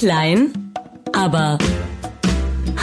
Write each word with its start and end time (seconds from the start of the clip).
Klein, 0.00 0.72
aber 1.12 1.58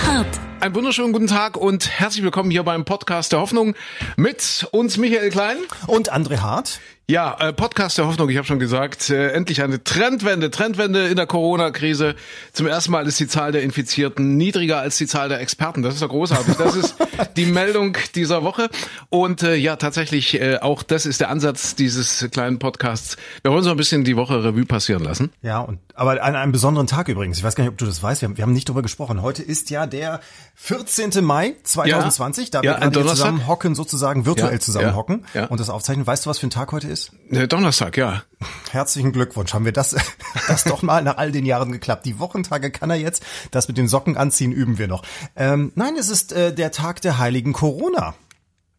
hart. 0.06 0.40
Einen 0.60 0.76
wunderschönen 0.76 1.14
guten 1.14 1.26
Tag 1.26 1.58
und 1.58 1.90
herzlich 1.90 2.24
willkommen 2.24 2.52
hier 2.52 2.62
beim 2.62 2.86
Podcast 2.86 3.32
der 3.32 3.40
Hoffnung 3.40 3.74
mit 4.18 4.68
uns 4.72 4.98
Michael 4.98 5.32
Klein 5.32 5.58
und 5.88 6.14
André 6.14 6.42
Hart. 6.42 6.80
Ja, 7.10 7.38
äh, 7.40 7.54
Podcast 7.54 7.98
der 7.98 8.06
Hoffnung, 8.06 8.28
ich 8.28 8.36
habe 8.36 8.46
schon 8.46 8.60
gesagt, 8.60 9.10
äh, 9.10 9.30
endlich 9.30 9.62
eine 9.62 9.82
Trendwende, 9.82 10.52
Trendwende 10.52 11.08
in 11.08 11.16
der 11.16 11.26
Corona-Krise. 11.26 12.16
Zum 12.52 12.68
ersten 12.68 12.92
Mal 12.92 13.08
ist 13.08 13.18
die 13.18 13.30
Zahl 13.30 13.54
der 13.54 13.64
Infizierten 13.64 14.36
niedriger 14.36 14.80
als 14.80 14.98
die 14.98 15.08
Zahl 15.08 15.30
der 15.30 15.40
Experten. 15.40 15.84
Das 15.84 15.96
ist 15.96 16.02
ja 16.02 16.08
großartig. 16.08 16.56
Das 16.58 16.76
ist 16.76 16.98
die 17.38 17.46
Meldung 17.46 17.96
dieser 18.14 18.44
Woche. 18.44 18.70
Und 19.08 19.42
äh, 19.42 19.56
ja, 19.56 19.78
tatsächlich, 19.78 20.42
äh, 20.42 20.58
auch 20.58 20.84
das 20.84 21.06
ist 21.06 21.22
der 21.22 21.30
Ansatz 21.30 21.76
dieses 21.76 22.28
kleinen 22.30 22.60
Podcasts. 22.60 23.16
Wir 23.42 23.54
wollen 23.54 23.64
so 23.64 23.72
ein 23.72 23.78
bisschen 23.78 24.04
die 24.04 24.18
Woche 24.18 24.44
Revue 24.44 24.66
passieren 24.66 25.02
lassen. 25.02 25.32
Ja, 25.42 25.60
und 25.60 25.80
aber 25.98 26.22
an 26.22 26.36
einem 26.36 26.52
besonderen 26.52 26.88
Tag 26.88 27.08
übrigens. 27.08 27.38
Ich 27.38 27.44
weiß 27.44 27.56
gar 27.56 27.64
nicht, 27.64 27.72
ob 27.72 27.78
du 27.78 27.86
das 27.86 28.04
weißt. 28.04 28.22
Wir 28.22 28.28
haben, 28.28 28.38
wir 28.38 28.44
haben 28.44 28.54
nicht 28.54 28.68
drüber 28.68 28.82
gesprochen. 28.82 29.22
Heute 29.22 29.44
ist 29.44 29.70
ja 29.70 29.88
der 29.88 30.20
14. 30.56 31.24
Mai 31.24 31.56
2020. 31.64 32.48
Ja, 32.48 32.52
da 32.52 32.62
wir 32.64 32.72
ja, 32.72 32.90
gerade 32.90 33.08
zusammen 33.08 33.48
hocken, 33.48 33.76
sozusagen 33.76 34.26
virtuell 34.26 34.54
Ja, 34.54 34.60
zusammen 34.60 34.88
ja, 34.88 34.96
hocken 34.96 35.26
ja. 35.34 35.46
und 35.46 35.60
das 35.60 35.70
aufzeichnen. 35.70 36.06
Weißt 36.06 36.26
du, 36.26 36.30
was 36.30 36.38
für 36.38 36.48
ein 36.48 36.52
Tag 36.52 36.72
heute 36.74 36.88
ist? 36.88 36.97
Äh, 37.30 37.48
Donnerstag, 37.48 37.98
ja. 37.98 38.24
Herzlichen 38.72 39.12
Glückwunsch. 39.12 39.54
Haben 39.54 39.66
wir 39.66 39.72
das, 39.72 39.96
das 40.48 40.64
doch 40.64 40.82
mal 40.82 41.02
nach 41.02 41.18
all 41.18 41.32
den 41.32 41.46
Jahren 41.46 41.72
geklappt. 41.72 42.06
Die 42.06 42.20
Wochentage 42.20 42.72
kann 42.72 42.90
er 42.90 42.98
jetzt. 42.98 43.24
Das 43.52 43.68
mit 43.68 43.78
den 43.78 43.88
Socken 43.88 44.18
anziehen 44.18 44.52
üben 44.52 44.78
wir 44.78 44.88
noch. 44.88 45.04
Ähm, 45.36 45.72
nein, 45.76 45.96
es 45.98 46.10
ist 46.10 46.32
äh, 46.32 46.54
der 46.54 46.72
Tag 46.72 47.02
der 47.02 47.18
heiligen 47.18 47.54
Corona. 47.54 48.16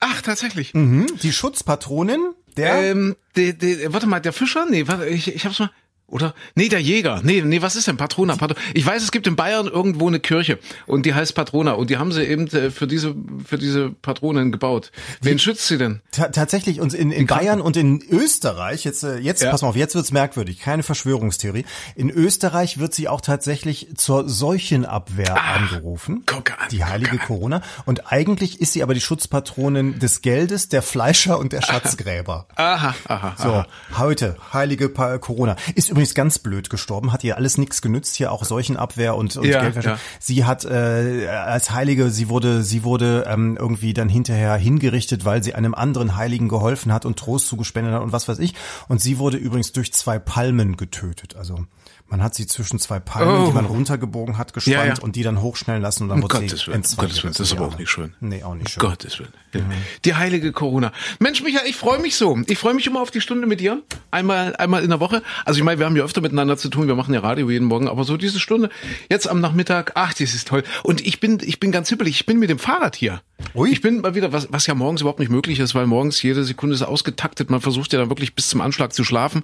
Ach, 0.00 0.22
tatsächlich. 0.22 0.74
Mhm. 0.74 1.06
Die 1.22 1.32
Schutzpatronin 1.32 2.34
der 2.58 2.90
Ähm, 2.90 3.16
de, 3.36 3.52
de, 3.52 3.92
warte 3.92 4.06
mal, 4.06 4.20
der 4.20 4.32
Fischer? 4.32 4.66
Nee, 4.68 4.88
warte, 4.88 5.06
ich, 5.06 5.34
ich 5.34 5.44
hab's 5.44 5.60
mal. 5.60 5.70
Oder? 6.08 6.34
Nee, 6.54 6.68
der 6.70 6.80
Jäger. 6.80 7.20
Nee, 7.22 7.42
nee, 7.42 7.60
was 7.60 7.76
ist 7.76 7.86
denn 7.86 7.98
Patrona? 7.98 8.34
Patrona? 8.36 8.58
Ich 8.72 8.84
weiß, 8.86 9.02
es 9.02 9.10
gibt 9.12 9.26
in 9.26 9.36
Bayern 9.36 9.66
irgendwo 9.66 10.08
eine 10.08 10.20
Kirche 10.20 10.58
und 10.86 11.04
die 11.04 11.12
heißt 11.12 11.34
Patrona 11.34 11.72
und 11.72 11.90
die 11.90 11.98
haben 11.98 12.12
sie 12.12 12.24
eben 12.24 12.46
äh, 12.48 12.70
für 12.70 12.86
diese 12.86 13.14
für 13.44 13.58
diese 13.58 13.90
Patronen 13.90 14.50
gebaut. 14.50 14.90
Wen 15.20 15.38
schützt 15.38 15.66
sie 15.66 15.76
denn? 15.76 16.00
Ta 16.10 16.28
tatsächlich 16.28 16.80
und 16.80 16.94
in, 16.94 17.12
in 17.12 17.26
Bayern 17.26 17.60
und 17.60 17.76
in 17.76 18.02
Österreich 18.10 18.84
jetzt 18.84 19.02
äh, 19.04 19.18
jetzt 19.18 19.42
Ja. 19.42 19.50
pass 19.50 19.60
mal 19.60 19.68
auf 19.68 19.76
jetzt 19.76 19.94
wird's 19.94 20.10
merkwürdig 20.10 20.60
keine 20.60 20.82
Verschwörungstheorie 20.82 21.66
in 21.94 22.08
Österreich 22.10 22.78
wird 22.78 22.94
sie 22.94 23.06
auch 23.08 23.20
tatsächlich 23.20 23.88
zur 23.96 24.26
Seuchenabwehr 24.28 25.36
angerufen 25.42 26.22
guck 26.26 26.52
an, 26.52 26.68
die 26.70 26.84
heilige 26.84 27.12
an. 27.12 27.18
Corona 27.26 27.62
und 27.84 28.10
eigentlich 28.12 28.60
ist 28.60 28.72
sie 28.72 28.82
aber 28.82 28.94
die 28.94 29.00
Schutzpatronin 29.00 29.98
des 29.98 30.22
Geldes 30.22 30.68
der 30.68 30.82
Fleischer 30.82 31.38
und 31.38 31.52
der 31.52 31.60
Schatzgräber 31.66 32.46
Aha, 32.56 32.94
aha, 33.08 33.34
so 33.38 33.48
aha. 33.52 33.66
heute 33.98 34.36
heilige 34.52 34.88
Pa- 34.88 35.18
Corona 35.18 35.56
ist 35.74 35.88
übrigens 35.98 36.14
ganz 36.14 36.38
blöd 36.38 36.70
gestorben 36.70 37.12
hat 37.12 37.24
ihr 37.24 37.36
alles 37.36 37.58
nichts 37.58 37.82
genützt 37.82 38.14
hier 38.16 38.30
auch 38.30 38.44
Seuchenabwehr 38.44 39.16
und, 39.16 39.36
und 39.36 39.46
Ja, 39.46 39.62
Geldwäsche 39.62 39.88
ja. 39.90 39.98
sie 40.20 40.44
hat 40.44 40.64
äh, 40.64 41.28
als 41.28 41.72
Heilige, 41.72 42.10
sie 42.10 42.28
wurde, 42.28 42.62
sie 42.62 42.84
wurde 42.84 43.26
ähm, 43.28 43.56
irgendwie 43.58 43.94
dann 43.94 44.08
hinterher 44.08 44.54
hingerichtet, 44.56 45.24
weil 45.24 45.42
sie 45.42 45.54
einem 45.54 45.74
anderen 45.74 46.16
Heiligen 46.16 46.48
geholfen 46.48 46.92
hat 46.92 47.04
und 47.04 47.18
Trost 47.18 47.48
zugespendet 47.48 47.94
hat 47.94 48.02
und 48.02 48.12
was 48.12 48.28
weiß 48.28 48.38
ich. 48.38 48.54
Und 48.88 49.00
sie 49.00 49.18
wurde 49.18 49.36
übrigens 49.36 49.72
durch 49.72 49.92
zwei 49.92 50.18
Palmen 50.18 50.76
getötet. 50.76 51.36
Also 51.36 51.66
man 52.08 52.22
hat 52.22 52.34
sie 52.34 52.46
zwischen 52.46 52.78
zwei 52.78 53.00
Palmen, 53.00 53.42
Oh. 53.44 53.46
die 53.48 53.52
man 53.52 53.66
runtergebogen 53.66 54.38
hat, 54.38 54.52
gespannt 54.54 54.76
Ja, 54.76 54.84
ja. 54.86 54.94
und 55.00 55.16
die 55.16 55.22
dann 55.22 55.42
hochschnellen 55.42 55.82
lassen 55.82 56.04
und 56.04 56.08
dann 56.10 56.18
Um 56.18 56.22
wurde 56.24 56.40
Gottes 56.40 56.60
sie 56.60 56.66
Willen. 56.68 56.82
Gottes 56.82 57.22
Willen, 57.22 57.32
das 57.34 57.40
ist 57.40 57.52
aber 57.52 57.66
auch 57.66 57.78
nicht 57.78 57.90
schön. 57.90 58.14
Nee, 58.20 58.42
auch 58.42 58.54
nicht 58.54 58.70
schön. 58.70 58.80
Gottes 58.80 59.18
Willen. 59.18 59.32
Ja. 59.54 59.60
Die 60.04 60.14
heilige 60.14 60.52
Corona. 60.52 60.92
Mensch, 61.18 61.42
Michael, 61.42 61.68
ich 61.68 61.76
freue 61.76 61.98
mich 62.00 62.16
so. 62.16 62.38
Ich 62.46 62.58
freue 62.58 62.74
mich 62.74 62.86
immer 62.86 63.00
auf 63.00 63.10
die 63.10 63.20
Stunde 63.20 63.46
mit 63.46 63.60
dir. 63.60 63.82
Einmal, 64.10 64.56
einmal 64.56 64.82
in 64.82 64.90
der 64.90 65.00
Woche. 65.00 65.22
Also 65.44 65.58
ich 65.58 65.64
meine, 65.64 65.78
wir 65.78 65.86
haben 65.86 65.96
ja 65.96 66.04
öfter 66.04 66.20
miteinander 66.20 66.56
zu 66.56 66.68
tun. 66.68 66.86
Wir 66.86 66.94
machen 66.94 67.14
ja 67.14 67.20
Radio 67.20 67.50
jeden 67.50 67.66
Morgen. 67.66 67.88
Aber 67.88 68.04
so 68.04 68.16
diese 68.16 68.40
Stunde 68.40 68.70
jetzt 69.10 69.28
am 69.28 69.40
Nachmittag, 69.40 69.92
ach, 69.94 70.12
das 70.14 70.34
ist 70.34 70.48
toll. 70.48 70.64
Und 70.82 71.06
ich 71.06 71.20
bin, 71.20 71.38
ich 71.42 71.60
bin 71.60 71.72
ganz 71.72 71.88
hippelig. 71.88 72.14
Ich 72.20 72.26
bin 72.26 72.38
mit 72.38 72.50
dem 72.50 72.58
Fahrrad 72.58 72.96
hier. 72.96 73.20
Ui. 73.54 73.70
Ich 73.70 73.80
bin 73.80 74.00
mal 74.00 74.14
wieder, 74.14 74.32
was, 74.32 74.48
was 74.50 74.66
ja 74.66 74.74
morgens 74.74 75.00
überhaupt 75.00 75.20
nicht 75.20 75.30
möglich 75.30 75.58
ist, 75.58 75.74
weil 75.74 75.86
morgens 75.86 76.20
jede 76.22 76.44
Sekunde 76.44 76.74
ist 76.74 76.82
ausgetaktet. 76.82 77.50
Man 77.50 77.60
versucht 77.60 77.92
ja 77.92 77.98
dann 77.98 78.10
wirklich 78.10 78.34
bis 78.34 78.48
zum 78.48 78.60
Anschlag 78.60 78.92
zu 78.92 79.04
schlafen, 79.04 79.42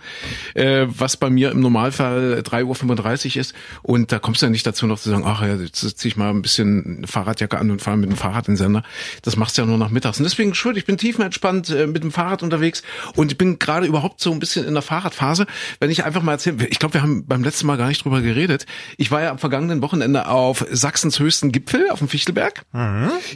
äh, 0.55 0.87
was 0.89 1.17
bei 1.17 1.31
mir 1.31 1.53
im 1.53 1.61
Normalfall 1.61 2.43
3.35 2.45 3.37
Uhr 3.37 3.41
ist. 3.41 3.55
Und 3.83 4.13
da 4.13 4.19
kommst 4.19 4.43
du 4.43 4.47
ja 4.47 4.51
nicht 4.51 4.67
dazu 4.67 4.87
noch 4.87 4.99
zu 4.99 5.11
sagen, 5.11 5.23
ach 5.25 5.43
ja, 5.43 5.55
jetzt 5.55 5.99
zieh 5.99 6.09
ich 6.09 6.17
mal 6.17 6.31
ein 6.31 6.43
bisschen 6.43 7.07
Fahrradjacke 7.07 7.57
an 7.57 7.71
und 7.71 7.83
fahre 7.83 7.97
mit 7.97 8.11
dem 8.11 8.17
Fahrrad 8.17 8.49
in 8.49 8.55
den 8.55 8.59
Sender. 8.59 8.83
Das 9.23 9.37
machst 9.37 9.57
du 9.57 9.63
ja 9.63 9.67
nur 9.67 9.79
nach 9.79 9.91
mittags. 9.91 10.19
Und 10.19 10.25
deswegen 10.25 10.55
schön, 10.55 10.77
ich 10.77 10.87
bin 10.87 10.99
tiefenentspannt 10.99 11.71
äh, 11.71 11.87
mit 11.87 12.03
dem 12.03 12.11
Fahrrad 12.11 12.43
unterwegs 12.43 12.83
und 13.15 13.31
ich 13.33 13.39
bin 13.39 13.59
gerade 13.59 13.87
überhaupt 13.87 14.21
so 14.21 14.33
ein 14.33 14.41
bisschen 14.41 14.67
in 14.67 14.75
der 14.75 14.83
Fahrradphase. 14.83 15.47
Wenn 15.81 15.91
ich 15.91 16.05
einfach 16.05 16.23
mal 16.23 16.33
erzähle, 16.33 16.67
ich 16.67 16.79
glaube, 16.79 16.95
wir 16.95 17.03
haben 17.03 17.27
beim 17.27 17.45
letzten 17.45 17.67
Mal 17.69 17.77
gar 17.77 17.89
nicht 17.89 18.05
drüber 18.05 18.21
geredet. 18.21 18.67
Ich 18.97 19.11
war 19.11 19.23
ja 19.23 19.31
am 19.31 19.39
vergangenen 19.39 19.83
Wochenende 19.83 20.29
auf 20.29 20.65
Sachsens 20.71 21.21
höchsten 21.21 21.53
Gipfel, 21.53 21.91
auf 21.91 22.01
dem 22.01 22.09
Fichtelberg. 22.09 22.65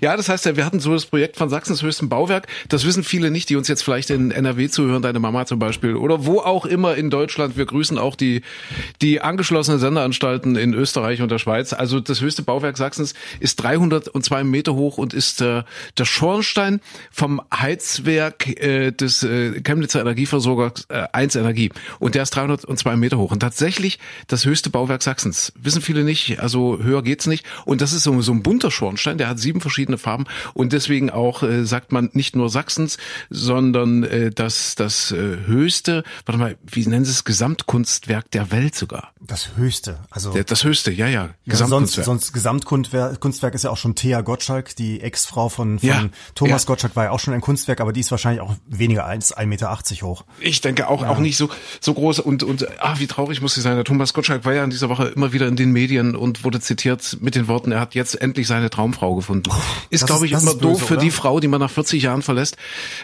Ja, 0.00 0.16
das 0.16 0.28
heißt, 0.28 0.47
ja, 0.48 0.56
wir 0.56 0.64
hatten 0.64 0.81
so 0.81 0.92
das 0.92 1.06
Projekt 1.06 1.36
von 1.36 1.48
Sachsens 1.48 1.82
höchstem 1.82 2.09
Bauwerk. 2.09 2.47
Das 2.69 2.86
wissen 2.86 3.04
viele 3.04 3.31
nicht, 3.31 3.50
die 3.50 3.56
uns 3.56 3.69
jetzt 3.69 3.82
vielleicht 3.82 4.10
in 4.10 4.31
NRW 4.31 4.69
zuhören, 4.69 5.03
deine 5.03 5.20
Mama 5.20 5.47
zum 5.47 5.59
Beispiel, 5.59 5.94
oder 5.94 6.25
wo 6.25 6.41
auch 6.41 6.64
immer 6.64 6.97
in 6.97 7.10
Deutschland. 7.10 7.56
Wir 7.56 7.66
grüßen 7.66 7.98
auch 7.98 8.16
die, 8.16 8.42
die 9.03 9.20
angeschlossenen 9.20 9.78
Senderanstalten 9.78 10.56
in 10.56 10.75
Österreich 10.75 11.22
und 11.22 11.31
der 11.31 11.38
Schweiz. 11.38 11.72
Also 11.72 12.00
das 12.00 12.20
höchste 12.20 12.42
Bauwerk 12.42 12.76
Sachsens 12.76 13.14
ist 13.41 13.56
302 13.56 14.44
Meter 14.44 14.75
hoch 14.75 14.98
und 14.98 15.12
ist 15.12 15.41
äh, 15.41 15.62
der 15.97 16.04
Schornstein 16.04 16.80
vom 17.10 17.42
Heizwerk 17.54 18.48
äh, 18.60 18.91
des 18.91 19.22
äh, 19.22 19.60
Chemnitzer 19.60 20.00
Energieversorgers 20.00 20.86
äh, 20.88 21.04
1 21.12 21.36
Energie. 21.36 21.70
Und 21.98 22.15
der 22.15 22.22
ist 22.22 22.30
302 22.30 22.97
Meter 22.97 23.19
hoch. 23.19 23.32
Und 23.32 23.41
tatsächlich 23.41 23.98
das 24.26 24.44
höchste 24.44 24.70
Bauwerk 24.70 25.03
Sachsens. 25.03 25.53
Wissen 25.60 25.82
viele 25.82 26.04
nicht, 26.04 26.41
also 26.41 26.78
höher 26.82 27.03
geht's 27.03 27.26
nicht. 27.26 27.44
Und 27.65 27.80
das 27.80 27.92
ist 27.92 28.04
so, 28.04 28.20
so 28.22 28.32
ein 28.32 28.42
bunter 28.42 28.70
Schornstein, 28.70 29.19
der 29.19 29.28
hat 29.28 29.38
sieben 29.38 29.60
verschiedene 29.60 29.98
Farben. 29.98 30.25
Und 30.54 30.72
deswegen 30.72 31.10
auch 31.10 31.43
äh, 31.43 31.65
sagt 31.65 31.93
man 31.93 32.10
nicht 32.12 32.37
nur 32.37 32.49
Sachsens, 32.50 32.99
sondern 33.31 34.04
äh, 34.04 34.31
das, 34.31 34.75
das 34.75 35.12
äh, 35.12 35.16
höchste, 35.47 36.04
warte 36.26 36.38
mal, 36.38 36.56
wie 36.66 36.87
nennen 36.87 37.04
sie 37.04 37.12
es, 37.12 37.25
Gesamtkunstwerk 37.25 38.31
der 38.31 38.50
Welt 38.50 38.75
sogar. 38.75 39.12
Das 39.21 39.56
höchste, 39.56 39.98
also 40.10 40.32
Der, 40.32 40.44
das 40.44 40.65
höchste, 40.65 40.91
ja, 40.91 41.06
ja, 41.06 41.31
Ja, 41.44 41.56
sonst, 41.56 41.94
Gesamtkunstwerk. 41.97 42.04
sonst 42.04 42.32
Gesamtkunstwerk 42.32 43.21
Kunstwerk 43.21 43.54
ist 43.54 43.65
ja 43.65 43.71
auch 43.71 43.77
schon 43.77 43.94
Thea 43.94 44.21
Gottschalk, 44.21 44.75
die 44.77 45.00
Ex-Frau 45.00 45.48
von, 45.48 45.78
von 45.78 45.88
Ja, 45.88 46.04
Thomas 46.34 46.62
ja. 46.62 46.66
Gottschalk 46.66 46.97
war 46.97 47.04
ja 47.04 47.10
auch 47.10 47.21
schon 47.21 47.34
ein 47.34 47.41
Kunstwerk, 47.41 47.81
aber 47.81 47.93
die 47.93 48.00
ist 48.00 48.10
wahrscheinlich 48.10 48.41
auch 48.41 48.54
weniger 48.66 49.04
als 49.04 49.37
1,80 49.37 49.47
Meter 49.47 49.78
hoch. 50.03 50.25
Ich 50.41 50.60
denke 50.60 50.88
auch, 50.88 51.04
auch 51.04 51.19
nicht 51.19 51.37
so, 51.37 51.48
so 51.81 51.94
groß 51.94 52.21
und, 52.21 52.43
und, 52.43 52.66
ah, 52.81 52.94
wie 52.98 53.06
traurig 53.06 53.41
muss 53.41 53.54
sie 53.54 53.60
sein. 53.60 53.75
Der 53.75 53.84
Thomas 53.84 54.15
Gottschalk 54.15 54.44
war 54.44 54.54
ja 54.54 54.65
in 54.65 54.71
dieser 54.71 54.88
Woche 54.88 55.09
immer 55.09 55.32
wieder 55.32 55.47
in 55.47 55.56
den 55.56 55.72
Medien 55.72 56.16
und 56.16 56.44
wurde 56.44 56.60
zitiert 56.60 57.19
mit 57.21 57.34
den 57.34 57.48
Worten, 57.48 57.72
er 57.72 57.81
hat 57.81 57.94
jetzt 57.94 58.21
endlich 58.21 58.47
seine 58.47 58.71
Traumfrau 58.71 59.15
gefunden. 59.15 59.50
Ist, 59.91 60.06
glaube 60.06 60.27
ich, 60.28 60.34
das 60.34 60.43
immer 60.43 60.55
böse, 60.55 60.62
doof 60.62 60.87
für 60.87 60.94
oder? 60.94 61.03
die 61.03 61.11
Frau, 61.11 61.41
die 61.41 61.49
man 61.49 61.61
nach 61.61 61.71
40 61.71 62.03
Jahren 62.03 62.22
verlässt, 62.22 62.56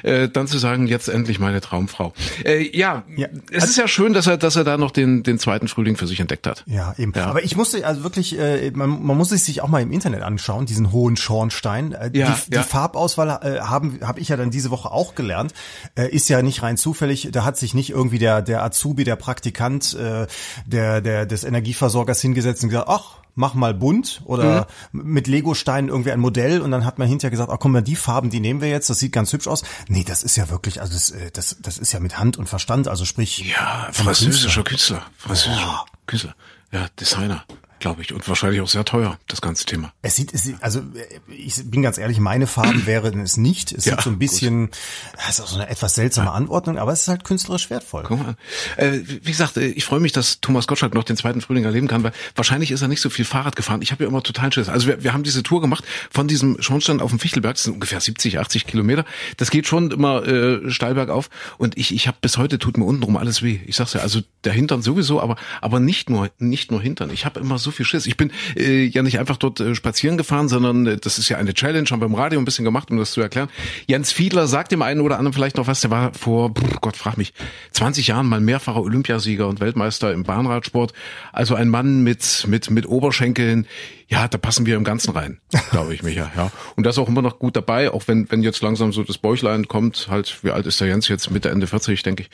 äh, 0.02 0.28
dann 0.28 0.46
zu 0.46 0.58
sagen, 0.58 0.86
jetzt 0.86 1.08
endlich 1.08 1.38
meine 1.38 1.60
Traumfrau. 1.60 2.12
Äh, 2.44 2.76
ja, 2.76 3.04
Ja, 3.16 3.28
es 3.50 3.64
ist 3.64 3.76
ja 3.76 3.88
schön, 3.88 4.12
dass 4.12 4.26
er, 4.26 4.36
dass 4.36 4.56
er 4.56 4.64
da 4.64 4.76
noch 4.76 4.90
den, 4.90 5.22
den 5.22 5.38
zweiten 5.38 5.68
Frühling 5.68 5.96
für 5.96 6.06
sich 6.06 6.20
entdeckt 6.20 6.46
hat. 6.46 6.64
Ja, 6.66 6.94
eben. 6.98 7.12
Ja. 7.14 7.26
Aber 7.26 7.42
ich 7.44 7.56
musste 7.56 7.86
also 7.86 8.02
wirklich, 8.02 8.38
äh, 8.38 8.70
man, 8.72 9.02
man 9.02 9.16
muss 9.16 9.32
es 9.32 9.44
sich 9.44 9.60
auch 9.62 9.68
mal 9.68 9.82
im 9.82 9.92
Internet 9.92 10.22
anschauen, 10.22 10.66
diesen 10.66 10.92
hohen 10.92 11.16
Schornstein. 11.16 11.92
Äh, 11.92 12.10
Ja, 12.12 12.36
die, 12.48 12.54
ja. 12.54 12.62
die 12.62 12.68
Farbauswahl 12.68 13.28
äh, 13.42 13.60
haben 13.60 13.98
habe 14.02 14.20
ich 14.20 14.28
ja 14.28 14.36
dann 14.36 14.50
diese 14.50 14.70
Woche 14.70 14.90
auch 14.90 15.14
gelernt. 15.14 15.52
Äh, 15.96 16.08
ist 16.08 16.28
ja 16.28 16.42
nicht 16.42 16.62
rein 16.62 16.76
zufällig. 16.76 17.28
Da 17.32 17.44
hat 17.44 17.56
sich 17.56 17.74
nicht 17.74 17.90
irgendwie 17.90 18.18
der 18.18 18.42
der 18.42 18.62
Azubi, 18.62 19.04
der 19.04 19.16
Praktikant, 19.16 19.94
äh, 19.94 20.26
der 20.66 21.00
der 21.00 21.26
des 21.26 21.44
Energieversorgers 21.44 22.20
hingesetzt 22.20 22.62
und 22.62 22.70
gesagt, 22.70 22.88
ach 22.88 23.23
mach 23.34 23.54
mal 23.54 23.74
bunt 23.74 24.22
oder 24.24 24.66
Mhm. 24.92 25.02
mit 25.12 25.26
Legosteinen 25.26 25.90
irgendwie 25.90 26.12
ein 26.12 26.20
Modell 26.20 26.60
und 26.60 26.70
dann 26.70 26.84
hat 26.84 26.98
man 26.98 27.08
hinterher 27.08 27.30
gesagt, 27.30 27.50
ach 27.52 27.58
komm 27.58 27.72
mal, 27.72 27.82
die 27.82 27.96
Farben, 27.96 28.30
die 28.30 28.40
nehmen 28.40 28.60
wir 28.60 28.68
jetzt, 28.68 28.88
das 28.90 28.98
sieht 28.98 29.12
ganz 29.12 29.32
hübsch 29.32 29.46
aus. 29.48 29.62
Nee, 29.88 30.04
das 30.04 30.22
ist 30.22 30.36
ja 30.36 30.50
wirklich, 30.50 30.80
also 30.80 30.92
das, 30.92 31.10
äh, 31.10 31.30
das, 31.32 31.56
das 31.60 31.78
ist 31.78 31.92
ja 31.92 32.00
mit 32.00 32.18
Hand 32.18 32.36
und 32.36 32.48
Verstand, 32.48 32.88
also 32.88 33.04
sprich. 33.04 33.38
Ja, 33.50 33.88
französischer 33.92 34.62
Künstler. 34.62 34.98
Künstler. 34.98 35.12
Französischer 35.16 35.84
Künstler. 36.06 36.34
Ja, 36.72 36.86
Designer, 37.00 37.44
glaube 37.78 38.02
ich. 38.02 38.12
Und 38.12 38.26
wahrscheinlich 38.28 38.60
auch 38.60 38.68
sehr 38.68 38.84
teuer, 38.84 39.18
das 39.28 39.40
ganze 39.40 39.64
Thema. 39.64 39.92
Es 40.02 40.16
sieht, 40.16 40.32
es 40.32 40.44
sieht, 40.44 40.56
also 40.62 40.82
ich 41.28 41.54
bin 41.70 41.82
ganz 41.82 41.98
ehrlich, 41.98 42.18
meine 42.18 42.46
Farben 42.46 42.86
wären 42.86 43.20
es 43.20 43.36
nicht. 43.36 43.72
Es 43.72 43.84
Ja, 43.84 43.94
sieht 43.96 44.04
so 44.04 44.10
ein 44.10 44.18
bisschen, 44.18 44.70
das 45.16 45.38
ist 45.38 45.40
auch 45.40 45.48
so 45.48 45.56
eine 45.56 45.68
etwas 45.68 45.94
seltsame 45.94 46.32
Anordnung, 46.32 46.78
aber 46.78 46.92
es 46.92 47.02
ist 47.02 47.08
halt 47.08 47.24
künstlerisch 47.24 47.70
wertvoll. 47.70 48.04
Guck 48.06 48.20
mal. 48.20 48.36
Äh, 48.76 49.00
wie 49.04 49.30
gesagt, 49.30 49.56
äh, 49.56 49.66
ich 49.66 49.84
freue 49.84 50.00
mich, 50.00 50.12
dass 50.12 50.40
Thomas 50.40 50.66
Gottschalk 50.66 50.94
noch 50.94 51.04
den 51.04 51.16
zweiten 51.16 51.40
Frühling 51.40 51.64
erleben 51.64 51.88
kann, 51.88 52.02
weil 52.02 52.12
wahrscheinlich 52.34 52.70
ist 52.70 52.82
er 52.82 52.88
nicht 52.88 53.00
so 53.00 53.10
viel 53.10 53.24
Fahrrad 53.24 53.56
gefahren. 53.56 53.82
Ich 53.82 53.92
habe 53.92 54.04
ja 54.04 54.08
immer 54.08 54.22
total 54.22 54.52
Schiss. 54.52 54.68
Also 54.68 54.86
wir, 54.86 55.02
wir 55.02 55.12
haben 55.12 55.22
diese 55.22 55.42
Tour 55.42 55.60
gemacht 55.60 55.84
von 56.10 56.28
diesem 56.28 56.60
Schornstein 56.60 57.00
auf 57.00 57.10
dem 57.10 57.18
Fichtelberg, 57.18 57.54
das 57.54 57.64
sind 57.64 57.74
ungefähr 57.74 58.00
70, 58.00 58.38
80 58.38 58.66
Kilometer. 58.66 59.04
Das 59.36 59.50
geht 59.50 59.66
schon 59.66 59.90
immer 59.90 60.26
äh, 60.26 60.70
steil 60.70 60.94
bergauf 60.94 61.30
und 61.58 61.76
ich, 61.76 61.94
ich 61.94 62.06
habe 62.06 62.16
bis 62.20 62.38
heute 62.38 62.58
tut 62.58 62.78
mir 62.78 62.84
untenrum 62.84 63.16
alles 63.16 63.42
weh. 63.42 63.60
Ich 63.66 63.76
sag's 63.76 63.92
ja, 63.92 64.00
also 64.00 64.20
der 64.44 64.52
Hintern 64.52 64.82
sowieso, 64.82 65.20
aber 65.20 65.36
aber 65.60 65.80
nicht 65.80 66.10
nur 66.10 66.30
nicht 66.38 66.70
nur 66.70 66.80
Hintern. 66.80 67.10
Ich 67.10 67.24
habe 67.24 67.40
immer 67.40 67.58
so 67.58 67.63
viel 67.70 67.84
Schiss. 67.84 68.06
Ich 68.06 68.16
bin 68.16 68.32
äh, 68.56 68.84
ja 68.84 69.02
nicht 69.02 69.18
einfach 69.18 69.36
dort 69.36 69.60
äh, 69.60 69.74
spazieren 69.74 70.16
gefahren, 70.16 70.48
sondern 70.48 70.86
äh, 70.86 70.96
das 70.96 71.18
ist 71.18 71.28
ja 71.28 71.36
eine 71.36 71.54
Challenge, 71.54 71.88
haben 71.90 72.00
wir 72.00 72.06
im 72.06 72.14
Radio 72.14 72.38
ein 72.38 72.44
bisschen 72.44 72.64
gemacht, 72.64 72.90
um 72.90 72.98
das 72.98 73.12
zu 73.12 73.20
erklären. 73.20 73.48
Jens 73.86 74.12
Fiedler 74.12 74.46
sagt 74.46 74.72
dem 74.72 74.82
einen 74.82 75.00
oder 75.00 75.18
anderen 75.18 75.32
vielleicht 75.32 75.56
noch 75.56 75.66
was, 75.66 75.80
der 75.80 75.90
war 75.90 76.12
vor, 76.14 76.52
pff, 76.54 76.80
Gott 76.80 76.96
frag 76.96 77.16
mich, 77.16 77.32
20 77.72 78.08
Jahren 78.08 78.26
mal 78.26 78.40
mehrfacher 78.40 78.82
Olympiasieger 78.82 79.48
und 79.48 79.60
Weltmeister 79.60 80.12
im 80.12 80.24
Bahnradsport. 80.24 80.92
Also 81.32 81.54
ein 81.54 81.68
Mann 81.68 82.02
mit, 82.02 82.44
mit, 82.48 82.70
mit 82.70 82.86
Oberschenkeln, 82.86 83.66
ja, 84.08 84.28
da 84.28 84.38
passen 84.38 84.66
wir 84.66 84.76
im 84.76 84.84
Ganzen 84.84 85.10
rein, 85.12 85.38
glaube 85.70 85.94
ich, 85.94 86.02
Micha. 86.02 86.30
Ja. 86.36 86.50
Und 86.76 86.84
das 86.84 86.96
ist 86.96 86.98
auch 86.98 87.08
immer 87.08 87.22
noch 87.22 87.38
gut 87.38 87.56
dabei, 87.56 87.90
auch 87.90 88.02
wenn, 88.06 88.30
wenn 88.30 88.42
jetzt 88.42 88.60
langsam 88.62 88.92
so 88.92 89.02
das 89.02 89.18
Bäuchlein 89.18 89.66
kommt, 89.68 90.08
halt, 90.10 90.38
wie 90.42 90.50
alt 90.50 90.66
ist 90.66 90.80
der 90.80 90.88
Jens 90.88 91.08
jetzt? 91.08 91.30
Mitte, 91.30 91.50
Ende 91.50 91.66
40, 91.66 92.02
denke 92.02 92.24
ich. 92.24 92.30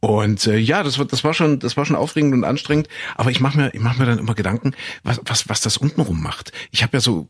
Und 0.00 0.46
äh, 0.48 0.56
ja, 0.56 0.82
das 0.82 0.98
war, 0.98 1.04
das 1.04 1.22
war 1.22 1.32
schon, 1.32 1.60
das 1.60 1.76
war 1.76 1.84
schon 1.84 1.94
aufregend 1.96 2.34
und 2.34 2.42
anstrengend. 2.44 2.88
Aber 3.16 3.30
ich 3.30 3.40
mache 3.40 3.56
mir, 3.56 3.72
ich 3.72 3.80
mache 3.80 4.00
mir 4.00 4.06
dann 4.06 4.18
immer 4.18 4.34
Gedanken, 4.34 4.72
was, 5.04 5.20
was, 5.24 5.48
was 5.48 5.60
das 5.60 5.76
untenrum 5.76 6.20
macht. 6.20 6.50
Ich 6.72 6.82
habe 6.82 6.96
ja 6.96 7.00
so 7.00 7.28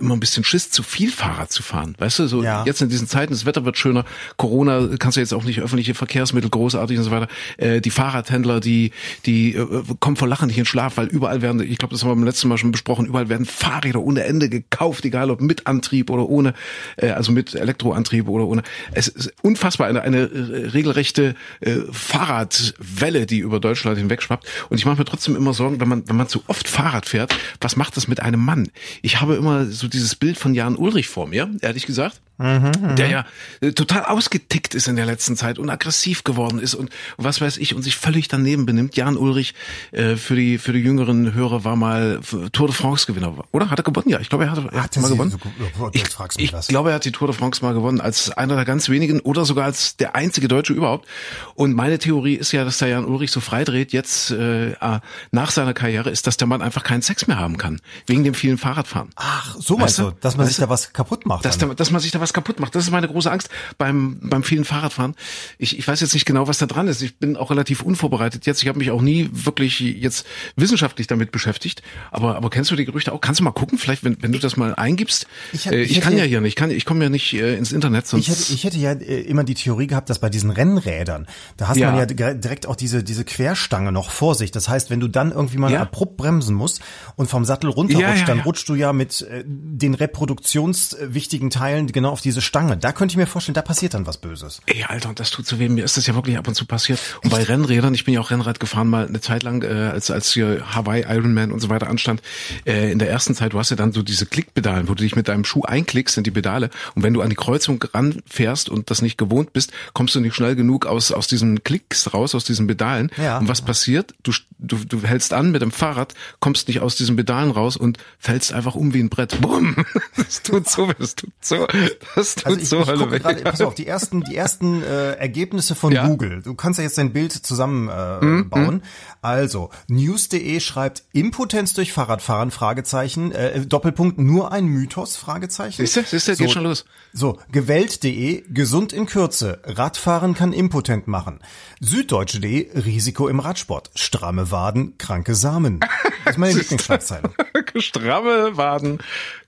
immer 0.00 0.14
ein 0.16 0.20
bisschen 0.20 0.42
Schiss, 0.42 0.70
zu 0.70 0.82
viel 0.82 1.12
Fahrrad 1.12 1.52
zu 1.52 1.62
fahren. 1.62 1.94
Weißt 1.98 2.18
du, 2.18 2.26
so 2.26 2.42
Ja. 2.42 2.64
jetzt 2.66 2.82
in 2.82 2.88
diesen 2.88 3.06
Zeiten, 3.06 3.32
das 3.32 3.46
Wetter 3.46 3.64
wird 3.64 3.78
schöner, 3.78 4.04
Corona 4.36 4.88
kannst 4.98 5.16
du 5.16 5.20
jetzt 5.20 5.32
auch 5.32 5.44
nicht 5.44 5.60
öffentliche 5.60 5.94
Verkehrsmittel 5.94 6.50
großartig 6.50 6.98
und 6.98 7.04
so 7.04 7.10
weiter. 7.12 7.28
Äh, 7.56 7.80
die 7.80 7.90
Fahrradhändler, 7.90 8.58
die, 8.58 8.90
die 9.24 9.54
äh, 9.54 9.66
kommen 10.00 10.16
vor 10.16 10.26
Lachen 10.26 10.48
nicht 10.48 10.58
in 10.58 10.64
Schlaf, 10.66 10.96
weil 10.96 11.06
überall 11.06 11.40
werden, 11.40 11.60
ich 11.60 11.78
glaube, 11.78 11.94
das 11.94 12.02
haben 12.02 12.10
wir 12.10 12.14
beim 12.16 12.24
letzten 12.24 12.48
Mal 12.48 12.58
schon 12.58 12.72
besprochen, 12.72 13.06
überall 13.06 13.28
werden 13.28 13.37
Fahrräder 13.44 14.00
ohne 14.00 14.24
Ende 14.24 14.48
gekauft, 14.48 15.04
egal 15.04 15.30
ob 15.30 15.40
mit 15.40 15.66
Antrieb 15.66 16.10
oder 16.10 16.28
ohne, 16.28 16.54
äh, 16.96 17.10
also 17.10 17.32
mit 17.32 17.54
Elektroantrieb 17.54 18.28
oder 18.28 18.46
ohne. 18.46 18.62
Es 18.92 19.08
ist 19.08 19.32
unfassbar, 19.42 19.86
eine, 19.86 20.02
eine 20.02 20.18
äh, 20.18 20.68
regelrechte 20.68 21.34
äh, 21.60 21.76
Fahrradwelle, 21.90 23.26
die 23.26 23.38
über 23.38 23.60
Deutschland 23.60 23.98
hinweg 23.98 24.22
schwappt. 24.22 24.46
Und 24.68 24.78
ich 24.78 24.86
mache 24.86 24.98
mir 24.98 25.04
trotzdem 25.04 25.36
immer 25.36 25.54
Sorgen, 25.54 25.80
wenn 25.80 25.88
man, 25.88 26.08
wenn 26.08 26.16
man 26.16 26.28
zu 26.28 26.42
oft 26.46 26.68
Fahrrad 26.68 27.06
fährt, 27.06 27.34
was 27.60 27.76
macht 27.76 27.96
das 27.96 28.08
mit 28.08 28.20
einem 28.20 28.40
Mann? 28.40 28.68
Ich 29.02 29.20
habe 29.20 29.34
immer 29.34 29.66
so 29.66 29.88
dieses 29.88 30.14
Bild 30.14 30.38
von 30.38 30.54
Jan 30.54 30.76
Ulrich 30.76 31.08
vor 31.08 31.26
mir, 31.26 31.50
ehrlich 31.60 31.86
gesagt 31.86 32.20
der 32.38 33.08
ja 33.08 33.24
äh, 33.60 33.72
total 33.72 34.04
ausgetickt 34.04 34.74
ist 34.74 34.86
in 34.88 34.96
der 34.96 35.06
letzten 35.06 35.36
Zeit 35.36 35.58
und 35.58 35.68
aggressiv 35.70 36.22
geworden 36.24 36.58
ist 36.58 36.74
und 36.74 36.90
was 37.16 37.40
weiß 37.40 37.56
ich 37.58 37.74
und 37.74 37.82
sich 37.82 37.96
völlig 37.96 38.28
daneben 38.28 38.64
benimmt. 38.66 38.96
Jan 38.96 39.16
Ulrich 39.16 39.54
äh, 39.92 40.16
für 40.16 40.36
die 40.36 40.58
für 40.58 40.72
die 40.72 40.78
jüngeren 40.80 41.34
Hörer 41.34 41.64
war 41.64 41.76
mal 41.76 42.20
Tour 42.52 42.68
de 42.68 42.76
France 42.76 43.06
Gewinner, 43.06 43.34
oder? 43.52 43.70
Hat 43.70 43.78
er 43.80 43.82
gewonnen? 43.82 44.08
Ja, 44.08 44.20
ich 44.20 44.28
glaube, 44.28 44.44
er 44.44 44.50
hat, 44.52 44.58
er 44.72 44.82
hat 44.84 44.96
mal 44.98 45.08
gewonnen. 45.08 45.30
so- 45.30 45.90
Ich, 45.92 46.04
ich 46.38 46.68
glaube, 46.68 46.90
er 46.90 46.94
hat 46.96 47.04
die 47.04 47.12
Tour 47.12 47.28
de 47.28 47.36
France 47.36 47.64
mal 47.64 47.74
gewonnen 47.74 48.00
als 48.00 48.30
einer 48.30 48.54
der 48.56 48.64
ganz 48.64 48.88
wenigen 48.88 49.20
oder 49.20 49.44
sogar 49.44 49.64
als 49.64 49.96
der 49.96 50.14
einzige 50.14 50.48
Deutsche 50.48 50.72
überhaupt. 50.72 51.06
Und 51.54 51.74
meine 51.74 51.98
Theorie 51.98 52.34
ist 52.34 52.52
ja, 52.52 52.64
dass 52.64 52.78
der 52.78 52.88
Jan 52.88 53.04
Ulrich 53.04 53.30
so 53.32 53.40
freidreht 53.40 53.92
jetzt 53.92 54.30
äh, 54.30 54.70
äh, 54.72 55.00
nach 55.32 55.50
seiner 55.50 55.74
Karriere 55.74 56.10
ist, 56.10 56.26
dass 56.26 56.36
der 56.36 56.46
Mann 56.46 56.62
einfach 56.62 56.84
keinen 56.84 57.02
Sex 57.02 57.26
mehr 57.26 57.38
haben 57.38 57.56
kann 57.58 57.80
wegen 58.06 58.24
dem 58.24 58.34
vielen 58.34 58.58
Fahrradfahren. 58.58 59.10
Ach, 59.16 59.56
so 59.58 59.76
meinst 59.76 59.98
Weißt 59.98 60.08
du, 60.10 60.16
dass 60.20 60.36
man 60.36 60.46
Weißt 60.46 60.56
sich 60.56 60.64
da 60.64 60.68
was 60.70 60.92
kaputt 60.92 61.26
macht. 61.26 61.44
dass, 61.44 61.58
da, 61.58 61.66
dass 61.66 61.90
man 61.90 62.00
sich 62.00 62.10
da 62.10 62.20
was 62.20 62.27
kaputt 62.32 62.60
macht. 62.60 62.74
Das 62.74 62.84
ist 62.84 62.90
meine 62.90 63.08
große 63.08 63.30
Angst 63.30 63.48
beim, 63.78 64.18
beim 64.22 64.42
vielen 64.42 64.64
Fahrradfahren. 64.64 65.14
Ich, 65.58 65.78
ich 65.78 65.86
weiß 65.86 66.00
jetzt 66.00 66.14
nicht 66.14 66.26
genau, 66.26 66.48
was 66.48 66.58
da 66.58 66.66
dran 66.66 66.88
ist. 66.88 67.02
Ich 67.02 67.16
bin 67.18 67.36
auch 67.36 67.50
relativ 67.50 67.82
unvorbereitet 67.82 68.46
jetzt. 68.46 68.62
Ich 68.62 68.68
habe 68.68 68.78
mich 68.78 68.90
auch 68.90 69.02
nie 69.02 69.28
wirklich 69.32 69.80
jetzt 69.80 70.26
wissenschaftlich 70.56 71.06
damit 71.06 71.32
beschäftigt. 71.32 71.82
Aber, 72.10 72.36
aber 72.36 72.50
kennst 72.50 72.70
du 72.70 72.76
die 72.76 72.84
Gerüchte 72.84 73.12
auch? 73.12 73.20
Kannst 73.20 73.40
du 73.40 73.44
mal 73.44 73.52
gucken, 73.52 73.78
vielleicht, 73.78 74.04
wenn, 74.04 74.16
wenn 74.22 74.32
du 74.32 74.38
das 74.38 74.56
mal 74.56 74.74
eingibst? 74.74 75.26
Ich 75.52 75.66
hätte- 75.66 75.76
äh, 75.76 75.82
ich 75.82 75.92
ich 75.92 76.00
kann 76.00 76.16
ja 76.16 76.24
hier 76.24 76.40
nicht. 76.40 76.48
Ich, 76.50 76.56
kann, 76.56 76.70
ich 76.70 76.84
komme 76.84 77.04
ja 77.04 77.10
nicht 77.10 77.32
äh, 77.34 77.56
ins 77.56 77.72
Internet, 77.72 78.06
sonst. 78.06 78.26
Ich 78.28 78.30
hätte, 78.34 78.52
ich 78.52 78.64
hätte 78.64 78.78
ja 78.78 78.92
äh, 78.92 79.20
immer 79.22 79.44
die 79.44 79.54
Theorie 79.54 79.86
gehabt, 79.86 80.08
dass 80.10 80.18
bei 80.18 80.30
diesen 80.30 80.50
Rennrädern, 80.50 81.26
da 81.56 81.68
hast 81.68 81.76
Ja. 81.76 81.90
man 81.90 81.98
ja 82.00 82.06
dire- 82.06 82.34
direkt 82.34 82.66
auch 82.66 82.76
diese, 82.76 83.02
diese 83.04 83.24
Querstange 83.24 83.92
noch 83.92 84.10
vor 84.10 84.34
sich. 84.34 84.50
Das 84.50 84.68
heißt, 84.68 84.90
wenn 84.90 85.00
du 85.00 85.08
dann 85.08 85.32
irgendwie 85.32 85.58
mal 85.58 85.70
Ja. 85.72 85.82
abrupt 85.82 86.16
bremsen 86.16 86.54
musst 86.54 86.80
und 87.16 87.28
vom 87.28 87.44
Sattel 87.44 87.70
runterrutscht, 87.70 88.20
Ja, 88.20 88.24
dann 88.26 88.40
rutschst 88.40 88.68
du 88.68 88.74
ja 88.74 88.92
mit 88.92 89.22
äh, 89.22 89.44
den 89.46 89.94
reproduktionswichtigen 89.94 91.50
Teilen 91.50 91.86
genau 91.88 92.12
auf 92.18 92.22
diese 92.22 92.40
Stange. 92.40 92.76
Da 92.76 92.90
könnte 92.90 93.12
ich 93.12 93.16
mir 93.16 93.28
vorstellen, 93.28 93.54
da 93.54 93.62
passiert 93.62 93.94
dann 93.94 94.04
was 94.04 94.16
Böses. 94.16 94.60
Ey, 94.66 94.82
Alter, 94.82 95.10
und 95.10 95.20
das 95.20 95.30
tut 95.30 95.46
so 95.46 95.60
weh. 95.60 95.68
Mir 95.68 95.84
ist 95.84 95.96
das 95.96 96.04
ja 96.08 96.16
wirklich 96.16 96.36
ab 96.36 96.48
und 96.48 96.54
zu 96.54 96.66
passiert. 96.66 96.98
Und 97.22 97.30
bei 97.30 97.44
Rennrädern, 97.44 97.94
ich 97.94 98.04
bin 98.04 98.12
ja 98.12 98.20
auch 98.20 98.32
Rennrad 98.32 98.58
gefahren, 98.58 98.88
mal 98.88 99.06
eine 99.06 99.20
Zeit 99.20 99.44
lang, 99.44 99.62
äh, 99.62 99.90
als, 99.92 100.10
als 100.10 100.32
hier 100.32 100.74
Hawaii, 100.74 101.04
Ironman 101.08 101.52
und 101.52 101.60
so 101.60 101.68
weiter 101.68 101.88
anstand. 101.88 102.20
Äh, 102.66 102.90
in 102.90 102.98
der 102.98 103.08
ersten 103.08 103.36
Zeit, 103.36 103.52
du 103.52 103.58
hast 103.60 103.70
ja 103.70 103.76
dann 103.76 103.92
so 103.92 104.02
diese 104.02 104.26
Klickpedalen, 104.26 104.88
wo 104.88 104.94
du 104.94 105.04
dich 105.04 105.14
mit 105.14 105.28
deinem 105.28 105.44
Schuh 105.44 105.62
einklickst 105.62 106.18
in 106.18 106.24
die 106.24 106.32
Pedale. 106.32 106.70
Und 106.96 107.04
wenn 107.04 107.14
du 107.14 107.20
an 107.20 107.30
die 107.30 107.36
Kreuzung 107.36 107.80
ranfährst 107.94 108.68
und 108.68 108.90
das 108.90 109.00
nicht 109.00 109.16
gewohnt 109.16 109.52
bist, 109.52 109.70
kommst 109.92 110.16
du 110.16 110.20
nicht 110.20 110.34
schnell 110.34 110.56
genug 110.56 110.86
aus, 110.86 111.12
aus 111.12 111.28
diesen 111.28 111.62
Klicks 111.62 112.12
raus, 112.14 112.34
aus 112.34 112.42
diesen 112.42 112.66
Pedalen. 112.66 113.12
Ja. 113.16 113.38
Und 113.38 113.46
was 113.46 113.62
passiert? 113.62 114.12
Du, 114.24 114.32
du, 114.58 114.78
du 114.84 115.02
hältst 115.04 115.32
an 115.32 115.52
mit 115.52 115.62
dem 115.62 115.70
Fahrrad, 115.70 116.14
kommst 116.40 116.66
nicht 116.66 116.80
aus 116.80 116.96
diesen 116.96 117.14
Pedalen 117.14 117.52
raus 117.52 117.76
und 117.76 117.98
fällst 118.18 118.52
einfach 118.52 118.74
um 118.74 118.92
wie 118.92 119.00
ein 119.00 119.08
Brett. 119.08 119.40
Bumm! 119.40 119.76
Das 120.16 120.42
tut 120.42 120.68
so, 120.68 120.92
das 120.98 121.14
tut 121.14 121.30
so, 121.40 121.66
das 122.14 122.34
tut 122.34 122.46
Also 122.46 122.60
ich, 122.60 122.68
so 122.68 122.80
ich 122.80 122.86
Hölle 122.86 123.10
weh. 123.10 123.18
gerade, 123.18 123.42
pass 123.42 123.60
auf, 123.60 123.74
die 123.74 123.86
ersten, 123.86 124.22
die 124.22 124.36
ersten 124.36 124.82
äh, 124.82 125.12
Ergebnisse 125.14 125.74
von 125.74 125.92
Ja. 125.92 126.06
Google. 126.06 126.42
Du 126.42 126.54
kannst 126.54 126.78
ja 126.78 126.84
jetzt 126.84 126.98
dein 126.98 127.12
Bild 127.12 127.32
zusammenbauen. 127.32 128.22
Äh, 128.22 128.24
Mhm, 128.24 128.48
bauen. 128.50 128.82
Also, 129.22 129.70
news.de 129.88 130.60
schreibt 130.60 131.02
Impotenz 131.12 131.74
durch 131.74 131.92
Fahrradfahren, 131.92 132.50
Fragezeichen, 132.50 133.32
äh, 133.32 133.60
Doppelpunkt, 133.66 134.18
nur 134.18 134.52
ein 134.52 134.66
Mythos, 134.66 135.16
Fragezeichen. 135.16 135.76
Siehste, 135.84 136.02
siehste, 136.04 136.36
geht 136.36 136.50
schon 136.52 136.62
los. 136.64 136.84
So, 137.12 137.38
gewählt.de, 137.50 138.44
gesund 138.48 138.92
in 138.92 139.06
Kürze, 139.06 139.60
Radfahren 139.64 140.34
kann 140.34 140.52
impotent 140.52 141.08
machen. 141.08 141.40
Süddeutsche.de, 141.80 142.70
Risiko 142.84 143.28
im 143.28 143.40
Radsport, 143.40 143.90
stramme 143.94 144.50
Waden, 144.50 144.96
kranke 144.98 145.34
Samen. 145.34 145.80
Das 146.24 146.34
ist 146.34 146.38
meine 146.38 146.54
Lieblingsschlagzeile. 146.58 147.30
Stramme 147.76 148.56
Waden, 148.56 148.98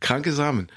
kranke 0.01 0.33
Samen. 0.33 0.69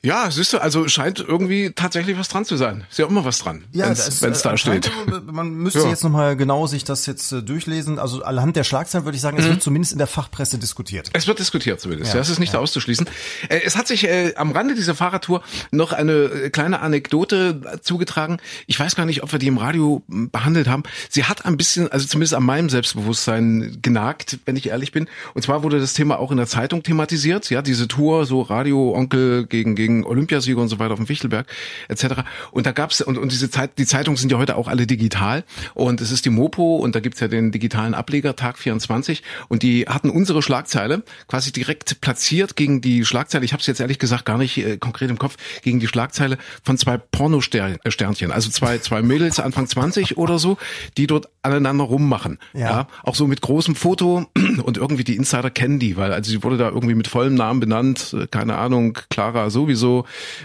Ja, 0.00 0.30
siehst 0.30 0.52
du, 0.52 0.58
also 0.58 0.86
scheint 0.86 1.18
irgendwie 1.18 1.72
tatsächlich 1.74 2.16
was 2.16 2.28
dran 2.28 2.44
zu 2.44 2.56
sein. 2.56 2.84
Ist 2.88 3.00
ja 3.00 3.06
immer 3.08 3.24
was 3.24 3.38
dran, 3.40 3.64
wenn 3.72 3.80
das, 3.80 4.06
es 4.06 4.22
äh, 4.22 4.32
da 4.44 4.56
steht. 4.56 4.90
Man 5.26 5.54
müsste 5.54 5.80
Ja. 5.80 5.88
jetzt 5.88 6.04
nochmal 6.04 6.36
genau 6.36 6.68
sich 6.68 6.84
das 6.84 7.04
jetzt 7.06 7.32
äh, 7.32 7.42
durchlesen. 7.42 7.98
Also 7.98 8.22
anhand 8.22 8.54
der 8.54 8.62
Schlagzeilen 8.62 9.04
würde 9.04 9.16
ich 9.16 9.22
sagen, 9.22 9.38
es 9.38 9.46
Mhm. 9.46 9.50
wird 9.50 9.62
zumindest 9.64 9.92
in 9.92 9.98
der 9.98 10.06
Fachpresse 10.06 10.56
diskutiert. 10.58 11.10
Es 11.14 11.26
wird 11.26 11.40
diskutiert 11.40 11.80
zumindest. 11.80 12.12
Ja, 12.12 12.18
das 12.20 12.30
ist 12.30 12.38
nicht 12.38 12.54
auszuschließen. 12.54 13.06
Äh, 13.48 13.60
Es 13.64 13.76
hat 13.76 13.88
sich 13.88 14.06
am 14.36 14.52
Rande 14.52 14.76
dieser 14.76 14.94
Fahrradtour 14.94 15.42
noch 15.72 15.92
eine 15.92 16.50
kleine 16.50 16.78
Anekdote 16.80 17.80
zugetragen. 17.82 18.38
Ich 18.68 18.78
weiß 18.78 18.94
gar 18.94 19.04
nicht, 19.04 19.24
ob 19.24 19.32
wir 19.32 19.40
die 19.40 19.48
im 19.48 19.58
Radio 19.58 20.02
m, 20.08 20.30
behandelt 20.30 20.68
haben. 20.68 20.84
Sie 21.10 21.24
hat 21.24 21.44
ein 21.44 21.56
bisschen, 21.56 21.90
also 21.90 22.06
zumindest 22.06 22.34
an 22.34 22.44
meinem 22.44 22.68
Selbstbewusstsein 22.70 23.78
genagt, 23.82 24.38
wenn 24.44 24.54
ich 24.56 24.68
ehrlich 24.68 24.92
bin. 24.92 25.08
Und 25.34 25.42
zwar 25.42 25.64
wurde 25.64 25.80
das 25.80 25.94
Thema 25.94 26.20
auch 26.20 26.30
in 26.30 26.36
der 26.36 26.46
Zeitung 26.46 26.82
thematisiert. 26.84 27.50
Ja, 27.50 27.62
diese 27.62 27.88
Tour, 27.88 28.26
so 28.26 28.42
Radio 28.42 28.94
Onkel 28.94 29.46
gegen 29.46 29.74
gegen 29.74 29.87
Olympiasieger 30.04 30.60
und 30.60 30.68
so 30.68 30.78
weiter 30.78 30.92
auf 30.92 30.98
dem 30.98 31.06
Fichtelberg 31.06 31.46
etc. 31.88 32.22
Und 32.50 32.66
da 32.66 32.72
gab's 32.72 33.00
und 33.00 33.18
und 33.18 33.32
diese 33.32 33.50
Zeit, 33.50 33.78
die 33.78 33.86
Zeitungen 33.86 34.16
sind 34.16 34.30
ja 34.32 34.38
heute 34.38 34.56
auch 34.56 34.68
alle 34.68 34.86
digital 34.86 35.44
und 35.74 36.00
es 36.00 36.10
ist 36.10 36.24
die 36.24 36.30
Mopo 36.30 36.76
und 36.76 36.94
da 36.94 37.00
gibt's 37.00 37.20
ja 37.20 37.28
den 37.28 37.52
digitalen 37.52 37.94
Ableger 37.94 38.36
Tag 38.36 38.58
24 38.58 39.22
und 39.48 39.62
die 39.62 39.86
hatten 39.88 40.10
unsere 40.10 40.42
Schlagzeile 40.42 41.02
quasi 41.26 41.52
direkt 41.52 42.00
platziert 42.00 42.56
gegen 42.56 42.80
die 42.80 43.04
Schlagzeile. 43.04 43.44
Ich 43.44 43.52
habe 43.52 43.60
es 43.60 43.66
jetzt 43.66 43.80
ehrlich 43.80 43.98
gesagt 43.98 44.24
gar 44.24 44.38
nicht 44.38 44.58
äh, 44.58 44.76
konkret 44.76 45.10
im 45.10 45.18
Kopf 45.18 45.36
gegen 45.62 45.80
die 45.80 45.88
Schlagzeile 45.88 46.38
von 46.62 46.78
zwei 46.78 46.98
Porno-Sternchen, 46.98 48.32
also 48.32 48.50
zwei 48.50 48.78
zwei 48.78 49.02
Mädels 49.02 49.40
Anfang 49.40 49.66
20 49.66 50.16
oder 50.16 50.38
so, 50.38 50.58
die 50.96 51.06
dort 51.06 51.28
aneinander 51.42 51.84
rummachen. 51.84 52.38
Ja. 52.52 52.68
Ja. 52.68 52.88
auch 53.02 53.14
so 53.14 53.26
mit 53.26 53.40
großem 53.40 53.74
Foto 53.74 54.26
und 54.62 54.76
irgendwie 54.76 55.04
die 55.04 55.16
Insider 55.16 55.50
kennen 55.50 55.78
die, 55.78 55.96
weil 55.96 56.12
also 56.12 56.30
sie 56.30 56.42
wurde 56.42 56.58
da 56.58 56.68
irgendwie 56.68 56.94
mit 56.94 57.08
vollem 57.08 57.34
Namen 57.34 57.60
benannt, 57.60 58.14
äh, 58.18 58.26
keine 58.26 58.56
Ahnung, 58.56 58.98
Clara 59.10 59.50
sowieso, 59.50 59.77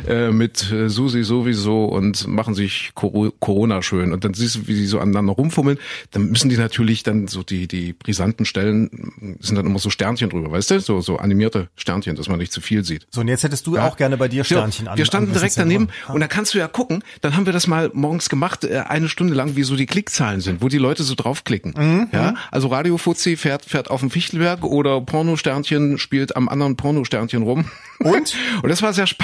äh, 0.08 0.32
mit 0.32 0.72
äh, 0.72 0.90
Susi 0.90 1.24
sowieso 1.24 1.86
und 1.86 2.28
machen 2.28 2.54
sich 2.54 2.92
Coro 2.94 3.32
Corona 3.40 3.82
schön 3.82 4.14
und 4.14 4.24
dann 4.24 4.34
siehst 4.34 4.56
du, 4.56 4.68
wie 4.68 4.76
die 4.76 4.86
so 4.86 5.00
aneinander 5.00 5.34
rumfummeln, 5.34 5.78
dann 6.12 6.30
müssen 6.30 6.50
die 6.50 6.58
natürlich 6.58 7.04
dann 7.04 7.28
so 7.28 7.44
die 7.44 7.68
die 7.68 7.94
brisanten 7.94 8.46
Stellen 8.46 9.38
sind 9.40 9.56
dann 9.56 9.66
immer 9.66 9.80
so 9.80 9.90
Sternchen 9.90 10.30
drüber, 10.30 10.52
weißt 10.52 10.72
du, 10.72 10.80
so 10.80 11.02
so 11.02 11.18
animierte 11.18 11.70
Sternchen, 11.76 12.16
dass 12.16 12.30
man 12.30 12.40
nicht 12.40 12.52
zu 12.52 12.62
viel 12.62 12.84
sieht. 12.84 13.08
So, 13.12 13.22
und 13.22 13.28
jetzt 13.28 13.44
hättest 13.44 13.68
du 13.68 13.78
auch 13.78 13.98
gerne 13.98 14.18
bei 14.18 14.28
dir 14.28 14.44
Sternchen 14.44 14.86
ja, 14.86 14.92
an. 14.92 14.98
Wir 14.98 15.06
standen 15.06 15.30
am 15.30 15.34
direkt 15.34 15.58
daneben 15.58 15.90
und 16.08 16.22
da 16.22 16.28
kannst 16.28 16.54
du 16.54 16.58
ja 16.58 16.68
gucken, 16.68 17.04
dann 17.22 17.36
haben 17.36 17.46
wir 17.46 17.54
das 17.54 17.68
mal 17.68 17.90
morgens 17.94 18.30
gemacht, 18.30 18.64
äh, 18.64 18.80
eine 18.88 19.10
Stunde 19.10 19.34
lang, 19.34 19.56
wie 19.56 19.64
so 19.64 19.76
die 19.76 19.86
Klickzahlen 19.86 20.42
sind, 20.42 20.62
wo 20.62 20.68
die 20.68 20.78
Leute 20.78 21.04
so 21.04 21.16
draufklicken. 21.16 21.74
Mhm. 21.78 22.08
Ja, 22.12 22.36
also 22.52 22.68
Radio 22.68 22.98
Fuzzi 22.98 23.38
fährt, 23.38 23.66
fährt 23.66 23.90
auf 23.90 24.00
dem 24.00 24.10
Fichtelberg 24.10 24.64
oder 24.64 25.02
Pornosternchen 25.02 25.98
spielt 25.98 26.36
am 26.36 26.50
anderen 26.50 26.76
Pornosternchen 26.76 27.44
rum. 27.44 27.66
Und? 28.00 28.36
und 28.62 28.70
das 28.70 28.82
war 28.82 28.94
sehr 28.94 29.08
spannend. 29.08 29.23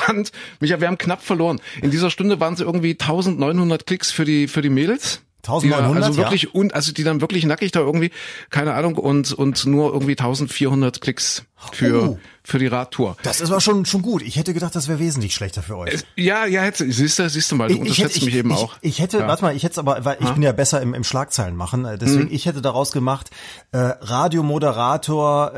Micha, 0.60 0.80
wir 0.80 0.88
haben 0.88 0.98
knapp 0.98 1.24
verloren. 1.24 1.62
In 1.82 1.92
dieser 1.92 2.10
Stunde 2.10 2.40
waren 2.40 2.54
es 2.54 2.60
irgendwie 2.60 2.92
1900 2.92 3.86
Klicks 3.86 4.12
für 4.12 4.26
die, 4.26 4.48
für 4.48 4.62
die 4.62 4.70
Mädels. 4.70 5.22
1900, 5.48 5.92
die, 5.92 6.04
also 6.04 6.22
ja. 6.22 6.26
wirklich 6.28 6.54
und 6.54 6.74
also 6.74 6.92
die 6.92 7.04
dann 7.04 7.22
wirklich 7.22 7.46
nackig 7.46 7.72
da 7.72 7.80
irgendwie 7.80 8.12
keine 8.50 8.74
Ahnung 8.74 8.96
und 8.96 9.32
und 9.32 9.66
nur 9.66 9.94
irgendwie 9.94 10.12
1400 10.12 11.00
Klicks 11.00 11.46
für 11.72 12.10
Oh. 12.10 12.20
Für 12.50 12.60
die 12.60 12.68
Radtour. 12.68 13.16
Das 13.24 13.42
ist 13.42 13.52
aber 13.52 13.62
schon, 13.62 13.86
schon 13.86 14.02
gut. 14.02 14.22
Ich 14.22 14.36
hätte 14.36 14.54
gedacht, 14.54 14.76
das 14.76 14.88
wäre 14.88 15.00
wesentlich 15.00 15.34
schlechter 15.34 15.62
für 15.64 15.78
euch. 15.78 16.02
Ja, 16.16 16.46
ja, 16.46 16.62
hätte, 16.62 16.92
siehst 16.92 17.20
du, 17.20 17.30
siehst 17.30 17.52
du 17.52 17.56
mal, 17.56 17.68
du 17.68 17.74
Ich- 17.76 17.78
ich 17.78 17.82
unterschätzt 17.82 18.16
hätte- 18.16 18.26
mich 18.26 18.34
ich, 18.34 18.40
eben 18.40 18.52
ich, 18.52 18.58
auch. 18.58 18.74
Ich 18.82 19.00
hätte, 19.00 19.20
Ja. 19.20 19.28
warte 19.28 19.44
mal, 19.44 19.56
ich 19.56 19.64
hätte 19.64 19.74
es 19.74 19.78
aber, 19.78 20.04
weil 20.06 20.18
ich 20.20 20.30
bin 20.30 20.42
ja 20.44 20.52
besser 20.52 20.82
im, 20.82 20.94
im 20.94 21.04
Schlagzeilen 21.04 21.56
machen, 21.56 21.86
äh, 21.86 21.98
deswegen, 21.98 22.24
Mhm. 22.26 22.32
ich 22.34 22.46
hätte 22.46 22.62
daraus 22.62 22.92
gemacht, 22.92 23.30
äh, 23.72 23.78
Radiomoderator 23.80 25.54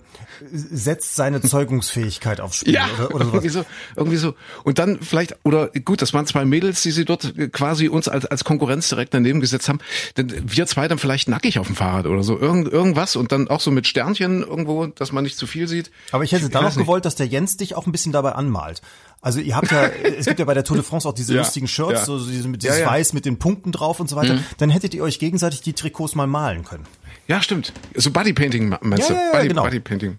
äh, 0.00 0.46
setzt 0.52 1.16
seine 1.16 1.40
Zeugungsfähigkeit 1.42 2.40
aufs 2.40 2.58
Spiel 2.58 2.74
Ja, 2.74 2.86
oder, 2.96 3.14
oder 3.14 3.24
irgendwie 3.26 3.48
sowas. 3.48 3.66
so, 3.94 4.00
irgendwie 4.00 4.16
so. 4.16 4.34
Und 4.64 4.78
dann 4.78 5.00
vielleicht, 5.00 5.36
oder 5.44 5.68
gut, 5.68 6.02
das 6.02 6.12
waren 6.14 6.26
zwei 6.26 6.44
Mädels, 6.44 6.82
die 6.82 6.90
sie 6.90 7.04
dort 7.04 7.34
quasi 7.52 7.88
uns 7.88 8.08
als, 8.08 8.26
als 8.26 8.44
Konkurrenz 8.44 8.88
direkt 8.88 9.14
daneben 9.14 9.40
gesetzt 9.40 9.68
haben. 9.68 9.78
Denn 10.16 10.32
wir 10.46 10.66
zwei 10.66 10.88
dann 10.88 10.98
vielleicht 10.98 11.28
nackig 11.28 11.58
auf 11.58 11.66
dem 11.66 11.76
Fahrrad 11.76 12.06
oder 12.06 12.22
so, 12.22 12.38
irgend, 12.38 12.68
irgendwas 12.72 13.16
und 13.16 13.32
dann 13.32 13.48
auch 13.48 13.60
so 13.60 13.70
mit 13.70 13.86
Sternchen 13.86 14.42
irgendwo, 14.42 14.86
dass 14.86 15.12
man 15.12 15.24
nicht 15.24 15.36
zu 15.38 15.46
viel 15.46 15.68
sieht. 15.68 15.90
Aber 16.12 16.24
ich 16.24 16.32
hätte 16.44 16.58
Ich 16.58 16.64
nicht. 16.64 16.76
gewollt, 16.78 17.04
dass 17.04 17.14
der 17.14 17.26
Jens 17.26 17.56
dich 17.56 17.74
auch 17.74 17.86
ein 17.86 17.92
bisschen 17.92 18.12
dabei 18.12 18.32
anmalt. 18.32 18.82
Also 19.22 19.40
ihr 19.40 19.56
habt 19.56 19.70
ja, 19.72 19.86
es 19.86 20.26
gibt 20.26 20.38
ja 20.38 20.44
bei 20.44 20.54
der 20.54 20.62
Tour 20.62 20.76
de 20.76 20.84
France 20.84 21.08
auch 21.08 21.12
diese 21.14 21.32
Ja, 21.34 21.40
lustigen 21.40 21.66
Shirts, 21.68 22.00
ja. 22.00 22.04
so 22.04 22.18
diese, 22.24 22.48
mit 22.48 22.62
dieses 22.62 22.78
Ja, 22.78 22.86
Mhm. 22.86 22.90
Weiß 22.90 23.12
mit 23.12 23.24
den 23.24 23.38
Punkten 23.38 23.72
drauf 23.72 23.98
und 24.00 24.08
so 24.08 24.14
weiter. 24.16 24.38
Dann 24.58 24.70
hättet 24.70 24.94
ihr 24.94 25.02
euch 25.02 25.18
gegenseitig 25.18 25.62
die 25.62 25.72
Trikots 25.72 26.14
mal 26.14 26.26
malen 26.26 26.64
können. 26.64 26.84
Ja, 27.28 27.42
stimmt. 27.42 27.72
So 27.96 28.12
Bodypainting 28.12 28.68
meinst 28.82 29.08
Ja, 29.10 29.14
du? 29.16 29.20
ja, 29.20 29.32
Body, 29.32 29.48
genau. 29.48 29.64
Bodypainting. 29.64 30.18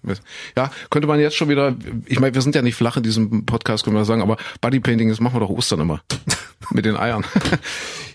Ja, 0.57 0.71
könnte 0.89 1.07
man 1.07 1.19
jetzt 1.21 1.37
schon 1.37 1.47
wieder, 1.47 1.73
ich 2.05 2.19
meine, 2.19 2.33
wir 2.35 2.41
sind 2.41 2.53
ja 2.55 2.61
nicht 2.61 2.75
flach 2.75 2.97
in 2.97 3.03
diesem 3.03 3.45
Podcast, 3.45 3.85
können 3.85 3.95
wir 3.95 4.03
sagen, 4.03 4.21
aber 4.21 4.35
Bodypainting, 4.59 5.07
das 5.07 5.21
machen 5.21 5.35
wir 5.35 5.39
doch 5.39 5.49
Ostern 5.49 5.79
immer. 5.79 6.01
Mit 6.71 6.83
den 6.85 6.97
Eiern. 6.97 7.23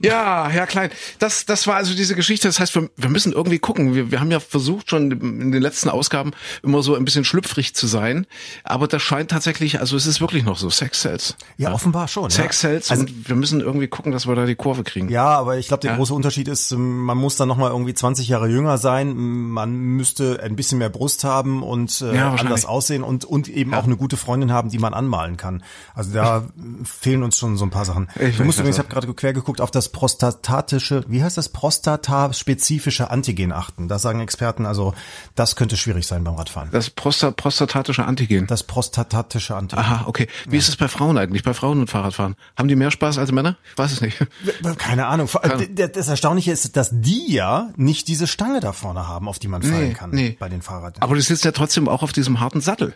Ja, 0.03 0.49
Herr 0.49 0.67
Klein, 0.67 0.91
das, 1.19 1.47
das 1.47 1.67
war 1.67 1.77
also 1.77 1.95
diese 1.95 2.15
Geschichte. 2.15 2.49
Das 2.49 2.61
heißt, 2.61 2.75
wir, 2.75 2.91
wir 2.97 3.09
müssen 3.09 3.33
irgendwie 3.33 3.59
gucken. 3.59 3.95
Wir, 3.95 4.11
wir 4.11 4.21
haben 4.21 4.31
ja 4.31 4.41
versucht, 4.41 4.91
schon 4.91 5.11
in 5.11 5.53
den 5.53 5.63
letzten 5.63 5.89
Ausgaben 5.89 6.33
immer 6.63 6.83
so 6.83 6.95
ein 6.97 7.05
bisschen 7.05 7.25
schlüpfrig 7.25 7.75
zu 7.75 7.87
sein. 7.87 8.27
Aber 8.65 8.89
das 8.89 9.03
scheint 9.03 9.31
tatsächlich, 9.31 9.81
also 9.81 9.97
es 9.97 10.07
ist 10.07 10.21
wirklich 10.21 10.45
noch 10.45 10.57
so, 10.57 10.71
Sex 10.71 11.01
Cells. 11.03 11.37
Ja, 11.57 11.73
offenbar 11.73 12.09
schon. 12.09 12.31
Sex 12.31 12.63
ja. 12.63 12.71
Cells 12.71 12.91
Also, 12.91 13.05
und 13.05 13.29
wir 13.29 13.37
müssen 13.37 13.61
irgendwie 13.61 13.87
gucken, 13.87 14.13
dass 14.13 14.27
wir 14.27 14.35
da 14.35 14.47
die 14.47 14.55
Kurve 14.55 14.83
kriegen. 14.83 15.09
Ja, 15.09 15.27
aber 15.27 15.59
ich 15.59 15.69
glaube, 15.69 15.83
der 15.83 15.97
große 15.97 16.13
Unterschied 16.13 16.49
ist, 16.49 16.73
ähm, 16.73 17.01
man 17.05 17.19
muss 17.19 17.37
dann 17.37 17.49
nochmal 17.49 17.71
irgendwie 17.71 17.95
20 17.95 18.29
Jahre 18.29 18.49
jünger 18.49 18.79
sein, 18.79 19.17
man 19.17 19.73
müsste 19.73 20.41
ein 20.43 20.57
bisschen 20.57 20.79
mehr 20.79 20.91
Brust 20.91 21.25
haben 21.25 21.63
und 21.63 22.01
äh, 22.01 22.17
Ja, 22.17 22.35
anders 22.35 22.65
aussehen 22.65 23.03
und, 23.03 23.25
und 23.25 23.49
eben 23.49 23.75
auch 23.75 23.85
eine 23.85 23.97
gute 23.97 24.17
Freundin 24.17 24.53
haben, 24.53 24.71
die 24.71 24.79
man 24.79 24.95
anmalen 24.95 25.37
kann. 25.37 25.63
Also 25.95 26.13
da 26.13 26.49
fehlen 26.85 27.23
uns 27.23 27.39
schon 27.39 27.57
so 27.57 27.65
ein 27.65 27.71
paar 27.71 27.85
Sachen. 27.85 28.09
Ich 28.19 28.37
du 28.37 28.45
musst 28.45 28.59
weiß, 28.59 28.63
übrigens, 28.63 28.77
ich 28.77 28.79
habe 28.79 28.89
gerade 28.89 29.13
quer 29.15 29.33
geguckt, 29.33 29.61
auf 29.61 29.71
das 29.71 29.92
prostatatische, 29.93 31.05
wie 31.09 31.23
heißt 31.23 31.37
das, 31.37 31.49
prostataspezifische 31.51 33.11
Antigen 33.11 33.53
achten. 33.53 33.89
Da 33.89 33.99
sagen 33.99 34.21
Experten, 34.21 34.67
also 34.67 34.95
das 35.35 35.57
könnte 35.57 35.77
schwierig 35.77 36.07
sein 36.07 36.25
beim 36.25 36.35
Radfahren. 36.35 36.71
Das 36.73 36.91
Prostat, 36.91 37.37
prostatatische 37.37 38.05
Antigen. 38.05 38.47
Das 38.47 38.63
prostatatische 38.63 39.55
Antigen. 39.57 39.81
Aha, 39.81 40.05
okay. 40.07 40.27
Wie 40.49 40.57
ist 40.57 40.69
es 40.69 40.77
bei 40.77 40.89
Frauen 40.89 41.19
eigentlich, 41.19 41.43
bei 41.43 41.55
Frauen 41.55 41.81
und 41.81 41.91
Fahrradfahren? 41.91 42.37
Haben 42.57 42.69
die 42.69 42.77
mehr 42.77 42.91
Spaß 42.91 43.19
als 43.19 43.33
Männer? 43.33 43.57
Ich 43.71 43.79
weiß 43.79 43.93
es 43.93 44.01
nicht. 44.01 44.19
Keine 44.79 45.07
Ahnung. 45.07 45.29
D- 45.71 45.89
Das 45.89 46.09
Erstaunliche 46.09 46.53
ist, 46.53 46.77
dass 46.77 46.91
die 46.93 47.33
ja 47.33 47.71
nicht 47.77 48.09
diese 48.09 48.27
Stange 48.27 48.61
da 48.61 48.73
vorne 48.73 49.07
haben, 49.09 49.29
auf 49.29 49.39
die 49.39 49.49
man 49.49 49.63
fallen 49.63 49.89
Nee, 49.89 49.95
kann 49.95 50.11
nee. 50.11 50.37
bei 50.39 50.49
den 50.49 50.63
Fahrrädern. 50.63 51.03
Aber 51.03 51.15
du 51.15 51.21
sitzt 51.21 51.45
ja 51.45 51.53
trotzdem 51.53 51.89
auch 51.89 52.03
auf 52.03 52.13
diesem 52.13 52.41
harten 52.41 52.61
Sattel. 52.61 52.95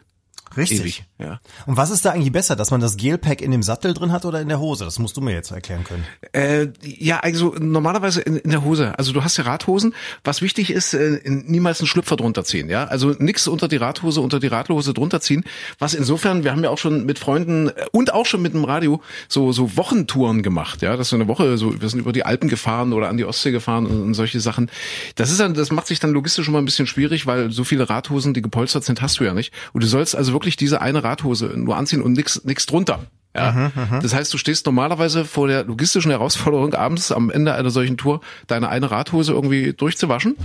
Richtig. 0.56 0.80
Ewig, 0.80 1.04
ja. 1.18 1.40
Und 1.66 1.76
was 1.76 1.90
ist 1.90 2.04
da 2.04 2.10
eigentlich 2.12 2.32
besser, 2.32 2.56
dass 2.56 2.70
man 2.70 2.80
das 2.80 2.96
Gelpack 2.96 3.40
in 3.40 3.50
dem 3.50 3.62
Sattel 3.62 3.94
drin 3.94 4.12
hat 4.12 4.24
oder 4.24 4.40
in 4.40 4.48
der 4.48 4.60
Hose? 4.60 4.84
Das 4.84 4.98
musst 4.98 5.16
du 5.16 5.20
mir 5.20 5.32
jetzt 5.32 5.50
erklären 5.50 5.84
können. 5.84 6.04
Äh, 6.32 6.68
ja, 6.82 7.20
also 7.20 7.54
normalerweise 7.58 8.20
in, 8.20 8.36
in 8.36 8.50
der 8.50 8.64
Hose. 8.64 8.98
Also 8.98 9.12
du 9.12 9.24
hast 9.24 9.36
ja 9.36 9.44
Radhosen. 9.44 9.94
Was 10.24 10.42
wichtig 10.42 10.70
ist, 10.70 10.94
äh, 10.94 11.20
niemals 11.24 11.80
einen 11.80 11.86
Schlüpfer 11.88 12.16
drunter 12.16 12.44
ziehen. 12.44 12.68
Ja, 12.68 12.84
also 12.84 13.14
nichts 13.18 13.48
unter 13.48 13.68
die 13.68 13.76
Radhose, 13.76 14.20
unter 14.20 14.40
die 14.40 14.46
Radlose 14.46 14.94
drunter 14.94 15.20
ziehen. 15.20 15.44
Was 15.78 15.94
insofern, 15.94 16.44
wir 16.44 16.52
haben 16.52 16.64
ja 16.64 16.70
auch 16.70 16.78
schon 16.78 17.04
mit 17.04 17.18
Freunden 17.18 17.68
äh, 17.68 17.72
und 17.92 18.12
auch 18.12 18.26
schon 18.26 18.42
mit 18.42 18.54
dem 18.54 18.64
Radio 18.64 19.02
so 19.28 19.52
so 19.52 19.76
Wochentouren 19.76 20.42
gemacht. 20.42 20.82
Ja, 20.82 20.96
das 20.96 21.06
ist 21.06 21.10
so 21.10 21.16
eine 21.16 21.28
Woche. 21.28 21.58
So, 21.58 21.80
wir 21.80 21.88
sind 21.88 22.00
über 22.00 22.12
die 22.12 22.24
Alpen 22.24 22.48
gefahren 22.48 22.92
oder 22.92 23.08
an 23.08 23.16
die 23.16 23.24
Ostsee 23.24 23.50
gefahren 23.50 23.86
und, 23.86 24.02
und 24.02 24.14
solche 24.14 24.40
Sachen. 24.40 24.70
Das 25.16 25.30
ist 25.30 25.40
dann, 25.40 25.54
das 25.54 25.70
macht 25.70 25.86
sich 25.86 26.00
dann 26.00 26.12
logistisch 26.12 26.46
schon 26.46 26.52
mal 26.52 26.60
ein 26.60 26.64
bisschen 26.64 26.86
schwierig, 26.86 27.26
weil 27.26 27.50
so 27.50 27.64
viele 27.64 27.88
Radhosen, 27.88 28.32
die 28.32 28.42
gepolstert 28.42 28.84
sind, 28.84 29.02
hast 29.02 29.20
du 29.20 29.24
ja 29.24 29.34
nicht. 29.34 29.52
Und 29.72 29.82
du 29.82 29.86
sollst 29.88 30.14
also 30.14 30.32
wirklich 30.32 30.45
diese 30.54 30.80
eine 30.80 31.02
Radhose 31.02 31.46
nur 31.56 31.76
anziehen 31.76 32.02
und 32.02 32.12
nix 32.12 32.44
nix 32.44 32.66
drunter. 32.66 33.00
Ja, 33.34 33.70
das 34.00 34.14
heißt, 34.14 34.32
du 34.32 34.38
stehst 34.38 34.64
normalerweise 34.64 35.24
vor 35.26 35.46
der 35.46 35.64
logistischen 35.64 36.10
Herausforderung, 36.10 36.72
abends 36.72 37.12
am 37.12 37.30
Ende 37.30 37.52
einer 37.52 37.70
solchen 37.70 37.98
Tour 37.98 38.20
deine 38.46 38.70
eine 38.70 38.90
Radhose 38.90 39.32
irgendwie 39.32 39.74
durchzuwaschen. 39.74 40.36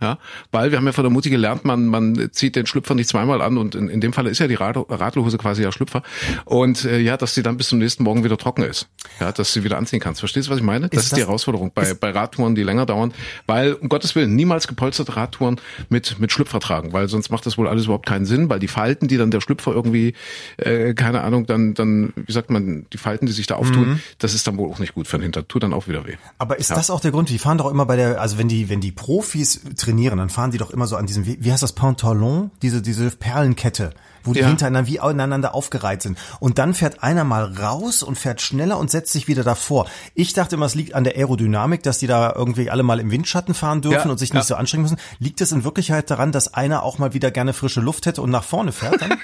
Ja, 0.00 0.18
weil 0.50 0.70
wir 0.70 0.78
haben 0.78 0.86
ja 0.86 0.92
von 0.92 1.04
der 1.04 1.10
Mutti 1.10 1.28
gelernt, 1.28 1.64
man, 1.66 1.86
man 1.86 2.30
zieht 2.32 2.56
den 2.56 2.64
Schlüpfer 2.66 2.94
nicht 2.94 3.08
zweimal 3.08 3.42
an 3.42 3.58
und 3.58 3.74
in, 3.74 3.88
in 3.90 4.00
dem 4.00 4.12
Falle 4.14 4.30
ist 4.30 4.38
ja 4.38 4.46
die 4.48 4.54
Rad, 4.54 4.76
Radlhose 4.88 5.36
quasi 5.36 5.62
ja 5.62 5.72
Schlüpfer 5.72 6.02
und 6.46 6.84
äh, 6.86 6.98
ja, 7.00 7.16
dass 7.18 7.34
die 7.34 7.42
dann 7.42 7.56
bis 7.58 7.68
zum 7.68 7.78
nächsten 7.78 8.02
Morgen 8.04 8.24
wieder 8.24 8.38
trocken 8.38 8.62
ist. 8.62 8.88
Ja, 9.20 9.30
dass 9.32 9.52
du 9.52 9.60
sie 9.60 9.64
wieder 9.64 9.76
anziehen 9.76 10.00
kannst. 10.00 10.20
Verstehst 10.20 10.48
du, 10.48 10.52
was 10.52 10.58
ich 10.58 10.64
meine? 10.64 10.88
Das 10.88 11.04
ist, 11.04 11.12
das- 11.12 11.18
die 11.18 11.24
Herausforderung 11.24 11.72
bei, 11.74 11.92
bei 11.94 12.10
Radtouren, 12.10 12.54
die 12.54 12.62
länger 12.62 12.86
dauern, 12.86 13.12
weil 13.46 13.74
um 13.74 13.88
Gottes 13.90 14.14
Willen 14.14 14.34
niemals 14.34 14.68
gepolsterte 14.68 15.16
Radtouren 15.16 15.60
mit 15.90 16.18
mit 16.18 16.32
Schlüpfer 16.32 16.60
tragen, 16.60 16.92
weil 16.94 17.08
sonst 17.08 17.30
macht 17.30 17.44
das 17.44 17.58
wohl 17.58 17.68
alles 17.68 17.84
überhaupt 17.84 18.06
keinen 18.06 18.24
Sinn, 18.24 18.48
weil 18.48 18.58
die 18.58 18.68
Falten, 18.68 19.06
die 19.06 19.18
dann 19.18 19.30
der 19.30 19.40
Schlüpfer 19.42 19.72
irgendwie, 19.72 20.14
äh, 20.56 20.94
keine 20.94 21.20
Ahnung, 21.22 21.44
dann 21.46 21.74
dann 21.74 22.12
wie 22.16 22.32
sagt 22.32 22.48
man, 22.50 22.86
die 22.92 22.98
Falten, 22.98 23.26
die 23.26 23.32
sich 23.32 23.46
da 23.46 23.56
auftun, 23.56 24.00
das 24.18 24.32
ist 24.34 24.46
dann 24.46 24.56
wohl 24.56 24.70
auch 24.70 24.78
nicht 24.78 24.94
gut 24.94 25.06
für 25.08 25.18
den 25.18 25.22
Hintern, 25.24 25.46
tut 25.46 25.62
dann 25.62 25.72
auch 25.74 25.88
wieder 25.88 26.06
weh. 26.06 26.14
Aber 26.38 26.58
ist 26.58 26.70
das 26.70 26.88
auch 26.90 27.00
der 27.00 27.10
Grund? 27.10 27.28
Die 27.28 27.38
fahren 27.38 27.58
doch 27.58 27.70
immer 27.70 27.84
bei 27.84 27.96
der, 27.96 28.20
also 28.20 28.38
wenn 28.38 28.48
die, 28.48 28.68
wenn 28.70 28.80
die 28.80 28.92
Profis 28.92 29.60
trainieren, 29.76 29.89
dann 30.18 30.30
fahren 30.30 30.50
die 30.50 30.58
doch 30.58 30.70
immer 30.70 30.86
so 30.86 30.96
an 30.96 31.06
diesem, 31.06 31.26
wie, 31.26 31.42
wie 31.42 31.52
heißt 31.52 31.62
das, 31.62 31.72
Pantalon? 31.72 32.50
Diese, 32.62 32.82
diese 32.82 33.10
Perlenkette, 33.10 33.92
wo 34.24 34.32
die 34.32 34.40
Ja. 34.40 34.46
hintereinander 34.48 34.88
wie 34.88 35.00
aneinander 35.00 35.54
aufgereiht 35.54 36.02
sind. 36.02 36.18
Und 36.40 36.58
dann 36.58 36.74
fährt 36.74 37.02
einer 37.02 37.24
mal 37.24 37.44
raus 37.44 38.02
und 38.02 38.18
fährt 38.18 38.40
schneller 38.40 38.78
und 38.78 38.90
setzt 38.90 39.12
sich 39.12 39.28
wieder 39.28 39.44
davor. 39.44 39.86
Ich 40.14 40.32
dachte 40.32 40.56
immer, 40.56 40.66
es 40.66 40.74
liegt 40.74 40.94
an 40.94 41.04
der 41.04 41.16
Aerodynamik, 41.16 41.82
dass 41.82 41.98
die 41.98 42.06
da 42.06 42.32
irgendwie 42.34 42.70
alle 42.70 42.82
mal 42.82 43.00
im 43.00 43.10
Windschatten 43.10 43.54
fahren 43.54 43.80
dürfen 43.82 44.06
Ja, 44.08 44.10
und 44.10 44.18
sich 44.18 44.30
ja. 44.30 44.36
nicht 44.36 44.46
so 44.46 44.54
anstrengen 44.54 44.82
müssen. 44.82 44.98
Liegt 45.18 45.40
es 45.40 45.52
in 45.52 45.64
Wirklichkeit 45.64 46.10
daran, 46.10 46.32
dass 46.32 46.54
einer 46.54 46.82
auch 46.82 46.98
mal 46.98 47.14
wieder 47.14 47.30
gerne 47.30 47.52
frische 47.52 47.80
Luft 47.80 48.06
hätte 48.06 48.22
und 48.22 48.30
nach 48.30 48.44
vorne 48.44 48.72
fährt 48.72 49.00
dann? 49.02 49.14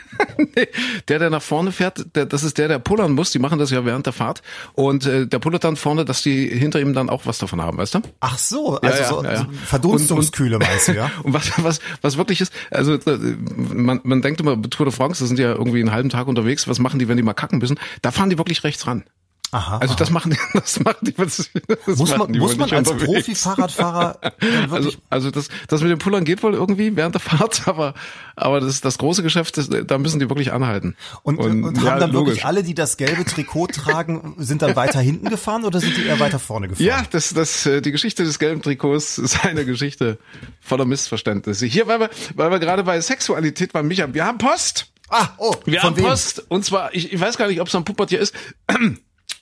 Der, 1.08 1.18
der 1.18 1.30
nach 1.30 1.42
vorne 1.42 1.72
fährt, 1.72 2.14
der, 2.14 2.26
das 2.26 2.42
ist 2.42 2.58
der, 2.58 2.68
der 2.68 2.78
pullern 2.78 3.12
muss. 3.12 3.30
Die 3.30 3.38
machen 3.38 3.58
das 3.58 3.70
ja 3.70 3.84
während 3.84 4.04
der 4.06 4.12
Fahrt. 4.12 4.42
Und 4.74 5.06
äh, 5.06 5.26
der 5.26 5.38
pullert 5.38 5.64
dann 5.64 5.76
vorne, 5.76 6.04
dass 6.04 6.22
die 6.22 6.46
hinter 6.48 6.80
ihm 6.80 6.92
dann 6.92 7.08
auch 7.08 7.24
was 7.26 7.38
davon 7.38 7.60
haben, 7.62 7.78
weißt 7.78 7.94
du? 7.94 8.00
Ach 8.20 8.36
so, 8.38 8.78
also 8.80 9.02
ja, 9.02 9.08
so, 9.08 9.24
ja, 9.24 9.32
ja. 9.32 9.46
Verdunstungskühle 9.64 10.58
meinst 10.58 10.88
du, 10.88 10.92
ja? 10.92 11.10
Und 11.22 11.32
was, 11.32 11.50
was, 11.62 11.80
was 12.02 12.16
wirklich 12.16 12.40
ist, 12.40 12.52
also 12.70 12.94
äh, 12.94 13.18
man, 13.56 14.00
man 14.04 14.22
denkt 14.22 14.40
immer, 14.40 14.56
Tour 14.86 14.92
de 14.92 14.96
France, 14.96 15.20
das 15.20 15.28
sind 15.28 15.38
ja 15.40 15.52
irgendwie 15.52 15.80
einen 15.80 15.90
halben 15.90 16.10
Tag 16.10 16.28
unterwegs, 16.28 16.68
was 16.68 16.78
machen 16.78 17.00
die, 17.00 17.08
wenn 17.08 17.16
die 17.16 17.22
mal 17.24 17.34
kacken 17.34 17.58
müssen? 17.58 17.78
Da 18.02 18.12
fahren 18.12 18.30
die 18.30 18.38
wirklich 18.38 18.62
rechts 18.62 18.86
ran. 18.86 19.04
Aha. 19.52 19.78
Also 19.78 19.94
das 19.94 20.10
machen 20.10 20.32
die, 20.32 20.38
das 20.58 20.80
machen 20.80 20.98
die, 21.02 21.14
das, 21.14 21.50
das 21.86 21.98
muss 21.98 22.10
machen 22.10 22.18
man, 22.18 22.32
die 22.32 22.38
muss 22.40 22.56
man 22.56 22.70
als. 22.70 22.90
Profi-Fahrradfahrer 22.90 24.18
Also, 24.70 24.90
also 25.08 25.30
das, 25.30 25.48
das 25.68 25.82
mit 25.82 25.90
dem 25.90 25.98
Pullern 25.98 26.24
geht 26.24 26.42
wohl 26.42 26.54
irgendwie 26.54 26.96
während 26.96 27.14
der 27.14 27.20
Fahrt, 27.20 27.62
aber, 27.68 27.94
aber 28.34 28.60
das, 28.60 28.80
das 28.80 28.98
große 28.98 29.22
Geschäft, 29.22 29.56
das, 29.56 29.68
da 29.68 29.98
müssen 29.98 30.18
die 30.18 30.28
wirklich 30.28 30.52
anhalten. 30.52 30.96
Und, 31.22 31.38
und, 31.38 31.76
ja, 31.76 31.92
haben 31.92 32.00
dann 32.00 32.12
logisch. 32.12 32.30
wirklich 32.30 32.44
alle, 32.44 32.62
die 32.62 32.74
das 32.74 32.96
gelbe 32.96 33.24
Trikot 33.24 33.68
tragen, 33.68 34.34
sind 34.38 34.62
dann 34.62 34.76
weiter 34.76 35.00
hinten 35.00 35.28
gefahren 35.28 35.64
oder 35.64 35.80
sind 35.80 35.96
die 35.96 36.06
eher 36.06 36.18
weiter 36.20 36.38
vorne 36.38 36.68
gefahren? 36.68 36.86
Ja, 36.86 37.04
das, 37.10 37.32
das, 37.32 37.66
äh, 37.66 37.80
die 37.80 37.92
Geschichte 37.92 38.24
des 38.24 38.38
gelben 38.38 38.62
Trikots 38.62 39.18
ist 39.18 39.44
eine 39.44 39.64
Geschichte 39.64 40.18
voller 40.60 40.84
Missverständnisse. 40.84 41.66
Hier, 41.66 41.86
weil 41.86 42.00
wir, 42.00 42.10
weil 42.34 42.50
wir 42.50 42.58
gerade 42.58 42.82
bei 42.84 43.00
Sexualität 43.00 43.74
waren, 43.74 43.86
Micha, 43.86 44.12
wir 44.12 44.24
haben 44.24 44.38
Post. 44.38 44.88
Ah, 45.08 45.28
oh, 45.38 45.54
Wir 45.64 45.80
von 45.80 45.90
haben 45.90 45.96
wem? 45.98 46.04
Post. 46.06 46.44
Und 46.48 46.64
zwar, 46.64 46.92
ich, 46.94 47.12
ich 47.12 47.20
weiß 47.20 47.38
gar 47.38 47.46
nicht, 47.46 47.60
ob 47.60 47.68
es 47.68 47.74
am 47.74 47.84
Pubertier 47.84 48.18
ist. 48.18 48.34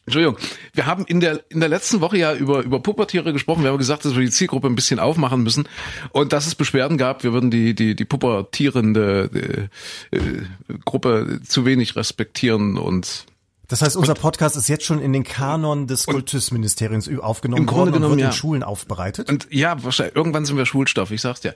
Entschuldigung. 0.07 0.37
Wir 0.75 0.87
haben 0.87 1.07
in 1.07 1.21
der, 1.21 1.43
in 1.49 1.61
der 1.61 1.69
letzten 1.71 2.01
Woche 2.03 2.19
ja 2.19 2.35
über, 2.35 2.63
über 2.63 2.81
Pubertiere 2.81 3.33
gesprochen. 3.33 3.63
Wir 3.63 3.71
haben 3.71 3.79
gesagt, 3.79 4.05
dass 4.05 4.15
wir 4.15 4.23
die 4.23 4.31
Zielgruppe 4.31 4.67
ein 4.67 4.75
bisschen 4.75 4.99
aufmachen 4.99 5.43
müssen 5.43 5.67
und 6.13 6.33
dass 6.35 6.47
es 6.47 6.55
Beschwerden 6.55 6.99
gab. 6.99 7.23
Wir 7.23 7.33
würden 7.33 7.51
die, 7.51 7.75
die, 7.75 7.97
die 7.97 8.05
pubertierende 8.05 9.69
äh, 10.13 10.17
äh, 10.17 10.43
Gruppe 10.85 11.41
zu 11.47 11.65
wenig 11.65 11.97
respektieren 11.97 12.77
und 12.77 13.25
Das 13.69 13.81
heißt, 13.81 13.97
unser 13.97 14.15
Podcast 14.15 14.57
ist 14.57 14.69
jetzt 14.69 14.85
schon 14.85 15.01
in 15.01 15.15
den 15.15 15.25
Kanon 15.25 15.87
des 15.87 16.05
Kultusministeriums 16.05 17.09
aufgenommen 17.19 17.71
worden 17.71 17.95
und 17.95 18.11
wird 18.11 18.21
ja. 18.21 18.27
in 18.27 18.33
Schulen 18.33 18.63
aufbereitet. 18.63 19.31
Und 19.31 19.49
ja, 19.51 19.83
wahrscheinlich, 19.83 20.17
irgendwann 20.17 20.45
sind 20.45 20.59
wir 20.59 20.67
Schulstoff, 20.67 21.13
ich 21.13 21.23
sag's 21.23 21.41
dir. 21.41 21.55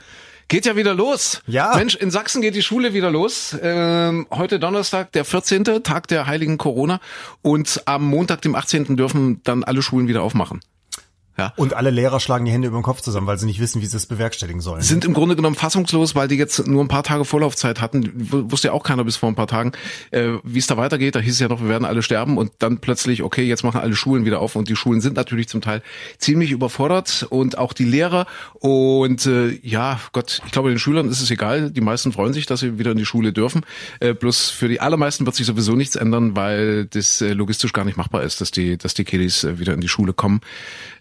Geht 0.49 0.65
ja 0.65 0.77
wieder 0.77 0.95
los. 0.95 1.43
Ja. 1.47 1.77
Mensch, 1.77 1.95
in 1.95 2.11
Sachsen 2.11 2.41
geht 2.41 2.55
die 2.55 2.63
Schule 2.63 2.95
wieder 2.95 3.11
los. 3.11 3.55
Ähm, 3.63 4.27
heute 4.31 4.59
Donnerstag, 4.59 5.13
der 5.13 5.27
14. 5.27 5.83
Tag 5.83 6.09
der 6.09 6.27
heiligen 6.27 6.57
Corona. 6.57 7.01
Und 7.43 7.83
am 7.85 8.05
Montag, 8.05 8.41
dem 8.41 8.55
18. 8.55 8.97
dürfen 8.97 9.43
dann 9.45 9.63
alle 9.63 9.83
Schulen 9.83 10.09
wieder 10.09 10.23
aufmachen. 10.23 10.61
Ja. 11.39 11.53
Und 11.57 11.75
alle 11.75 11.91
Lehrer 11.91 12.19
schlagen 12.19 12.45
die 12.45 12.51
Hände 12.51 12.67
über 12.69 12.79
den 12.79 12.83
Kopf 12.83 13.01
zusammen, 13.01 13.29
weil 13.29 13.39
sie 13.39 13.47
nicht 13.47 13.61
wissen, 13.61 13.81
wie 13.81 13.87
sie 13.87 13.97
es 13.97 14.07
bewerkstelligen 14.07 14.61
sollen. 14.61 14.83
Sind 14.83 15.05
im 15.05 15.15
Grunde 15.15 15.37
genommen 15.37 15.55
fassungslos, 15.55 16.15
weil 16.17 16.27
die 16.27 16.35
jetzt 16.35 16.67
nur 16.67 16.83
ein 16.83 16.89
paar 16.89 17.05
Tage 17.05 17.25
Vorlaufzeit 17.25 17.81
hatten. 17.81 18.05
W- 18.15 18.51
Wusste 18.51 18.69
ja 18.69 18.75
auch 18.75 18.83
keiner 18.83 19.05
bis 19.05 19.17
vor 19.17 19.29
ein 19.29 19.37
paar 19.37 19.47
Tagen, 19.47 19.73
äh, 20.11 20.33
wie 20.43 20.59
es 20.59 20.67
da 20.67 20.77
weitergeht. 20.77 21.15
Da 21.15 21.21
hieß 21.21 21.35
es 21.35 21.39
ja 21.39 21.47
noch, 21.49 21.61
wir 21.61 21.69
werden 21.69 21.85
alle 21.85 22.03
sterben 22.03 22.39
und 22.39 22.51
dann 22.59 22.79
plötzlich, 22.79 23.23
okay, 23.23 23.45
jetzt 23.45 23.63
machen 23.63 23.81
alle 23.81 23.95
Schulen 23.95 24.25
wieder 24.25 24.41
auf 24.41 24.57
und 24.57 24.69
die 24.69 24.75
Schulen 24.75 25.01
sind 25.01 25.15
natürlich 25.17 25.49
zum 25.49 25.61
Teil 25.61 25.83
ziemlich 26.19 26.51
überfordert 26.51 27.27
und 27.31 27.57
auch 27.57 27.73
die 27.73 27.85
Lehrer. 27.85 28.27
Und 28.55 29.27
äh, 29.27 29.51
ja, 29.63 30.01
Gott, 30.13 30.43
ich 30.45 30.51
glaube, 30.51 30.71
den 30.71 30.79
Schülern 30.81 31.09
ist 31.09 31.21
es 31.21 31.31
egal. 31.31 31.71
Die 31.71 31.81
meisten 31.81 32.11
freuen 32.13 32.33
sich, 32.33 32.47
dass 32.47 32.61
sie 32.61 32.79
wieder 32.81 32.91
in 32.91 32.99
die 32.99 33.07
Schule 33.07 33.33
dürfen. 33.33 33.63
Äh, 34.01 34.15
bloß 34.15 34.51
für 34.51 34.69
die 34.69 34.81
allermeisten 34.81 35.25
wird 35.25 35.37
sich 35.37 35.47
sowieso 35.47 35.77
nichts 35.77 35.95
ändern, 35.95 36.35
weil 36.35 36.87
das 36.87 37.21
äh, 37.21 37.33
logistisch 37.33 37.73
gar 37.73 37.85
nicht 37.85 37.97
machbar 37.97 38.25
ist, 38.25 38.41
dass 38.41 38.51
die, 38.51 38.77
dass 38.77 38.95
die 38.95 39.05
Kiddies 39.05 39.45
äh, 39.45 39.59
wieder 39.61 39.75
in 39.75 39.81
die 39.81 39.89
Schule 39.89 40.13
kommen. 40.13 40.41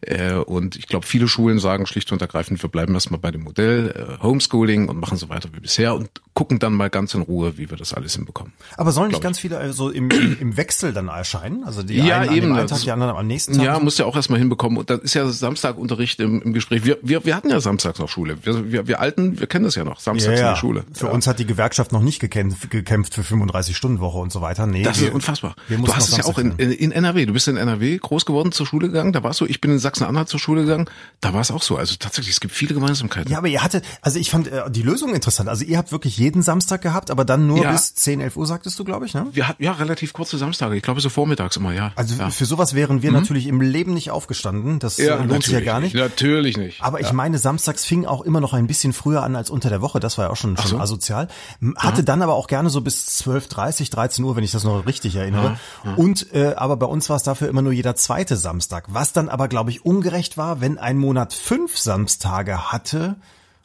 Äh, 0.01 0.26
und 0.35 0.75
ich 0.75 0.87
glaube, 0.87 1.05
viele 1.05 1.27
Schulen 1.27 1.59
sagen 1.59 1.85
schlicht 1.87 2.11
und 2.11 2.21
ergreifend, 2.21 2.61
wir 2.61 2.69
bleiben 2.69 2.93
erstmal 2.93 3.19
bei 3.19 3.31
dem 3.31 3.43
Modell 3.43 4.17
äh, 4.19 4.23
Homeschooling 4.23 4.89
und 4.89 4.99
machen 4.99 5.17
so 5.17 5.29
weiter 5.29 5.49
wie 5.53 5.59
bisher 5.59 5.95
und 5.95 6.09
gucken 6.33 6.59
dann 6.59 6.73
mal 6.73 6.89
ganz 6.89 7.13
in 7.15 7.21
Ruhe, 7.21 7.57
wie 7.57 7.69
wir 7.69 7.77
das 7.77 7.93
alles 7.93 8.15
hinbekommen. 8.15 8.53
Aber 8.77 8.91
sollen 8.91 9.09
nicht 9.09 9.21
ganz 9.21 9.39
viele 9.39 9.59
äh, 9.59 9.73
so 9.73 9.89
im, 9.89 10.09
im, 10.11 10.37
im 10.39 10.57
Wechsel 10.57 10.93
dann 10.93 11.07
erscheinen? 11.07 11.63
Also 11.63 11.81
die 11.83 11.95
Ja, 11.97 12.19
einen 12.19 12.25
eben, 12.25 12.31
an 12.31 12.35
dem 12.35 12.43
einen 12.53 12.67
das- 12.67 12.79
Tag, 12.79 12.83
die 12.85 12.91
anderen 12.91 13.15
am 13.15 13.25
nächsten 13.27 13.53
Tag? 13.53 13.63
Ja, 13.65 13.79
musst 13.79 13.97
du 13.99 14.03
ja 14.03 14.09
auch 14.09 14.15
erstmal 14.15 14.39
hinbekommen. 14.39 14.77
Und 14.77 14.89
dann 14.89 14.99
ist 14.99 15.13
ja 15.15 15.27
Samstagunterricht 15.29 16.19
im, 16.19 16.41
im 16.41 16.53
Gespräch. 16.53 16.85
Wir, 16.85 16.97
wir, 17.01 17.25
wir 17.25 17.35
hatten 17.35 17.49
ja 17.49 17.59
samstags 17.59 17.99
noch 17.99 18.09
Schule. 18.09 18.37
Wir, 18.43 18.71
wir, 18.71 18.87
wir 18.87 18.99
Alten, 18.99 19.39
wir 19.39 19.47
kennen 19.47 19.65
das 19.65 19.75
ja 19.75 19.83
noch. 19.83 19.99
Samstags 19.99 20.39
in 20.39 20.47
die 20.47 20.55
Schule. 20.59 20.83
Für 20.93 21.07
ja. 21.07 21.11
uns 21.11 21.25
hat 21.27 21.39
die 21.39 21.45
Gewerkschaft 21.45 21.91
noch 21.91 22.01
nicht 22.01 22.19
gekämpft, 22.19 22.69
gekämpft 22.69 23.13
für 23.15 23.21
35-Stunden-Woche 23.21 24.17
und 24.19 24.31
so 24.31 24.41
weiter. 24.41 24.67
Nee, 24.67 24.83
Das 24.83 24.99
wir- 24.99 25.07
ist 25.09 25.13
unfassbar. 25.13 25.55
Du 25.69 25.93
hast 25.93 26.09
es 26.09 26.17
ja 26.17 26.25
auch 26.25 26.37
in, 26.37 26.51
in, 26.57 26.71
in 26.71 26.91
NRW. 26.91 27.25
Du 27.25 27.33
bist 27.33 27.47
in 27.47 27.57
NRW 27.57 27.97
groß 27.97 28.25
geworden, 28.25 28.51
zur 28.51 28.65
Schule 28.65 28.87
gegangen. 28.87 29.11
Da 29.13 29.23
warst 29.23 29.41
du. 29.41 29.45
Ich 29.45 29.61
bin 29.61 29.71
in 29.71 29.79
Sachsen-Anhalt 29.79 30.16
zur 30.25 30.39
Schule 30.39 30.61
gegangen. 30.63 30.89
Da 31.21 31.33
war 31.33 31.41
es 31.41 31.51
auch 31.51 31.61
so. 31.63 31.77
Also 31.77 31.95
tatsächlich, 31.99 32.33
es 32.35 32.39
gibt 32.39 32.53
viele 32.53 32.73
Gemeinsamkeiten. 32.73 33.31
Ja, 33.31 33.37
aber 33.37 33.47
ihr 33.47 33.63
hattet, 33.63 33.83
also 34.01 34.19
ich 34.19 34.31
fand 34.31 34.47
äh, 34.47 34.69
die 34.71 34.81
Lösung 34.81 35.13
interessant. 35.13 35.49
Also 35.49 35.63
ihr 35.65 35.77
habt 35.77 35.91
wirklich 35.91 36.17
jeden 36.17 36.41
Samstag 36.41 36.81
gehabt, 36.81 37.11
aber 37.11 37.25
dann 37.25 37.47
nur 37.47 37.63
Ja. 37.63 37.71
bis 37.71 37.93
10, 37.95 38.21
11 38.21 38.35
Uhr, 38.37 38.45
sagtest 38.47 38.77
du, 38.79 38.83
glaube 38.83 39.05
ich, 39.05 39.13
ne? 39.13 39.27
Wir 39.31 39.47
hatten 39.47 39.63
ja 39.63 39.71
relativ 39.73 40.13
kurze 40.13 40.37
Samstage. 40.37 40.75
Ich 40.75 40.83
glaube 40.83 41.01
so 41.01 41.09
vormittags 41.09 41.57
immer, 41.57 41.73
ja. 41.73 41.91
Also 41.95 42.15
ja. 42.15 42.25
Mhm. 42.27 42.31
für 42.31 42.45
sowas 42.45 42.73
wären 42.73 43.01
wir 43.01 43.11
natürlich 43.11 43.47
im 43.47 43.61
Leben 43.61 43.93
nicht 43.93 44.11
aufgestanden. 44.11 44.79
Das 44.79 44.97
äh, 44.99 45.13
lohnt 45.23 45.43
sich 45.43 45.53
ja 45.53 45.59
gar 45.61 45.79
nicht. 45.79 45.95
Natürlich 45.95 46.57
nicht. 46.57 46.81
Aber 46.81 46.99
ich 47.01 47.11
meine, 47.13 47.37
samstags 47.37 47.85
fing 47.85 48.05
auch 48.05 48.21
immer 48.21 48.41
noch 48.41 48.53
ein 48.53 48.67
bisschen 48.67 48.93
früher 48.93 49.23
an 49.23 49.35
als 49.35 49.49
unter 49.49 49.69
der 49.69 49.81
Woche. 49.81 49.99
Das 49.99 50.17
war 50.17 50.25
ja 50.25 50.31
auch 50.31 50.35
schon, 50.37 50.57
schon 50.57 50.67
so. 50.71 50.79
asozial. 50.79 51.27
Hatte 51.75 52.03
dann 52.03 52.21
aber 52.21 52.35
auch 52.35 52.47
gerne 52.47 52.69
so 52.69 52.81
bis 52.81 53.07
12.30, 53.21 53.91
13 53.91 54.23
Uhr, 54.25 54.35
wenn 54.35 54.43
ich 54.43 54.51
das 54.51 54.63
noch 54.63 54.85
richtig 54.85 55.15
erinnere. 55.15 55.57
Und 55.95 56.33
äh, 56.33 56.53
aber 56.55 56.77
bei 56.77 56.85
uns 56.85 57.09
war 57.09 57.17
es 57.17 57.23
dafür 57.23 57.47
immer 57.49 57.61
nur 57.61 57.71
jeder 57.73 57.95
zweite 57.95 58.35
Samstag. 58.37 58.85
Was 58.87 59.13
dann 59.13 59.29
aber, 59.29 59.47
glaube 59.47 59.71
ich, 59.71 59.85
ungerecht 59.97 60.37
war, 60.37 60.61
wenn 60.61 60.77
ein 60.77 60.97
Monat 60.97 61.33
fünf 61.33 61.77
Samstage 61.77 62.71
hatte. 62.71 63.15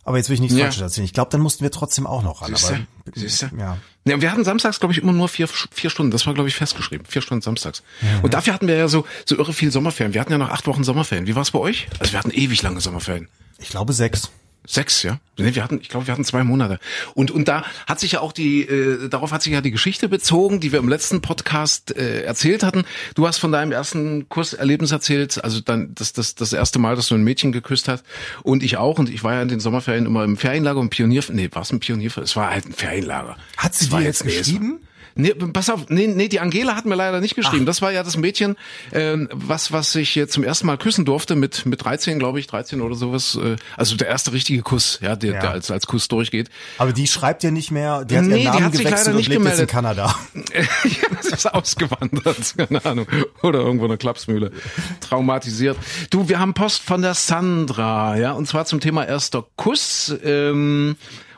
Aber 0.05 0.17
jetzt 0.17 0.29
will 0.31 0.35
ich 0.35 0.41
nichts 0.41 0.57
Ja. 0.57 0.65
Falsches 0.65 0.83
erzählen. 0.83 1.05
Ich 1.05 1.12
glaube, 1.12 1.31
dann 1.31 1.41
mussten 1.41 1.62
wir 1.62 1.71
trotzdem 1.71 2.07
auch 2.07 2.23
noch 2.23 2.43
ran. 2.43 2.49
Siehste? 2.55 2.75
Aber, 2.75 2.87
Siehste? 3.15 3.51
ja. 3.57 3.79
Ja, 4.05 4.21
wir 4.21 4.33
hatten 4.33 4.43
samstags, 4.43 4.81
glaube 4.81 4.93
ich, 4.93 5.01
immer 5.01 5.12
nur 5.12 5.29
vier, 5.29 5.47
vier 5.47 5.89
Stunden. 5.91 6.11
Das 6.11 6.27
war, 6.27 6.35
glaube 6.35 6.49
ich, 6.49 6.57
festgeschrieben. 6.57 7.07
Vier 7.07 7.23
Stunden 7.23 7.41
samstags. 7.43 7.85
Und 8.23 8.35
dafür 8.35 8.53
hatten 8.53 8.67
wir 8.67 8.75
ja 8.77 8.89
so, 8.89 9.07
so 9.27 9.37
irre 9.37 9.53
viel 9.53 9.71
Sommerferien. 9.71 10.12
Wir 10.12 10.21
hatten 10.21 10.33
ja 10.33 10.39
noch 10.39 10.51
acht 10.51 10.67
Wochen 10.67 10.83
Sommerferien. 10.83 11.29
Wie 11.29 11.37
war 11.37 11.43
es 11.43 11.53
bei 11.53 11.61
euch? 11.61 11.87
Also 12.01 12.12
wir 12.12 12.19
hatten 12.19 12.33
ewig 12.33 12.62
lange 12.62 12.81
Sommerferien. 12.81 13.29
Ich 13.59 13.69
glaube 13.69 13.93
sechs. 13.93 14.31
Sechs, 14.64 15.02
ja. 15.02 15.19
Nee, 15.38 15.54
wir 15.57 15.64
hatten, 15.64 15.81
ich 15.81 15.88
glaube, 15.88 16.07
wir 16.07 16.12
hatten 16.12 16.25
zwei 16.25 16.45
Monate. 16.45 16.78
Und 17.14 17.31
und 17.33 17.49
da 17.49 17.64
hat 17.87 17.99
sich 17.99 18.12
ja 18.12 18.21
auch 18.21 18.33
die, 18.33 18.62
äh, 18.62 19.09
darauf 19.09 19.33
hat 19.33 19.42
sich 19.42 19.52
ja 19.52 19.61
die 19.61 19.73
Geschichte 19.73 20.09
bezogen, 20.09 20.61
die 20.61 20.71
wir 20.71 20.78
im 20.78 20.88
letzten 20.88 21.21
Podcast 21.21 21.97
äh, 21.97 22.23
erzählt 22.23 22.62
hatten. 22.62 22.85
Du 23.16 23.26
hast 23.26 23.38
von 23.38 23.50
deinem 23.50 23.73
ersten 23.73 24.28
Kurserlebnis 24.28 24.92
erzählt, 24.92 25.42
also 25.42 25.61
dann 25.61 25.95
das 25.97 26.12
das 26.12 26.37
das 26.37 26.52
erste 26.52 26.78
Mal, 26.78 26.95
dass 26.95 27.09
du 27.09 27.16
ein 27.16 27.25
Mädchen 27.25 27.50
geküsst 27.50 27.88
hast. 27.88 28.04
Und 28.45 28.62
ich 28.62 28.76
auch. 28.76 28.99
Und 29.00 29.09
ich 29.11 29.25
war 29.25 29.35
ja 29.35 29.42
in 29.42 29.49
den 29.49 29.59
Sommerferien 29.61 30.07
immer 30.07 30.23
im 30.23 30.37
Ferienlager 30.37 30.78
und 30.78 30.90
Pionier. 30.90 31.23
Nee, 31.31 31.49
war 31.52 31.62
es 31.62 31.73
ein 31.73 31.81
Pionier? 31.81 32.16
Es 32.19 32.37
war 32.37 32.50
halt 32.50 32.66
ein 32.66 32.73
Ferienlager. 32.73 33.37
Hat 33.57 33.75
sie 33.75 33.90
war 33.90 33.99
dir 34.00 34.07
jetzt 34.07 34.25
es- 34.25 34.26
geschrieben? 34.38 34.81
Nee, 35.14 35.31
pass 35.35 35.69
auf, 35.71 35.88
nee, 35.88 36.07
nee, 36.07 36.28
die 36.28 36.40
Angela 36.40 36.75
hat 36.76 36.87
mir 36.87 36.95
leider 36.95 37.21
nicht 37.21 37.35
geschrieben. 37.35 37.66
Das 37.66 37.83
war 37.83 37.92
ja 37.92 38.02
das 38.02 38.16
Mädchen, 38.16 38.57
ähm, 38.92 39.28
was 39.33 39.73
was 39.73 39.95
ich 39.95 40.16
äh, 40.16 40.26
zum 40.28 40.45
ersten 40.45 40.66
Mal 40.66 40.78
küssen 40.78 41.04
durfte 41.04 41.35
mit 41.37 41.66
mit 41.66 41.85
13, 41.85 42.19
glaube 42.19 42.40
ich, 42.40 42.47
13 42.47 42.81
oder 42.81 42.95
sowas. 42.95 43.38
Äh, 43.42 43.57
also 43.76 43.97
der 43.97 44.09
erste 44.09 44.33
richtige 44.33 44.62
Kuss, 44.62 44.99
ja, 45.02 45.16
der, 45.16 45.35
Ja. 45.35 45.40
der 45.40 45.50
als 45.50 45.71
als 45.71 45.87
Kuss 45.87 46.09
durchgeht. 46.09 46.49
Aber 46.78 46.92
die 46.92 47.07
schreibt 47.07 47.42
ja 47.42 47.50
nicht 47.50 47.71
mehr, 47.71 48.04
die 48.04 48.16
hat 48.16 48.25
Nee, 48.25 48.37
die 48.38 48.42
ihren 48.45 48.52
Namen 48.52 48.64
hat 48.66 48.73
sich 48.73 48.85
gewechselt 48.85 49.07
leider 49.07 49.11
und 49.11 49.16
nicht 49.16 49.28
lebt 49.28 49.45
jetzt 49.45 49.61
in 49.61 49.66
gemeldet. 49.66 49.71
Kanada. 49.71 50.14
ja, 50.85 51.16
das 51.16 51.26
ist 51.26 51.47
ausgewandert, 51.54 52.54
keine 52.57 52.85
Ahnung. 52.85 53.07
Oder 53.42 53.61
irgendwo 53.61 53.85
in 53.85 53.90
der 53.90 53.99
Klapsmühle. 53.99 54.52
Traumatisiert. 55.00 55.76
Du, 56.11 56.28
wir 56.28 56.38
haben 56.38 56.54
Post 56.54 56.83
von 56.83 57.02
der 57.02 57.14
Sandra, 57.14 58.16
ja, 58.16 58.33
und 58.33 58.47
zwar 58.47 58.64
zum 58.64 58.81
Thema 58.81 59.04
erster 59.04 59.45
Kuss. 59.57 60.14
Ähm, 60.25 60.97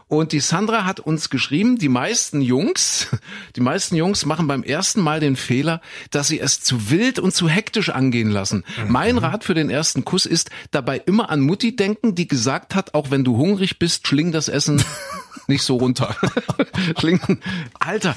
und 0.09 0.33
die 0.33 0.41
Sandra 0.41 0.85
hat 0.85 1.01
uns 1.01 1.31
geschrieben, 1.31 1.79
die 1.79 1.89
meisten 1.89 2.41
Jungs, 2.41 3.09
die 3.57 3.61
meisten 3.61 3.97
Jungs 3.97 4.27
machen 4.27 4.47
beim 4.47 4.63
ersten 4.63 5.01
Mal 5.01 5.21
den 5.21 5.37
Fehler, 5.37 5.81
dass 6.11 6.29
sie 6.29 6.41
es 6.41 6.61
zu 6.61 6.91
wild 6.91 7.19
und 7.19 7.35
zu 7.35 7.49
hektisch 7.49 7.91
angehen 7.91 8.31
lassen. 8.31 8.65
Mein 8.89 9.19
Rat 9.19 9.45
für 9.45 9.55
den 9.55 9.71
ersten 9.71 10.05
Kuss 10.05 10.27
ist, 10.27 10.51
dabei 10.71 10.99
immer 10.99 11.31
an 11.31 11.41
Mutti 11.41 11.75
denken, 11.77 12.15
die 12.15 12.29
gesagt 12.29 12.75
hat, 12.75 12.95
auch 12.95 13.11
wenn 13.11 13.25
du 13.25 13.37
hungrig 13.37 13.79
bist, 13.79 14.07
schling 14.07 14.33
das 14.33 14.49
Essen 14.49 14.83
nicht 15.47 15.63
so 15.63 15.77
runter. 15.77 16.15
Schlingen. 16.99 17.41
Alter, 17.79 18.15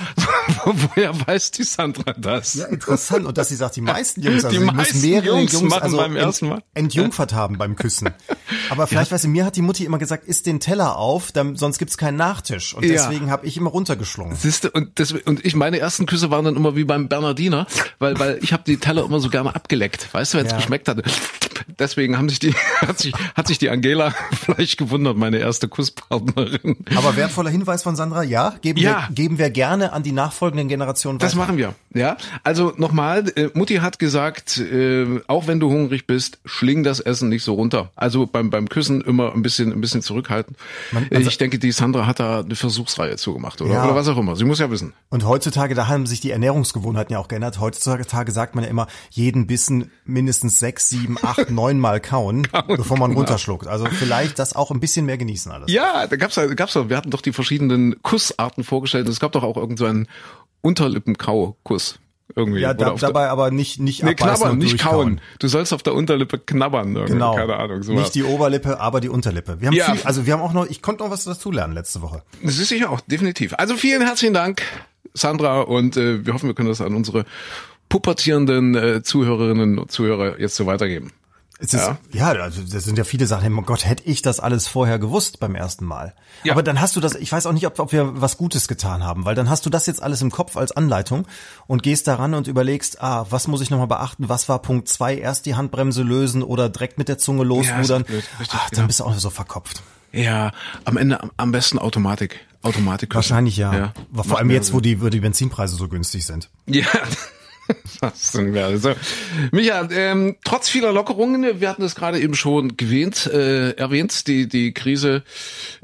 wo, 0.63 0.73
woher 0.95 1.13
weiß 1.27 1.51
die 1.51 1.63
Sandra 1.63 2.13
das? 2.13 2.53
Ja, 2.55 2.65
interessant. 2.65 3.25
Und 3.25 3.37
dass 3.37 3.49
sie 3.49 3.55
sagt, 3.55 3.75
die 3.75 3.81
meisten 3.81 4.21
Jungs, 4.21 4.45
also 4.45 4.57
Die 4.59 4.63
meisten 4.65 5.01
mehrere 5.01 5.27
Jungs 5.37 5.53
Jungs, 5.53 5.69
machen 5.69 5.83
also 5.83 5.97
beim 5.97 6.15
ersten 6.15 6.49
Mal. 6.49 6.63
entjungfert 6.73 7.33
haben 7.33 7.57
beim 7.57 7.75
Küssen. 7.75 8.09
Aber 8.69 8.87
vielleicht, 8.87 9.11
weißt 9.11 9.25
du, 9.25 9.27
mir 9.29 9.45
hat 9.45 9.55
die 9.55 9.61
Mutti 9.61 9.85
immer 9.85 9.97
gesagt, 9.97 10.25
isst 10.25 10.45
den 10.45 10.59
Teller 10.59 10.97
auf, 10.97 11.31
dann, 11.31 11.55
sonst 11.55 11.77
gibt's 11.79 11.97
keinen 11.97 12.17
Nachtisch. 12.17 12.73
Und 12.73 12.83
Ja. 12.85 12.93
deswegen 12.93 13.29
habe 13.31 13.45
ich 13.45 13.57
immer 13.57 13.69
runtergeschlungen. 13.69 14.35
Siehste, 14.35 14.71
und, 14.71 14.99
das, 14.99 15.11
und 15.11 15.45
ich, 15.45 15.55
meine 15.55 15.79
ersten 15.79 16.05
Küsse 16.05 16.31
waren 16.31 16.45
dann 16.45 16.55
immer 16.55 16.75
wie 16.75 16.83
beim 16.83 17.07
Bernardiner, 17.09 17.67
weil, 17.99 18.17
weil 18.19 18.39
ich 18.41 18.53
habe 18.53 18.63
die 18.65 18.77
Teller 18.77 19.03
immer 19.05 19.19
so 19.19 19.29
gerne 19.29 19.55
abgeleckt, 19.55 20.13
weißt 20.13 20.33
du, 20.33 20.37
wenn 20.39 20.45
es 20.45 20.51
Ja. 20.51 20.57
geschmeckt 20.57 20.87
hatte. 20.87 21.03
Deswegen 21.79 22.17
haben 22.17 22.29
sich 22.29 22.39
die, 22.39 22.53
hat 22.81 22.99
sich, 22.99 23.13
hat 23.35 23.47
sich 23.47 23.57
die 23.57 23.69
Angela 23.69 24.13
vielleicht 24.31 24.77
gewundert, 24.77 25.17
meine 25.17 25.37
erste 25.37 25.67
Kusspartnerin. 25.67 26.77
Aber 26.95 27.15
wertvoller 27.15 27.49
Hinweis 27.49 27.83
von 27.83 27.95
Sandra, 27.95 28.23
ja, 28.23 28.55
geben, 28.61 28.79
Ja. 28.79 29.07
Wir, 29.09 29.15
geben 29.15 29.37
wir 29.37 29.49
gerne 29.49 29.93
an 29.93 30.03
die 30.03 30.11
nachfolgenden 30.11 30.67
Generationen 30.67 31.19
Das 31.19 31.35
weiter. 31.35 31.45
machen 31.47 31.57
wir, 31.57 31.75
ja. 31.93 32.17
Also 32.43 32.73
nochmal, 32.77 33.29
äh, 33.35 33.49
Mutti 33.53 33.75
hat 33.75 33.99
gesagt, 33.99 34.57
äh, 34.57 35.19
auch 35.27 35.47
wenn 35.47 35.59
du 35.59 35.69
hungrig 35.69 36.07
bist, 36.07 36.39
schling 36.45 36.83
das 36.83 36.99
Essen 36.99 37.29
nicht 37.29 37.43
so 37.43 37.53
runter. 37.53 37.91
Also 37.95 38.25
beim 38.27 38.49
beim 38.49 38.69
Küssen 38.69 39.01
immer 39.01 39.33
ein 39.33 39.41
bisschen 39.41 39.71
ein 39.73 39.81
bisschen 39.81 40.01
zurückhalten. 40.01 40.55
Man- 40.91 41.07
man 41.11 41.21
ich 41.21 41.29
sa- 41.29 41.37
denke, 41.39 41.59
die 41.59 41.71
Sandra 41.71 42.05
hat 42.07 42.19
da 42.19 42.39
eine 42.41 42.55
Versuchsreihe 42.55 43.15
zugemacht 43.17 43.61
oder 43.61 43.73
Ja. 43.73 43.83
oder 43.85 43.95
was 43.95 44.07
auch 44.07 44.17
immer. 44.17 44.35
Sie 44.35 44.45
muss 44.45 44.59
ja 44.59 44.69
wissen. 44.71 44.93
Und 45.09 45.25
heutzutage, 45.25 45.75
da 45.75 45.87
haben 45.87 46.05
sich 46.05 46.19
die 46.21 46.31
Ernährungsgewohnheiten 46.31 47.13
ja 47.13 47.19
auch 47.19 47.27
geändert. 47.27 47.59
Heutzutage 47.59 48.31
sagt 48.31 48.55
man 48.55 48.63
ja 48.63 48.69
immer, 48.69 48.87
jeden 49.09 49.47
Bissen 49.47 49.91
mindestens 50.05 50.59
sechs, 50.59 50.89
sieben, 50.89 51.17
acht, 51.21 51.46
neun 51.49 51.79
Mal 51.79 51.99
kauen, 52.01 52.47
bevor 52.67 52.97
man 52.97 53.11
runterschluckt. 53.13 53.67
Also 53.67 53.85
vielleicht 53.85 54.39
das 54.39 54.55
auch 54.55 54.71
ein 54.71 54.79
bisschen 54.79 55.05
mehr 55.05 55.17
genießen 55.17 55.51
alles. 55.51 55.71
Ja, 55.71 56.07
da 56.07 56.15
gab's 56.15 56.35
ja, 56.35 56.45
gab's 56.47 56.73
ja, 56.73 56.89
wir 56.89 56.97
hatten 56.97 57.09
doch 57.11 57.21
die 57.21 57.33
verschiedenen 57.33 58.01
Kussarten 58.03 58.63
vorgestellt 58.63 59.05
und 59.07 59.11
es 59.11 59.19
gab 59.19 59.31
doch 59.31 59.43
auch 59.43 59.57
irgend 59.57 59.79
so 59.79 59.85
einen 59.85 60.07
Unterlippenkau-Kuss. 60.61 61.99
Irgendwie. 62.35 62.59
Ja, 62.59 62.73
da, 62.73 62.91
dabei 62.91 63.29
aber 63.29 63.51
nicht, 63.51 63.79
nicht 63.79 64.03
Nee, 64.03 64.13
knabbern, 64.13 64.57
nicht 64.57 64.79
kauen. 64.79 65.21
Du 65.39 65.47
sollst 65.47 65.71
auf 65.73 65.81
der 65.81 65.95
Unterlippe 65.95 66.37
knabbern. 66.37 66.93
Irgendwie. 66.93 67.13
Genau. 67.13 67.35
Keine 67.35 67.55
Ahnung. 67.55 67.83
So 67.83 67.93
nicht 67.93 68.13
die 68.15 68.23
Oberlippe, 68.23 68.81
aber 68.81 68.99
die 68.99 69.07
Unterlippe. 69.09 69.61
Wir 69.61 69.67
haben 69.67 69.75
Ja. 69.75 69.93
viel, 69.93 70.05
also 70.05 70.25
wir 70.25 70.33
haben 70.33 70.41
auch 70.41 70.51
noch, 70.51 70.65
ich 70.69 70.81
konnte 70.81 71.03
noch 71.03 71.09
was 71.09 71.23
dazu 71.23 71.51
lernen 71.51 71.73
letzte 71.73 72.01
Woche. 72.01 72.23
Das 72.43 72.59
ist 72.59 72.67
sicher 72.67 72.89
auch, 72.91 72.99
definitiv. 73.01 73.53
Also 73.57 73.77
vielen 73.77 74.01
herzlichen 74.01 74.33
Dank, 74.33 74.61
Sandra, 75.13 75.61
und 75.61 75.95
äh, 75.95 76.25
wir 76.25 76.33
hoffen, 76.33 76.47
wir 76.47 76.53
können 76.53 76.67
das 76.67 76.81
an 76.81 76.95
unsere 76.95 77.25
pubertierenden 77.87 78.75
äh, 78.75 79.01
Zuhörerinnen 79.03 79.79
und 79.79 79.89
Zuhörer 79.91 80.39
jetzt 80.39 80.55
so 80.57 80.65
weitergeben. 80.65 81.11
Es 81.59 81.73
ist, 81.73 81.81
ja. 81.81 81.97
Ja. 82.13 82.27
also 82.41 82.61
das 82.61 82.83
sind 82.83 82.97
ja 82.97 83.03
viele 83.03 83.25
Sachen. 83.25 83.57
Oh 83.57 83.61
Gott, 83.63 83.85
hätte 83.85 84.03
ich 84.05 84.21
das 84.21 84.39
alles 84.39 84.67
vorher 84.67 84.99
gewusst 84.99 85.39
beim 85.39 85.55
ersten 85.55 85.85
Mal. 85.85 86.13
Ja. 86.43 86.53
Aber 86.53 86.61
dann 86.61 86.79
hast 86.79 86.95
du 86.95 86.99
das, 86.99 87.15
ich 87.15 87.31
weiß 87.31 87.47
auch 87.47 87.51
nicht, 87.51 87.65
ob, 87.65 87.79
ob 87.79 87.91
wir 87.91 88.21
was 88.21 88.37
Gutes 88.37 88.67
getan 88.67 89.03
haben, 89.03 89.25
weil 89.25 89.33
dann 89.33 89.49
hast 89.49 89.65
du 89.65 89.69
das 89.69 89.87
jetzt 89.87 90.01
alles 90.01 90.21
im 90.21 90.29
Kopf 90.29 90.55
als 90.55 90.71
Anleitung 90.71 91.27
und 91.65 91.81
gehst 91.81 92.07
daran 92.07 92.35
und 92.35 92.47
überlegst, 92.47 93.01
ah, 93.01 93.25
was 93.29 93.47
muss 93.47 93.61
ich 93.61 93.71
nochmal 93.71 93.87
beachten? 93.87 94.29
Was 94.29 94.47
war 94.49 94.61
Punkt 94.61 94.87
zwei? 94.87 95.17
Erst 95.17 95.45
die 95.45 95.55
Handbremse 95.55 96.03
lösen 96.03 96.43
oder 96.43 96.69
direkt 96.69 96.97
mit 96.97 97.07
der 97.07 97.17
Zunge 97.17 97.43
losrudern. 97.43 98.03
richtig, 98.03 98.29
ah, 98.51 98.59
dann 98.69 98.69
genau. 98.71 98.87
bist 98.87 98.99
du 98.99 99.03
auch 99.05 99.17
so 99.17 99.29
verkopft. 99.29 99.81
Ja, 100.11 100.51
am 100.85 100.97
Ende 100.97 101.19
am, 101.37 101.51
besten 101.51 101.79
Automatik. 101.79 102.39
Automatik. 102.61 103.13
Wahrscheinlich 103.13 103.57
ja. 103.57 103.73
ja. 103.73 103.93
Vor 104.13 104.37
allem 104.37 104.49
jetzt, 104.49 104.73
wo 104.73 104.79
die, 104.79 105.01
wo 105.01 105.09
die 105.09 105.19
Benzinpreise 105.19 105.75
so 105.75 105.87
günstig 105.87 106.25
sind. 106.25 106.49
Ja. 106.65 106.85
Was 107.99 108.31
denn 108.31 108.53
wäre 108.53 108.77
so. 108.77 108.93
Micha, 109.51 109.87
ähm, 109.91 110.35
trotz 110.43 110.69
vieler 110.69 110.91
Lockerungen, 110.91 111.59
wir 111.59 111.69
hatten 111.69 111.83
es 111.83 111.95
gerade 111.95 112.19
eben 112.19 112.35
schon 112.35 112.77
gewähnt, 112.77 113.27
äh, 113.27 113.71
erwähnt, 113.71 114.27
die, 114.27 114.47
die 114.47 114.73
Krise 114.73 115.23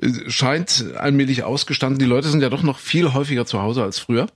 äh, 0.01 0.29
scheint 0.29 0.85
allmählich 0.97 1.43
ausgestanden. 1.43 1.99
Die 1.99 2.05
Leute 2.05 2.29
sind 2.29 2.41
ja 2.41 2.49
doch 2.49 2.63
noch 2.63 2.79
viel 2.79 3.13
häufiger 3.13 3.45
zu 3.45 3.61
Hause 3.61 3.83
als 3.83 3.99
früher. 3.99 4.27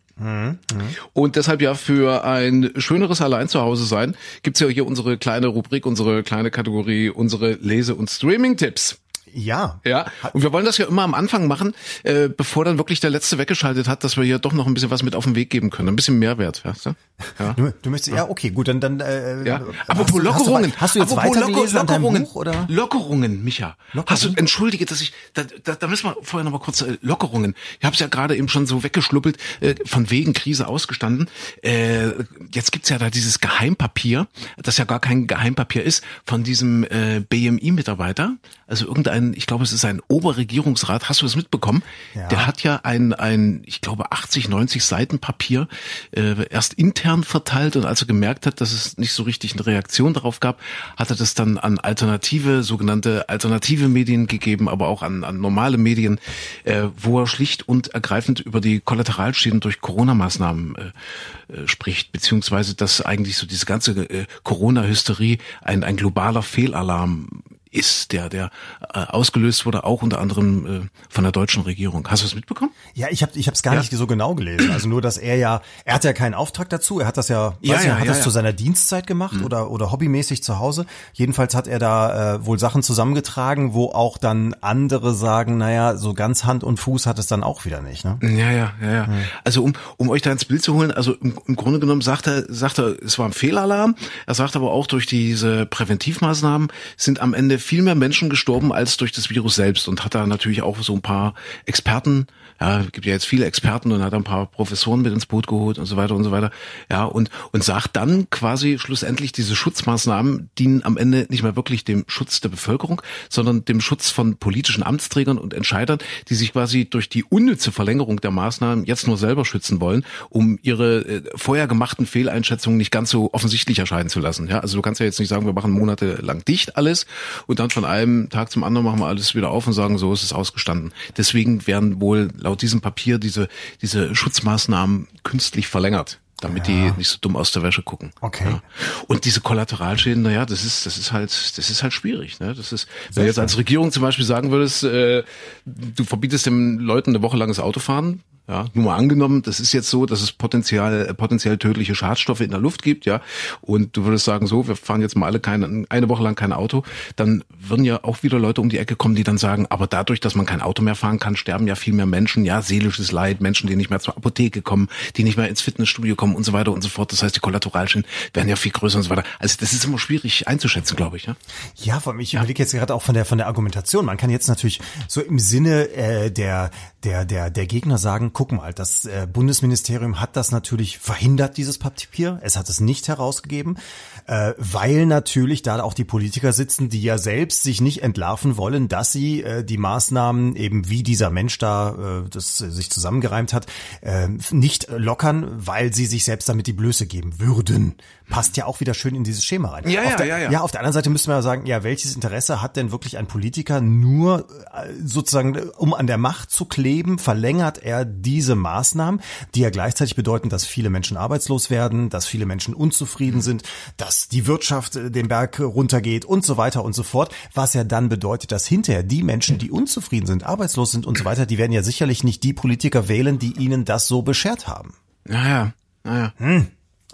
Und 1.14 1.36
deshalb 1.36 1.62
ja 1.62 1.76
für 1.76 2.24
ein 2.26 2.72
schöneres 2.78 3.22
Allein 3.22 3.48
zu 3.50 3.62
Hause 3.62 3.86
sein 3.86 4.16
gibt's 4.42 4.60
ja 4.60 4.68
hier 4.68 4.88
unsere 4.88 5.18
kleine 5.18 5.48
Rubrik, 5.48 5.86
unsere 5.86 6.24
kleine 6.24 6.50
Kategorie, 6.50 7.10
unsere 7.10 7.54
Lese- 7.54 7.94
und 7.96 8.10
Streaming-Tipps. 8.10 9.00
Ja. 9.34 9.80
Ja, 9.86 10.06
und 10.34 10.42
wir 10.44 10.52
wollen 10.54 10.66
das 10.66 10.78
ja 10.78 10.86
immer 10.88 11.04
am 11.04 11.14
Anfang 11.14 11.48
machen, 11.48 11.74
äh, 12.04 12.30
bevor 12.30 12.66
dann 12.66 12.78
wirklich 12.78 13.00
der 13.00 13.10
Letzte 13.10 13.38
weggeschaltet 13.38 13.88
hat, 13.88 14.04
dass 14.04 14.18
wir 14.18 14.24
hier 14.24 14.40
doch 14.40 14.54
noch 14.54 14.68
ein 14.68 14.74
bisschen 14.74 14.90
was 14.92 15.04
mit 15.04 15.16
auf 15.16 15.24
den 15.26 15.36
Weg 15.36 15.50
geben 15.50 15.70
können. 15.70 15.90
Ein 15.90 15.96
bisschen 15.96 16.20
Mehrwert, 16.20 16.64
du? 16.66 16.96
Ja. 17.40 17.54
Du, 17.54 17.74
du 17.82 17.90
möchtest, 17.90 18.16
ja, 18.16 18.30
okay, 18.30 18.50
gut, 18.52 18.68
dann, 18.68 18.80
dann, 18.80 19.00
äh, 19.00 19.44
Ja. 19.48 19.62
Apropos 19.88 20.22
Lockerungen. 20.22 20.72
Hast 20.78 20.96
du, 20.96 21.00
hast 21.02 21.12
du 21.12 21.16
jetzt 21.16 21.16
weitergelesen 21.16 21.78
Locker- 21.80 21.94
Lockerungen. 21.94 22.24
Buch, 22.24 22.36
oder? 22.36 22.66
Lockerungen, 22.68 23.44
Micha. 23.44 23.76
Hast 24.06 24.26
du, 24.26 24.34
entschuldige, 24.36 24.86
dass 24.86 25.02
ich, 25.02 25.14
da, 25.34 25.44
da, 25.64 25.76
da 25.76 25.88
müssen 25.88 26.06
wir 26.10 26.16
vorher 26.22 26.44
noch 26.44 26.52
mal 26.52 26.60
kurz, 26.64 26.82
äh, 26.82 26.98
Lockerungen. 27.02 27.56
Ich 27.80 27.86
habe 27.86 27.94
es 27.94 28.00
ja 28.00 28.08
gerade 28.08 28.36
eben 28.36 28.48
schon 28.50 28.66
so 28.68 28.84
weggeschluppelt, 28.84 29.38
äh, 29.62 29.76
von 29.86 30.10
wegen 30.12 30.34
Krise 30.34 30.68
ausgestanden. 30.68 31.30
Äh, 31.64 32.10
jetzt 32.54 32.72
gibt's 32.72 32.90
ja 32.90 32.98
da 32.98 33.10
dieses 33.10 33.40
Geheimpapier, 33.40 34.28
das 34.58 34.78
ja 34.78 34.86
gar 34.86 35.00
kein 35.00 35.28
Geheimpapier 35.28 35.84
ist, 35.84 36.04
von 36.26 36.44
diesem 36.44 36.84
äh, 36.84 37.22
BMI-Mitarbeiter. 37.28 38.36
Also 38.68 38.86
irgendein, 38.86 39.34
ich 39.34 39.48
glaube, 39.48 39.64
es 39.64 39.72
ist 39.72 39.86
ein 39.86 40.02
Oberregierungsrat. 40.08 41.08
Hast 41.08 41.22
du 41.22 41.26
das 41.26 41.36
mitbekommen? 41.36 41.84
Ja. 42.14 42.28
Der 42.28 42.46
hat 42.46 42.64
ja 42.64 42.82
ein, 42.84 43.14
ein, 43.14 43.62
ich 43.66 43.80
glaube, 43.80 44.12
80, 44.12 44.50
90 44.50 44.84
Seiten 44.84 45.20
Papier 45.20 45.68
äh, 46.12 46.48
erst 46.50 46.74
intern 46.74 47.24
verteilt 47.24 47.78
und 47.78 47.86
als 47.86 48.02
er 48.02 48.08
gemerkt 48.08 48.46
hat, 48.46 48.60
dass 48.60 48.74
es 48.74 48.98
nicht 48.98 49.14
so 49.14 49.24
richtig 49.24 49.54
eine 49.54 49.66
Reaktion 49.66 50.14
darauf 50.14 50.42
gab, 50.42 50.60
hat 50.98 51.10
er 51.10 51.16
das 51.16 51.34
dann 51.34 51.58
an 51.58 51.80
alternative, 51.80 52.62
sogenannte 52.64 53.30
alternative 53.30 53.88
Medien 53.88 54.28
gegeben, 54.28 54.68
aber 54.68 54.88
auch 54.88 55.02
an, 55.02 55.24
an 55.24 55.40
normale 55.40 55.78
Medien, 55.78 56.20
äh, 56.66 56.84
wo 56.98 57.22
er 57.22 57.28
schlicht 57.28 57.68
und 57.68 57.88
ergreifend 57.90 58.42
über 58.42 58.60
die 58.60 58.82
Kollateralschäden 58.82 59.62
durch 59.62 59.80
Corona-Maßnahmen 59.80 60.76
äh, 60.76 61.54
äh, 61.54 61.68
spricht, 61.68 62.12
beziehungsweise 62.12 62.76
dass 62.76 63.02
eigentlich 63.02 63.38
so 63.38 63.48
diese 63.48 63.66
ganze 63.66 63.92
äh, 64.10 64.26
Corona-Hysterie 64.44 65.38
ein, 65.62 65.86
ein 65.86 65.96
globaler 65.96 66.42
Fehlalarm 66.42 67.44
ist, 67.72 68.12
der, 68.12 68.30
der 68.30 68.50
äh, 68.94 69.00
ausgelöst 69.00 69.66
wurde, 69.66 69.84
auch 69.84 70.02
unter 70.02 70.20
anderem 70.20 70.66
äh, 70.86 70.88
von 71.10 71.24
der 71.24 71.32
deutschen 71.32 71.64
Regierung. 71.64 72.08
Hast 72.10 72.24
du 72.24 72.28
es 72.28 72.36
mitbekommen? 72.36 72.72
Ja, 72.94 73.08
ich 73.10 73.22
habe 73.22 73.32
ich 73.36 73.48
hab's 73.48 73.62
gar 73.64 73.74
Ja. 73.76 73.80
nicht 73.82 73.92
so 73.92 74.08
genau 74.08 74.36
gelesen. 74.36 74.72
Also 74.72 74.88
nur, 74.88 75.02
dass 75.02 75.18
er 75.18 75.36
ja, 75.38 75.62
er 75.86 75.96
hat 75.96 76.04
ja 76.04 76.14
keinen 76.14 76.34
Auftrag 76.34 76.70
dazu. 76.70 77.00
Er 77.00 77.08
hat 77.08 77.18
das 77.18 77.28
ja, 77.30 77.56
Ja, 77.62 77.74
ja, 77.76 77.80
nicht, 77.80 77.92
hat 77.92 78.00
ja, 78.00 78.06
das 78.06 78.18
ja. 78.18 78.22
Mhm. 78.22 78.24
zu 78.24 78.30
seiner 78.30 78.54
Dienstzeit 78.54 79.08
gemacht 79.08 79.42
oder 79.44 79.72
oder 79.72 79.92
hobbymäßig 79.92 80.44
zu 80.44 80.60
Hause. 80.60 80.86
Jedenfalls 81.14 81.56
hat 81.56 81.68
er 81.68 81.80
da 81.80 82.36
äh, 82.36 82.46
wohl 82.46 82.60
Sachen 82.60 82.84
zusammengetragen, 82.84 83.74
wo 83.74 83.88
auch 83.92 84.18
dann 84.18 84.54
andere 84.62 85.14
sagen, 85.14 85.58
naja, 85.58 85.96
so 85.98 86.14
ganz 86.14 86.44
Hand 86.46 86.64
und 86.64 86.78
Fuß 86.80 87.06
hat 87.06 87.20
es 87.20 87.28
dann 87.28 87.44
auch 87.44 87.66
wieder 87.66 87.82
nicht. 87.82 88.06
Ne? 88.06 88.18
Ja, 88.22 88.52
ja, 88.52 88.74
ja, 88.82 88.92
ja. 88.94 89.08
Also 89.44 89.64
um, 89.64 89.74
um 89.98 90.10
euch 90.10 90.22
da 90.22 90.32
ins 90.32 90.46
Bild 90.46 90.64
zu 90.64 90.74
holen, 90.74 90.92
also 90.92 91.14
im, 91.14 91.38
im 91.48 91.56
Grunde 91.56 91.80
genommen 91.80 92.02
sagt 92.02 92.28
er, 92.28 92.46
sagt 92.54 92.78
er, 92.80 92.96
es 93.04 93.18
war 93.20 93.26
ein 93.26 93.34
Fehlalarm. 93.34 93.96
Er 94.26 94.34
sagt 94.36 94.56
aber 94.56 94.72
auch, 94.72 94.88
durch 94.88 95.06
diese 95.06 95.66
Präventivmaßnahmen 95.66 96.70
sind 96.96 97.20
am 97.22 97.34
Ende 97.34 97.57
viel 97.60 97.82
mehr 97.82 97.96
Menschen 97.96 98.30
gestorben 98.30 98.74
als 98.74 98.98
durch 98.98 99.12
das 99.12 99.30
Virus 99.30 99.56
selbst 99.56 99.88
und 99.88 100.04
hat 100.04 100.16
da 100.16 100.26
natürlich 100.26 100.62
auch 100.62 100.78
so 100.82 100.94
ein 100.94 101.02
paar 101.02 101.34
Experten, 101.66 102.28
ja, 102.60 102.84
gibt 102.92 103.06
ja 103.06 103.14
jetzt 103.14 103.26
viele 103.26 103.46
Experten 103.46 103.92
und 103.92 104.04
hat 104.04 104.14
ein 104.14 104.24
paar 104.24 104.48
Professoren 104.48 105.02
mit 105.02 105.14
ins 105.14 105.26
Boot 105.26 105.48
geholt 105.48 105.78
und 105.78 105.86
so 105.86 105.98
weiter 105.98 106.16
und 106.16 106.24
so 106.24 106.32
weiter. 106.32 106.52
Ja, 106.90 107.06
und, 107.06 107.30
und 107.52 107.64
sagt 107.64 107.96
dann 107.96 108.30
quasi 108.30 108.78
schlussendlich, 108.80 109.32
diese 109.32 109.56
Schutzmaßnahmen 109.56 110.50
dienen 110.58 110.84
am 110.84 110.98
Ende 110.98 111.28
nicht 111.30 111.44
mehr 111.44 111.56
wirklich 111.56 111.84
dem 111.84 112.06
Schutz 112.08 112.42
der 112.42 112.50
Bevölkerung, 112.50 113.02
sondern 113.30 113.66
dem 113.66 113.82
Schutz 113.82 114.10
von 114.10 114.38
politischen 114.38 114.84
Amtsträgern 114.84 115.38
und 115.38 115.54
Entscheidern, 115.54 116.00
die 116.30 116.36
sich 116.36 116.54
quasi 116.54 116.86
durch 116.90 117.10
die 117.10 117.24
unnütze 117.24 117.72
Verlängerung 117.72 118.22
der 118.22 118.32
Maßnahmen 118.32 118.86
jetzt 118.86 119.08
nur 119.08 119.18
selber 119.18 119.46
schützen 119.46 119.80
wollen, 119.80 120.06
um 120.30 120.58
ihre 120.62 121.00
äh, 121.06 121.24
vorher 121.36 121.68
gemachten 121.68 122.06
Fehleinschätzungen 122.06 122.78
nicht 122.78 122.92
ganz 122.92 123.10
so 123.10 123.34
offensichtlich 123.34 123.80
erscheinen 123.80 124.10
zu 124.10 124.20
lassen. 124.20 124.48
Ja, 124.48 124.60
also 124.60 124.78
du 124.78 124.82
kannst 124.82 125.00
ja 125.00 125.06
jetzt 125.06 125.20
nicht 125.20 125.30
sagen, 125.30 125.46
wir 125.46 125.54
machen 125.54 125.72
monatelang 125.72 126.44
dicht 126.46 126.78
alles 126.78 127.06
und 127.46 127.60
dann 127.60 127.70
von 127.70 127.86
einem 127.86 128.30
Tag 128.30 128.52
zum 128.52 128.64
anderen 128.64 128.86
machen 128.86 129.00
wir 129.00 129.08
alles 129.08 129.36
wieder 129.36 129.50
auf 129.52 129.68
und 129.68 129.74
sagen, 129.74 129.98
so 129.98 130.14
ist 130.14 130.24
es 130.24 130.34
ausgestanden. 130.34 130.94
Deswegen 131.18 131.68
werden 131.68 132.02
wohl 132.02 132.30
laut 132.48 132.62
diesem 132.62 132.82
Papier 132.82 133.20
diese, 133.20 133.48
diese 133.82 134.16
Schutzmaßnahmen 134.16 135.08
künstlich 135.24 135.68
verlängert 135.68 136.20
damit 136.40 136.68
die 136.68 136.92
nicht 136.98 137.10
so 137.10 137.18
dumm 137.20 137.36
aus 137.36 137.52
der 137.52 137.64
Wäsche 137.64 137.82
gucken. 137.82 138.12
Okay. 138.22 138.48
Ja. 138.48 138.62
Und 139.08 139.26
diese 139.26 139.42
Kollateralschäden, 139.42 140.22
naja, 140.22 140.46
das 140.46 140.64
ist, 140.64 140.86
das 140.86 140.98
ist 140.98 141.12
halt, 141.12 141.32
das 141.32 141.70
ist 141.72 141.82
halt 141.82 141.94
schwierig. 141.94 142.40
Ne? 142.40 142.54
Das 142.54 142.72
ist, 142.72 142.88
wenn 143.14 143.24
du 143.24 143.28
jetzt 143.28 143.40
als 143.40 143.58
Regierung 143.58 143.92
zum 143.92 144.04
Beispiel 144.04 144.26
sagen 144.26 144.52
würdest, 144.52 144.84
äh, 144.84 145.24
du 145.66 146.04
verbietest 146.04 146.46
den 146.46 146.78
Leuten 146.78 147.10
eine 147.12 147.24
Woche 147.24 147.38
langes 147.38 147.60
Autofahren, 147.60 148.22
ja, 148.48 148.66
nur 148.74 148.86
mal 148.86 148.96
angenommen, 148.96 149.42
das 149.42 149.60
ist 149.60 149.74
jetzt 149.74 149.90
so, 149.90 150.06
dass 150.06 150.22
es 150.22 150.32
potenziell, 150.32 151.14
potenziell 151.14 151.58
tödliche 151.58 151.96
Schadstoffe 151.96 152.42
in 152.42 152.52
der 152.52 152.60
Luft 152.60 152.82
gibt, 152.82 153.06
ja, 153.06 153.22
und 153.62 153.98
du 153.98 154.06
würdest 154.06 154.26
sagen, 154.26 154.48
so, 154.48 154.68
wir 154.68 154.76
fahren 154.76 155.02
jetzt 155.02 155.18
mal 155.18 155.26
alle 155.26 155.40
keine, 155.40 155.86
eine 155.90 156.10
Woche 156.10 156.24
lang 156.24 156.36
kein 156.36 156.54
Auto, 156.54 156.84
dann 157.16 157.44
würden 157.60 157.84
ja 157.84 158.04
auch 158.04 158.24
wieder 158.24 158.40
Leute 158.40 158.62
um 158.62 158.70
die 158.70 158.78
Ecke 158.78 158.96
kommen, 158.96 159.16
die 159.16 159.24
dann 159.24 159.38
sagen, 159.38 159.68
aber 159.70 159.88
dadurch, 159.88 160.22
dass 160.22 160.36
man 160.36 160.46
kein 160.46 160.62
Auto 160.62 160.82
mehr 160.82 160.96
fahren 160.96 161.20
kann, 161.20 161.36
sterben 161.36 161.68
ja 161.68 161.76
viel 161.76 161.94
mehr 161.94 162.06
Menschen, 162.06 162.46
ja, 162.46 162.62
seelisches 162.62 163.12
Leid, 163.12 163.42
Menschen, 163.42 163.68
die 163.68 163.76
nicht 163.76 163.90
mehr 163.90 164.00
zur 164.00 164.16
Apotheke 164.16 164.62
kommen, 164.62 164.88
die 165.18 165.24
nicht 165.24 165.38
mehr 165.38 165.50
ins 165.50 165.62
Fitnessstudio 165.62 166.16
kommen 166.16 166.36
und 166.36 166.44
so 166.44 166.54
weiter 166.54 166.72
und 166.72 166.82
so 166.82 166.90
fort. 166.90 167.12
Das 167.12 167.24
heißt, 167.24 167.36
die 167.36 167.40
Kollateralschäden 167.42 168.08
werden 168.34 168.48
ja 168.48 168.56
viel 168.56 168.72
größer 168.72 168.98
und 168.98 169.04
so 169.04 169.10
weiter. 169.10 169.24
Also 169.40 169.58
das 169.60 169.74
ist 169.74 169.84
immer 169.84 170.00
schwierig 170.00 170.48
einzuschätzen, 170.48 170.96
glaube 170.96 171.18
ich, 171.18 171.26
ja. 171.26 171.36
Ja, 171.76 172.00
vor 172.00 172.14
allem, 172.14 172.22
ich 172.22 172.34
überlege 172.34 172.64
jetzt 172.64 172.72
gerade 172.72 172.94
auch 172.94 173.02
von 173.02 173.14
der 173.14 173.26
von 173.26 173.38
der 173.38 173.48
Argumentation. 173.48 174.06
Man 174.06 174.18
kann 174.18 174.30
jetzt 174.30 174.48
natürlich 174.48 174.80
so 175.08 175.22
im 175.22 175.40
Sinne 175.40 175.90
äh, 175.90 176.32
der 176.32 176.72
der 177.04 177.26
der 177.26 177.50
der 177.50 177.66
Gegner 177.66 177.98
sagen, 177.98 178.32
guck 178.38 178.52
mal, 178.52 178.72
das 178.72 179.06
äh, 179.06 179.26
Bundesministerium 179.26 180.22
hat 180.22 180.36
das 180.36 180.52
natürlich 180.52 181.00
verhindert, 181.00 181.58
dieses 181.58 181.80
Papier. 181.80 182.40
Es 182.44 182.56
hat 182.56 182.70
es 182.70 182.80
nicht 182.80 183.08
herausgegeben, 183.08 183.80
äh, 184.28 184.54
weil 184.60 185.08
natürlich 185.08 185.64
da 185.64 185.82
auch 185.82 185.96
die 185.96 186.04
Politiker 186.04 186.54
sitzen, 186.54 186.88
die 186.88 187.02
ja 187.02 187.18
selbst 187.18 187.64
sich 187.64 187.82
nicht 187.82 188.04
entlarven 188.04 188.56
wollen, 188.56 188.90
dass 188.90 189.12
sie 189.12 189.42
äh, 189.42 189.64
die 189.64 189.80
Maßnahmen 189.80 190.56
eben 190.56 190.88
wie 190.88 191.02
dieser 191.02 191.32
Mensch 191.32 191.58
da 191.58 192.22
äh, 192.26 192.30
das 192.30 192.60
sich 192.60 192.92
zusammengereimt 192.92 193.54
hat, 193.54 193.66
äh, 194.02 194.28
nicht 194.52 194.88
lockern, 194.96 195.54
weil 195.58 195.92
sie 195.92 196.06
sich 196.06 196.24
selbst 196.24 196.48
damit 196.48 196.68
die 196.68 196.74
Blöße 196.74 197.08
geben 197.08 197.40
würden. 197.40 197.96
Passt 198.30 198.56
ja 198.56 198.66
auch 198.66 198.82
wieder 198.82 198.94
schön 198.94 199.16
in 199.16 199.24
dieses 199.24 199.46
Schema 199.46 199.70
rein. 199.70 199.90
Ja, 199.90 200.02
Auf 200.02 200.12
ja, 200.12 200.16
der, 200.18 200.26
ja, 200.28 200.38
ja. 200.38 200.52
ja, 200.52 200.62
auf 200.62 200.70
der 200.70 200.82
anderen 200.82 200.94
Seite 200.94 201.10
müsste 201.10 201.30
man 201.30 201.40
ja 201.40 201.42
sagen, 201.42 201.66
ja, 201.66 201.82
welches 201.84 202.14
Interesse 202.14 202.62
hat 202.62 202.76
denn 202.76 202.92
wirklich 202.92 203.18
ein 203.18 203.26
Politiker 203.26 203.82
nur 203.82 204.48
äh, 204.74 204.94
sozusagen, 205.04 205.58
um 205.78 205.96
an 205.96 206.06
der 206.06 206.20
Macht 206.20 206.52
zu 206.52 206.66
kleben, 206.66 207.18
verlängert 207.18 207.80
er 207.80 208.06
diese 208.28 208.56
Maßnahmen, 208.56 209.22
die 209.56 209.62
ja 209.62 209.70
gleichzeitig 209.70 210.18
bedeuten, 210.18 210.50
dass 210.50 210.66
viele 210.66 210.90
Menschen 210.90 211.16
arbeitslos 211.16 211.70
werden, 211.70 212.10
dass 212.10 212.26
viele 212.26 212.46
Menschen 212.46 212.74
unzufrieden 212.74 213.42
sind, 213.42 213.64
dass 213.96 214.28
die 214.28 214.46
Wirtschaft 214.48 214.98
äh, 214.98 215.10
den 215.10 215.30
Berg 215.30 215.62
runtergeht 215.62 216.26
und 216.26 216.46
so 216.46 216.58
weiter 216.58 216.84
und 216.84 216.94
so 216.94 217.04
fort, 217.04 217.34
was 217.54 217.74
ja 217.74 217.86
dann 217.86 218.10
bedeutet, 218.10 218.52
dass 218.52 218.68
hinterher 218.68 219.04
die 219.04 219.24
Menschen, 219.24 219.60
die 219.60 219.72
unzufrieden 219.72 220.28
sind, 220.28 220.44
arbeitslos 220.44 220.92
sind 220.92 221.06
und 221.06 221.18
so 221.18 221.24
weiter, 221.24 221.46
die 221.46 221.58
werden 221.58 221.72
ja 221.72 221.84
sicherlich 221.84 222.26
nicht 222.26 222.44
die 222.44 222.52
Politiker 222.52 223.08
wählen, 223.08 223.40
die 223.40 223.54
ihnen 223.54 223.86
das 223.86 224.08
so 224.08 224.24
beschert 224.24 224.68
haben. 224.68 224.94
Naja, 225.24 225.74
naja. 226.04 226.34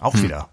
Auch 0.00 0.20
wieder. 0.20 0.48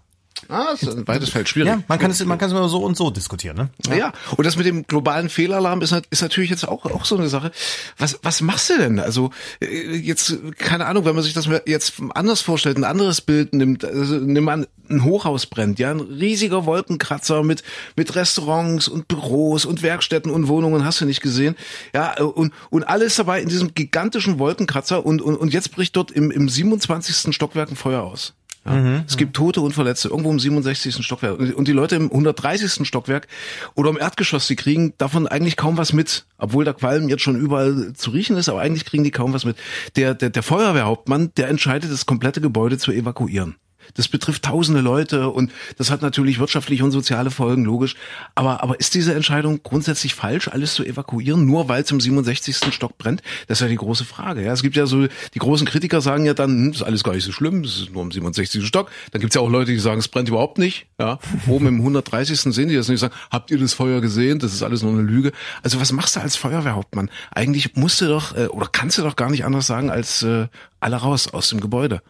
Ah, 0.52 0.72
ist 0.72 0.88
ein 0.88 1.08
weites 1.08 1.30
Feld, 1.30 1.48
schwierig. 1.48 1.68
Ja, 1.68 1.82
man 1.88 1.98
kann 1.98 2.10
es, 2.10 2.24
man 2.24 2.38
kann 2.38 2.48
es 2.48 2.52
immer 2.52 2.68
so 2.68 2.84
und 2.84 2.96
so 2.96 3.10
diskutieren, 3.10 3.56
ne? 3.56 3.96
Ja. 3.96 4.12
und 4.36 4.44
das 4.46 4.56
mit 4.56 4.66
dem 4.66 4.86
globalen 4.86 5.28
Fehlalarm 5.28 5.80
ist, 5.80 5.94
ist 6.10 6.22
natürlich 6.22 6.50
jetzt 6.50 6.68
auch, 6.68 6.84
auch 6.84 7.04
so 7.04 7.16
eine 7.16 7.28
Sache. 7.28 7.52
Was, 7.98 8.18
was 8.22 8.40
machst 8.42 8.70
du 8.70 8.78
denn? 8.78 8.98
Also 8.98 9.30
äh, 9.60 9.96
jetzt, 9.96 10.36
keine 10.58 10.86
Ahnung, 10.86 11.04
wenn 11.04 11.14
man 11.14 11.24
sich 11.24 11.32
das 11.32 11.48
jetzt 11.66 11.94
anders 12.14 12.42
vorstellt, 12.42 12.76
ein 12.76 12.84
anderes 12.84 13.20
Bild 13.20 13.54
nimmt, 13.54 13.84
also, 13.84 14.16
nimm 14.16 14.48
an, 14.48 14.66
ein 14.90 15.04
Hochhaus 15.04 15.46
brennt, 15.46 15.78
ja, 15.78 15.90
ein 15.90 16.00
riesiger 16.00 16.66
Wolkenkratzer 16.66 17.42
mit, 17.42 17.62
mit 17.96 18.14
Restaurants 18.14 18.88
und 18.88 19.08
Büros 19.08 19.64
und 19.64 19.82
Werkstätten 19.82 20.30
und 20.30 20.48
Wohnungen, 20.48 20.84
hast 20.84 21.00
du 21.00 21.06
nicht 21.06 21.22
gesehen. 21.22 21.56
Ja, 21.94 22.20
und, 22.20 22.52
und 22.70 22.84
alles 22.84 23.16
dabei 23.16 23.40
in 23.40 23.48
diesem 23.48 23.74
gigantischen 23.74 24.38
Wolkenkratzer 24.38 25.04
und, 25.04 25.22
und, 25.22 25.36
und 25.36 25.52
jetzt 25.52 25.72
bricht 25.72 25.96
dort 25.96 26.10
im, 26.10 26.30
im 26.30 26.48
27. 26.48 27.34
Stockwerk 27.34 27.70
ein 27.70 27.76
Feuer 27.76 28.02
aus. 28.02 28.34
Ja. 28.64 29.02
es 29.06 29.16
gibt 29.16 29.34
Tote 29.34 29.60
und 29.60 29.72
Verletzte 29.72 30.08
irgendwo 30.08 30.30
im 30.30 30.38
67. 30.38 31.04
Stockwerk. 31.04 31.40
Und 31.40 31.66
die 31.66 31.72
Leute 31.72 31.96
im 31.96 32.04
130. 32.04 32.86
Stockwerk 32.86 33.26
oder 33.74 33.90
im 33.90 33.98
Erdgeschoss, 33.98 34.46
die 34.46 34.56
kriegen 34.56 34.94
davon 34.98 35.26
eigentlich 35.26 35.56
kaum 35.56 35.76
was 35.76 35.92
mit. 35.92 36.26
Obwohl 36.38 36.64
der 36.64 36.74
Qualm 36.74 37.08
jetzt 37.08 37.22
schon 37.22 37.36
überall 37.36 37.92
zu 37.94 38.10
riechen 38.10 38.36
ist, 38.36 38.48
aber 38.48 38.60
eigentlich 38.60 38.84
kriegen 38.84 39.04
die 39.04 39.10
kaum 39.10 39.32
was 39.32 39.44
mit. 39.44 39.56
Der, 39.96 40.14
der, 40.14 40.30
der 40.30 40.42
Feuerwehrhauptmann, 40.42 41.32
der 41.36 41.48
entscheidet, 41.48 41.90
das 41.90 42.06
komplette 42.06 42.40
Gebäude 42.40 42.78
zu 42.78 42.92
evakuieren. 42.92 43.56
Das 43.94 44.08
betrifft 44.08 44.44
tausende 44.44 44.80
Leute 44.80 45.28
und 45.28 45.52
das 45.76 45.90
hat 45.90 46.02
natürlich 46.02 46.38
wirtschaftliche 46.38 46.84
und 46.84 46.90
soziale 46.90 47.30
Folgen, 47.30 47.64
logisch. 47.64 47.96
Aber, 48.34 48.62
aber 48.62 48.78
ist 48.80 48.94
diese 48.94 49.14
Entscheidung 49.14 49.60
grundsätzlich 49.62 50.14
falsch, 50.14 50.48
alles 50.48 50.74
zu 50.74 50.84
evakuieren, 50.84 51.46
nur 51.46 51.68
weil 51.68 51.82
es 51.82 51.90
im 51.90 52.00
67. 52.00 52.72
Stock 52.72 52.98
brennt? 52.98 53.22
Das 53.48 53.58
ist 53.58 53.62
ja 53.62 53.68
die 53.68 53.76
große 53.76 54.04
Frage. 54.04 54.42
Ja, 54.42 54.52
es 54.52 54.62
gibt 54.62 54.76
ja 54.76 54.86
so, 54.86 55.06
die 55.06 55.38
großen 55.38 55.66
Kritiker 55.66 56.00
sagen 56.00 56.24
ja 56.24 56.34
dann, 56.34 56.50
hm, 56.50 56.72
das 56.72 56.80
ist 56.80 56.86
alles 56.86 57.04
gar 57.04 57.14
nicht 57.14 57.24
so 57.24 57.32
schlimm, 57.32 57.62
das 57.62 57.76
ist 57.76 57.92
nur 57.92 58.02
im 58.02 58.10
67. 58.10 58.66
Stock. 58.66 58.90
Dann 59.10 59.20
gibt's 59.20 59.34
ja 59.34 59.40
auch 59.40 59.50
Leute, 59.50 59.72
die 59.72 59.78
sagen, 59.78 59.98
es 59.98 60.08
brennt 60.08 60.28
überhaupt 60.28 60.58
nicht. 60.58 60.86
Ja, 60.98 61.18
oben 61.46 61.66
im 61.66 61.76
130. 61.76 62.40
sehen 62.40 62.68
die 62.68 62.76
das 62.76 62.88
nicht, 62.88 63.00
sagen, 63.00 63.14
habt 63.30 63.50
ihr 63.50 63.58
das 63.58 63.74
Feuer 63.74 64.00
gesehen? 64.00 64.38
Das 64.38 64.52
ist 64.52 64.62
alles 64.62 64.82
nur 64.82 64.92
eine 64.92 65.02
Lüge. 65.02 65.32
Also 65.62 65.80
was 65.80 65.92
machst 65.92 66.16
du 66.16 66.20
als 66.20 66.36
Feuerwehrhauptmann? 66.36 67.10
Eigentlich 67.30 67.76
musst 67.76 68.00
du 68.00 68.06
doch, 68.06 68.36
äh, 68.36 68.46
oder 68.46 68.68
kannst 68.70 68.98
du 68.98 69.02
doch 69.02 69.16
gar 69.16 69.30
nicht 69.30 69.44
anders 69.44 69.66
sagen, 69.66 69.90
als 69.90 70.22
äh, 70.22 70.48
alle 70.80 70.96
raus 70.96 71.28
aus 71.28 71.48
dem 71.48 71.60
Gebäude. 71.60 72.02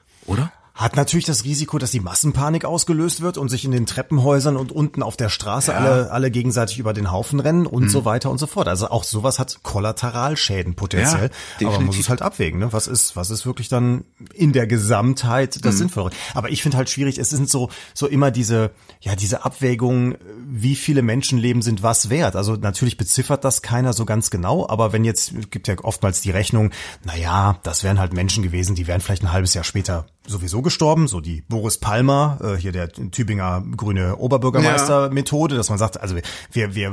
Hat 0.82 0.96
natürlich 0.96 1.26
das 1.26 1.44
Risiko, 1.44 1.78
dass 1.78 1.92
die 1.92 2.00
Massenpanik 2.00 2.64
ausgelöst 2.64 3.20
wird 3.20 3.38
und 3.38 3.48
sich 3.48 3.64
in 3.64 3.70
den 3.70 3.86
Treppenhäusern 3.86 4.56
und 4.56 4.72
unten 4.72 5.04
auf 5.04 5.16
der 5.16 5.28
Straße 5.28 5.70
ja. 5.70 5.78
alle, 5.78 6.10
alle 6.10 6.32
gegenseitig 6.32 6.80
über 6.80 6.92
den 6.92 7.12
Haufen 7.12 7.38
rennen 7.38 7.66
und 7.66 7.84
mhm. 7.84 7.88
so 7.88 8.04
weiter 8.04 8.32
und 8.32 8.38
so 8.38 8.48
fort. 8.48 8.66
Also 8.66 8.88
auch 8.88 9.04
sowas 9.04 9.38
hat 9.38 9.60
Kollateralschäden 9.62 10.74
potenziell. 10.74 11.30
Ja, 11.60 11.68
aber 11.68 11.76
man 11.76 11.86
muss 11.86 12.00
es 12.00 12.08
halt 12.08 12.20
abwägen. 12.20 12.58
Ne? 12.58 12.72
Was 12.72 12.88
ist, 12.88 13.14
was 13.14 13.30
ist 13.30 13.46
wirklich 13.46 13.68
dann 13.68 14.04
in 14.34 14.52
der 14.52 14.66
Gesamtheit 14.66 15.64
das 15.64 15.76
mhm. 15.76 15.78
Sinnvolle? 15.78 16.10
Aber 16.34 16.50
ich 16.50 16.64
finde 16.64 16.78
halt 16.78 16.90
schwierig, 16.90 17.18
es 17.18 17.30
sind 17.30 17.48
so, 17.48 17.70
so 17.94 18.08
immer 18.08 18.32
diese, 18.32 18.72
ja, 19.00 19.14
diese 19.14 19.44
Abwägungen, 19.44 20.16
wie 20.48 20.74
viele 20.74 21.02
Menschenleben 21.02 21.62
sind 21.62 21.84
was 21.84 22.10
wert. 22.10 22.34
Also 22.34 22.56
natürlich 22.56 22.96
beziffert 22.96 23.44
das 23.44 23.62
keiner 23.62 23.92
so 23.92 24.04
ganz 24.04 24.30
genau, 24.30 24.68
aber 24.68 24.92
wenn 24.92 25.04
jetzt, 25.04 25.32
gibt 25.52 25.68
ja 25.68 25.76
oftmals 25.80 26.22
die 26.22 26.32
Rechnung, 26.32 26.72
na 27.04 27.16
ja, 27.16 27.60
das 27.62 27.84
wären 27.84 28.00
halt 28.00 28.12
Menschen 28.14 28.42
gewesen, 28.42 28.74
die 28.74 28.88
wären 28.88 29.00
vielleicht 29.00 29.22
ein 29.22 29.32
halbes 29.32 29.54
Jahr 29.54 29.62
später 29.62 30.06
sowieso 30.26 30.62
gestorben, 30.62 31.08
so 31.08 31.20
die 31.20 31.42
Boris 31.48 31.78
Palmer, 31.78 32.38
äh, 32.42 32.56
hier 32.56 32.72
der 32.72 32.90
Tübinger 32.92 33.64
grüne 33.76 34.16
Oberbürgermeister-Methode, 34.16 35.56
dass 35.56 35.68
man 35.68 35.78
sagt, 35.78 36.00
also 36.00 36.16
wir, 36.52 36.74
wir 36.74 36.92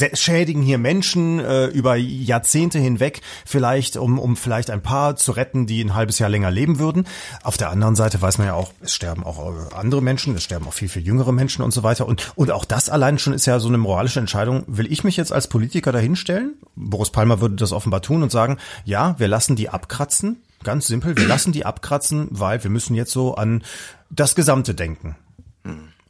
äh, 0.00 0.16
schädigen 0.16 0.62
hier 0.62 0.78
Menschen 0.78 1.40
äh, 1.40 1.66
über 1.66 1.96
Jahrzehnte 1.96 2.78
hinweg, 2.78 3.20
vielleicht, 3.44 3.96
um, 3.96 4.18
um 4.18 4.36
vielleicht 4.36 4.70
ein 4.70 4.82
paar 4.82 5.16
zu 5.16 5.32
retten, 5.32 5.66
die 5.66 5.82
ein 5.82 5.94
halbes 5.94 6.18
Jahr 6.18 6.30
länger 6.30 6.50
leben 6.50 6.78
würden. 6.78 7.06
Auf 7.42 7.56
der 7.56 7.70
anderen 7.70 7.96
Seite 7.96 8.22
weiß 8.22 8.38
man 8.38 8.46
ja 8.46 8.54
auch, 8.54 8.72
es 8.80 8.94
sterben 8.94 9.24
auch 9.24 9.72
andere 9.74 10.00
Menschen, 10.00 10.34
es 10.36 10.44
sterben 10.44 10.68
auch 10.68 10.74
viel, 10.74 10.88
viel 10.88 11.04
jüngere 11.04 11.32
Menschen 11.32 11.62
und 11.62 11.72
so 11.72 11.82
weiter. 11.82 12.06
Und, 12.06 12.32
und 12.36 12.50
auch 12.50 12.64
das 12.64 12.88
allein 12.88 13.18
schon 13.18 13.32
ist 13.32 13.46
ja 13.46 13.58
so 13.58 13.68
eine 13.68 13.78
moralische 13.78 14.20
Entscheidung. 14.20 14.64
Will 14.66 14.90
ich 14.90 15.04
mich 15.04 15.16
jetzt 15.16 15.32
als 15.32 15.48
Politiker 15.48 15.92
dahinstellen? 15.92 16.54
Boris 16.76 17.10
Palmer 17.10 17.40
würde 17.40 17.56
das 17.56 17.72
offenbar 17.72 18.02
tun 18.02 18.22
und 18.22 18.30
sagen, 18.30 18.58
ja, 18.84 19.18
wir 19.18 19.28
lassen 19.28 19.56
die 19.56 19.68
abkratzen, 19.68 20.42
Ganz 20.64 20.86
simpel, 20.86 21.16
wir 21.16 21.26
lassen 21.26 21.52
die 21.52 21.64
abkratzen, 21.64 22.26
weil 22.30 22.62
wir 22.64 22.70
müssen 22.70 22.94
jetzt 22.94 23.12
so 23.12 23.36
an 23.36 23.62
das 24.10 24.34
Gesamte 24.34 24.74
denken. 24.74 25.16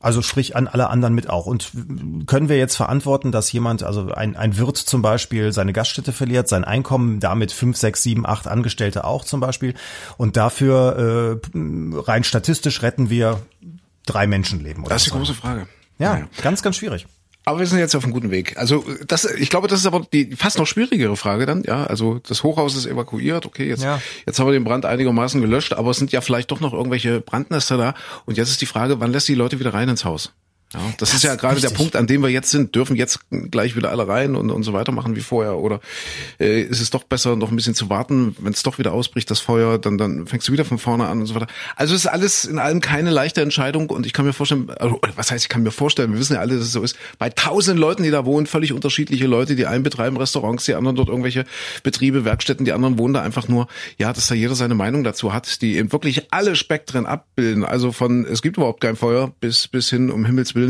Also 0.04 0.20
sprich 0.20 0.54
an 0.54 0.68
alle 0.68 0.90
anderen 0.90 1.14
mit 1.14 1.30
auch. 1.30 1.46
Und 1.46 1.70
können 2.26 2.50
wir 2.50 2.58
jetzt 2.58 2.76
verantworten, 2.76 3.32
dass 3.32 3.50
jemand, 3.52 3.82
also 3.82 4.12
ein, 4.12 4.36
ein 4.36 4.58
Wirt 4.58 4.76
zum 4.76 5.00
Beispiel, 5.00 5.50
seine 5.50 5.72
Gaststätte 5.72 6.12
verliert, 6.12 6.46
sein 6.46 6.62
Einkommen, 6.62 7.20
damit 7.20 7.52
fünf, 7.52 7.78
sechs, 7.78 8.02
sieben, 8.02 8.26
acht 8.26 8.46
Angestellte 8.46 9.04
auch 9.04 9.24
zum 9.24 9.40
Beispiel. 9.40 9.72
Und 10.18 10.36
dafür 10.36 11.40
äh, 11.54 11.58
rein 12.00 12.22
statistisch 12.22 12.82
retten 12.82 13.08
wir 13.08 13.40
drei 14.04 14.26
Menschenleben. 14.26 14.84
Oder 14.84 14.94
das 14.94 15.06
ist 15.06 15.14
die 15.14 15.16
große 15.16 15.32
Frage. 15.32 15.66
Ja, 15.98 16.18
ja, 16.18 16.28
ganz, 16.42 16.62
ganz 16.62 16.76
schwierig. 16.76 17.06
Aber 17.46 17.58
wir 17.58 17.66
sind 17.66 17.78
jetzt 17.78 17.94
auf 17.94 18.04
einem 18.04 18.12
guten 18.12 18.30
Weg. 18.30 18.56
Also 18.56 18.84
das, 19.06 19.24
ich 19.26 19.50
glaube, 19.50 19.68
das 19.68 19.80
ist 19.80 19.86
aber 19.86 20.06
die 20.12 20.34
fast 20.34 20.58
noch 20.58 20.66
schwierigere 20.66 21.16
Frage 21.16 21.44
dann. 21.44 21.62
Ja, 21.62 21.84
also 21.84 22.20
das 22.26 22.42
Hochhaus 22.42 22.74
ist 22.74 22.86
evakuiert. 22.86 23.44
Okay, 23.44 23.68
jetzt 23.68 23.82
ja. 23.82 24.00
jetzt 24.26 24.38
haben 24.38 24.46
wir 24.46 24.52
den 24.52 24.64
Brand 24.64 24.86
einigermaßen 24.86 25.40
gelöscht, 25.40 25.74
aber 25.74 25.90
es 25.90 25.98
sind 25.98 26.10
ja 26.10 26.22
vielleicht 26.22 26.50
doch 26.50 26.60
noch 26.60 26.72
irgendwelche 26.72 27.20
Brandnester 27.20 27.76
da. 27.76 27.94
Und 28.24 28.38
jetzt 28.38 28.50
ist 28.50 28.62
die 28.62 28.66
Frage, 28.66 29.00
wann 29.00 29.12
lässt 29.12 29.28
die 29.28 29.34
Leute 29.34 29.60
wieder 29.60 29.74
rein 29.74 29.90
ins 29.90 30.06
Haus? 30.06 30.32
Ja, 30.74 30.80
das, 30.98 31.10
das 31.10 31.14
ist 31.14 31.24
ja 31.24 31.36
gerade 31.36 31.60
der 31.60 31.70
Punkt, 31.70 31.96
an 31.96 32.06
dem 32.06 32.22
wir 32.22 32.28
jetzt 32.28 32.50
sind. 32.50 32.74
Dürfen 32.74 32.96
jetzt 32.96 33.20
gleich 33.30 33.76
wieder 33.76 33.90
alle 33.90 34.08
rein 34.08 34.34
und, 34.34 34.50
und 34.50 34.62
so 34.64 34.72
weiter 34.72 34.92
machen 34.92 35.14
wie 35.16 35.20
vorher? 35.20 35.56
Oder 35.56 35.80
äh, 36.40 36.62
ist 36.62 36.80
es 36.80 36.90
doch 36.90 37.04
besser, 37.04 37.36
noch 37.36 37.50
ein 37.50 37.56
bisschen 37.56 37.74
zu 37.74 37.90
warten, 37.90 38.36
wenn 38.40 38.52
es 38.52 38.62
doch 38.62 38.78
wieder 38.78 38.92
ausbricht, 38.92 39.30
das 39.30 39.40
Feuer, 39.40 39.78
dann, 39.78 39.98
dann 39.98 40.26
fängst 40.26 40.48
du 40.48 40.52
wieder 40.52 40.64
von 40.64 40.78
vorne 40.78 41.06
an 41.06 41.20
und 41.20 41.26
so 41.26 41.34
weiter. 41.34 41.46
Also 41.76 41.94
es 41.94 42.02
ist 42.02 42.06
alles 42.06 42.44
in 42.44 42.58
allem 42.58 42.80
keine 42.80 43.10
leichte 43.10 43.40
Entscheidung 43.40 43.90
und 43.90 44.04
ich 44.04 44.12
kann 44.12 44.24
mir 44.24 44.32
vorstellen, 44.32 44.70
also, 44.70 45.00
was 45.14 45.30
heißt, 45.30 45.44
ich 45.44 45.48
kann 45.48 45.62
mir 45.62 45.70
vorstellen, 45.70 46.12
wir 46.12 46.18
wissen 46.18 46.34
ja 46.34 46.40
alle, 46.40 46.56
dass 46.56 46.64
es 46.64 46.72
so 46.72 46.82
ist, 46.82 46.96
bei 47.18 47.30
tausend 47.30 47.78
Leuten, 47.78 48.02
die 48.02 48.10
da 48.10 48.24
wohnen, 48.24 48.46
völlig 48.46 48.72
unterschiedliche 48.72 49.26
Leute, 49.26 49.54
die 49.54 49.66
einen 49.66 49.84
betreiben 49.84 50.16
Restaurants, 50.16 50.64
die 50.64 50.74
anderen 50.74 50.96
dort 50.96 51.08
irgendwelche 51.08 51.44
Betriebe, 51.82 52.24
Werkstätten, 52.24 52.64
die 52.64 52.72
anderen 52.72 52.98
wohnen 52.98 53.14
da 53.14 53.22
einfach 53.22 53.48
nur, 53.48 53.68
ja, 53.98 54.12
dass 54.12 54.26
da 54.26 54.34
jeder 54.34 54.54
seine 54.54 54.74
Meinung 54.74 55.04
dazu 55.04 55.32
hat, 55.32 55.62
die 55.62 55.76
eben 55.76 55.92
wirklich 55.92 56.32
alle 56.32 56.56
Spektren 56.56 57.06
abbilden. 57.06 57.64
Also 57.64 57.92
von, 57.92 58.24
es 58.24 58.42
gibt 58.42 58.56
überhaupt 58.56 58.80
kein 58.80 58.96
Feuer 58.96 59.32
bis, 59.40 59.68
bis 59.68 59.90
hin, 59.90 60.10
um 60.10 60.24
Himmels 60.24 60.54
Willen, 60.54 60.63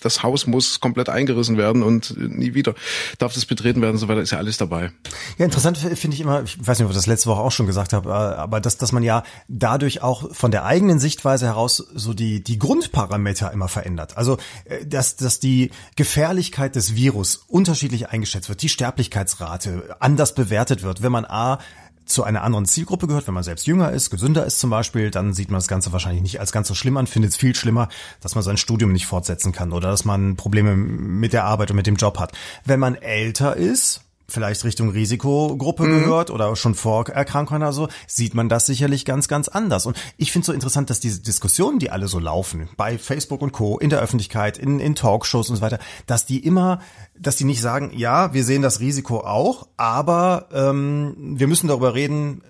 das 0.00 0.10
das 0.10 0.24
Haus 0.24 0.46
muss 0.46 0.80
komplett 0.80 1.08
eingerissen 1.08 1.56
werden 1.56 1.82
und 1.84 2.16
nie 2.18 2.54
wieder 2.54 2.74
darf 3.18 3.32
das 3.32 3.46
betreten 3.46 3.80
werden 3.80 3.96
so 3.96 4.08
weiter, 4.08 4.20
ist 4.20 4.32
ja 4.32 4.38
alles 4.38 4.56
dabei. 4.56 4.90
Ja, 5.38 5.44
interessant 5.44 5.78
finde 5.78 6.14
ich 6.14 6.20
immer, 6.20 6.42
ich 6.42 6.58
weiß 6.58 6.78
nicht, 6.78 6.84
ob 6.84 6.90
ich 6.90 6.96
das 6.96 7.06
letzte 7.06 7.28
Woche 7.30 7.40
auch 7.40 7.52
schon 7.52 7.66
gesagt 7.66 7.92
habe, 7.92 8.10
äh, 8.10 8.12
aber 8.12 8.60
dass, 8.60 8.76
dass 8.76 8.90
man 8.90 9.04
ja 9.04 9.22
dadurch 9.46 10.02
auch 10.02 10.34
von 10.34 10.50
der 10.50 10.64
eigenen 10.64 10.98
Sichtweise 10.98 11.46
heraus 11.46 11.76
so 11.94 12.12
die, 12.12 12.42
die 12.42 12.58
Grundparameter 12.58 13.52
immer 13.52 13.68
verändert. 13.68 14.16
Also, 14.16 14.38
äh, 14.64 14.84
dass, 14.84 15.14
dass 15.16 15.38
die 15.38 15.70
Gefährlichkeit 15.94 16.74
des 16.74 16.96
Virus 16.96 17.44
unterschiedlich 17.46 18.08
eingeschätzt 18.08 18.48
wird, 18.48 18.62
die 18.62 18.68
Sterblichkeitsrate 18.68 19.96
anders 20.00 20.34
bewertet 20.34 20.82
wird, 20.82 21.02
wenn 21.02 21.12
man 21.12 21.24
A, 21.24 21.60
zu 22.04 22.24
einer 22.24 22.42
anderen 22.42 22.66
Zielgruppe 22.66 23.06
gehört, 23.06 23.26
wenn 23.26 23.34
man 23.34 23.42
selbst 23.42 23.66
jünger 23.66 23.92
ist, 23.92 24.10
gesünder 24.10 24.44
ist 24.44 24.58
zum 24.58 24.70
Beispiel, 24.70 25.10
dann 25.10 25.32
sieht 25.32 25.50
man 25.50 25.58
das 25.58 25.68
Ganze 25.68 25.92
wahrscheinlich 25.92 26.22
nicht 26.22 26.40
als 26.40 26.52
ganz 26.52 26.68
so 26.68 26.74
schlimm 26.74 26.96
an, 26.96 27.06
findet 27.06 27.32
es 27.32 27.36
viel 27.36 27.54
schlimmer, 27.54 27.88
dass 28.20 28.34
man 28.34 28.42
sein 28.42 28.56
Studium 28.56 28.92
nicht 28.92 29.06
fortsetzen 29.06 29.52
kann 29.52 29.72
oder 29.72 29.90
dass 29.90 30.04
man 30.04 30.36
Probleme 30.36 30.74
mit 30.76 31.32
der 31.32 31.44
Arbeit 31.44 31.70
und 31.70 31.76
mit 31.76 31.86
dem 31.86 31.96
Job 31.96 32.18
hat. 32.18 32.32
Wenn 32.64 32.80
man 32.80 32.96
älter 32.96 33.56
ist, 33.56 34.02
vielleicht 34.30 34.64
Richtung 34.64 34.90
Risikogruppe 34.90 35.84
mhm. 35.84 36.00
gehört 36.00 36.30
oder 36.30 36.54
schon 36.56 36.74
Vorerkrankungen 36.74 37.62
oder 37.62 37.72
so, 37.72 37.88
sieht 38.06 38.34
man 38.34 38.48
das 38.48 38.66
sicherlich 38.66 39.04
ganz, 39.04 39.28
ganz 39.28 39.48
anders. 39.48 39.86
Und 39.86 39.96
ich 40.16 40.32
finde 40.32 40.46
so 40.46 40.52
interessant, 40.52 40.90
dass 40.90 41.00
diese 41.00 41.20
Diskussionen, 41.20 41.78
die 41.78 41.90
alle 41.90 42.08
so 42.08 42.18
laufen, 42.18 42.68
bei 42.76 42.98
Facebook 42.98 43.42
und 43.42 43.52
Co., 43.52 43.78
in 43.78 43.90
der 43.90 44.00
Öffentlichkeit, 44.00 44.58
in, 44.58 44.80
in 44.80 44.94
Talkshows 44.94 45.50
und 45.50 45.56
so 45.56 45.62
weiter, 45.62 45.78
dass 46.06 46.26
die 46.26 46.44
immer, 46.44 46.80
dass 47.18 47.36
die 47.36 47.44
nicht 47.44 47.60
sagen, 47.60 47.92
ja, 47.94 48.32
wir 48.32 48.44
sehen 48.44 48.62
das 48.62 48.80
Risiko 48.80 49.20
auch, 49.20 49.68
aber 49.76 50.48
ähm, 50.52 51.14
wir 51.38 51.46
müssen 51.46 51.68
darüber 51.68 51.94
reden, 51.94 52.42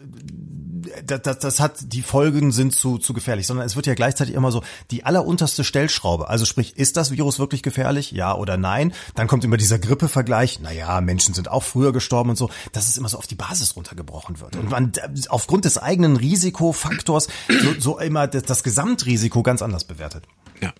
das, 1.04 1.22
das, 1.22 1.38
das 1.38 1.60
hat, 1.60 1.92
die 1.92 2.02
Folgen 2.02 2.52
sind 2.52 2.74
zu, 2.74 2.98
zu 2.98 3.12
gefährlich, 3.12 3.46
sondern 3.46 3.66
es 3.66 3.76
wird 3.76 3.86
ja 3.86 3.94
gleichzeitig 3.94 4.34
immer 4.34 4.52
so 4.52 4.62
die 4.90 5.04
allerunterste 5.04 5.64
Stellschraube. 5.64 6.28
Also 6.28 6.44
sprich, 6.44 6.76
ist 6.76 6.96
das 6.96 7.10
Virus 7.10 7.38
wirklich 7.38 7.62
gefährlich? 7.62 8.12
Ja 8.12 8.34
oder 8.34 8.56
nein? 8.56 8.92
Dann 9.14 9.26
kommt 9.26 9.44
immer 9.44 9.56
dieser 9.56 9.78
Grippevergleich. 9.78 10.60
Naja, 10.60 11.00
Menschen 11.00 11.34
sind 11.34 11.50
auch 11.50 11.62
früher 11.62 11.92
gestorben 11.92 12.30
und 12.30 12.36
so. 12.36 12.50
Dass 12.72 12.88
es 12.88 12.96
immer 12.96 13.08
so 13.08 13.18
auf 13.18 13.26
die 13.26 13.34
Basis 13.34 13.76
runtergebrochen 13.76 14.40
wird. 14.40 14.56
Und 14.56 14.70
man 14.70 14.92
aufgrund 15.28 15.64
des 15.64 15.78
eigenen 15.78 16.16
Risikofaktors 16.16 17.28
so, 17.48 17.74
so 17.78 17.98
immer 17.98 18.26
das, 18.26 18.44
das 18.44 18.62
Gesamtrisiko 18.62 19.42
ganz 19.42 19.62
anders 19.62 19.84
bewertet. 19.84 20.24
Ja. 20.60 20.72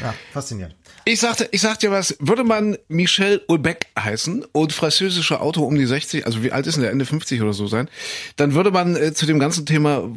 Ja, 0.00 0.14
faszinierend. 0.32 0.76
Ich 1.04 1.18
sagte, 1.18 1.48
ich 1.50 1.60
sag 1.60 1.80
dir 1.80 1.90
was, 1.90 2.16
würde 2.20 2.44
man 2.44 2.76
Michel 2.86 3.42
Ulbeck 3.48 3.86
heißen 3.98 4.44
und 4.52 4.72
französischer 4.72 5.42
Autor 5.42 5.66
um 5.66 5.74
die 5.74 5.84
60, 5.84 6.26
also 6.26 6.44
wie 6.44 6.52
alt 6.52 6.68
ist 6.68 6.76
denn 6.76 6.82
der, 6.82 6.92
Ende 6.92 7.06
50 7.06 7.42
oder 7.42 7.52
so 7.52 7.66
sein, 7.66 7.88
dann 8.36 8.54
würde 8.54 8.70
man 8.70 8.94
äh, 8.94 9.12
zu 9.12 9.26
dem 9.26 9.40
ganzen 9.40 9.66
Thema, 9.66 10.08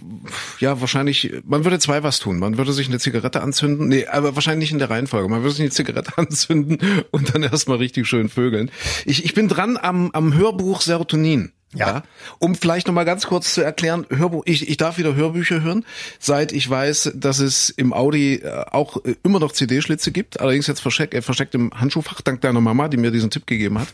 ja, 0.59 0.79
wahrscheinlich, 0.81 1.33
man 1.43 1.63
würde 1.63 1.79
zwei 1.79 2.03
was 2.03 2.19
tun. 2.19 2.37
Man 2.37 2.59
würde 2.59 2.71
sich 2.71 2.87
eine 2.87 2.99
Zigarette 2.99 3.41
anzünden, 3.41 3.87
nee, 3.87 4.05
aber 4.05 4.35
wahrscheinlich 4.35 4.65
nicht 4.65 4.73
in 4.73 4.79
der 4.79 4.91
Reihenfolge. 4.91 5.27
Man 5.27 5.41
würde 5.41 5.55
sich 5.55 5.61
eine 5.61 5.71
Zigarette 5.71 6.11
anzünden 6.17 6.77
und 7.09 7.33
dann 7.33 7.41
erstmal 7.41 7.77
richtig 7.77 8.07
schön 8.07 8.29
vögeln. 8.29 8.69
Ich, 9.05 9.25
ich 9.25 9.33
bin 9.33 9.47
dran 9.47 9.77
am, 9.81 10.11
am 10.11 10.35
Hörbuch 10.35 10.81
Serotonin. 10.81 11.51
Ja. 11.75 12.03
Um 12.39 12.55
vielleicht 12.55 12.87
nochmal 12.87 13.05
ganz 13.05 13.27
kurz 13.27 13.53
zu 13.53 13.61
erklären, 13.61 14.05
Hörbuch, 14.09 14.43
ich, 14.45 14.69
ich 14.69 14.77
darf 14.77 14.97
wieder 14.97 15.15
Hörbücher 15.15 15.61
hören, 15.61 15.85
seit 16.19 16.51
ich 16.51 16.69
weiß, 16.69 17.11
dass 17.15 17.39
es 17.39 17.69
im 17.69 17.93
Audi 17.93 18.35
äh, 18.35 18.65
auch 18.71 19.03
äh, 19.03 19.15
immer 19.23 19.39
noch 19.39 19.51
CD-Schlitze 19.51 20.11
gibt, 20.11 20.39
allerdings 20.39 20.67
jetzt 20.67 20.79
versteckt, 20.79 21.13
äh, 21.13 21.21
versteckt 21.21 21.53
im 21.53 21.71
Handschuhfach, 21.73 22.21
dank 22.21 22.41
deiner 22.41 22.61
Mama, 22.61 22.87
die 22.87 22.97
mir 22.97 23.11
diesen 23.11 23.29
Tipp 23.29 23.45
gegeben 23.45 23.77
hat. 23.79 23.89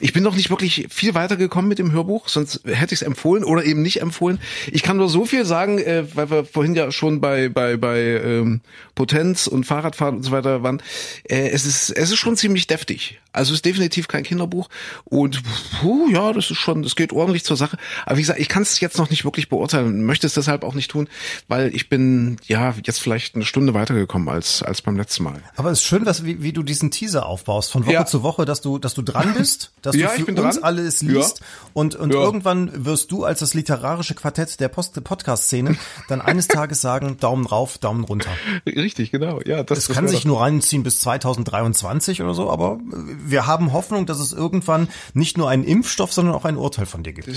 Ich 0.00 0.12
bin 0.12 0.22
noch 0.22 0.34
nicht 0.34 0.50
wirklich 0.50 0.88
viel 0.90 1.14
weitergekommen 1.14 1.68
mit 1.68 1.78
dem 1.78 1.92
Hörbuch, 1.92 2.28
sonst 2.28 2.62
hätte 2.64 2.94
ich 2.94 3.00
es 3.00 3.02
empfohlen 3.02 3.44
oder 3.44 3.64
eben 3.64 3.82
nicht 3.82 4.00
empfohlen. 4.00 4.40
Ich 4.70 4.82
kann 4.82 4.96
nur 4.96 5.08
so 5.08 5.24
viel 5.24 5.44
sagen, 5.44 5.78
äh, 5.78 6.04
weil 6.14 6.30
wir 6.30 6.44
vorhin 6.44 6.74
ja 6.74 6.90
schon 6.90 7.20
bei, 7.20 7.48
bei, 7.48 7.76
bei 7.76 8.00
ähm, 8.00 8.60
Potenz 8.94 9.46
und 9.46 9.64
Fahrradfahren 9.64 10.16
und 10.16 10.22
so 10.24 10.32
weiter 10.32 10.62
waren. 10.62 10.82
Äh, 11.28 11.50
es, 11.50 11.64
ist, 11.64 11.90
es 11.90 12.10
ist 12.10 12.18
schon 12.18 12.36
ziemlich 12.36 12.66
deftig. 12.66 13.20
Also 13.32 13.52
es 13.52 13.58
ist 13.58 13.64
definitiv 13.64 14.08
kein 14.08 14.24
Kinderbuch 14.24 14.68
und 15.04 15.42
puh, 15.80 16.08
ja, 16.10 16.32
das 16.32 16.50
ist 16.50 16.58
schon, 16.58 16.82
das 16.82 16.96
geht 16.96 17.12
ordentlich 17.20 17.44
zur 17.44 17.56
Sache. 17.56 17.76
Aber 18.06 18.16
wie 18.16 18.22
gesagt, 18.22 18.40
ich 18.40 18.48
kann 18.48 18.62
es 18.62 18.80
jetzt 18.80 18.98
noch 18.98 19.10
nicht 19.10 19.24
wirklich 19.24 19.48
beurteilen, 19.48 20.04
möchte 20.04 20.26
es 20.26 20.34
deshalb 20.34 20.64
auch 20.64 20.74
nicht 20.74 20.90
tun, 20.90 21.08
weil 21.48 21.74
ich 21.74 21.88
bin 21.88 22.36
ja 22.46 22.74
jetzt 22.84 23.00
vielleicht 23.00 23.34
eine 23.34 23.44
Stunde 23.44 23.74
weitergekommen 23.74 24.28
als 24.28 24.62
als 24.62 24.82
beim 24.82 24.96
letzten 24.96 25.24
Mal. 25.24 25.42
Aber 25.56 25.70
es 25.70 25.80
ist 25.80 25.86
schön, 25.86 26.04
dass 26.04 26.24
wie, 26.24 26.42
wie 26.42 26.52
du 26.52 26.62
diesen 26.62 26.90
Teaser 26.90 27.26
aufbaust 27.26 27.70
von 27.70 27.86
Woche 27.86 27.92
ja. 27.92 28.06
zu 28.06 28.22
Woche, 28.22 28.44
dass 28.44 28.60
du 28.60 28.78
dass 28.78 28.94
du 28.94 29.02
dran 29.02 29.34
bist, 29.38 29.72
dass 29.82 29.96
ja, 29.96 30.08
du 30.16 30.24
für 30.24 30.42
uns 30.42 30.56
dran. 30.56 30.64
alles 30.64 31.02
liest 31.02 31.40
ja. 31.40 31.46
und 31.74 31.94
und 31.94 32.12
irgendwann 32.12 32.84
wirst 32.84 33.12
du 33.12 33.24
als 33.24 33.40
das 33.40 33.54
literarische 33.54 34.14
Quartett 34.14 34.60
der 34.60 34.68
Post 34.68 35.02
Podcast 35.04 35.44
Szene 35.44 35.76
dann 36.08 36.20
eines 36.20 36.48
Tages 36.48 36.80
sagen 36.80 37.16
Daumen 37.18 37.46
rauf, 37.46 37.78
Daumen 37.78 38.04
runter. 38.04 38.30
Richtig, 38.66 39.10
genau. 39.10 39.40
Ja, 39.44 39.62
das, 39.62 39.86
das 39.86 39.96
kann 39.96 40.08
sich 40.08 40.24
nur 40.24 40.40
reinziehen 40.40 40.82
bis 40.82 41.00
2023 41.00 42.22
oder 42.22 42.34
so, 42.34 42.50
aber 42.50 42.78
wir 43.24 43.46
haben 43.46 43.72
Hoffnung, 43.72 44.06
dass 44.06 44.18
es 44.18 44.32
irgendwann 44.32 44.88
nicht 45.14 45.38
nur 45.38 45.48
einen 45.48 45.64
Impfstoff, 45.64 46.12
sondern 46.12 46.34
auch 46.34 46.44
ein 46.44 46.56
Urteil 46.56 46.86
von 46.86 46.99
von 47.00 47.04
dir 47.04 47.12
gibt. 47.12 47.28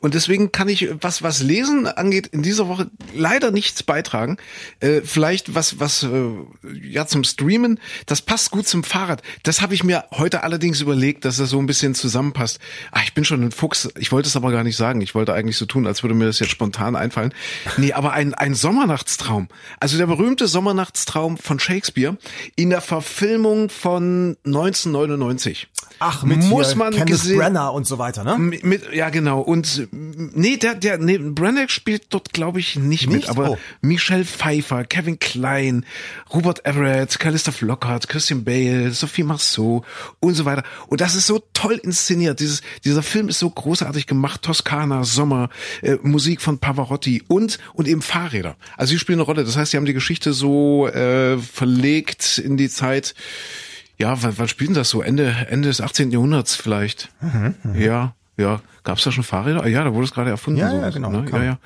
Und 0.00 0.14
deswegen 0.14 0.52
kann 0.52 0.68
ich, 0.68 0.88
was, 1.00 1.22
was 1.22 1.42
Lesen 1.42 1.86
angeht, 1.86 2.26
in 2.26 2.42
dieser 2.42 2.68
Woche 2.68 2.90
leider 3.14 3.50
nichts 3.50 3.82
beitragen. 3.82 4.36
Äh, 4.80 5.02
vielleicht 5.04 5.54
was, 5.54 5.78
was, 5.78 6.02
äh, 6.02 6.30
ja, 6.82 7.06
zum 7.06 7.24
Streamen, 7.24 7.78
das 8.06 8.22
passt 8.22 8.50
gut 8.50 8.66
zum 8.66 8.82
Fahrrad. 8.82 9.22
Das 9.44 9.62
habe 9.62 9.74
ich 9.74 9.84
mir 9.84 10.04
heute 10.12 10.42
allerdings 10.42 10.80
überlegt, 10.80 11.24
dass 11.24 11.36
das 11.36 11.50
so 11.50 11.58
ein 11.58 11.66
bisschen 11.66 11.94
zusammenpasst. 11.94 12.58
Ah, 12.90 13.00
ich 13.04 13.14
bin 13.14 13.24
schon 13.24 13.42
ein 13.42 13.52
Fuchs. 13.52 13.88
Ich 13.98 14.12
wollte 14.12 14.28
es 14.28 14.36
aber 14.36 14.50
gar 14.50 14.64
nicht 14.64 14.76
sagen. 14.76 15.00
Ich 15.00 15.14
wollte 15.14 15.32
eigentlich 15.32 15.56
so 15.56 15.66
tun, 15.66 15.86
als 15.86 16.02
würde 16.02 16.14
mir 16.14 16.26
das 16.26 16.40
jetzt 16.40 16.50
spontan 16.50 16.96
einfallen. 16.96 17.32
Nee, 17.76 17.92
aber 17.92 18.12
ein, 18.12 18.34
ein 18.34 18.54
Sommernachtstraum. 18.54 19.48
Also 19.78 19.98
der 19.98 20.06
berühmte 20.06 20.48
Sommernachtstraum 20.48 21.36
von 21.36 21.60
Shakespeare 21.60 22.16
in 22.56 22.70
der 22.70 22.80
Verfilmung 22.80 23.68
von 23.68 24.36
1999. 24.44 25.68
Ach, 25.98 26.22
mit 26.24 26.42
muss 26.42 26.74
man 26.74 26.92
Kenneth 26.92 27.08
gesehen, 27.08 27.38
Branagh 27.38 27.70
und 27.70 27.86
so 27.86 27.98
weiter, 27.98 28.22
ne? 28.22 28.38
mit, 28.38 28.64
mit, 28.64 28.92
ja, 28.92 29.08
genau. 29.08 29.40
Und 29.40 29.88
nee, 29.92 30.56
der, 30.56 30.74
der, 30.74 30.98
nee, 30.98 31.18
Branagh 31.18 31.70
spielt 31.70 32.06
dort, 32.10 32.32
glaube 32.32 32.60
ich, 32.60 32.76
nicht, 32.76 33.06
mit. 33.06 33.16
Nicht? 33.16 33.28
Aber 33.30 33.46
Oh. 33.46 33.58
Michelle 33.80 34.24
Pfeiffer, 34.24 34.84
Kevin 34.84 35.18
Klein, 35.18 35.84
Robert 36.32 36.64
Everett, 36.66 37.18
Calista 37.18 37.52
Flockhart, 37.52 38.08
Christian 38.08 38.44
Bale, 38.44 38.90
Sophie 38.92 39.22
Marceau 39.22 39.84
und 40.20 40.34
so 40.34 40.44
weiter. 40.44 40.64
Und 40.88 41.00
das 41.00 41.14
ist 41.14 41.26
so 41.26 41.42
toll 41.52 41.80
inszeniert. 41.82 42.40
Dieses, 42.40 42.62
dieser 42.84 43.02
Film 43.02 43.28
ist 43.28 43.38
so 43.38 43.48
großartig 43.48 44.06
gemacht. 44.06 44.42
Toskana, 44.42 45.04
Sommer, 45.04 45.50
äh, 45.82 45.96
Musik 46.02 46.40
von 46.40 46.58
Pavarotti 46.58 47.22
und, 47.28 47.58
und 47.74 47.88
eben 47.88 48.02
Fahrräder. 48.02 48.56
Also 48.76 48.92
die 48.92 48.98
spielen 48.98 49.18
eine 49.18 49.26
Rolle. 49.26 49.44
Das 49.44 49.56
heißt, 49.56 49.70
sie 49.70 49.76
haben 49.76 49.86
die 49.86 49.94
Geschichte 49.94 50.32
so 50.32 50.88
äh, 50.88 51.38
verlegt 51.38 52.38
in 52.38 52.56
die 52.56 52.68
Zeit, 52.68 53.14
ja, 53.98 54.22
wann, 54.22 54.36
wann 54.38 54.48
spielt 54.48 54.68
denn 54.70 54.74
das 54.74 54.90
so? 54.90 55.02
Ende, 55.02 55.28
Ende 55.48 55.68
des 55.68 55.80
18. 55.80 56.10
Jahrhunderts 56.10 56.54
vielleicht. 56.54 57.10
Mhm, 57.20 57.54
Ja, 57.74 58.14
ja. 58.36 58.60
Gab's 58.86 59.02
da 59.02 59.10
schon 59.12 59.24
Fahrräder? 59.24 59.62
Ah, 59.64 59.66
Ja, 59.66 59.82
da 59.84 59.92
wurde 59.92 60.04
es 60.06 60.12
gerade 60.14 60.30
erfunden. 60.30 60.60
Ja, 60.60 60.70
so, 60.70 60.76
ja, 60.80 60.90
genau. 60.90 61.10
Ne? 61.10 61.26
Ja, 61.30 61.42
ja. 61.44 61.58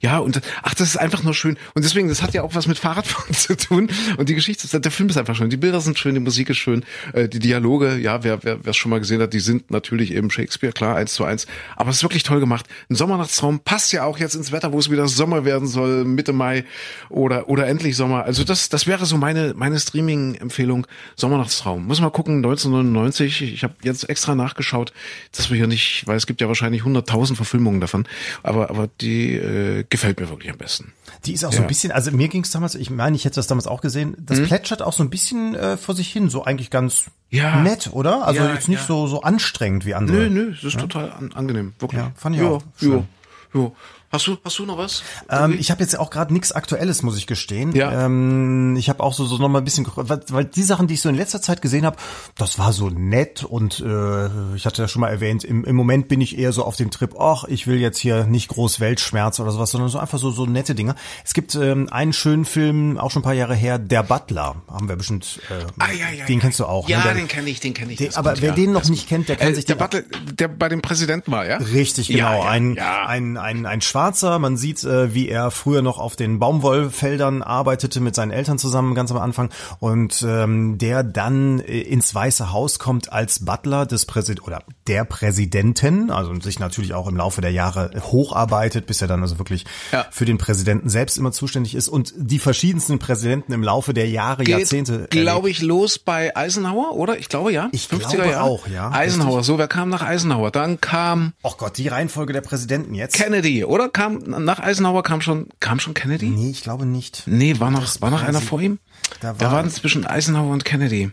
Ja, 0.00 0.18
und 0.18 0.40
ach, 0.62 0.74
das 0.74 0.88
ist 0.90 0.96
einfach 0.98 1.22
nur 1.22 1.32
schön. 1.34 1.56
Und 1.74 1.84
deswegen, 1.84 2.08
das 2.08 2.22
hat 2.22 2.34
ja 2.34 2.42
auch 2.42 2.54
was 2.54 2.66
mit 2.68 2.78
Fahrradfahren 2.78 3.34
zu 3.34 3.56
tun. 3.56 3.88
Und 4.18 4.28
die 4.28 4.34
Geschichte, 4.34 4.78
der 4.78 4.90
Film 4.92 5.08
ist 5.08 5.16
einfach 5.16 5.34
schön. 5.34 5.48
Die 5.48 5.56
Bilder 5.56 5.80
sind 5.80 5.98
schön, 5.98 6.14
die 6.14 6.20
Musik 6.20 6.50
ist 6.50 6.58
schön, 6.58 6.84
äh, 7.14 7.28
die 7.28 7.38
Dialoge, 7.38 7.96
ja, 7.96 8.22
wer 8.22 8.44
wer 8.44 8.58
es 8.64 8.76
schon 8.76 8.90
mal 8.90 8.98
gesehen 9.00 9.22
hat, 9.22 9.32
die 9.32 9.40
sind 9.40 9.70
natürlich 9.70 10.12
eben 10.12 10.30
Shakespeare, 10.30 10.72
klar, 10.72 10.96
eins 10.96 11.14
zu 11.14 11.24
eins. 11.24 11.46
Aber 11.76 11.88
es 11.88 11.96
ist 11.96 12.02
wirklich 12.02 12.24
toll 12.24 12.40
gemacht. 12.40 12.66
Ein 12.90 12.94
Sommernachtstraum 12.94 13.60
passt 13.60 13.92
ja 13.94 14.04
auch 14.04 14.18
jetzt 14.18 14.34
ins 14.34 14.52
Wetter, 14.52 14.72
wo 14.72 14.78
es 14.78 14.90
wieder 14.90 15.08
Sommer 15.08 15.46
werden 15.46 15.66
soll, 15.66 16.04
Mitte 16.04 16.34
Mai 16.34 16.64
oder 17.08 17.48
oder 17.48 17.66
endlich 17.66 17.96
Sommer. 17.96 18.24
Also 18.24 18.44
das 18.44 18.68
das 18.68 18.86
wäre 18.86 19.06
so 19.06 19.16
meine 19.16 19.54
meine 19.56 19.80
Streaming-Empfehlung. 19.80 20.86
Sommernachtstraum. 21.16 21.86
Muss 21.86 22.02
mal 22.02 22.10
gucken. 22.10 22.36
1999. 22.36 23.42
Ich 23.42 23.62
habe 23.64 23.74
jetzt 23.82 24.08
extra 24.10 24.34
nachgeschaut, 24.34 24.92
dass 25.34 25.48
wir 25.50 25.56
hier 25.56 25.66
nicht, 25.66 26.06
weil 26.06 26.16
es 26.16 26.26
gibt 26.26 26.40
ja 26.42 26.48
wahrscheinlich 26.48 26.65
100.000 26.74 27.36
Verfilmungen 27.36 27.80
davon. 27.80 28.06
Aber 28.42 28.70
aber 28.70 28.88
die 29.00 29.34
äh, 29.34 29.84
gefällt 29.88 30.20
mir 30.20 30.28
wirklich 30.28 30.50
am 30.50 30.58
besten. 30.58 30.92
Die 31.24 31.32
ist 31.32 31.44
auch 31.44 31.52
so 31.52 31.58
Ja. 31.58 31.62
ein 31.64 31.68
bisschen, 31.68 31.92
also 31.92 32.10
mir 32.12 32.28
ging 32.28 32.42
es 32.42 32.50
damals, 32.50 32.74
ich 32.74 32.90
meine, 32.90 33.16
ich 33.16 33.24
hätte 33.24 33.36
das 33.36 33.46
damals 33.46 33.66
auch 33.66 33.80
gesehen, 33.80 34.16
das 34.18 34.42
plätschert 34.42 34.82
auch 34.82 34.92
so 34.92 35.02
ein 35.02 35.10
bisschen 35.10 35.54
äh, 35.54 35.76
vor 35.76 35.94
sich 35.94 36.12
hin, 36.12 36.28
so 36.28 36.44
eigentlich 36.44 36.70
ganz? 36.70 37.04
Ja. 37.28 37.60
nett, 37.62 37.90
oder? 37.92 38.24
Also 38.26 38.42
Ja, 38.44 38.54
jetzt 38.54 38.68
nicht 38.68 38.82
so 38.86 39.08
so 39.08 39.22
anstrengend 39.22 39.84
wie 39.84 39.94
andere. 39.94 40.16
Nö, 40.16 40.30
nö, 40.30 40.52
es 40.52 40.62
ist 40.62 40.78
total 40.78 41.10
an, 41.10 41.32
angenehm, 41.34 41.72
wirklich. 41.80 42.00
Ja, 42.00 42.12
fand 42.14 42.36
ich 42.36 42.42
ja, 42.42 42.48
auch 42.48 42.62
Ja, 42.80 43.04
schön. 43.52 43.72
Hast 44.16 44.26
du, 44.26 44.36
hast 44.44 44.58
du 44.58 44.66
noch 44.66 44.78
was? 44.78 45.02
Ähm, 45.30 45.56
ich 45.58 45.70
habe 45.70 45.82
jetzt 45.82 45.98
auch 45.98 46.10
gerade 46.10 46.32
nichts 46.32 46.52
Aktuelles, 46.52 47.02
muss 47.02 47.16
ich 47.16 47.26
gestehen. 47.26 47.74
Ja. 47.74 48.06
Ähm, 48.06 48.74
ich 48.76 48.88
habe 48.88 49.02
auch 49.02 49.12
so, 49.12 49.24
so 49.24 49.38
noch 49.38 49.48
mal 49.48 49.58
ein 49.58 49.64
bisschen, 49.64 49.86
weil, 49.94 50.20
weil 50.28 50.44
die 50.44 50.62
Sachen, 50.62 50.86
die 50.86 50.94
ich 50.94 51.00
so 51.02 51.08
in 51.08 51.14
letzter 51.14 51.40
Zeit 51.42 51.62
gesehen 51.62 51.84
habe, 51.86 51.96
das 52.36 52.58
war 52.58 52.72
so 52.72 52.88
nett 52.90 53.44
und 53.44 53.80
äh, 53.80 54.54
ich 54.56 54.66
hatte 54.66 54.82
ja 54.82 54.88
schon 54.88 55.00
mal 55.00 55.08
erwähnt, 55.10 55.44
im, 55.44 55.64
im 55.64 55.76
Moment 55.76 56.08
bin 56.08 56.20
ich 56.20 56.38
eher 56.38 56.52
so 56.52 56.64
auf 56.64 56.76
dem 56.76 56.90
Trip, 56.90 57.14
ach, 57.18 57.44
ich 57.44 57.66
will 57.66 57.76
jetzt 57.78 57.98
hier 57.98 58.24
nicht 58.24 58.48
groß 58.48 58.80
Weltschmerz 58.80 59.38
oder 59.40 59.50
sowas, 59.52 59.70
sondern 59.70 59.88
so 59.90 59.98
einfach 59.98 60.18
so 60.18 60.30
so 60.30 60.46
nette 60.46 60.74
Dinge. 60.74 60.94
Es 61.24 61.34
gibt 61.34 61.54
ähm, 61.54 61.88
einen 61.90 62.12
schönen 62.12 62.44
Film, 62.44 62.98
auch 62.98 63.10
schon 63.10 63.20
ein 63.20 63.24
paar 63.24 63.34
Jahre 63.34 63.54
her, 63.54 63.78
Der 63.78 64.02
Butler, 64.02 64.56
haben 64.70 64.88
wir 64.88 64.96
bestimmt, 64.96 65.40
äh, 65.50 65.64
Ah, 65.78 65.92
ja, 65.92 66.10
ja, 66.10 66.24
den 66.26 66.40
kennst 66.40 66.58
du 66.60 66.64
auch. 66.66 66.88
Ja, 66.88 66.98
ne? 66.98 67.04
Der- 67.04 67.14
den 67.14 67.28
kenne 67.28 67.50
ich, 67.50 67.60
den 67.60 67.74
kenne 67.74 67.92
ich. 67.92 67.98
den, 67.98 68.14
aber 68.16 68.32
gut, 68.32 68.42
wer 68.42 68.48
ja. 68.50 68.54
den 68.54 68.72
noch 68.72 68.88
nicht 68.88 69.08
kennt, 69.08 69.28
der 69.28 69.36
kann 69.36 69.48
Äh, 69.52 69.54
sich 69.54 69.64
der 69.66 69.74
Butler, 69.74 70.02
der 70.32 70.48
bei 70.48 70.68
dem 70.68 70.80
Präsidenten 70.82 71.30
war, 71.32 71.46
ja? 71.46 71.58
Richtig, 71.58 72.08
genau. 72.08 72.42
Ein, 72.42 72.74
ja. 72.74 73.06
Ein, 73.06 73.36
ein, 73.36 73.66
ein 73.66 73.80
Schwarzer, 74.06 74.38
man 74.38 74.56
sieht, 74.56 74.84
äh, 74.84 75.14
wie 75.14 75.28
er 75.28 75.50
früher 75.50 75.82
noch 75.82 75.98
auf 75.98 76.14
den 76.14 76.38
Baumwollfeldern 76.38 77.42
arbeitete 77.42 77.98
mit 77.98 78.14
seinen 78.14 78.30
Eltern 78.30 78.56
zusammen 78.56 78.94
ganz 78.94 79.10
am 79.10 79.16
Anfang 79.18 79.50
und 79.80 80.24
ähm, 80.24 80.78
der 80.78 81.02
dann 81.02 81.58
äh, 81.58 81.80
ins 81.80 82.14
Weiße 82.14 82.52
Haus 82.52 82.78
kommt 82.78 83.12
als 83.12 83.44
Butler 83.44 83.84
des 83.84 84.06
Präsidenten 84.06 84.44
oder 84.46 84.62
der 84.86 85.04
Präsidenten, 85.04 86.12
also 86.12 86.32
sich 86.40 86.60
natürlich 86.60 86.94
auch 86.94 87.08
im 87.08 87.16
Laufe 87.16 87.40
der 87.40 87.50
Jahre 87.50 87.90
hocharbeitet, 88.00 88.86
bis 88.86 89.02
er 89.02 89.08
dann 89.08 89.22
also 89.22 89.40
wirklich 89.40 89.64
Ja. 89.90 90.06
für 90.12 90.24
den 90.24 90.38
Präsidenten 90.38 90.88
selbst 90.88 91.18
immer 91.18 91.32
zuständig 91.32 91.74
ist 91.74 91.88
und 91.88 92.14
die 92.16 92.38
verschiedensten 92.38 93.00
Präsidenten 93.00 93.52
im 93.52 93.64
Laufe 93.64 93.92
der 93.92 94.08
Jahre, 94.08 94.44
Jahrzehnte. 94.44 95.08
Geht, 95.10 95.22
glaube 95.22 95.50
ich, 95.50 95.62
los 95.62 95.98
bei 95.98 96.36
Eisenhower, 96.36 96.92
oder? 96.94 97.18
Ich 97.18 97.28
glaube, 97.28 97.52
ja. 97.52 97.70
Ich 97.72 97.88
glaube 97.88 98.40
auch, 98.40 98.68
ja. 98.68 98.92
Eisenhower, 98.92 99.38
Richtig. 99.38 99.46
so, 99.46 99.58
wer 99.58 99.66
kam 99.66 99.88
nach 99.88 100.02
Eisenhower? 100.02 100.52
Dann 100.52 100.80
kam 100.80 101.32
Oh 101.42 101.54
Gott, 101.58 101.76
die 101.76 101.88
Reihenfolge 101.88 102.32
der 102.32 102.42
Präsidenten 102.42 102.94
jetzt? 102.94 103.16
Kennedy, 103.16 103.64
oder? 103.64 103.88
Kam, 103.96 104.18
nach 104.44 104.60
Eisenhower 104.60 105.02
kam 105.02 105.20
schon, 105.22 105.48
kam 105.58 105.80
schon 105.80 105.94
Kennedy? 105.94 106.26
nee, 106.28 106.50
ich 106.50 106.62
glaube 106.62 106.84
nicht. 106.84 107.22
Nee, 107.26 107.58
war 107.60 107.70
noch, 107.70 108.00
war 108.02 108.10
noch 108.10 108.22
einer 108.22 108.40
vor 108.42 108.60
ihm? 108.60 108.78
Da 109.20 109.32
Da 109.32 109.46
war- 109.46 109.52
waren 109.52 109.70
zwischen 109.70 110.06
Eisenhower 110.06 110.52
und 110.52 110.64
Kennedy. 110.66 111.10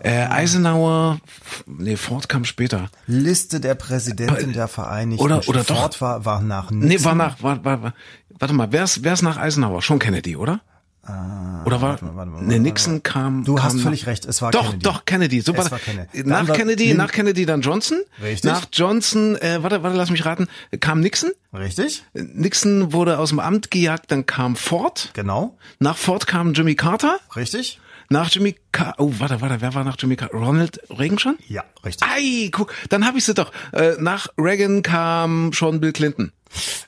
Äh, 0.00 0.26
Eisenhower, 0.26 1.18
nee, 1.66 1.96
Ford 1.96 2.28
kam 2.28 2.44
später. 2.44 2.88
Liste 3.06 3.60
der 3.60 3.74
Präsidenten 3.74 4.52
der 4.52 4.68
Vereinigten 4.68 5.24
Oder- 5.24 5.48
oder 5.48 5.64
doch. 5.64 5.76
Ford 5.80 6.00
war, 6.00 6.24
war 6.24 6.40
nach 6.42 6.70
Nee, 6.70 6.86
Nixon. 6.86 7.04
war 7.06 7.14
nach, 7.14 7.42
war, 7.42 7.64
war, 7.64 7.82
war, 7.82 7.94
warte 8.38 8.54
mal, 8.54 8.68
wer 8.70 8.84
ist, 8.84 9.02
wer 9.02 9.14
ist 9.14 9.22
nach 9.22 9.38
Eisenhower? 9.38 9.82
Schon 9.82 9.98
Kennedy, 9.98 10.36
oder? 10.36 10.60
Oder 11.64 11.80
war, 11.82 11.98
Ah, 12.00 12.04
mal, 12.04 12.16
warte 12.16 12.30
mal, 12.30 12.40
warte 12.46 12.60
Nixon 12.60 13.02
kam. 13.02 13.44
Du 13.44 13.54
kam 13.54 13.64
hast 13.64 13.80
völlig 13.80 14.06
recht, 14.06 14.24
es 14.24 14.42
war 14.42 14.50
doch, 14.50 14.64
Kennedy. 14.64 14.82
Doch, 14.82 15.04
Kennedy, 15.04 15.40
super. 15.40 15.62
Es 15.62 15.70
war 15.70 15.78
Kennedy. 15.78 16.24
Nach 16.24 16.46
Kennedy, 16.52 16.94
nach 16.94 17.12
Kennedy 17.12 17.46
dann 17.46 17.60
Johnson. 17.60 18.00
Richtig. 18.22 18.50
Nach 18.50 18.66
Johnson, 18.72 19.36
äh, 19.36 19.62
warte, 19.62 19.82
warte, 19.82 19.96
lass 19.96 20.10
mich 20.10 20.24
raten, 20.24 20.48
kam 20.80 21.00
Nixon. 21.00 21.30
Richtig? 21.52 22.04
Nixon 22.14 22.92
wurde 22.92 23.18
aus 23.18 23.30
dem 23.30 23.40
Amt 23.40 23.70
gejagt, 23.70 24.10
dann 24.10 24.26
kam 24.26 24.56
Ford. 24.56 25.10
Genau. 25.14 25.56
Nach 25.78 25.96
Ford 25.96 26.26
kam 26.26 26.52
Jimmy 26.52 26.74
Carter. 26.74 27.18
Richtig? 27.36 27.80
Nach 28.10 28.30
Jimmy 28.30 28.56
Carter, 28.72 28.94
oh, 28.98 29.12
warte, 29.18 29.42
warte, 29.42 29.60
wer 29.60 29.74
war 29.74 29.84
nach 29.84 29.96
Jimmy 29.98 30.16
Carter? 30.16 30.34
Ronald 30.34 30.80
Reagan 30.88 31.18
schon? 31.18 31.36
Ja, 31.46 31.64
richtig. 31.84 32.08
Ei, 32.08 32.48
guck, 32.50 32.72
dann 32.88 33.06
hab 33.06 33.16
ich 33.16 33.24
sie 33.26 33.34
doch. 33.34 33.52
Äh, 33.72 33.96
nach 33.98 34.28
Reagan 34.38 34.82
kam 34.82 35.52
schon 35.52 35.78
Bill 35.80 35.92
Clinton. 35.92 36.32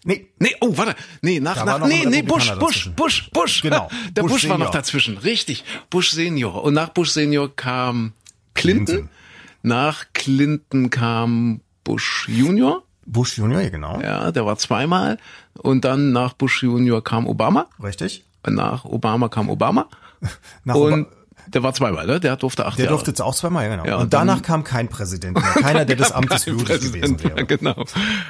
Nee, 0.05 0.29
Nee, 0.39 0.55
oh, 0.61 0.77
warte. 0.77 0.95
Nee, 1.23 1.41
nach, 1.41 1.57
Da 1.57 1.79
nach, 1.79 1.87
nee, 1.87 2.05
nee, 2.07 2.23
Bush, 2.23 2.53
Bush. 2.59 2.91
Bush, 2.97 3.31
Bush. 3.33 3.63
Genau, 3.63 3.89
Der 4.13 4.23
Bush, 4.23 4.33
Bush 4.33 4.49
war 4.49 4.59
noch 4.59 4.71
dazwischen. 4.71 5.19
Richtig. 5.19 5.65
Bush 5.91 6.11
Senior. 6.11 6.63
Und 6.65 6.75
nach 6.75 6.89
Bush 6.91 7.11
Senior 7.11 7.55
kam 7.55 8.13
Clinton. 8.55 8.87
Clinton. 8.87 9.11
Nach 9.63 10.05
Clinton 10.15 10.91
kam 10.91 11.61
Bush 11.85 12.29
Junior. 12.29 12.83
Bush 13.05 13.37
Junior, 13.39 13.61
ja, 13.61 13.69
genau. 13.69 14.01
Ja, 14.01 14.31
der 14.33 14.47
war 14.47 14.57
zweimal. 14.57 15.19
Und 15.55 15.85
dann 15.85 16.13
nach 16.13 16.33
Bush 16.35 16.63
Junior 16.63 17.03
kam 17.05 17.27
Obama. 17.27 17.67
Richtig? 17.83 18.25
Und 18.47 18.55
nach 18.55 18.85
Obama 18.85 19.29
kam 19.29 19.51
Obama. 19.51 19.89
Nach 20.65 20.75
und 20.75 21.07
Oba- 21.07 21.11
der 21.53 21.63
war 21.63 21.75
zweimal, 21.75 22.07
ne? 22.07 22.21
Der 22.21 22.37
durfte 22.37 22.67
acht 22.67 22.79
der 22.79 22.85
Jahre. 22.87 22.95
durfte 22.95 23.11
jetzt 23.11 23.21
auch 23.21 23.35
zweimal, 23.35 23.65
ja, 23.65 23.71
genau. 23.77 23.85
Ja, 23.87 23.97
und, 23.97 24.03
und 24.05 24.13
dann- 24.15 24.27
danach 24.29 24.43
kam 24.43 24.65
kein 24.65 24.89
Präsident 24.89 25.35
mehr. 25.37 25.43
Keiner, 25.63 25.85
der 25.85 25.97
des 25.97 26.13
Amtes 26.13 26.47
würdig 26.47 26.81
gewesen 26.81 27.23
wäre. 27.23 27.45
Genau. 27.47 27.85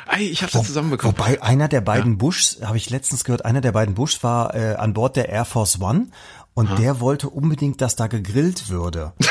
Ei, 0.06 0.22
ich 0.22 0.42
habe 0.42 0.52
das 0.52 0.66
zusammenbekommen. 0.66 1.16
Wobei 1.18 1.42
einer 1.42 1.68
der 1.68 1.80
beiden 1.80 2.18
Bushs, 2.18 2.58
habe 2.64 2.76
ich 2.76 2.90
letztens 2.90 3.24
gehört, 3.24 3.44
einer 3.44 3.60
der 3.60 3.72
beiden 3.72 3.94
Bushs 3.94 4.22
war 4.22 4.54
äh, 4.54 4.74
an 4.76 4.92
Bord 4.94 5.16
der 5.16 5.28
Air 5.28 5.44
Force 5.44 5.80
One 5.80 6.08
und 6.54 6.78
der 6.78 7.00
wollte 7.00 7.28
unbedingt, 7.28 7.80
dass 7.80 7.96
da 7.96 8.06
gegrillt 8.06 8.68
würde. 8.68 9.12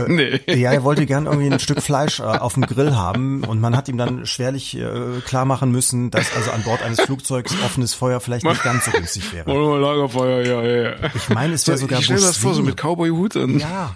nee. 0.08 0.40
Ja, 0.46 0.72
er 0.72 0.82
wollte 0.84 1.06
gern 1.06 1.26
irgendwie 1.26 1.50
ein 1.50 1.60
Stück 1.60 1.82
Fleisch 1.82 2.20
äh, 2.20 2.24
auf 2.24 2.54
dem 2.54 2.66
Grill 2.66 2.96
haben 2.96 3.44
und 3.44 3.60
man 3.60 3.76
hat 3.76 3.88
ihm 3.88 3.98
dann 3.98 4.26
schwerlich 4.26 4.76
äh, 4.76 5.20
klar 5.24 5.44
machen 5.44 5.70
müssen, 5.70 6.10
dass 6.10 6.34
also 6.34 6.50
an 6.50 6.62
Bord 6.62 6.82
eines 6.82 7.00
Flugzeugs 7.00 7.54
offenes 7.64 7.94
Feuer 7.94 8.20
vielleicht 8.20 8.44
nicht 8.44 8.62
ganz 8.62 8.84
so 8.84 8.90
günstig 8.90 9.32
wäre. 9.32 9.46
Wir 9.46 9.78
Lagerfeuer, 9.80 10.46
ja, 10.46 10.62
ja, 10.62 10.90
ja. 10.90 11.10
Ich 11.14 11.28
meine, 11.30 11.54
es 11.54 11.66
wäre 11.66 11.78
sogar 11.78 11.98
ich 11.98 12.04
stell 12.06 12.16
mir 12.16 12.22
Bush 12.22 12.30
das 12.30 12.38
vor, 12.38 12.54
so 12.54 12.62
mit 12.62 12.76
Cowboy-Hut 12.76 13.36
und 13.36 13.58
Ja. 13.58 13.94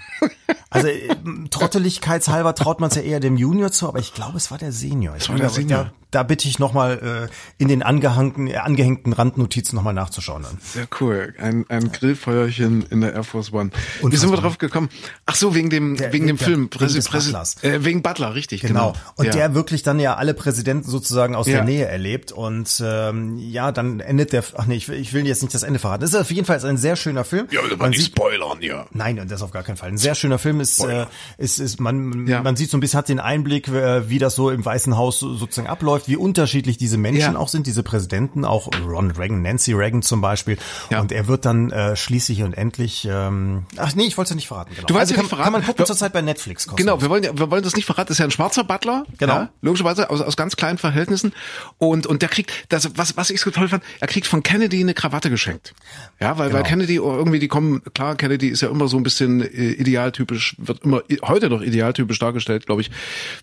Also 0.71 0.89
äh, 0.89 1.09
trotteligkeitshalber 1.51 2.55
traut 2.55 2.81
man 2.81 2.91
es 2.91 2.97
ja 2.97 3.03
eher 3.03 3.21
dem 3.21 3.37
Junior 3.37 3.71
zu, 3.71 3.89
aber 3.89 3.99
ich 3.99 4.15
glaube, 4.15 4.37
es 4.37 4.51
war 4.51 4.59
der 4.59 4.73
Senior. 4.73 5.17
Ich 5.17 5.29
war 5.29 5.37
der 5.37 5.49
Senior. 5.49 5.85
Da, 5.85 5.93
da 6.11 6.23
bitte 6.25 6.49
ich 6.49 6.59
nochmal 6.59 7.29
äh, 7.31 7.63
in 7.63 7.69
den 7.69 7.83
angehängten, 7.83 8.49
äh, 8.49 8.57
angehängten 8.57 9.13
Randnotizen 9.13 9.77
nochmal 9.77 9.95
nachzuschauen. 9.95 10.43
Dann. 10.43 10.59
Sehr 10.61 10.89
cool. 11.01 11.35
Ein, 11.39 11.67
ein 11.69 11.93
Grillfeuerchen 11.93 12.83
in 12.91 13.01
der 13.01 13.15
Air 13.15 13.23
Force 13.23 13.53
One. 13.53 13.71
Wie 13.71 14.05
Unfassbar. 14.05 14.19
sind 14.19 14.31
wir 14.31 14.37
drauf 14.43 14.59
gekommen? 14.59 14.89
Ach 15.25 15.37
so, 15.37 15.55
wegen 15.55 15.71
dem, 15.71 15.86
Der- 15.95 16.13
wegen 16.13 16.27
dem 16.27 16.37
der- 16.37 16.45
Film. 16.47 16.61
wegen 16.63 16.71
Präsi, 16.71 16.97
des 16.97 17.09
Präsi, 17.09 17.33
äh, 17.63 17.85
wegen 17.85 18.03
Butler, 18.03 18.35
richtig, 18.35 18.63
Genau. 18.63 18.93
genau. 18.93 19.05
Und 19.15 19.27
ja. 19.27 19.33
der 19.33 19.55
wirklich 19.55 19.83
dann 19.85 20.01
ja 20.01 20.15
alle 20.17 20.35
Präsidenten 20.35 20.91
sozusagen 20.91 21.35
aus 21.37 21.47
Ja. 21.47 21.57
der 21.59 21.65
Nähe 21.65 21.85
erlebt. 21.87 22.33
Und 22.33 22.83
ähm, 22.85 23.39
ja, 23.39 23.71
dann 23.73 24.01
endet 24.01 24.33
der. 24.33 24.43
Ach 24.57 24.67
nee, 24.67 24.75
ich 24.77 24.89
will, 24.89 24.99
ich 24.99 25.13
will 25.13 25.27
jetzt 25.27 25.43
nicht 25.43 25.55
das 25.55 25.63
Ende 25.63 25.79
verraten. 25.79 26.01
Das 26.01 26.11
ist 26.11 26.17
auf 26.17 26.31
jeden 26.31 26.47
Fall 26.47 26.65
ein 26.65 26.77
sehr 26.77 26.97
schöner 26.97 27.25
Film. 27.25 27.47
Ja, 27.51 27.61
aber 27.61 27.77
Man 27.77 27.91
nicht 27.91 28.01
sieht, 28.01 28.09
spoilern, 28.17 28.59
ja. 28.61 28.87
Nein, 28.93 29.25
das 29.29 29.43
auf 29.43 29.51
gar 29.53 29.63
keinen 29.63 29.77
Fall. 29.77 29.91
Ein 29.91 29.99
sehr 29.99 30.15
schöner 30.15 30.39
Film 30.39 30.61
ist, 30.61 30.83
äh, 30.85 31.07
ist, 31.39 31.59
ist 31.61 31.79
man, 31.81 32.27
Ja. 32.27 32.43
man 32.43 32.57
sieht 32.57 32.71
so 32.71 32.77
ein 32.77 32.81
bisschen, 32.81 32.99
hat 32.99 33.09
den 33.09 33.21
Einblick, 33.21 33.69
äh, 33.69 34.09
wie 34.09 34.19
das 34.19 34.35
so 34.35 34.51
im 34.51 34.65
Weißen 34.65 34.97
Haus 34.97 35.19
so- 35.21 35.35
sozusagen 35.35 35.69
abläuft, 35.69 36.09
wie 36.09 36.17
unterschiedlich 36.17 36.77
diese 36.79 36.97
Menschen 36.99 37.35
Ja. 37.35 37.39
auch 37.39 37.49
sind, 37.49 37.67
diese 37.67 37.83
Präsidenten, 37.83 38.45
auch 38.45 38.69
Ronald 38.87 39.19
Reagan, 39.19 39.43
Nancy 39.43 39.73
Reagan 39.73 40.03
zum 40.03 40.21
Beispiel. 40.21 40.57
Ja. 40.91 41.01
Und 41.01 41.13
er 41.13 41.29
wird 41.29 41.45
dann 41.45 41.71
äh, 41.71 41.97
schließlich 41.97 42.43
und 42.43 42.55
endlich, 42.55 43.07
ähm, 43.11 43.67
ach 43.77 43.95
nee, 43.95 44.05
ich 44.05 44.17
wollte 44.17 44.27
es 44.27 44.31
ja 44.31 44.37
nicht 44.37 44.49
verraten. 44.49 44.75
Genau. 44.75 44.87
Du 44.87 44.95
wolltest 44.95 45.13
also 45.13 45.15
ja 45.15 45.17
kann, 45.17 45.25
nicht 45.25 45.29
verraten. 45.31 45.45
kann 45.45 45.53
man 45.53 45.76
gucken 45.77 45.83
Wir- 45.83 45.87
zurzeit 45.87 46.13
bei 46.13 46.23
Netflix. 46.23 46.67
kostenlos. 46.67 46.99
Genau, 46.99 47.03
wir 47.03 47.11
wollen, 47.11 47.39
wir 47.39 47.51
wollen 47.51 47.63
das 47.63 47.77
nicht 47.77 47.85
verraten. 47.87 48.09
Das 48.09 48.17
ist 48.17 48.19
ja 48.21 48.25
ein 48.25 48.31
schwarzer 48.31 48.65
Butler. 48.65 49.05
Genau. 49.19 49.35
Ja, 49.35 49.51
logischerweise 49.63 50.11
aus, 50.11 50.21
aus 50.21 50.37
ganz 50.37 50.57
kleinen 50.57 50.79
Verhältnissen. 50.79 51.33
Und, 51.79 52.07
und 52.07 52.23
der 52.23 52.29
kriegt, 52.29 52.53
das, 52.69 52.91
was, 52.97 53.17
was 53.17 53.31
ich 53.31 53.41
so 53.41 53.51
toll 53.51 53.69
fand, 53.69 53.83
er 54.01 54.07
kriegt 54.09 54.27
von 54.27 54.43
Kennedy 54.43 54.81
eine 54.81 54.95
Krawatte 54.95 55.31
geschenkt. 55.31 55.75
Ja, 56.21 56.39
weil, 56.39 56.53
weil 56.53 56.63
Genau. 56.63 56.69
Kennedy 56.69 56.95
irgendwie, 56.97 57.39
die 57.39 57.49
kommen, 57.49 57.83
klar, 57.95 58.17
Kennedy 58.17 58.49
ist 58.49 58.63
ja 58.63 58.69
immer 58.71 58.89
so 58.89 58.97
ein 58.97 59.03
bisschen 59.03 59.41
äh, 59.43 59.73
idealtypisch, 59.73 60.57
wird 60.59 60.83
immer 60.85 61.03
heute 61.23 61.49
noch 61.51 61.61
idealtypisch 61.63 62.19
dargestellt, 62.19 62.67
glaube 62.67 62.81
ich, 62.81 62.91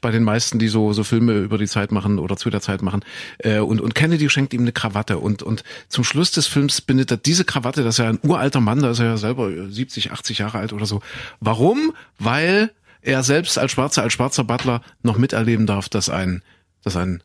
bei 0.02 0.12
den 0.12 0.24
meisten, 0.24 0.60
die 0.60 0.68
so, 0.68 0.94
so 0.94 1.04
Filme 1.04 1.34
über 1.40 1.58
die 1.58 1.68
Zeit 1.68 1.92
machen 1.92 2.20
oder 2.20 2.38
zu 2.38 2.50
der 2.50 2.62
Zeit 2.62 2.82
machen. 2.82 3.04
Äh, 3.40 3.60
und, 3.60 3.82
und 3.82 3.96
Kennedy 3.96 4.30
schenkt 4.30 4.54
ihm 4.54 4.62
eine 4.62 4.72
Krawatte. 4.72 5.18
Und, 5.20 5.44
und 5.44 5.64
zum 5.90 6.04
Schluss 6.04 6.32
des 6.32 6.48
Films 6.48 6.82
bindet 6.82 7.12
er 7.12 7.18
diese 7.18 7.46
Krawatte, 7.46 7.84
das 7.84 7.96
ist 7.96 8.00
ja 8.00 8.10
ein 8.10 8.20
uralter 8.24 8.60
Mann, 8.62 8.82
da 8.82 8.92
ist 8.92 9.00
er 9.00 9.06
ja 9.06 9.18
selber 9.18 9.50
70, 9.70 10.12
80 10.12 10.40
Jahre 10.40 10.58
alt 10.60 10.74
oder 10.74 10.86
so. 10.86 11.02
Warum? 11.40 11.94
Weil 12.24 12.72
er 13.02 13.24
selbst 13.24 13.58
als 13.58 13.72
Schwarzer, 13.72 14.04
als 14.04 14.14
schwarzer 14.14 14.44
Butler 14.44 14.82
noch 15.02 15.18
miterleben 15.18 15.66
darf, 15.66 15.90
dass 15.90 16.10
ein, 16.10 16.44
dass 16.84 16.96
ein, 16.96 17.22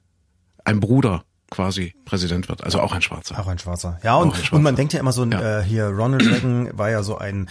ein 0.64 0.80
Bruder 0.80 1.24
quasi 1.50 1.94
Präsident 2.04 2.48
wird, 2.48 2.62
also 2.62 2.80
auch 2.80 2.92
ein 2.92 3.02
Schwarzer. 3.02 3.38
Auch 3.38 3.46
ein 3.46 3.58
Schwarzer. 3.58 3.98
Ja, 4.02 4.16
und, 4.16 4.34
Schwarzer. 4.36 4.56
und 4.56 4.62
man 4.62 4.76
denkt 4.76 4.92
ja 4.92 5.00
immer 5.00 5.12
so, 5.12 5.24
Ja. 5.24 5.60
äh, 5.60 5.62
hier 5.64 5.86
Ronald 5.86 6.22
Reagan 6.26 6.70
war 6.76 6.90
ja 6.90 7.02
so 7.02 7.16
ein 7.18 7.48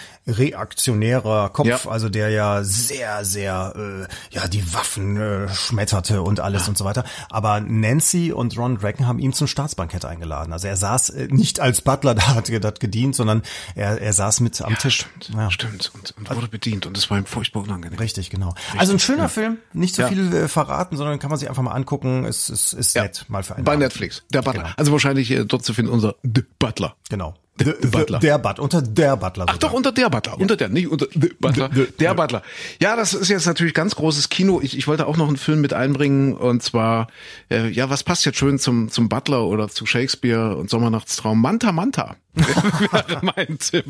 reaktionärer 0.58 1.50
Kopf, 1.50 1.68
Ja. 1.68 1.80
also 1.88 2.10
der 2.10 2.30
ja 2.30 2.64
sehr, 2.64 3.24
sehr, 3.26 3.74
äh, 3.76 4.36
ja, 4.36 4.48
die 4.48 4.74
Waffen 4.74 5.18
äh, 5.18 5.50
schmetterte 5.50 6.22
und 6.22 6.40
alles 6.40 6.68
und 6.68 6.78
so 6.78 6.86
weiter. 6.86 7.04
Aber 7.30 7.60
Nancy 7.60 8.32
und 8.32 8.58
Ronald 8.58 8.84
Reagan 8.84 9.08
haben 9.08 9.20
ihn 9.20 9.34
zum 9.34 9.48
Staatsbankett 9.48 10.06
eingeladen. 10.06 10.54
Also 10.54 10.68
er 10.68 10.78
saß 10.78 11.10
äh, 11.12 11.28
nicht 11.30 11.60
als 11.60 11.82
Butler 11.82 12.16
da, 12.16 12.36
hat, 12.36 12.50
hat 12.50 12.80
gedient, 12.80 13.16
sondern 13.16 13.42
er, 13.76 14.02
er 14.02 14.14
saß 14.14 14.40
mit 14.42 14.62
am 14.62 14.78
Tisch. 14.78 15.08
Stimmt, 15.22 15.30
Ja. 15.38 15.52
stimmt. 15.52 15.92
Und, 15.96 16.14
und 16.18 16.36
wurde 16.36 16.48
bedient 16.48 16.86
und 16.86 16.96
das 16.98 17.10
war 17.10 17.18
ihm 17.18 17.26
furchtbar 17.26 17.62
unangenehm. 17.64 18.00
Richtig, 18.00 18.30
genau. 18.30 18.54
also 18.78 18.94
ein 18.94 19.00
schöner 19.00 19.30
Film, 19.30 19.58
nicht 19.74 19.96
so 19.96 20.04
Ja. 20.04 20.08
viel 20.08 20.34
äh, 20.34 20.48
verraten, 20.48 20.98
sondern 20.98 21.20
kann 21.20 21.30
man 21.30 21.40
sich 21.40 21.50
einfach 21.50 21.64
mal 21.64 21.72
angucken. 21.72 22.26
Es 22.26 22.50
ist, 22.50 22.74
ist 22.74 22.96
Ja. 22.96 23.04
nett, 23.04 23.26
mal 23.28 23.44
für 23.44 23.56
einen. 23.56 23.66
Netflix, 23.88 24.24
der 24.30 24.42
Butler. 24.42 24.64
Genau. 24.64 24.74
Also 24.78 24.92
wahrscheinlich 24.92 25.32
äh, 25.32 25.46
dort 25.46 25.64
zu 25.64 25.74
finden 25.74 25.92
unser 25.92 26.16
The 26.24 26.44
Butler. 26.60 26.96
Genau. 27.10 27.36
The- 27.60 27.74
the 27.82 27.88
Butler. 27.88 28.20
Der 28.20 28.38
Butler, 28.40 28.64
unter 28.64 28.82
der 28.82 29.16
Butler. 29.18 29.46
Ach 29.48 29.58
doch, 29.58 29.74
unter 29.74 29.92
der 29.92 30.10
Butler, 30.10 30.40
unter 30.40 30.56
der, 30.56 30.70
nicht 30.70 30.88
unter 30.90 31.08
The 31.14 31.32
Butler, 31.40 31.70
The- 31.74 31.88
der 32.00 32.06
ja. 32.06 32.14
Butler. 32.14 32.42
Ja, 32.82 32.96
das 32.96 33.14
ist 33.14 33.30
jetzt 33.30 33.46
natürlich 33.46 33.74
ganz 33.74 33.96
großes 33.96 34.30
Kino. 34.30 34.60
Ich, 34.62 34.78
ich 34.78 34.88
wollte 34.88 35.08
auch 35.08 35.18
noch 35.18 35.28
einen 35.28 35.38
Film 35.38 35.62
mit 35.62 35.74
einbringen 35.74 36.34
und 36.36 36.62
zwar, 36.64 37.08
äh, 37.50 37.68
ja, 37.70 37.90
was 37.90 38.04
passt 38.04 38.26
jetzt 38.26 38.38
schön 38.38 38.60
zum, 38.60 38.90
zum 38.90 39.10
Butler 39.10 39.46
oder 39.46 39.68
zu 39.70 39.86
Shakespeare 39.86 40.56
und 40.56 40.70
Sommernachtstraum? 40.70 41.42
Manta 41.42 41.72
Manta 41.72 42.16
wäre 42.36 43.20
mein 43.24 43.58
Tipp. 43.58 43.86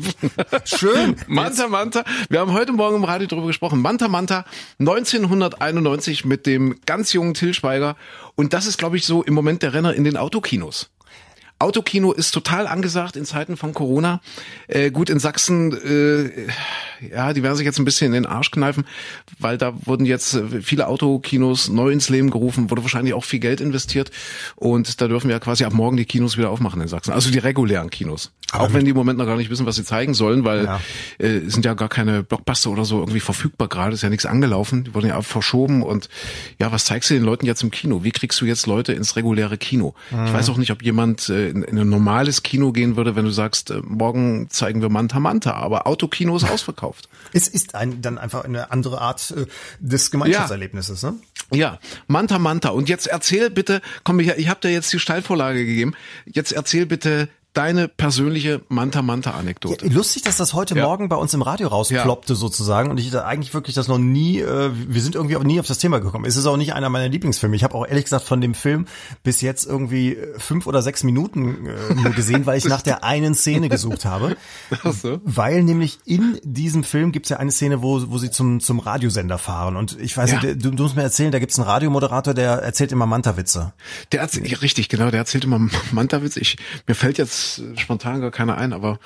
Schön. 0.64 1.16
Manta 1.26 1.68
Manta. 1.68 2.02
Wir 2.30 2.40
haben 2.40 2.52
heute 2.54 2.72
Morgen 2.72 2.96
im 2.96 3.04
Radio 3.04 3.26
darüber 3.26 3.48
gesprochen. 3.48 3.82
Manta 3.82 4.08
Manta 4.08 4.46
1991 4.78 6.24
mit 6.24 6.46
dem 6.46 6.76
ganz 6.86 7.12
jungen 7.12 7.34
Till 7.34 7.54
Schweiger. 7.54 7.96
Und 8.36 8.52
das 8.52 8.66
ist, 8.66 8.78
glaube 8.78 8.96
ich, 8.96 9.04
so 9.04 9.22
im 9.22 9.34
Moment 9.34 9.62
der 9.62 9.74
Renner 9.74 9.92
in 9.94 10.04
den 10.04 10.16
Autokinos. 10.16 10.90
Autokino 11.60 12.12
ist 12.12 12.30
total 12.32 12.66
angesagt 12.66 13.16
in 13.16 13.24
Zeiten 13.24 13.56
von 13.56 13.74
Corona. 13.74 14.20
Äh, 14.68 14.90
gut, 14.90 15.10
in 15.10 15.18
Sachsen, 15.18 15.72
äh, 15.72 16.46
ja, 17.10 17.32
die 17.32 17.42
werden 17.42 17.56
sich 17.56 17.64
jetzt 17.66 17.78
ein 17.78 17.84
bisschen 17.84 18.08
in 18.08 18.12
den 18.12 18.26
Arsch 18.26 18.50
kneifen, 18.50 18.84
weil 19.40 19.58
da 19.58 19.72
wurden 19.86 20.06
jetzt 20.06 20.34
äh, 20.34 20.62
viele 20.62 20.86
Autokinos 20.86 21.68
neu 21.68 21.90
ins 21.90 22.08
Leben 22.10 22.30
gerufen, 22.30 22.70
wurde 22.70 22.82
wahrscheinlich 22.82 23.14
auch 23.14 23.24
viel 23.24 23.40
Geld 23.40 23.60
investiert 23.60 24.10
und 24.56 25.00
da 25.00 25.08
dürfen 25.08 25.28
wir 25.28 25.34
ja 25.34 25.40
quasi 25.40 25.64
ab 25.64 25.72
morgen 25.72 25.96
die 25.96 26.04
Kinos 26.04 26.36
wieder 26.38 26.50
aufmachen 26.50 26.80
in 26.80 26.88
Sachsen. 26.88 27.12
Also 27.12 27.30
die 27.30 27.38
regulären 27.38 27.90
Kinos. 27.90 28.30
auch 28.52 28.72
wenn 28.72 28.84
die 28.84 28.92
im 28.92 28.96
Moment 28.96 29.18
noch 29.18 29.26
gar 29.26 29.36
nicht 29.36 29.50
wissen, 29.50 29.66
was 29.66 29.76
sie 29.76 29.84
zeigen 29.84 30.14
sollen, 30.14 30.44
weil 30.44 30.64
Ja. 30.64 30.80
äh, 31.18 31.38
es 31.38 31.52
sind 31.54 31.64
ja 31.64 31.74
gar 31.74 31.88
keine 31.88 32.22
Blockbuster 32.22 32.70
oder 32.70 32.84
so 32.84 32.98
irgendwie 33.00 33.20
verfügbar 33.20 33.68
gerade, 33.68 33.94
ist 33.94 34.02
ja 34.02 34.08
nichts 34.10 34.26
angelaufen, 34.26 34.84
die 34.84 34.94
wurden 34.94 35.08
ja 35.08 35.20
verschoben 35.22 35.82
und 35.82 36.08
ja, 36.60 36.72
was 36.72 36.84
zeigst 36.84 37.10
du 37.10 37.14
den 37.14 37.24
Leuten 37.24 37.46
jetzt 37.46 37.62
im 37.62 37.70
Kino? 37.70 38.04
Wie 38.04 38.10
kriegst 38.10 38.40
du 38.40 38.44
jetzt 38.46 38.66
Leute 38.66 38.92
ins 38.92 39.16
reguläre 39.16 39.58
Kino? 39.58 39.94
Ich 40.10 40.32
weiß 40.32 40.48
auch 40.50 40.56
nicht, 40.56 40.70
ob 40.70 40.82
jemand 40.82 41.28
äh, 41.28 41.47
in, 41.48 41.62
in 41.62 41.78
ein 41.78 41.88
normales 41.88 42.42
Kino 42.42 42.72
gehen 42.72 42.96
würde, 42.96 43.16
wenn 43.16 43.24
du 43.24 43.30
sagst, 43.30 43.70
äh, 43.70 43.80
morgen 43.84 44.48
zeigen 44.50 44.82
wir 44.82 44.88
Manta 44.88 45.20
Manta, 45.20 45.52
aber 45.52 45.86
Autokino 45.86 46.36
ist 46.36 46.44
ausverkauft. 46.50 47.08
Es 47.32 47.48
ist 47.48 47.74
ein, 47.74 48.00
dann 48.02 48.18
einfach 48.18 48.44
eine 48.44 48.70
andere 48.70 49.00
Art 49.00 49.32
äh, 49.36 49.46
des 49.80 50.10
Gemeinschaftserlebnisses, 50.10 51.02
ne? 51.02 51.14
Ja, 51.50 51.78
Manta 52.06 52.38
Manta. 52.38 52.70
Und 52.70 52.88
jetzt 52.88 53.06
erzähl 53.06 53.50
bitte, 53.50 53.80
komm, 54.04 54.20
ich, 54.20 54.28
ich 54.28 54.48
habe 54.48 54.60
dir 54.60 54.70
jetzt 54.70 54.92
die 54.92 54.98
Steilvorlage 54.98 55.64
gegeben, 55.64 55.94
jetzt 56.26 56.52
erzähl 56.52 56.84
bitte 56.84 57.28
deine 57.58 57.88
persönliche 57.88 58.60
Manta 58.68 59.02
Manta 59.02 59.32
Anekdote. 59.32 59.88
Lustig, 59.88 60.22
dass 60.22 60.36
das 60.36 60.54
heute 60.54 60.76
Ja. 60.76 60.84
Morgen 60.84 61.08
bei 61.08 61.16
uns 61.16 61.34
im 61.34 61.42
Radio 61.42 61.66
rausploppte 61.68 62.36
sozusagen 62.36 62.88
und 62.88 63.00
ich 63.00 63.10
da 63.10 63.24
eigentlich 63.24 63.52
wirklich 63.52 63.74
das 63.74 63.88
noch 63.88 63.98
nie, 63.98 64.38
äh, 64.40 64.70
wir 64.72 65.00
sind 65.02 65.16
irgendwie 65.16 65.36
auch 65.36 65.42
nie 65.42 65.58
auf 65.58 65.66
das 65.66 65.78
Thema 65.78 65.98
gekommen. 65.98 66.24
Es 66.24 66.36
ist 66.36 66.46
auch 66.46 66.56
nicht 66.56 66.72
einer 66.74 66.88
meiner 66.88 67.08
Lieblingsfilme. 67.08 67.56
Ich 67.56 67.64
habe 67.64 67.74
auch 67.74 67.84
ehrlich 67.84 68.04
gesagt 68.04 68.24
von 68.24 68.40
dem 68.40 68.54
Film 68.54 68.86
bis 69.24 69.40
jetzt 69.40 69.66
irgendwie 69.66 70.14
äh, 70.14 70.38
fünf 70.38 70.68
oder 70.68 70.82
sechs 70.82 71.02
Minuten 71.02 71.66
äh, 71.66 71.94
nur 71.94 72.12
gesehen, 72.12 72.46
weil 72.46 72.58
ich 72.58 72.64
nach 72.66 72.82
der 72.82 73.02
einen 73.02 73.34
Szene 73.34 73.68
gesucht 73.68 74.04
habe. 74.04 74.36
So. 75.02 75.20
Weil 75.24 75.62
nämlich 75.64 75.98
in 76.04 76.38
diesem 76.44 76.82
Film 76.84 77.12
gibt's 77.12 77.28
ja 77.30 77.38
eine 77.38 77.50
Szene, 77.50 77.82
wo, 77.82 78.02
wo 78.10 78.18
sie 78.18 78.30
zum, 78.30 78.60
zum 78.60 78.78
Radiosender 78.78 79.38
fahren. 79.38 79.76
Und 79.76 79.98
ich 80.00 80.16
weiß 80.16 80.30
Ja. 80.32 80.42
nicht, 80.42 80.64
du, 80.64 80.70
du 80.70 80.82
musst 80.82 80.96
mir 80.96 81.02
erzählen, 81.02 81.30
da 81.32 81.38
gibt's 81.38 81.58
einen 81.58 81.68
Radiomoderator, 81.68 82.34
der 82.34 82.52
erzählt 82.62 82.92
immer 82.92 83.06
Manta-Witze. 83.06 83.72
Der 84.12 84.20
erzählt, 84.20 84.48
ja, 84.48 84.58
richtig, 84.58 84.88
genau, 84.88 85.10
der 85.10 85.18
erzählt 85.20 85.44
immer 85.44 85.58
Mantawitz. 85.92 86.36
Ich, 86.36 86.56
mir 86.86 86.94
fällt 86.94 87.18
jetzt 87.18 87.47
äh, 87.58 87.78
spontan 87.78 88.20
gar 88.20 88.30
keiner 88.30 88.58
ein, 88.58 88.72
aber 88.72 88.98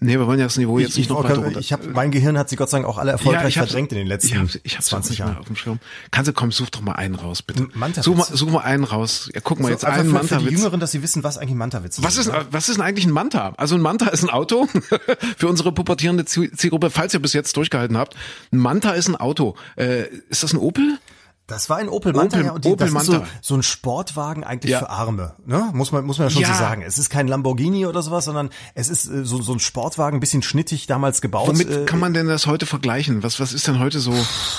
nee, 0.00 0.12
wir 0.18 0.26
wollen 0.26 0.38
ja 0.38 0.46
das 0.46 0.56
Niveau 0.56 0.78
jetzt 0.78 0.90
Ich, 0.90 0.96
nicht 0.96 1.06
ich, 1.06 1.10
noch 1.10 1.22
weiter 1.24 1.36
runter. 1.38 1.60
ich 1.60 1.72
habe 1.72 1.88
mein 1.88 2.10
Gehirn 2.10 2.38
hat 2.38 2.48
sie 2.48 2.56
Gott 2.56 2.70
sei 2.70 2.78
Dank 2.78 2.88
auch 2.88 2.96
alle 2.98 3.12
erfolgreich 3.12 3.48
ich 3.48 3.58
hab's- 3.58 3.68
verdrängt 3.72 3.92
in 3.92 3.98
den 3.98 4.06
letzten 4.06 4.28
ich 4.28 4.36
hab's, 4.38 4.58
ich 4.62 4.76
hab's 4.76 4.86
20 4.86 5.10
nicht 5.10 5.18
mehr 5.18 5.28
Jahren. 5.28 5.38
auf 5.40 5.46
dem 5.46 5.56
Schirm. 5.56 5.78
Kannst 6.10 6.28
du, 6.28 6.32
komm, 6.32 6.50
such 6.52 6.70
doch 6.70 6.80
mal 6.80 6.92
einen 6.92 7.14
raus, 7.14 7.42
bitte. 7.42 7.68
Mantawitz. 7.74 8.04
Such 8.06 8.14
mal, 8.16 8.26
such 8.32 8.50
mal 8.50 8.60
einen 8.60 8.84
raus. 8.84 9.30
Ja, 9.34 9.40
guck 9.44 9.60
mal, 9.60 9.70
jetzt 9.70 9.82
So, 9.82 9.86
einfach 9.88 10.00
einen 10.00 10.10
für, 10.10 10.18
für 10.20 10.26
die 10.26 10.32
Mantawitz. 10.34 10.52
Jüngeren, 10.58 10.80
dass 10.80 10.92
sie 10.92 11.02
wissen, 11.02 11.22
was 11.24 11.36
eigentlich 11.36 11.50
ein 11.52 11.58
Manta-Witz 11.58 11.98
ist. 11.98 12.04
Was 12.04 12.16
ist, 12.16 12.30
was 12.50 12.68
ist 12.70 12.76
denn 12.78 12.84
eigentlich 12.84 13.04
ein 13.04 13.12
Manta? 13.12 13.52
Also 13.58 13.74
ein 13.74 13.82
Manta 13.82 14.06
ist 14.08 14.22
ein 14.22 14.30
Auto 14.30 14.66
für 15.36 15.48
unsere 15.48 15.72
pubertierende 15.72 16.24
Ziel- 16.24 16.52
Zielgruppe, 16.52 16.88
falls 16.90 17.12
ihr 17.12 17.20
bis 17.20 17.32
jetzt 17.34 17.56
durchgehalten 17.56 17.98
habt. 17.98 18.14
Ein 18.52 18.58
Manta 18.58 18.92
ist 18.92 19.08
ein 19.08 19.16
Auto. 19.16 19.56
Äh, 19.76 20.04
ist 20.30 20.42
das 20.42 20.52
ein 20.54 20.58
Opel? 20.58 20.98
Das 21.52 21.68
war 21.70 21.76
ein 21.76 21.88
Opel 21.88 22.12
Manta, 22.12 22.36
Opel- 22.38 22.46
ja, 22.46 22.52
und 22.52 22.64
die, 22.64 22.68
Opel 22.70 22.90
das 22.90 23.02
ist 23.02 23.06
so, 23.06 23.12
Manta. 23.12 23.26
so 23.40 23.54
ein 23.54 23.62
Sportwagen 23.62 24.42
eigentlich 24.44 24.72
Ja. 24.72 24.78
für 24.80 24.90
Arme, 24.90 25.34
ne? 25.46 25.70
Muss 25.72 25.92
man, 25.92 26.04
muss 26.04 26.18
man 26.18 26.26
ja 26.28 26.30
schon 26.30 26.42
Ja. 26.42 26.48
so 26.48 26.54
sagen. 26.54 26.82
Es 26.82 26.98
ist 26.98 27.10
kein 27.10 27.28
Lamborghini 27.28 27.86
oder 27.86 28.02
sowas, 28.02 28.24
sondern 28.24 28.50
es 28.74 28.88
ist 28.88 29.06
äh, 29.08 29.24
so, 29.24 29.40
so 29.42 29.52
ein 29.52 29.60
Sportwagen, 29.60 30.16
ein 30.16 30.20
bisschen 30.20 30.42
schnittig 30.42 30.86
damals 30.86 31.20
gebaut. 31.20 31.48
Womit 31.48 31.70
äh, 31.70 31.84
kann 31.84 32.00
man 32.00 32.14
denn 32.14 32.26
das 32.26 32.46
heute 32.46 32.66
vergleichen? 32.66 33.22
Was, 33.22 33.38
was 33.38 33.52
ist 33.52 33.68
denn 33.68 33.78
heute 33.78 34.00
so, 34.00 34.12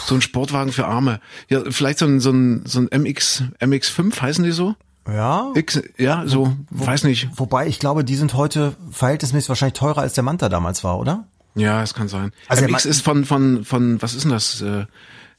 so 0.05 0.15
ein 0.15 0.21
Sportwagen 0.21 0.71
für 0.71 0.85
Arme? 0.87 1.19
Ja, 1.49 1.61
vielleicht 1.69 1.99
so 1.99 2.05
ein, 2.05 2.19
so 2.19 2.31
ein, 2.31 2.63
so 2.65 2.79
ein 2.79 2.89
MX, 3.01 3.43
MX5 3.59 4.21
heißen 4.21 4.43
die 4.43 4.51
so? 4.51 4.75
ja. 5.07 5.51
X, 5.55 5.81
ja, 5.97 6.23
so, 6.27 6.53
weiß 6.69 7.03
nicht. 7.03 7.27
Wobei 7.35 7.67
ich 7.67 7.79
glaube, 7.79 8.03
die 8.05 8.15
sind 8.15 8.35
heute 8.35 8.75
verhältnismäßig 8.91 9.49
wahrscheinlich 9.49 9.77
teurer 9.77 9.99
als 10.01 10.13
der 10.13 10.23
Manta 10.23 10.47
damals 10.47 10.83
war, 10.83 10.97
oder? 10.99 11.25
Ja, 11.55 11.83
es 11.83 11.93
kann 11.93 12.07
sein. 12.07 12.31
Also 12.47 12.65
MX 12.65 12.85
ist 12.85 13.01
von, 13.01 13.25
von, 13.25 13.63
von, 13.65 14.01
was 14.01 14.13
ist 14.15 14.23
denn 14.23 14.31
das? 14.31 14.61
Äh, 14.61 14.85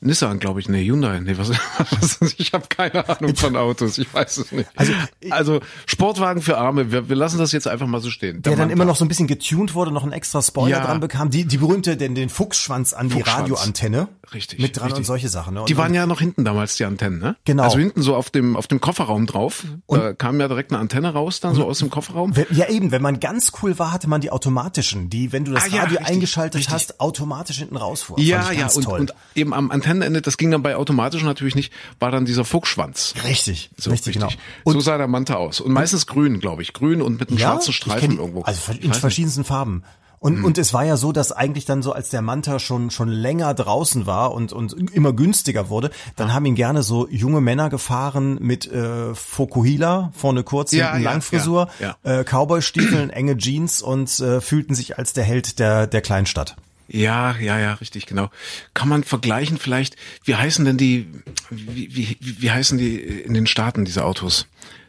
Nissan, 0.04 0.38
glaube 0.38 0.60
ich. 0.60 0.68
Nee, 0.68 0.84
Hyundai. 0.84 1.20
Nee, 1.20 1.36
was, 1.38 1.50
was 1.78 2.34
ich 2.38 2.52
habe 2.52 2.66
keine 2.68 3.08
Ahnung 3.08 3.34
von 3.36 3.56
Autos. 3.56 3.98
Ich 3.98 4.12
weiß 4.12 4.38
es 4.38 4.52
nicht. 4.52 4.68
Also, 4.76 4.92
Also, 5.30 5.60
Sportwagen 5.86 6.42
für 6.42 6.58
Arme. 6.58 6.92
Wir, 6.92 7.08
wir 7.08 7.16
lassen 7.16 7.38
das 7.38 7.52
jetzt 7.52 7.66
einfach 7.66 7.86
mal 7.86 8.00
so 8.00 8.10
stehen. 8.10 8.42
Der 8.42 8.52
dann 8.52 8.60
Manta. 8.60 8.72
immer 8.74 8.84
noch 8.84 8.96
so 8.96 9.04
ein 9.04 9.08
bisschen 9.08 9.26
getuned 9.26 9.74
wurde, 9.74 9.90
noch 9.92 10.02
einen 10.02 10.12
extra 10.12 10.42
Spoiler 10.42 10.78
Ja. 10.78 10.84
dran 10.84 11.00
bekam. 11.00 11.30
Die, 11.30 11.44
die 11.46 11.56
berühmte, 11.58 11.96
den, 11.96 12.14
den 12.14 12.28
Fuchsschwanz 12.28 12.92
an 12.92 13.08
die 13.08 13.14
Fuchsschwanz. 13.14 13.38
Radioantenne. 13.40 14.08
Richtig. 14.32 14.58
Mit 14.58 14.76
dran 14.76 14.84
richtig. 14.86 14.98
und 14.98 15.04
solche 15.04 15.28
Sachen. 15.28 15.54
Ne? 15.54 15.60
Und 15.60 15.68
Die 15.68 15.76
waren 15.76 15.94
ja 15.94 16.06
noch 16.06 16.18
hinten 16.20 16.44
damals, 16.44 16.76
die 16.76 16.84
Antennen, 16.84 17.18
ne? 17.20 17.36
Genau. 17.44 17.62
Also 17.64 17.78
hinten 17.78 18.02
so 18.02 18.16
auf 18.16 18.30
dem, 18.30 18.56
auf 18.56 18.66
dem 18.66 18.80
Kofferraum 18.80 19.26
drauf. 19.26 19.64
da 19.88 20.12
kam 20.12 20.40
ja 20.40 20.48
direkt 20.48 20.72
eine 20.72 20.80
Antenne 20.80 21.12
raus, 21.12 21.40
dann 21.40 21.54
so 21.54 21.64
aus 21.66 21.78
dem 21.78 21.90
Kofferraum. 21.90 22.32
Ja 22.50 22.68
eben, 22.68 22.90
wenn 22.90 23.02
man 23.02 23.20
ganz 23.20 23.52
cool 23.62 23.78
war, 23.78 23.92
hatte 23.92 24.08
man 24.08 24.20
die 24.20 24.30
automatischen, 24.30 25.08
die, 25.10 25.32
wenn 25.32 25.44
du 25.44 25.52
das 25.52 25.64
Ah, 25.64 25.66
ja, 25.68 25.82
Radio 25.82 25.98
richtig, 25.98 26.14
eingeschaltet 26.14 26.58
richtig. 26.60 26.74
hast, 26.74 27.00
automatisch 27.00 27.58
hinten 27.58 27.76
rausfuhr. 27.76 28.18
Ja, 28.18 28.50
ja, 28.52 28.66
und, 28.74 28.82
toll. 28.84 29.00
und 29.00 29.14
eben 29.34 29.52
am 29.54 29.70
Antennenende, 29.94 30.22
das 30.22 30.36
ging 30.36 30.50
dann 30.50 30.62
bei 30.62 30.76
automatisch 30.76 31.22
natürlich 31.22 31.54
nicht, 31.54 31.72
war 31.98 32.10
dann 32.10 32.24
dieser 32.24 32.44
Fuchsschwanz. 32.44 33.14
richtig, 33.24 33.70
So, 33.76 33.90
richtig, 33.90 34.14
genau. 34.14 34.28
so 34.64 34.80
sah 34.80 34.98
der 34.98 35.08
Manta 35.08 35.34
aus. 35.34 35.60
Und 35.60 35.72
meistens 35.72 36.06
grün, 36.06 36.40
glaube 36.40 36.62
ich. 36.62 36.72
Grün 36.72 37.00
und 37.02 37.18
mit 37.18 37.28
einem 37.30 37.38
schwarzen 37.38 37.70
ich 37.70 37.76
Streifen 37.76 38.10
kenn 38.10 38.18
irgendwo. 38.18 38.42
Also 38.42 38.72
in 38.72 38.78
weiß 38.78 38.84
nicht. 38.84 38.96
verschiedensten 38.96 39.44
Farben. 39.44 39.82
Und, 40.20 40.42
und 40.42 40.56
es 40.56 40.72
war 40.72 40.84
ja 40.86 40.96
so, 40.96 41.12
dass 41.12 41.32
eigentlich 41.32 41.66
dann 41.66 41.82
so, 41.82 41.92
als 41.92 42.08
der 42.08 42.22
Manta 42.22 42.58
schon, 42.58 42.90
schon 42.90 43.08
länger 43.08 43.52
draußen 43.52 44.06
war 44.06 44.32
und, 44.32 44.54
und 44.54 44.72
immer 44.94 45.12
günstiger 45.12 45.68
wurde, 45.68 45.90
dann 46.16 46.32
haben 46.32 46.46
ihn 46.46 46.54
gerne 46.54 46.82
so 46.82 47.06
junge 47.10 47.42
Männer 47.42 47.68
gefahren 47.68 48.38
mit 48.40 48.66
äh, 48.66 49.14
Fokuhila, 49.14 50.12
vorne 50.16 50.42
kurz, 50.42 50.72
Ja, 50.72 50.92
hinten 50.92 51.04
ja, 51.04 51.10
Langfrisur, 51.10 51.68
ja, 51.78 51.96
Äh, 52.04 52.24
Cowboy-Stiefeln, 52.24 53.10
enge 53.10 53.36
Jeans 53.36 53.82
und 53.82 54.18
äh, 54.20 54.40
fühlten 54.40 54.74
sich 54.74 54.96
als 54.96 55.12
der 55.12 55.24
Held 55.24 55.58
der, 55.58 55.86
der 55.86 56.00
Kleinstadt. 56.00 56.56
Ja, 56.88 57.36
ja, 57.38 57.58
ja, 57.58 57.74
richtig, 57.74 58.06
genau. 58.06 58.30
Kann 58.74 58.88
man 58.88 59.04
vergleichen 59.04 59.58
vielleicht, 59.58 59.96
wie 60.24 60.34
heißen 60.34 60.64
denn 60.64 60.76
die, 60.76 61.08
wie, 61.50 61.94
wie, 61.96 62.18
wie 62.20 62.50
heißen 62.50 62.76
die 62.78 62.96
in 62.98 63.34
den 63.34 63.46
Staaten, 63.46 63.84
diese 63.84 64.04
Autos? 64.04 64.46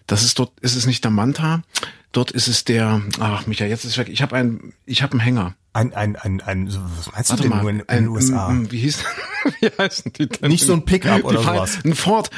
Das 0.08 0.24
ist 0.24 0.38
dort, 0.40 0.52
ist 0.60 0.76
es 0.76 0.86
nicht 0.86 1.04
der 1.04 1.12
Manta? 1.12 1.62
Dort 2.12 2.32
ist 2.32 2.48
es 2.48 2.64
der, 2.64 3.02
ach 3.20 3.48
Micha, 3.48 3.66
jetzt 3.66 3.86
ist 3.86 3.98
weg. 3.98 4.08
Ich 4.10 4.22
habe 4.22 4.36
einen, 4.36 4.74
ich 4.86 5.02
habe 5.04 5.14
einen 5.14 5.20
Hänger. 5.22 5.56
Ein, 5.74 5.94
ein, 5.94 6.16
ein, 6.16 6.42
ein, 6.42 6.68
was 6.98 7.12
meinst 7.12 7.30
Warte 7.32 7.44
du 7.44 7.50
denn 7.50 7.58
mal, 7.58 7.62
nur 7.62 7.70
in, 7.72 7.80
in 7.80 7.90
ein, 7.90 8.04
den 8.04 8.08
USA? 8.10 8.50
m- 8.50 8.62
m- 8.66 8.72
Wie 8.72 8.80
hieß, 8.80 9.04
wie 9.60 9.70
heißen 9.78 10.14
die 10.14 10.28
denn? 10.30 10.50
Nicht 10.50 10.64
so 10.66 10.74
ein 10.74 10.86
Pickup 10.86 11.18
Die 11.18 11.24
oder 11.24 11.42
fahren- 11.42 11.56
sowas. 11.56 11.80
Ein 11.84 11.96
Ford, 11.96 12.30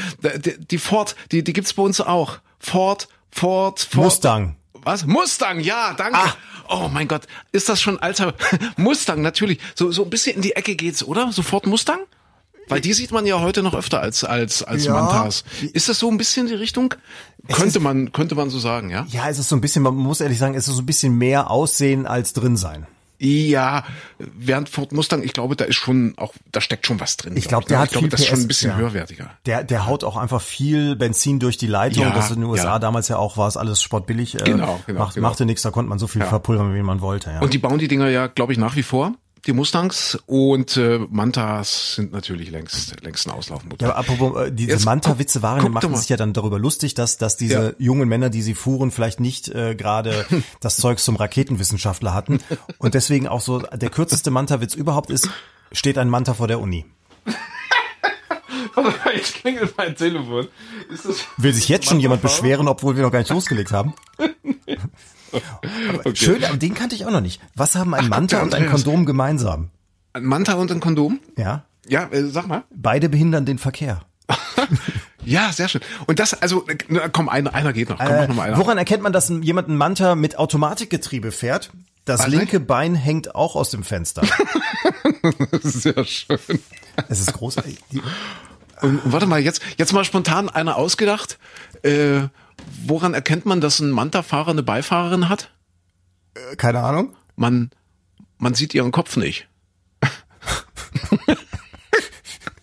die, 0.43 0.57
die 0.65 0.77
Ford, 0.79 1.15
die, 1.31 1.43
die 1.43 1.53
gibt's 1.53 1.73
bei 1.73 1.83
uns 1.83 2.01
auch. 2.01 2.39
Ford, 2.59 3.07
Ford, 3.31 3.79
Ford. 3.81 4.05
Mustang. 4.05 4.55
Was? 4.87 5.05
Mustang, 5.05 5.59
ja, 5.59 5.93
danke. 5.97 6.17
Ah. 6.17 6.33
Oh 6.69 6.87
mein 6.91 7.09
Gott, 7.09 7.23
ist 7.51 7.67
das 7.67 7.81
schon 7.81 7.99
alter 7.99 8.33
Mustang, 8.77 9.21
natürlich. 9.21 9.59
So, 9.75 9.91
so 9.91 10.03
ein 10.05 10.09
bisschen 10.09 10.37
in 10.37 10.41
die 10.41 10.55
Ecke 10.55 10.75
geht's, 10.77 11.03
oder? 11.03 11.29
Sofort 11.33 11.67
Mustang? 11.67 11.99
Weil 12.69 12.79
die 12.79 12.93
sieht 12.93 13.11
man 13.11 13.25
ja 13.25 13.41
heute 13.41 13.63
noch 13.63 13.73
öfter 13.73 13.99
als, 14.01 14.23
als, 14.23 14.63
als 14.63 14.85
Ja. 14.85 14.93
Mantas. 14.93 15.43
Ist 15.73 15.89
das 15.89 15.99
so 15.99 16.09
ein 16.09 16.17
bisschen 16.17 16.47
die 16.47 16.53
Richtung? 16.53 16.93
Könnte 17.53 17.81
man, 17.81 18.13
könnte 18.13 18.35
man 18.35 18.49
so 18.49 18.59
sagen, 18.59 18.89
ja? 18.89 19.05
Ja, 19.09 19.27
es 19.27 19.39
ist 19.39 19.49
so 19.49 19.55
ein 19.57 19.61
bisschen, 19.61 19.83
man 19.83 19.93
muss 19.93 20.21
ehrlich 20.21 20.39
sagen, 20.39 20.55
es 20.55 20.69
ist 20.69 20.75
so 20.75 20.81
ein 20.81 20.85
bisschen 20.85 21.17
mehr 21.17 21.51
Aussehen 21.51 22.05
als 22.07 22.31
drin 22.31 22.55
sein. 22.55 22.87
Ja, 23.19 23.83
während 24.19 24.69
Ford 24.69 24.91
Mustang, 24.91 25.23
ich 25.23 25.33
glaube, 25.33 25.55
da 25.55 25.65
ist 25.65 25.75
schon 25.75 26.13
auch, 26.17 26.33
da 26.51 26.61
steckt 26.61 26.85
schon 26.85 26.99
was 26.99 27.17
drin. 27.17 27.35
Ich 27.35 27.47
glaube, 27.47 27.63
ne? 27.65 27.69
der 27.69 27.79
hat 27.79 27.85
ich 27.87 27.91
glaube, 27.93 28.09
das 28.09 28.19
ist 28.19 28.27
schon 28.27 28.39
ein 28.39 28.47
bisschen 28.47 28.71
ja. 28.71 28.77
höherwertiger. 28.77 29.31
Der, 29.45 29.63
der 29.63 29.87
haut 29.87 30.03
auch 30.03 30.17
einfach 30.17 30.41
viel 30.41 30.95
Benzin 30.95 31.39
durch 31.39 31.57
die 31.57 31.67
Leitung. 31.67 32.03
Ja, 32.03 32.11
das 32.11 32.29
in 32.29 32.41
den 32.41 32.49
USA 32.49 32.73
ja. 32.73 32.79
damals 32.79 33.07
ja 33.07 33.17
auch, 33.17 33.37
war 33.37 33.47
es 33.47 33.57
alles 33.57 33.81
sportbillig. 33.81 34.35
Äh, 34.35 34.43
Genau, 34.47 34.79
genau, 34.85 34.99
macht, 34.99 35.15
genau. 35.15 35.27
Machte 35.27 35.45
nichts, 35.45 35.61
da 35.63 35.71
konnte 35.71 35.89
man 35.89 35.99
so 35.99 36.07
viel 36.07 36.21
verpulvern, 36.23 36.73
wie 36.73 36.81
man 36.81 37.01
wollte. 37.01 37.31
Ja. 37.31 37.39
Und 37.41 37.53
die 37.53 37.57
bauen 37.57 37.79
die 37.79 37.87
Dinger 37.87 38.09
ja, 38.09 38.27
glaube 38.27 38.53
ich, 38.53 38.59
nach 38.59 38.75
wie 38.75 38.83
vor, 38.83 39.13
die 39.45 39.53
Mustangs 39.53 40.17
und 40.25 40.75
äh, 40.77 40.99
Mantas 41.09 41.95
sind 41.95 42.11
natürlich 42.11 42.49
längst, 42.51 43.01
längst 43.03 43.27
ein 43.27 43.31
Auslaufmodell. 43.31 43.87
Ja, 43.87 43.95
aber 43.95 43.99
apropos, 44.11 44.47
äh, 44.47 44.51
diese 44.51 44.71
Jetzt 44.71 44.85
Manta-Witze 44.85 45.41
waren, 45.41 45.61
guck 45.61 45.73
machten 45.73 45.95
sich 45.95 46.09
ja 46.09 46.17
dann 46.17 46.33
darüber 46.33 46.59
lustig, 46.59 46.93
dass, 46.95 47.17
dass 47.17 47.37
diese 47.37 47.53
Ja. 47.69 47.73
jungen 47.77 48.09
Männer, 48.09 48.29
die 48.29 48.41
sie 48.41 48.55
fuhren, 48.55 48.91
vielleicht 48.91 49.19
nicht 49.19 49.47
äh, 49.49 49.75
gerade 49.75 50.25
das 50.59 50.77
Zeug 50.77 50.99
zum 50.99 51.15
Raketenwissenschaftler 51.15 52.13
hatten. 52.13 52.39
Und 52.77 52.93
deswegen 52.93 53.27
auch 53.27 53.41
so, 53.41 53.59
der 53.59 53.89
kürzeste 53.89 54.31
Manta-Witz 54.31 54.73
überhaupt 54.73 55.09
ist, 55.09 55.29
steht 55.71 55.97
ein 55.97 56.09
Manta 56.09 56.33
vor 56.33 56.47
der 56.47 56.59
Uni. 56.59 56.85
Jetzt 59.15 59.35
klingelt 59.35 59.73
mein 59.77 59.95
Telefon. 59.95 60.47
Ist 60.93 61.05
das 61.05 61.17
Will 61.37 61.53
sich 61.53 61.67
jetzt 61.67 61.85
schon 61.87 61.99
jemand 61.99 62.21
beschweren, 62.21 62.67
obwohl 62.67 62.95
wir 62.95 63.03
noch 63.03 63.11
gar 63.11 63.19
nicht 63.19 63.31
losgelegt 63.31 63.71
haben? 63.71 63.93
Aber 65.99 66.15
Schön, 66.15 66.43
aber 66.43 66.57
den 66.57 66.73
kannte 66.73 66.95
ich 66.95 67.05
auch 67.05 67.11
noch 67.11 67.21
nicht. 67.21 67.41
Was 67.55 67.75
haben 67.75 67.93
ein 67.93 68.09
Manta 68.09 68.37
der 68.37 68.43
und 68.45 68.55
ein. 68.55 68.69
Kondom 68.69 69.05
gemeinsam? 69.05 69.69
Ein 70.13 70.25
Manta 70.25 70.53
und 70.53 70.71
ein 70.71 70.79
Kondom? 70.79 71.19
Ja. 71.37 71.65
Ja, 71.87 72.07
äh, 72.11 72.25
sag 72.25 72.47
mal. 72.47 72.63
Beide 72.73 73.09
behindern 73.09 73.45
den 73.45 73.57
Verkehr. 73.59 74.01
Ja, 75.25 75.51
sehr 75.51 75.67
schön. 75.67 75.81
Und 76.05 76.19
das, 76.19 76.41
also, 76.41 76.65
na, 76.87 77.09
komm, 77.09 77.27
einer, 77.27 77.53
einer 77.53 77.73
geht 77.73 77.89
noch. 77.89 77.97
Komm, 77.97 78.07
Äh, 78.07 78.27
noch 78.29 78.35
mal 78.35 78.43
einer. 78.47 78.57
woran 78.57 78.77
erkennt 78.77 79.03
man, 79.03 79.11
dass 79.11 79.27
jemand 79.27 79.67
ein 79.67 79.75
Manta 79.75 80.15
mit 80.15 80.37
Automatikgetriebe 80.37 81.33
fährt? 81.33 81.69
Das 82.05 82.21
Was, 82.21 82.27
linke 82.29 82.61
Bein 82.61 82.95
hängt 82.95 83.35
auch 83.35 83.57
aus 83.57 83.69
dem 83.69 83.83
Fenster. 83.83 84.21
Sehr 85.61 86.05
schön. 86.05 86.39
Es 87.09 87.19
ist 87.19 87.33
großartig. 87.33 87.77
Und 88.81 89.01
warte 89.03 89.25
mal, 89.25 89.41
jetzt, 89.41 89.61
jetzt 89.77 89.91
mal 89.91 90.05
spontan 90.05 90.47
einer 90.47 90.77
ausgedacht. 90.77 91.37
Äh, 91.83 92.21
woran 92.85 93.13
erkennt 93.13 93.45
man, 93.45 93.61
dass 93.61 93.79
ein 93.79 93.91
Manta-Fahrer 93.91 94.51
eine 94.51 94.63
Beifahrerin 94.63 95.29
hat? 95.29 95.51
äh, 96.35 96.55
Keine 96.55 96.79
Ahnung. 96.81 97.15
Man, 97.35 97.69
man 98.37 98.53
sieht 98.53 98.73
ihren 98.73 98.91
Kopf 98.91 99.17
nicht. 99.17 99.47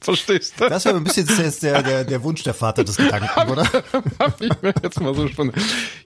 Verstehst 0.05 0.55
du? 0.59 0.69
Das 0.69 0.85
wäre 0.85 0.97
ein 0.97 1.05
bisschen 1.05 1.27
der, 1.27 1.51
der, 1.51 1.83
der, 1.83 2.05
der 2.05 2.23
Wunsch 2.23 2.43
der 2.43 2.55
Vater 2.55 2.85
des 2.85 2.97
Gedanken, 2.97 3.51
oder? 3.51 3.65
hab 4.19 4.41
ich 4.41 4.51
mir 4.61 4.75
jetzt 4.83 5.01
mal 5.01 5.15
so 5.15 5.27
spannend. 5.29 5.55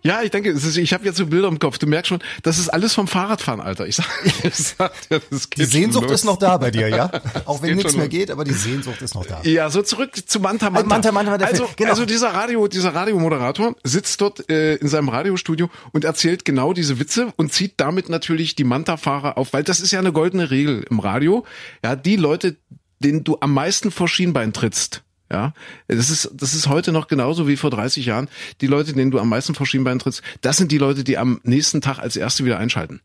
Ja, 0.03 0.23
ich 0.23 0.31
denke, 0.31 0.51
ist, 0.51 0.77
ich 0.77 0.93
habe 0.93 1.05
jetzt 1.05 1.17
so 1.17 1.27
Bilder 1.27 1.49
im 1.49 1.59
Kopf. 1.59 1.79
Du 1.79 1.87
merkst 1.87 2.09
schon, 2.09 2.21
das 2.43 2.59
ist 2.59 2.69
alles 2.69 2.95
vom 2.95 3.09
Fahrradfahren, 3.09 3.61
Alter. 3.61 3.87
Ich 3.87 3.97
sag, 3.97 4.07
ich 4.45 4.55
sag 4.55 4.93
dir, 5.09 5.21
das 5.31 5.51
geht 5.51 5.59
Die 5.59 5.65
Sehnsucht 5.65 6.11
ist 6.11 6.25
noch 6.25 6.37
da 6.37 6.57
bei 6.57 6.71
dir, 6.71 6.89
ja? 6.89 7.11
Auch 7.45 7.61
wenn 7.63 7.77
nichts 7.77 7.95
mehr 7.95 8.05
los. 8.05 8.11
geht, 8.11 8.31
aber 8.31 8.45
die 8.45 8.53
Sehnsucht 8.53 9.03
ist 9.03 9.15
noch 9.15 9.27
da. 9.27 9.41
Ja, 9.43 9.69
so 9.71 9.83
zurück 9.83 10.11
zu 10.27 10.41
Manta 10.41 10.71
Manta. 10.71 10.89
Manta 10.89 11.13
Manta, 11.13 11.39
der 11.39 11.49
also, 11.49 11.65
Film, 11.65 11.77
genau. 11.77 11.91
also 11.91 12.07
dieser 12.07 12.29
Radio, 12.35 12.69
dieser 12.69 12.95
Radiomoderator 12.95 13.75
sitzt 13.83 14.21
dort 14.21 14.49
äh, 14.49 14.77
in 14.77 14.89
seinem 14.89 15.09
Radiostudio 15.09 15.69
und 15.93 16.05
erzählt 16.05 16.45
genau 16.45 16.73
diese 16.73 17.01
Witze 17.01 17.33
und 17.37 17.53
zieht 17.53 17.75
damit 17.79 18.09
natürlich 18.09 18.55
die 18.55 18.65
Manta-Fahrer 18.65 19.37
auf, 19.39 19.53
weil 19.53 19.65
das 19.65 19.81
ist 19.81 19.91
ja 19.91 19.99
eine 19.99 20.13
goldene 20.13 20.51
Regel 20.51 20.85
im 20.89 21.01
Radio. 21.01 21.45
Ja, 21.83 21.97
die 21.97 22.17
Leute, 22.17 22.57
denen 23.01 23.25
du 23.25 23.39
am 23.41 23.55
meisten 23.55 23.91
vor 23.91 24.09
Schienbein 24.09 24.53
trittst. 24.53 25.03
Ja, 25.31 25.53
das 25.89 26.09
ist, 26.09 26.31
das 26.33 26.55
ist 26.55 26.69
heute 26.69 26.91
noch 26.91 27.07
genauso 27.07 27.47
wie 27.47 27.57
vor 27.57 27.71
30 27.71 28.07
Jahren. 28.07 28.29
Die 28.63 28.67
Leute, 28.67 28.95
denen 28.95 29.11
du 29.11 29.19
am 29.19 29.29
meisten 29.29 29.55
vor 29.55 29.67
Schienbein 29.67 29.99
trittst, 29.99 30.23
das 30.41 30.57
sind 30.57 30.73
die 30.73 30.79
Leute, 30.79 31.05
die 31.05 31.19
am 31.19 31.41
nächsten 31.43 31.83
Tag 31.83 31.99
als 31.99 32.17
erste 32.17 32.47
wieder 32.47 32.59
einschalten. 32.59 33.01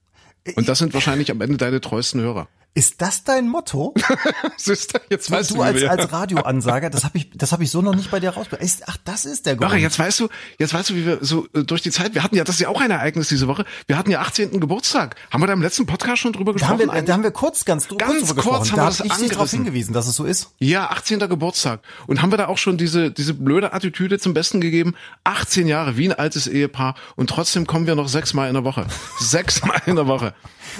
Und 0.56 0.70
das 0.70 0.80
sind 0.80 0.94
wahrscheinlich 0.94 1.32
am 1.32 1.42
Ende 1.42 1.58
deine 1.58 1.82
treuesten 1.82 2.22
Hörer. 2.22 2.48
Ist 2.76 3.02
das 3.02 3.24
dein 3.24 3.48
Motto? 3.50 3.94
Siehst 4.58 4.96
du, 4.96 5.00
jetzt 5.12 5.30
weißt 5.30 5.52
du 5.52 5.56
du, 5.56 5.62
als, 5.62 5.84
als 5.84 6.12
Radioansager, 6.12 6.90
das 6.90 7.04
habe 7.04 7.20
ich, 7.20 7.30
das 7.36 7.52
habe 7.52 7.64
ich 7.64 7.70
so 7.70 7.84
noch 7.84 7.94
nicht 7.94 8.10
bei 8.10 8.20
dir 8.20 8.32
raus. 8.32 8.48
Ist- 8.60 8.84
Ach, 8.88 8.98
das 9.06 9.26
ist 9.26 9.46
der 9.46 9.56
Grund. 9.58 9.72
Ach, 9.72 9.76
jetzt 9.78 10.00
weißt 10.00 10.20
du, 10.22 10.30
jetzt 10.58 10.74
weißt 10.74 10.90
du, 10.90 10.96
wie 10.96 11.06
wir 11.06 11.20
so 11.22 11.48
äh, 11.54 11.64
durch 11.64 11.84
die 11.84 11.92
Zeit, 11.92 12.16
wir 12.16 12.24
hatten 12.24 12.36
ja, 12.36 12.44
das 12.44 12.56
ist 12.56 12.62
ja 12.62 12.70
auch 12.70 12.82
ein 12.82 12.90
Ereignis 12.90 13.28
diese 13.30 13.48
Woche, 13.48 13.64
wir 13.86 13.96
hatten 13.98 14.10
ja 14.10 14.22
18. 14.22 14.60
Geburtstag. 14.60 15.16
Haben 15.30 15.44
wir 15.44 15.48
da 15.48 15.54
im 15.54 15.62
letzten 15.62 15.86
Podcast 15.86 16.20
schon 16.24 16.34
drüber 16.34 16.54
da 16.54 16.68
haben, 16.68 16.78
gesprochen? 16.80 16.96
wir, 16.96 17.02
da 17.04 17.14
haben 17.14 17.22
wir 17.24 17.30
kurz 17.32 17.64
ganz, 17.64 17.88
Ganz 17.88 18.02
kurz 18.12 18.28
drüber 18.30 18.42
kurz 18.42 18.62
gesprochen. 18.64 18.72
haben 18.72 18.78
Da 18.78 18.84
wir 19.00 19.06
das 19.06 19.18
ich 19.20 19.22
dich 19.24 19.32
darauf 19.34 19.52
hingewiesen, 19.52 19.94
dass 19.94 20.08
es 20.08 20.16
so 20.16 20.26
ist. 20.26 20.50
ja, 20.58 20.90
18. 20.90 21.20
Geburtstag. 21.20 21.82
Und 22.08 22.24
haben 22.24 22.32
wir 22.32 22.38
da 22.38 22.48
auch 22.48 22.58
schon 22.58 22.78
diese, 22.80 23.12
diese 23.12 23.36
blöde 23.36 23.74
Attitüde 23.74 24.18
zum 24.18 24.34
Besten 24.34 24.62
gegeben? 24.62 24.96
18 25.26 25.68
Jahre, 25.68 25.96
wie 25.98 26.10
ein 26.10 26.14
altes 26.14 26.48
Ehepaar. 26.48 26.96
Und 27.16 27.30
trotzdem 27.30 27.68
kommen 27.68 27.86
wir 27.86 27.94
noch 27.96 28.08
sechsmal 28.08 28.48
in 28.48 28.56
der 28.56 28.64
Woche. 28.64 28.88
sechsmal 29.20 29.80
in 29.86 29.96
der 29.96 30.08
Woche. 30.08 30.34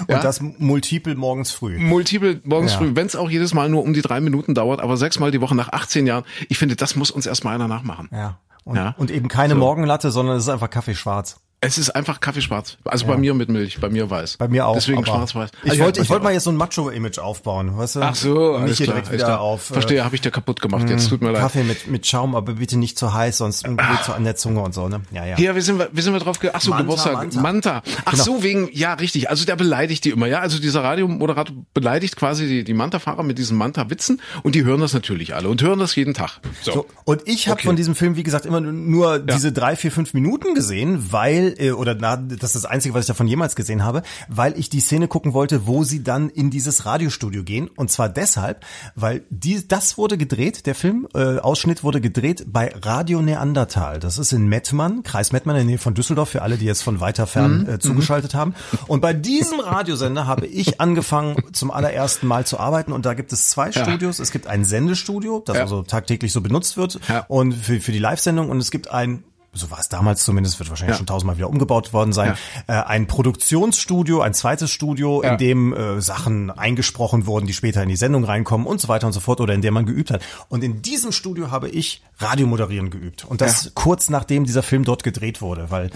Ja? 0.08 0.16
Und 0.16 0.24
das 0.24 0.40
multiple 0.40 1.14
morgens 1.14 1.52
früh. 1.52 1.83
Multiple 1.84 2.40
morgens 2.44 2.72
Ja. 2.72 2.78
früh, 2.78 2.92
wenn 2.94 3.06
es 3.06 3.16
auch 3.16 3.30
jedes 3.30 3.54
Mal 3.54 3.68
nur 3.68 3.82
um 3.82 3.92
die 3.94 4.02
drei 4.02 4.20
Minuten 4.20 4.54
dauert, 4.54 4.80
aber 4.80 4.96
sechsmal 4.96 5.30
die 5.30 5.40
Woche 5.40 5.54
nach 5.54 5.70
18 5.72 6.06
Jahren. 6.06 6.24
Ich 6.48 6.58
finde, 6.58 6.76
das 6.76 6.96
muss 6.96 7.10
uns 7.10 7.26
erstmal 7.26 7.54
einer 7.54 7.68
nachmachen. 7.68 8.08
Ja. 8.12 8.38
Und, 8.64 8.76
Ja. 8.76 8.94
und 8.98 9.10
eben 9.10 9.28
keine 9.28 9.54
Morgenlatte, 9.54 10.10
sondern 10.10 10.36
es 10.36 10.44
ist 10.44 10.48
einfach 10.48 10.70
Kaffee 10.70 10.94
schwarz. 10.94 11.40
Es 11.64 11.78
ist 11.78 11.90
einfach 11.90 12.20
Kaffeeschwarz. 12.20 12.76
Also 12.84 13.06
bei 13.06 13.16
mir 13.16 13.34
mit 13.34 13.48
Milch, 13.48 13.80
bei 13.80 13.88
mir 13.88 14.10
weiß. 14.10 14.36
Bei 14.36 14.48
mir 14.48 14.66
auch. 14.66 14.74
Deswegen 14.74 15.04
schwarz-weiß. 15.04 15.50
Ich 15.64 15.70
Also 15.70 15.78
ja, 15.80 15.84
wollte, 15.86 16.00
ich 16.00 16.06
dir 16.06 16.10
wollte 16.12 16.24
mal 16.24 16.32
jetzt 16.32 16.44
so 16.44 16.50
ein 16.50 16.56
Macho-Image 16.56 17.18
aufbauen, 17.18 17.76
weißt 17.78 17.96
du? 17.96 18.00
Ach 18.02 18.14
so, 18.14 18.58
nicht 18.58 18.76
hier 18.76 18.86
klar, 18.86 18.96
direkt 18.96 19.12
wieder 19.12 19.24
klar. 19.24 19.40
auf. 19.40 19.70
äh, 19.70 19.74
Verstehe, 19.74 20.04
habe 20.04 20.14
ich 20.14 20.20
dir 20.20 20.30
kaputt 20.30 20.60
gemacht. 20.60 20.88
Jetzt 20.90 21.08
tut 21.08 21.22
mir 21.22 21.30
leid. 21.30 21.40
Kaffee 21.40 21.62
mit, 21.64 21.86
mit 21.86 22.06
Schaum, 22.06 22.34
aber 22.34 22.54
bitte 22.54 22.78
nicht 22.78 22.98
zu 22.98 23.12
heiß, 23.14 23.38
sonst 23.38 23.64
geht 23.64 23.76
so 24.06 24.12
an 24.12 24.24
der 24.24 24.36
Zunge 24.36 24.60
und 24.60 24.74
so, 24.74 24.88
ne? 24.88 25.00
Ja, 25.12 25.24
ja. 25.24 25.38
Ja, 25.38 25.56
wie 25.56 25.60
sind 25.60 25.78
wir, 25.78 25.88
sind 26.02 26.12
wir 26.12 26.20
drauf 26.20 26.38
ge 26.40 26.50
Ach 26.52 26.60
so, 26.60 26.70
Manta, 26.70 26.82
Geburtstag. 26.82 27.14
Manta. 27.14 27.40
Manta. 27.40 27.82
Ach 28.04 28.12
Genau. 28.12 28.24
so, 28.24 28.42
wegen, 28.42 28.68
ja, 28.72 28.94
richtig. 28.94 29.30
Also 29.30 29.44
der 29.44 29.56
beleidigt 29.56 30.04
die 30.04 30.10
immer, 30.10 30.26
ja. 30.26 30.40
Also 30.40 30.58
dieser 30.60 30.84
Radiomoderator 30.84 31.54
beleidigt 31.72 32.16
quasi 32.16 32.46
die, 32.46 32.64
die 32.64 32.74
Manta-Fahrer 32.74 33.22
mit 33.22 33.38
diesen 33.38 33.56
Manta-Witzen 33.56 34.20
und 34.42 34.54
die 34.54 34.64
hören 34.64 34.80
das 34.80 34.92
natürlich 34.92 35.34
alle 35.34 35.48
und 35.48 35.62
hören 35.62 35.78
das 35.78 35.94
jeden 35.96 36.14
Tag. 36.14 36.40
So. 36.62 36.72
So, 36.72 36.86
und 37.04 37.22
ich 37.26 37.48
habe 37.48 37.54
Okay. 37.54 37.68
von 37.68 37.76
diesem 37.76 37.94
Film, 37.94 38.16
wie 38.16 38.24
gesagt, 38.24 38.46
immer 38.46 38.60
nur 38.60 39.20
diese 39.20 39.52
drei, 39.52 39.76
vier, 39.76 39.92
fünf 39.92 40.12
Minuten 40.12 40.54
gesehen, 40.54 41.12
weil, 41.12 41.53
äh, 41.58 41.72
oder 41.72 41.94
na, 41.94 42.16
das 42.16 42.54
ist 42.54 42.64
das 42.64 42.66
Einzige, 42.66 42.94
was 42.94 43.02
ich 43.02 43.06
davon 43.08 43.26
jemals 43.28 43.56
gesehen 43.56 43.84
habe, 43.84 44.02
weil 44.28 44.58
ich 44.58 44.68
die 44.70 44.80
Szene 44.80 45.08
gucken 45.08 45.32
wollte, 45.34 45.66
wo 45.66 45.84
sie 45.84 46.02
dann 46.02 46.28
in 46.30 46.50
dieses 46.50 46.86
Radiostudio 46.86 47.42
gehen. 47.44 47.68
Und 47.76 47.90
zwar 47.90 48.08
deshalb, 48.08 48.64
weil 48.94 49.22
die, 49.30 49.66
das 49.66 49.98
wurde 49.98 50.18
gedreht, 50.18 50.66
der 50.66 50.74
Film, 50.74 51.08
äh, 51.14 51.38
Ausschnitt 51.38 51.82
wurde 51.84 52.00
gedreht 52.00 52.44
bei 52.48 52.72
Radio 52.82 53.22
Neandertal. 53.22 54.00
Das 54.00 54.18
ist 54.18 54.32
in 54.32 54.46
Mettmann, 54.48 55.02
Kreis 55.02 55.32
Mettmann 55.32 55.56
in 55.56 55.60
der 55.60 55.66
Nähe 55.66 55.78
von 55.78 55.94
Düsseldorf, 55.94 56.30
für 56.30 56.42
alle, 56.42 56.56
die 56.56 56.64
jetzt 56.66 56.82
von 56.82 57.00
weiter 57.00 57.26
fern 57.26 57.66
äh, 57.68 57.78
zugeschaltet 57.78 58.34
haben. 58.34 58.54
Und 58.86 59.00
bei 59.00 59.12
diesem 59.12 59.60
Radiosender 59.60 60.26
habe 60.26 60.46
ich 60.46 60.80
angefangen, 60.80 61.36
zum 61.52 61.70
allerersten 61.70 62.26
Mal 62.26 62.46
zu 62.46 62.58
arbeiten. 62.58 62.92
Und 62.92 63.06
da 63.06 63.14
gibt 63.14 63.32
es 63.32 63.48
zwei 63.48 63.72
Studios. 63.72 64.18
Es 64.18 64.30
gibt 64.30 64.46
ein 64.46 64.64
Sendestudio, 64.64 65.42
das 65.44 65.56
Ja. 65.56 65.62
also 65.62 65.82
tagtäglich 65.82 66.32
so 66.32 66.40
benutzt 66.40 66.76
wird 66.76 67.00
Ja. 67.08 67.24
und 67.28 67.52
für, 67.54 67.80
für 67.80 67.92
die 67.92 67.98
Live-Sendung 67.98 68.48
und 68.50 68.58
es 68.58 68.70
gibt 68.70 68.90
ein 68.90 69.22
so 69.54 69.70
war 69.70 69.78
es 69.78 69.88
damals 69.88 70.24
zumindest, 70.24 70.58
wird 70.58 70.68
wahrscheinlich 70.68 70.94
Ja. 70.94 70.98
schon 70.98 71.06
tausendmal 71.06 71.36
wieder 71.36 71.48
umgebaut 71.48 71.92
worden 71.92 72.12
sein, 72.12 72.36
äh, 72.66 72.72
ein 72.72 73.06
Produktionsstudio, 73.06 74.20
ein 74.20 74.34
zweites 74.34 74.70
Studio, 74.70 75.22
Ja. 75.22 75.32
in 75.32 75.38
dem 75.38 75.72
äh, 75.72 76.00
Sachen 76.00 76.50
eingesprochen 76.50 77.26
wurden, 77.26 77.46
die 77.46 77.52
später 77.54 77.82
in 77.82 77.88
die 77.88 77.96
Sendung 77.96 78.24
reinkommen 78.24 78.66
und 78.66 78.80
so 78.80 78.88
weiter 78.88 79.06
und 79.06 79.12
so 79.12 79.20
fort 79.20 79.40
oder 79.40 79.54
in 79.54 79.62
dem 79.62 79.74
man 79.74 79.86
geübt 79.86 80.10
hat. 80.10 80.22
Und 80.48 80.64
in 80.64 80.82
diesem 80.82 81.12
Studio 81.12 81.50
habe 81.50 81.68
ich 81.68 82.02
Radiomoderieren 82.18 82.90
geübt 82.90 83.24
und 83.24 83.40
das 83.40 83.64
Ja. 83.64 83.70
kurz 83.74 84.08
nachdem 84.10 84.44
dieser 84.44 84.62
Film 84.62 84.84
dort 84.84 85.02
gedreht 85.02 85.40
wurde, 85.40 85.70
weil 85.70 85.90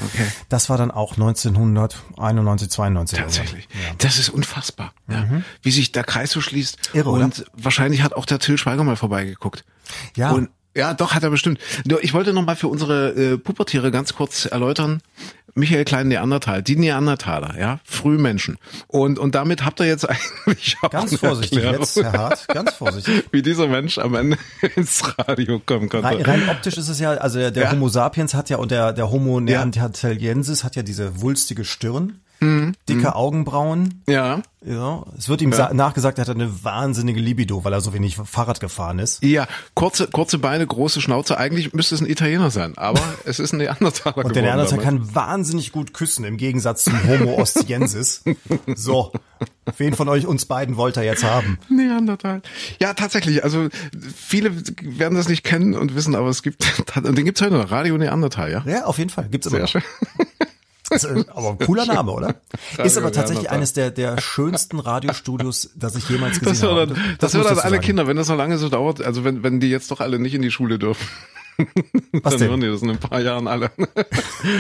das 0.49 0.69
war 0.71 0.77
dann 0.79 0.91
auch 0.91 1.17
1991, 2.17 2.71
92. 2.71 3.19
oder 3.19 3.29
so. 3.31 3.39
Tatsächlich. 3.39 3.69
Das 3.99 4.19
ist 4.19 4.29
unfassbar, 4.29 4.93
ja. 5.09 5.27
wie 5.63 5.71
sich 5.71 5.93
der 5.93 6.05
Kreis 6.05 6.31
so 6.31 6.41
schließt. 6.41 6.91
Mhm. 6.93 6.99
Irre, 6.99 7.11
oder? 7.11 7.25
und 7.25 7.45
wahrscheinlich 7.55 8.03
hat 8.03 8.15
auch 8.15 8.27
der 8.27 8.39
Till 8.39 8.59
Schweiger 8.59 8.85
mal 8.85 8.97
vorbeigeguckt. 8.97 9.65
Ja. 10.17 10.31
Und 10.33 10.51
ja, 10.79 10.95
doch, 10.95 11.15
hat 11.15 11.23
er 11.23 11.31
bestimmt. 11.31 11.61
Ich 12.01 12.15
wollte 12.15 12.33
noch 12.33 12.45
mal 12.45 12.57
für 12.57 12.69
unsere 12.69 13.11
äh, 13.11 13.39
Pubertiere 13.39 13.91
ganz 13.91 14.15
kurz 14.15 14.47
erläutern, 14.47 15.03
Michael 15.55 15.85
Klein 15.85 16.09
Neandertal, 16.09 16.63
die 16.63 16.77
Neandertaler, 16.77 17.59
ja, 17.59 17.81
Frühmenschen. 17.85 18.59
Und, 18.87 19.19
und 19.19 19.35
damit 19.35 19.65
habt 19.65 19.81
ihr 19.81 19.87
jetzt 19.87 20.09
eigentlich 20.47 20.77
auch 20.81 20.91
Ganz 20.91 21.17
vorsichtig 21.17 21.59
Erklärung, 21.59 21.81
jetzt, 21.81 21.97
Herr 21.97 22.13
Hart, 22.13 22.49
ganz 22.49 22.75
vorsichtig. 22.75 23.25
wie 23.33 23.43
dieser 23.43 23.67
Mensch 23.67 23.99
am 23.99 24.15
Ende 24.15 24.39
ins 24.77 25.03
Radio 25.19 25.59
kommen 25.59 25.89
konnte. 25.89 26.07
Rein, 26.07 26.23
rein 26.23 26.49
optisch 26.49 26.77
ist 26.79 26.89
es 26.89 27.01
ja, 27.01 27.11
also 27.11 27.39
der, 27.39 27.51
der 27.51 27.65
Ja. 27.65 27.73
Homo 27.73 27.89
sapiens 27.89 28.35
hat 28.35 28.49
ja 28.51 28.59
und 28.59 28.71
der, 28.71 28.93
der 28.93 29.11
Homo 29.11 29.41
neanderthaliensis 29.41 30.63
hat 30.65 30.77
ja 30.77 30.83
diese 30.83 31.21
wulstige 31.21 31.65
Stirn, 31.65 32.21
Mhm. 32.41 32.75
dicke 32.89 33.15
Augenbrauen. 33.15 34.03
Ja. 34.07 34.43
Ja, 34.65 35.05
es 35.17 35.29
wird 35.29 35.41
ihm 35.41 35.53
sa- 35.53 35.73
nachgesagt, 35.73 36.19
er 36.19 36.23
hat 36.27 36.35
eine 36.35 36.65
wahnsinnige 36.65 37.21
Libido, 37.21 37.65
weil 37.65 37.73
er 37.73 37.81
so 37.81 37.95
wenig 37.95 38.17
Fahrrad 38.17 38.59
gefahren 38.59 38.99
ist. 38.99 39.23
Ja, 39.23 39.47
kurze, 39.75 40.09
kurze 40.09 40.39
Beine, 40.39 40.67
große 40.67 41.01
Schnauze. 41.01 41.39
Eigentlich 41.39 41.73
müsste 41.75 41.95
es 41.95 42.01
ein 42.01 42.09
Italiener 42.09 42.51
sein, 42.51 42.77
aber 42.77 43.01
es 43.25 43.39
ist 43.39 43.53
ein 43.53 43.59
Neandertaler 43.59 44.25
Und 44.25 44.35
der 44.35 44.43
Neandertaler 44.43 44.83
kann 44.83 45.15
wahnsinnig 45.15 45.71
gut 45.71 45.95
küssen, 45.95 46.25
im 46.25 46.37
Gegensatz 46.37 46.85
zum 46.85 46.95
Homo 47.09 47.41
ostiensis. 47.41 48.25
So, 48.75 49.13
wen 49.77 49.95
von 49.95 50.09
euch 50.09 50.27
uns 50.27 50.45
beiden 50.47 50.77
wollt 50.77 50.97
ihr 50.97 51.05
jetzt 51.05 51.25
haben? 51.25 51.59
Neandertal. 51.69 52.43
Ja, 52.81 52.95
tatsächlich. 52.95 53.45
Also 53.45 53.69
viele 54.17 54.51
werden 54.83 55.17
das 55.17 55.29
nicht 55.29 55.45
kennen 55.45 55.75
und 55.75 55.95
wissen, 55.95 56.15
aber 56.15 56.29
es 56.29 56.43
gibt, 56.43 56.65
und 56.97 57.17
den 57.17 57.25
gibt's 57.25 57.41
heute 57.41 57.55
noch. 57.55 57.71
Radio 57.71 57.97
Neandertal, 57.97 58.51
ja? 58.51 58.63
Ja, 58.67 58.85
auf 58.85 58.99
jeden 58.99 59.11
Fall, 59.11 59.29
gibt's 59.29 59.47
immer 59.47 59.67
Sehr 59.67 59.81
noch. 59.81 59.87
schön. 60.19 60.27
Ist, 60.91 61.07
aber 61.07 61.51
ein 61.51 61.59
cooler 61.59 61.87
Name, 61.87 62.13
oder? 62.13 62.37
Ist 62.83 62.97
aber 62.97 63.13
tatsächlich 63.13 63.51
eines 63.51 63.73
der, 63.73 63.91
der 63.91 64.21
schönsten 64.21 64.79
Radiostudios, 64.81 65.71
das 65.77 65.97
ich 65.97 66.09
jemals 66.09 66.41
gesehen 66.41 66.55
Das 66.55 66.63
habe. 66.63 66.87
dann, 66.87 67.17
das 67.19 67.35
muss 67.35 67.45
hören 67.45 67.57
dann 67.57 67.65
alle 67.65 67.75
sagen. 67.77 67.85
Kinder, 67.85 68.07
wenn 68.07 68.17
das 68.17 68.29
noch 68.29 68.37
lange 68.37 68.59
so 68.59 68.69
dauert, 68.69 69.03
also 69.03 69.25
wenn, 69.25 69.43
wenn 69.43 69.61
die 69.61 69.71
jetzt 69.71 69.91
doch 69.91 70.01
alle 70.01 70.19
nicht 70.19 70.35
in 70.35 70.43
die 70.43 70.51
Schule 70.51 70.79
dürfen. 70.79 71.07
Was 72.23 72.33
dann 72.35 72.39
denn? 72.41 72.49
hören 72.51 72.61
die 72.61 72.69
das 72.69 72.83
in 72.83 72.91
ein 72.91 72.99
paar 72.99 73.21
Jahren 73.21 73.49
alle. 73.49 73.71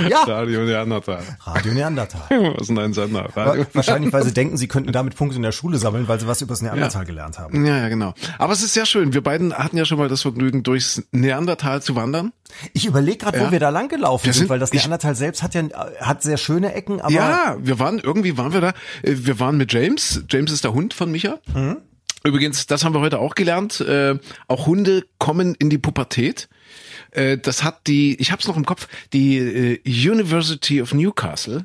Ja. 0.09 0.25
Radio 0.25 0.63
Neandertal. 0.65 1.23
Radio 1.45 1.73
Neandertal. 1.73 2.23
Was 2.55 2.63
ist 2.63 2.69
denn 2.69 2.79
ein 2.79 2.93
Sender? 2.93 3.29
Radio. 3.37 3.63
Wa- 3.63 3.67
Wahrscheinlich, 3.75 4.13
weil 4.13 4.25
sie 4.25 4.33
denken, 4.35 4.57
sie 4.57 4.67
könnten 4.67 4.91
damit 4.93 5.15
Punkte 5.15 5.37
in 5.37 5.43
der 5.43 5.53
Schule 5.53 5.79
sammeln, 5.79 6.09
weil 6.09 6.19
sie 6.19 6.27
was 6.27 6.43
über 6.43 6.53
das 6.53 6.63
Neandertal 6.63 7.05
gelernt 7.05 7.39
haben. 7.39 7.65
Ja, 7.65 7.79
ja, 7.79 7.89
genau. 7.89 8.15
Aber 8.39 8.53
es 8.53 8.63
ist 8.63 8.75
sehr 8.75 8.87
schön. 8.87 9.15
Wir 9.15 9.23
beiden 9.23 9.55
hatten 9.55 9.77
ja 9.77 9.85
schon 9.85 9.99
mal 9.99 10.09
das 10.09 10.23
Vergnügen, 10.23 10.65
durchs 10.65 11.05
Neandertal 11.13 11.81
zu 11.83 11.95
wandern. 11.95 12.33
Ich 12.73 12.87
überlege 12.87 13.19
gerade, 13.19 13.39
Ja. 13.39 13.47
wo 13.47 13.53
wir 13.53 13.61
da 13.61 13.69
lang 13.71 13.89
gelaufen 13.89 14.25
sind, 14.25 14.35
sind- 14.35 14.49
weil 14.49 14.59
das 14.59 14.73
ich- 14.73 14.81
Neandertal 14.81 15.15
selbst 15.15 15.43
hat 15.45 15.55
ja 15.55 15.63
hat 16.01 16.23
sehr 16.23 16.37
schöne 16.39 16.75
Ecken, 16.75 17.01
aber 17.01 17.13
Ja, 17.13 17.57
wir 17.61 17.79
waren, 17.79 17.99
irgendwie 18.01 18.37
waren 18.37 18.53
wir 18.53 18.61
da, 18.61 18.69
äh, 19.03 19.15
wir 19.15 19.39
waren 19.39 19.57
mit 19.57 19.73
James. 19.73 20.25
James 20.29 20.51
ist 20.51 20.65
der 20.65 20.75
Hund 20.75 20.93
von 20.95 21.11
Micha. 21.13 21.39
Übrigens, 22.25 22.67
das 22.67 22.85
haben 22.85 22.95
wir 22.95 23.01
heute 23.01 23.21
auch 23.21 23.35
gelernt. 23.37 23.81
Äh, 23.81 24.19
auch 24.49 24.67
Hunde 24.67 25.05
kommen 25.19 25.55
in 25.55 25.71
die 25.71 25.79
Pubertät. 25.79 26.49
Äh, 27.11 27.39
das 27.39 27.65
hat 27.65 27.87
die, 27.87 28.21
ich 28.21 28.33
hab's 28.33 28.47
noch 28.47 28.57
im 28.57 28.67
Kopf, 28.67 28.89
die 29.13 29.39
äh, 29.39 29.81
University 29.85 30.83
of 30.83 30.95
Newcastle 30.95 31.65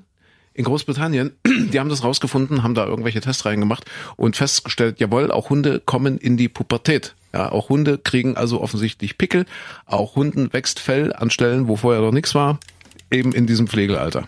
in 0.54 0.66
Großbritannien, 0.66 1.32
die 1.46 1.80
haben 1.80 1.90
das 1.90 2.04
rausgefunden, 2.04 2.64
haben 2.64 2.76
da 2.76 2.86
irgendwelche 2.86 3.22
Tests 3.22 3.46
reingemacht 3.46 3.86
und 4.16 4.36
festgestellt, 4.36 5.00
jawohl, 5.00 5.32
auch 5.32 5.50
Hunde 5.50 5.80
kommen 5.80 6.18
in 6.18 6.38
die 6.38 6.50
Pubertät. 6.50 7.16
Ja, 7.34 7.52
auch 7.52 7.70
Hunde 7.70 7.98
kriegen 7.98 8.38
also 8.38 8.62
offensichtlich 8.62 9.18
Pickel. 9.18 9.46
Auch 9.88 10.16
Hunden 10.16 10.54
wächst 10.54 10.80
Fell 10.80 11.14
an 11.14 11.32
Stellen, 11.32 11.68
wo 11.68 11.76
vorher 11.78 12.02
noch 12.02 12.12
nichts 12.12 12.36
war, 12.36 12.60
eben 13.10 13.34
in 13.34 13.48
diesem 13.48 13.68
Pflegealter. 13.68 14.28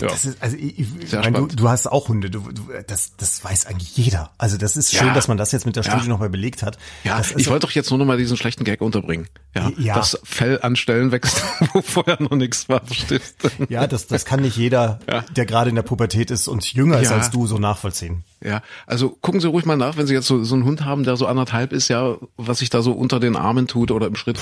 Ja. 0.00 0.08
Das 0.08 0.24
ist, 0.24 0.42
also 0.42 0.56
ich, 0.56 0.78
ich 0.78 1.12
meine, 1.12 1.32
du, 1.32 1.46
du 1.46 1.68
hast 1.68 1.86
auch 1.86 2.08
Hunde, 2.08 2.30
du, 2.30 2.40
du, 2.40 2.62
das, 2.86 3.16
das 3.16 3.44
weiß 3.44 3.66
eigentlich 3.66 3.96
jeder. 3.96 4.30
Also 4.38 4.56
das 4.56 4.76
ist 4.76 4.92
schön, 4.92 5.08
Ja. 5.08 5.14
dass 5.14 5.28
man 5.28 5.36
das 5.36 5.52
jetzt 5.52 5.66
mit 5.66 5.76
der 5.76 5.84
Ja. 5.84 5.92
Studie 5.92 6.08
nochmal 6.08 6.30
belegt 6.30 6.62
hat. 6.62 6.78
Ja, 7.04 7.18
das 7.18 7.32
ich 7.32 7.48
wollte 7.48 7.66
doch 7.66 7.72
jetzt 7.72 7.90
nur 7.90 7.98
noch 7.98 8.04
mal 8.06 8.16
diesen 8.16 8.36
schlechten 8.36 8.64
Gag 8.64 8.80
unterbringen. 8.80 9.28
Ja, 9.54 9.70
Ja. 9.78 9.94
das 9.94 10.18
Fell 10.24 10.58
an 10.62 10.76
Stellen 10.76 11.12
wächst, 11.12 11.42
wo 11.72 11.82
vorher 11.82 12.20
noch 12.20 12.32
nichts 12.32 12.68
war, 12.68 12.84
verstehst 12.84 13.36
du? 13.42 13.48
Ja, 13.68 13.86
das, 13.86 14.06
das 14.06 14.24
kann 14.24 14.40
nicht 14.40 14.56
jeder, 14.56 14.98
Ja. 15.08 15.22
der 15.36 15.46
gerade 15.46 15.70
in 15.70 15.76
der 15.76 15.82
Pubertät 15.82 16.30
ist 16.30 16.48
und 16.48 16.64
jünger 16.72 17.00
ist 17.00 17.10
Ja. 17.10 17.16
als 17.16 17.30
du, 17.30 17.46
so 17.46 17.58
nachvollziehen. 17.58 18.24
Ja, 18.44 18.60
also 18.86 19.08
gucken 19.08 19.40
Sie 19.40 19.48
ruhig 19.48 19.64
mal 19.64 19.76
nach, 19.78 19.96
wenn 19.96 20.06
Sie 20.06 20.12
jetzt 20.12 20.26
so, 20.26 20.44
so 20.44 20.54
einen 20.54 20.64
Hund 20.64 20.84
haben, 20.84 21.02
der 21.04 21.16
so 21.16 21.26
anderthalb 21.26 21.72
ist, 21.72 21.88
ja, 21.88 22.16
was 22.36 22.58
sich 22.58 22.68
da 22.68 22.82
so 22.82 22.92
unter 22.92 23.18
den 23.18 23.36
Armen 23.36 23.66
tut 23.66 23.90
oder 23.90 24.06
im 24.06 24.16
Schritt, 24.16 24.38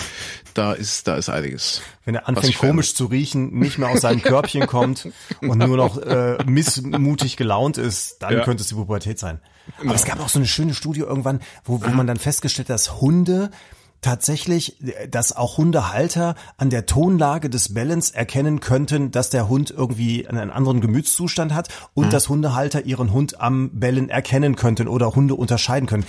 da 0.55 0.73
ist, 0.73 1.07
da 1.07 1.17
ist 1.17 1.29
einiges. 1.29 1.83
Wenn 2.05 2.17
er 2.17 2.27
anfängt 2.29 2.59
komisch 2.59 2.95
zu 2.97 3.07
riechen, 3.07 3.57
nicht 3.59 3.79
mehr 3.79 3.89
aus 3.91 4.01
seinem 4.01 4.21
Körbchen 4.23 4.67
kommt 4.67 5.09
und 5.41 5.57
nur 5.59 5.77
noch 5.77 5.99
äh, 5.99 6.37
missmutig 6.45 7.37
gelaunt 7.37 7.79
ist, 7.79 8.17
dann 8.23 8.33
Ja. 8.35 8.45
könnte 8.45 8.63
es 8.63 8.69
die 8.69 8.75
Pubertät 8.75 9.21
sein. 9.21 9.39
Aber 9.81 9.95
es 9.95 10.05
gab 10.05 10.19
auch 10.21 10.29
so 10.29 10.41
eine 10.41 10.49
schöne 10.49 10.75
Studie 10.75 11.01
irgendwann, 11.03 11.39
wo, 11.65 11.81
wo 11.81 11.89
man 11.91 12.09
dann 12.09 12.17
festgestellt 12.17 12.69
hat, 12.69 12.75
dass 12.75 13.01
Hunde 13.01 13.53
tatsächlich, 14.03 14.77
dass 15.11 15.35
auch 15.35 15.57
Hundehalter 15.57 16.35
an 16.59 16.69
der 16.71 16.87
Tonlage 16.87 17.49
des 17.49 17.73
Bellens 17.73 18.11
erkennen 18.11 18.61
könnten, 18.61 19.13
dass 19.13 19.31
der 19.31 19.49
Hund 19.49 19.71
irgendwie 19.71 20.29
einen 20.29 20.51
anderen 20.51 20.81
Gemütszustand 20.81 21.55
hat 21.55 21.69
und 21.95 22.13
dass 22.13 22.29
Hundehalter 22.29 22.85
ihren 22.85 23.13
Hund 23.13 23.41
am 23.41 23.71
Bellen 23.73 24.11
erkennen 24.11 24.57
könnten 24.57 24.89
oder 24.89 25.15
Hunde 25.15 25.35
unterscheiden 25.37 25.89
können. 25.89 26.05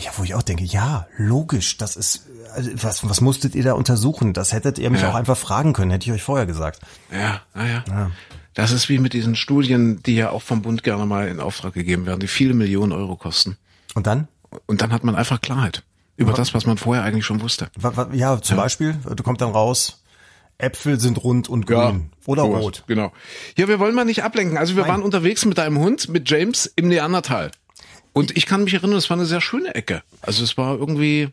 Ja, 0.00 0.10
wo 0.16 0.24
ich 0.24 0.34
auch 0.34 0.42
denke, 0.42 0.64
ja, 0.64 1.06
logisch, 1.18 1.76
das 1.76 1.96
ist, 1.96 2.26
also 2.54 2.70
was, 2.76 3.06
was 3.06 3.20
musstet 3.20 3.54
ihr 3.54 3.64
da 3.64 3.74
untersuchen? 3.74 4.32
Das 4.32 4.52
hättet 4.52 4.78
ihr 4.78 4.88
mich 4.90 5.02
Ja. 5.02 5.10
auch 5.10 5.14
einfach 5.14 5.36
fragen 5.36 5.74
können, 5.74 5.90
hätte 5.90 6.06
ich 6.06 6.12
euch 6.12 6.22
vorher 6.22 6.46
gesagt. 6.46 6.80
Ja, 7.12 7.42
naja. 7.54 8.10
Das 8.54 8.70
ist 8.70 8.88
wie 8.88 8.98
mit 8.98 9.12
diesen 9.14 9.34
Studien, 9.34 10.02
die 10.04 10.14
ja 10.14 10.30
auch 10.30 10.42
vom 10.42 10.62
Bund 10.62 10.82
gerne 10.82 11.06
mal 11.06 11.28
in 11.28 11.40
Auftrag 11.40 11.74
gegeben 11.74 12.06
werden, 12.06 12.20
die 12.20 12.28
viele 12.28 12.54
Millionen 12.54 12.92
Euro 12.92 13.16
kosten. 13.16 13.56
Und 13.94 14.06
dann? 14.06 14.28
Und 14.66 14.80
dann 14.80 14.92
hat 14.92 15.02
man 15.04 15.16
einfach 15.16 15.40
Klarheit 15.40 15.82
über 16.16 16.32
das, 16.32 16.54
was 16.54 16.66
man 16.66 16.76
vorher 16.78 17.04
eigentlich 17.04 17.24
schon 17.24 17.40
wusste. 17.40 17.70
Ja, 18.12 18.40
zum 18.40 18.56
Beispiel, 18.56 18.96
du 19.16 19.22
kommt 19.22 19.40
dann 19.40 19.50
raus, 19.50 20.02
Äpfel 20.58 21.00
sind 21.00 21.22
rund 21.22 21.48
und 21.48 21.66
grün 21.66 22.10
oder 22.26 22.42
sowas, 22.42 22.62
rot. 22.62 22.84
Genau. 22.86 23.12
Ja, 23.56 23.68
wir 23.68 23.78
wollen 23.80 23.94
mal 23.94 24.04
nicht 24.04 24.22
ablenken. 24.22 24.58
Also 24.58 24.76
wir 24.76 24.82
Nein. 24.82 24.92
waren 24.92 25.02
unterwegs 25.02 25.44
mit 25.44 25.58
deinem 25.58 25.78
Hund, 25.78 26.08
mit 26.08 26.30
James 26.30 26.66
im 26.76 26.88
Neandertal. 26.88 27.50
Und 28.12 28.36
ich 28.36 28.46
kann 28.46 28.64
mich 28.64 28.74
erinnern, 28.74 28.96
es 28.96 29.10
war 29.10 29.16
eine 29.16 29.26
sehr 29.26 29.40
schöne 29.40 29.74
Ecke. 29.74 30.02
Also 30.20 30.44
es 30.44 30.56
war 30.56 30.76
irgendwie, 30.76 31.30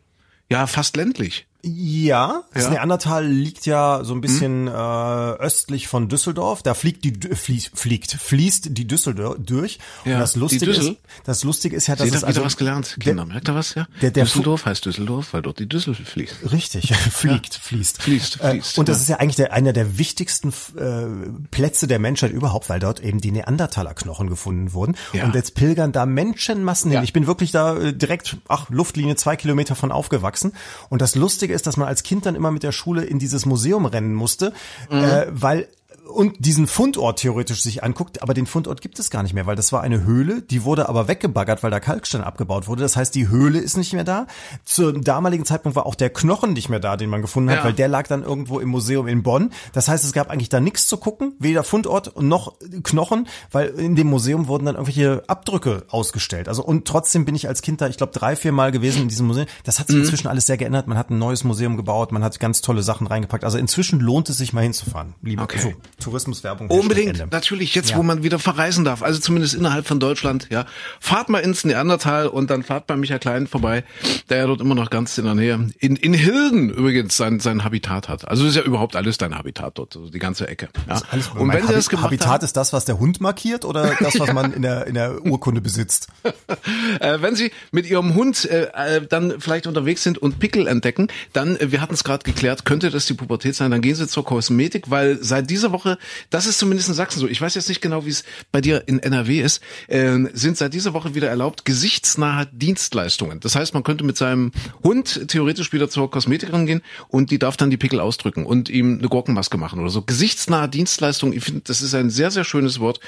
ja, 0.50 0.66
fast 0.66 0.96
ländlich. 0.96 1.46
Ja, 1.62 2.44
das 2.54 2.64
Ja. 2.66 2.70
Neandertal 2.70 3.26
liegt 3.28 3.66
ja 3.66 4.02
so 4.04 4.14
ein 4.14 4.22
bisschen 4.22 4.68
äh, 4.68 4.72
östlich 4.72 5.90
von 5.90 6.08
Düsseldorf. 6.08 6.64
Da 6.64 6.74
fliegt 6.74 7.04
die 7.04 7.12
fließt, 7.36 7.72
fliegt, 7.78 8.14
fließt 8.14 8.78
die 8.78 8.88
Düsseldorf 8.88 9.36
durch. 9.40 9.78
Ja, 10.06 10.14
und 10.14 10.20
das 10.22 10.38
Lustige 10.38 10.72
ist, 10.72 10.94
das 11.26 11.44
Lustige 11.44 11.76
ist 11.76 11.88
ja, 11.88 11.98
dass 11.98 12.06
Seht 12.06 12.16
es 12.16 12.24
also 12.24 12.46
was 12.46 12.56
gelernt, 12.56 12.96
Kinder? 13.02 13.26
Merkt 13.26 13.50
ihr 13.50 13.56
was, 13.56 13.76
ja? 13.76 13.88
der- 14.02 14.12
der 14.12 14.24
Düsseldorf 14.24 14.66
heißt 14.66 14.86
Düsseldorf, 14.86 15.34
weil 15.34 15.42
dort 15.42 15.60
die 15.60 15.68
Düssel 15.68 15.96
fließt. 15.96 16.50
Richtig, 16.52 16.96
fliegt, 17.12 17.56
fließt. 17.56 18.02
Fließt, 18.02 18.40
Äh, 18.40 18.52
fließt, 18.52 18.78
Und 18.80 18.88
das 18.88 18.98
ja. 19.00 19.02
ist 19.04 19.10
ja 19.10 19.16
eigentlich 19.18 19.36
der, 19.36 19.52
einer 19.52 19.74
der 19.74 19.98
wichtigsten 19.98 20.54
äh, 20.78 21.30
Plätze 21.52 21.88
der 21.88 22.00
Menschheit 22.00 22.32
überhaupt, 22.32 22.70
weil 22.70 22.80
dort 22.80 23.02
eben 23.02 23.20
die 23.20 23.32
Neandertaler-Knochen 23.32 24.30
gefunden 24.30 24.72
wurden. 24.72 24.96
Ja. 25.12 25.26
Und 25.26 25.36
jetzt 25.36 25.56
pilgern 25.56 25.92
da 25.92 26.06
Menschenmassen 26.06 26.90
hin. 26.92 27.00
Ja. 27.00 27.04
Ich 27.04 27.12
bin 27.12 27.28
wirklich 27.28 27.52
da 27.52 27.76
äh, 27.78 27.94
direkt, 27.94 28.38
ach, 28.48 28.70
Luftlinie 28.70 29.18
zwei 29.18 29.36
Kilometer 29.36 29.76
von 29.76 29.92
aufgewachsen. 29.92 30.54
Und 30.88 31.02
das 31.02 31.16
Lustige 31.16 31.49
ist, 31.56 31.68
dass 31.68 31.78
man 31.78 31.88
als 31.88 32.04
Kind 32.04 32.26
dann 32.26 32.36
immer 32.36 32.52
mit 32.52 32.64
der 32.64 32.72
Schule 32.72 33.04
in 33.04 33.20
dieses 33.20 33.46
Museum 33.46 33.86
rennen 33.86 34.14
musste, 34.14 34.54
Mhm. 34.90 34.98
äh, 35.04 35.26
weil 35.30 35.68
und 36.10 36.36
diesen 36.40 36.68
Fundort 36.68 37.20
theoretisch 37.20 37.62
sich 37.62 37.84
anguckt, 37.84 38.22
aber 38.22 38.34
den 38.34 38.46
Fundort 38.46 38.82
gibt 38.82 39.00
es 39.00 39.10
gar 39.10 39.24
nicht 39.24 39.34
mehr, 39.34 39.46
weil 39.46 39.56
das 39.56 39.72
war 39.72 39.82
eine 39.82 40.04
Höhle, 40.04 40.42
die 40.42 40.64
wurde 40.64 40.90
aber 40.90 41.08
weggebaggert, 41.08 41.64
weil 41.64 41.72
da 41.72 41.80
Kalkstein 41.80 42.22
abgebaut 42.24 42.68
wurde. 42.68 42.82
Das 42.82 42.96
heißt, 42.96 43.14
die 43.16 43.28
Höhle 43.30 43.60
ist 43.60 43.78
nicht 43.78 43.94
mehr 43.94 44.04
da. 44.04 44.28
Zum 44.66 45.04
damaligen 45.04 45.46
Zeitpunkt 45.46 45.76
war 45.76 45.86
auch 45.86 45.96
der 45.96 46.10
Knochen 46.10 46.54
nicht 46.54 46.70
mehr 46.70 46.80
da, 46.80 46.98
den 46.98 47.10
man 47.10 47.22
gefunden 47.22 47.50
hat, 47.52 47.58
Ja. 47.60 47.64
weil 47.64 47.74
der 47.74 47.88
lag 47.88 48.08
dann 48.08 48.24
irgendwo 48.24 48.60
im 48.60 48.70
Museum 48.70 49.08
in 49.08 49.24
Bonn. 49.24 49.52
Das 49.74 49.88
heißt, 49.88 50.04
es 50.04 50.14
gab 50.14 50.30
eigentlich 50.30 50.50
da 50.50 50.60
nichts 50.60 50.88
zu 50.88 50.98
gucken, 50.98 51.34
weder 51.40 51.64
Fundort 51.64 52.20
noch 52.22 52.54
Knochen, 52.84 53.28
weil 53.52 53.68
in 53.70 53.96
dem 53.96 54.08
Museum 54.08 54.48
wurden 54.48 54.66
dann 54.66 54.76
irgendwelche 54.76 55.24
Abdrücke 55.28 55.84
ausgestellt. 55.90 56.48
Also 56.48 56.64
und 56.64 56.88
trotzdem 56.88 57.26
bin 57.26 57.36
ich 57.36 57.48
als 57.48 57.62
Kind 57.62 57.82
da, 57.82 57.88
ich 57.88 57.98
glaube, 57.98 58.14
drei, 58.14 58.36
vier 58.36 58.52
Mal 58.52 58.72
gewesen 58.72 59.04
in 59.04 59.08
diesem 59.10 59.28
Museum. 59.28 59.48
Das 59.64 59.80
hat 59.80 59.88
sich 59.88 59.98
inzwischen 59.98 60.28
alles 60.28 60.46
sehr 60.46 60.58
geändert. 60.58 60.88
Man 60.88 60.98
hat 60.98 61.10
ein 61.10 61.20
neues 61.20 61.44
Museum 61.44 61.78
gebaut, 61.78 62.12
man 62.12 62.24
hat 62.24 62.40
ganz 62.40 62.62
tolle 62.62 62.84
Sachen 62.84 63.08
reingepackt. 63.08 63.44
Also 63.44 63.58
inzwischen 63.58 64.00
lohnt 64.00 64.30
es 64.30 64.38
sich 64.38 64.54
mal 64.54 64.62
hinzufahren. 64.62 65.14
Liebe 65.22 65.42
Okay. 65.44 65.60
so, 65.60 65.74
Tourismuswerbung. 66.00 66.70
Unbedingt, 66.70 67.32
natürlich, 67.32 67.76
jetzt 67.76 67.92
Ja. 67.92 67.98
wo 67.98 68.04
man 68.04 68.24
wieder 68.24 68.40
verreisen 68.40 68.84
darf, 68.86 69.04
also 69.04 69.20
zumindest 69.20 69.54
innerhalb 69.54 69.86
von 69.88 70.00
Deutschland, 70.00 70.48
ja. 70.50 70.66
Fahrt 71.00 71.30
mal 71.30 71.40
ins 71.40 71.64
Neandertal 71.66 72.28
und 72.28 72.50
dann 72.50 72.64
fahrt 72.64 72.88
bei 72.88 72.96
Michael 72.96 73.20
Klein 73.20 73.48
vorbei, 73.48 73.84
der 74.30 74.38
ja 74.40 74.48
dort 74.48 74.62
immer 74.62 74.76
noch 74.76 74.90
ganz 74.90 75.18
in 75.18 75.26
der 75.26 75.36
Nähe, 75.36 75.70
in, 75.80 75.96
in 75.96 76.14
Hilden 76.14 76.70
übrigens 76.70 77.16
sein, 77.18 77.40
sein 77.40 77.64
Habitat 77.64 78.10
hat. 78.10 78.28
Also 78.28 78.46
ist 78.46 78.56
ja 78.56 78.62
überhaupt 78.64 78.96
alles 78.96 79.18
dein 79.18 79.36
Habitat 79.38 79.78
dort, 79.78 79.96
also 79.96 80.10
die 80.10 80.20
ganze 80.20 80.48
Ecke. 80.48 80.70
Ja. 80.88 81.02
Alles, 81.12 81.28
und 81.30 81.52
wenn 81.52 81.68
das 81.68 81.86
Habi- 81.86 81.90
gemacht 81.90 82.06
Habitat 82.06 82.28
haben, 82.28 82.46
ist 82.46 82.58
das, 82.58 82.74
was 82.74 82.86
der 82.86 83.00
Hund 83.00 83.22
markiert 83.22 83.66
oder 83.66 83.94
das, 84.00 84.20
was 84.20 84.34
man 84.34 84.54
in 84.54 84.62
der, 84.62 84.88
in 84.88 84.94
der 84.94 85.26
Urkunde 85.26 85.62
besitzt? 85.62 86.08
äh, 87.00 87.18
wenn 87.22 87.36
sie 87.36 87.52
mit 87.72 87.90
ihrem 87.90 88.16
Hund 88.16 88.46
äh, 88.46 88.68
äh, 88.74 89.06
dann 89.08 89.36
vielleicht 89.40 89.68
unterwegs 89.68 90.04
sind 90.04 90.18
und 90.18 90.40
Pickel 90.40 90.68
entdecken, 90.68 91.08
dann, 91.34 91.58
äh, 91.58 91.72
wir 91.72 91.82
hatten 91.82 91.94
es 91.94 92.04
gerade 92.04 92.24
geklärt, 92.24 92.66
könnte 92.66 92.90
das 92.90 93.06
die 93.06 93.14
Pubertät 93.14 93.56
sein, 93.56 93.72
dann 93.72 93.82
gehen 93.82 93.96
sie 93.96 94.08
zur 94.08 94.24
Kosmetik, 94.26 94.90
weil 94.90 95.18
seit 95.22 95.50
dieser 95.50 95.72
Woche 95.72 95.89
das 96.30 96.46
ist 96.46 96.60
zumindest 96.60 96.90
in 96.90 96.96
Sachsen 96.96 97.20
so. 97.20 97.28
Ich 97.28 97.42
weiß 97.42 97.56
jetzt 97.56 97.70
nicht 97.70 97.82
genau, 97.82 98.06
wie 98.06 98.10
es 98.10 98.24
bei 98.52 98.62
dir 98.62 98.84
in 98.88 99.00
NRW 99.00 99.42
ist. 99.42 99.62
Äh, 99.88 100.18
sind 100.34 100.58
seit 100.58 100.74
dieser 100.74 100.94
Woche 100.94 101.16
wieder 101.16 101.30
erlaubt 101.30 101.66
gesichtsnahe 101.66 102.48
Dienstleistungen. 102.52 103.40
Das 103.40 103.56
heißt, 103.56 103.74
man 103.74 103.84
könnte 103.84 104.04
mit 104.04 104.18
seinem 104.18 104.52
Hund 104.84 105.28
theoretisch 105.28 105.74
wieder 105.74 105.90
zur 105.90 106.12
Kosmetikerin 106.12 106.66
gehen 106.66 106.82
und 107.08 107.32
die 107.32 107.40
darf 107.40 107.58
dann 107.58 107.70
die 107.70 107.78
Pickel 107.78 108.00
ausdrücken 108.00 108.46
und 108.46 108.70
ihm 108.70 109.00
eine 109.00 109.08
Gurkenmaske 109.08 109.58
machen 109.58 109.80
oder 109.80 109.90
so. 109.90 110.02
Gesichtsnahe 110.02 110.70
Dienstleistungen. 110.70 111.36
Ich 111.36 111.44
finde, 111.44 111.62
das 111.66 111.82
ist 111.82 111.94
ein 111.94 112.10
sehr 112.10 112.32
sehr 112.32 112.44
schönes 112.44 112.80
Wort 112.80 113.00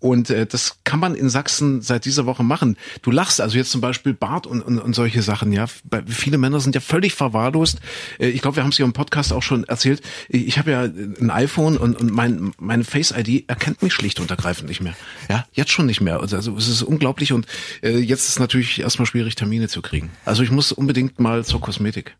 und 0.00 0.30
äh, 0.30 0.46
das 0.46 0.78
kann 0.84 0.98
man 0.98 1.14
in 1.14 1.28
Sachsen 1.28 1.82
seit 1.82 2.04
dieser 2.06 2.26
Woche 2.26 2.42
machen. 2.42 2.76
Du 3.02 3.10
lachst 3.10 3.40
also 3.40 3.56
jetzt 3.56 3.70
zum 3.70 3.80
Beispiel 3.80 4.14
Bart 4.14 4.46
und, 4.46 4.62
und, 4.62 4.78
und 4.78 4.94
solche 4.94 5.22
Sachen, 5.22 5.52
ja. 5.52 5.66
Viele 6.06 6.38
Männer 6.38 6.60
sind 6.60 6.74
ja 6.74 6.80
völlig 6.80 7.14
verwahrlost. 7.14 7.80
Äh, 8.18 8.28
ich 8.28 8.40
glaube, 8.40 8.56
wir 8.56 8.62
haben 8.62 8.70
es 8.70 8.78
ja 8.78 8.84
im 8.84 8.94
Podcast 8.94 9.32
auch 9.32 9.42
schon 9.42 9.64
erzählt. 9.64 10.02
Ich 10.28 10.58
habe 10.58 10.70
ja 10.70 10.82
ein 10.82 11.30
iPhone 11.30 11.76
und, 11.76 12.00
und 12.00 12.10
mein, 12.10 12.52
meine 12.58 12.84
Face-ID 12.84 13.48
erkennt 13.48 13.82
mich 13.82 13.92
schlicht 13.92 14.20
und 14.20 14.30
ergreifend 14.30 14.68
nicht 14.68 14.80
mehr. 14.80 14.94
Ja, 15.28 15.46
jetzt 15.52 15.70
schon 15.70 15.86
nicht 15.86 16.00
mehr. 16.00 16.20
Also, 16.20 16.36
also 16.36 16.56
es 16.56 16.68
ist 16.68 16.82
unglaublich 16.82 17.32
und 17.32 17.46
äh, 17.82 17.98
jetzt 17.98 18.28
ist 18.28 18.40
natürlich 18.40 18.80
erstmal 18.80 19.06
schwierig, 19.06 19.34
Termine 19.34 19.68
zu 19.68 19.82
kriegen. 19.82 20.10
Also 20.24 20.42
ich 20.42 20.50
muss 20.50 20.72
unbedingt 20.72 21.20
mal 21.20 21.44
zur 21.44 21.60
Kosmetik. 21.60 22.16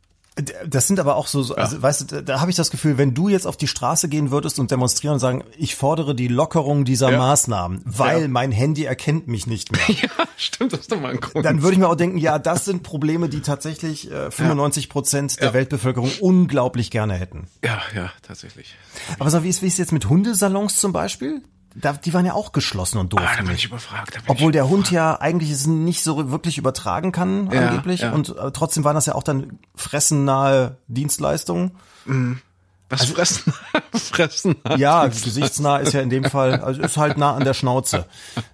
Das 0.66 0.86
sind 0.86 1.00
aber 1.00 1.16
auch 1.16 1.26
so, 1.26 1.54
also, 1.54 1.76
ja. 1.76 1.82
weißt 1.82 2.12
du, 2.12 2.22
da 2.22 2.40
habe 2.40 2.50
ich 2.50 2.56
das 2.56 2.70
Gefühl, 2.70 2.98
wenn 2.98 3.14
du 3.14 3.28
jetzt 3.28 3.46
auf 3.46 3.56
die 3.56 3.66
Straße 3.66 4.08
gehen 4.08 4.30
würdest 4.30 4.60
und 4.60 4.70
demonstrieren 4.70 5.14
und 5.14 5.20
sagen, 5.20 5.44
ich 5.58 5.74
fordere 5.74 6.14
die 6.14 6.28
Lockerung 6.28 6.84
dieser 6.84 7.10
ja. 7.10 7.18
Maßnahmen, 7.18 7.82
weil 7.84 8.22
ja. 8.22 8.28
mein 8.28 8.52
Handy 8.52 8.84
erkennt 8.84 9.28
mich 9.28 9.46
nicht 9.46 9.72
mehr. 9.72 9.80
Ja, 10.00 10.26
stimmt, 10.36 10.72
das 10.72 10.80
ist 10.80 10.92
doch 10.92 11.00
mal 11.00 11.10
ein 11.10 11.20
Grund. 11.20 11.44
Dann 11.44 11.62
würde 11.62 11.74
ich 11.74 11.78
mir 11.78 11.88
auch 11.88 11.96
denken, 11.96 12.16
ja, 12.16 12.38
das 12.38 12.64
sind 12.64 12.82
Probleme, 12.82 13.28
die 13.28 13.40
tatsächlich 13.40 14.10
äh, 14.10 14.30
95 14.30 14.88
Prozent 14.88 15.40
der 15.40 15.52
Weltbevölkerung 15.52 16.10
unglaublich 16.20 16.90
gerne 16.90 17.14
hätten. 17.14 17.48
Ja, 17.62 17.80
ja, 17.94 18.10
tatsächlich. 18.22 18.76
Aber 19.18 19.30
so, 19.30 19.42
wie 19.42 19.48
ist, 19.48 19.62
wie 19.62 19.66
ist 19.66 19.78
jetzt 19.78 19.92
mit 19.92 20.08
Hundesalons 20.08 20.76
zum 20.76 20.92
Beispiel? 20.92 21.42
Da, 21.74 21.92
die 21.92 22.12
waren 22.12 22.26
ja 22.26 22.34
auch 22.34 22.52
geschlossen 22.52 22.98
und 22.98 23.12
doof. 23.12 23.20
Ah, 23.22 23.36
da 23.36 23.42
bin 23.42 23.54
ich 23.54 23.64
überfragt. 23.64 24.14
Bin 24.14 24.22
Obwohl 24.26 24.50
ich 24.50 24.54
der 24.54 24.68
Hund 24.68 24.90
ja 24.90 25.20
eigentlich 25.20 25.50
es 25.50 25.66
nicht 25.66 26.02
so 26.02 26.30
wirklich 26.30 26.58
übertragen 26.58 27.12
kann, 27.12 27.50
ja, 27.52 27.68
angeblich. 27.68 28.00
Ja. 28.00 28.12
Und 28.12 28.36
äh, 28.36 28.50
trotzdem 28.50 28.84
waren 28.84 28.94
das 28.94 29.06
ja 29.06 29.14
auch 29.14 29.22
dann 29.22 29.58
fressennahe 29.76 30.76
Dienstleistungen. 30.88 31.72
Mhm. 32.06 32.40
Was 32.88 33.02
also, 33.02 33.14
fressen? 33.14 33.54
fressen? 33.94 34.56
Ja, 34.76 35.06
gesichtsnah 35.06 35.76
ist 35.76 35.92
ja 35.92 36.00
in 36.00 36.10
dem 36.10 36.24
Fall, 36.24 36.60
also 36.60 36.82
ist 36.82 36.96
halt 36.96 37.18
nah 37.18 37.34
an 37.36 37.44
der 37.44 37.54
Schnauze. 37.54 38.06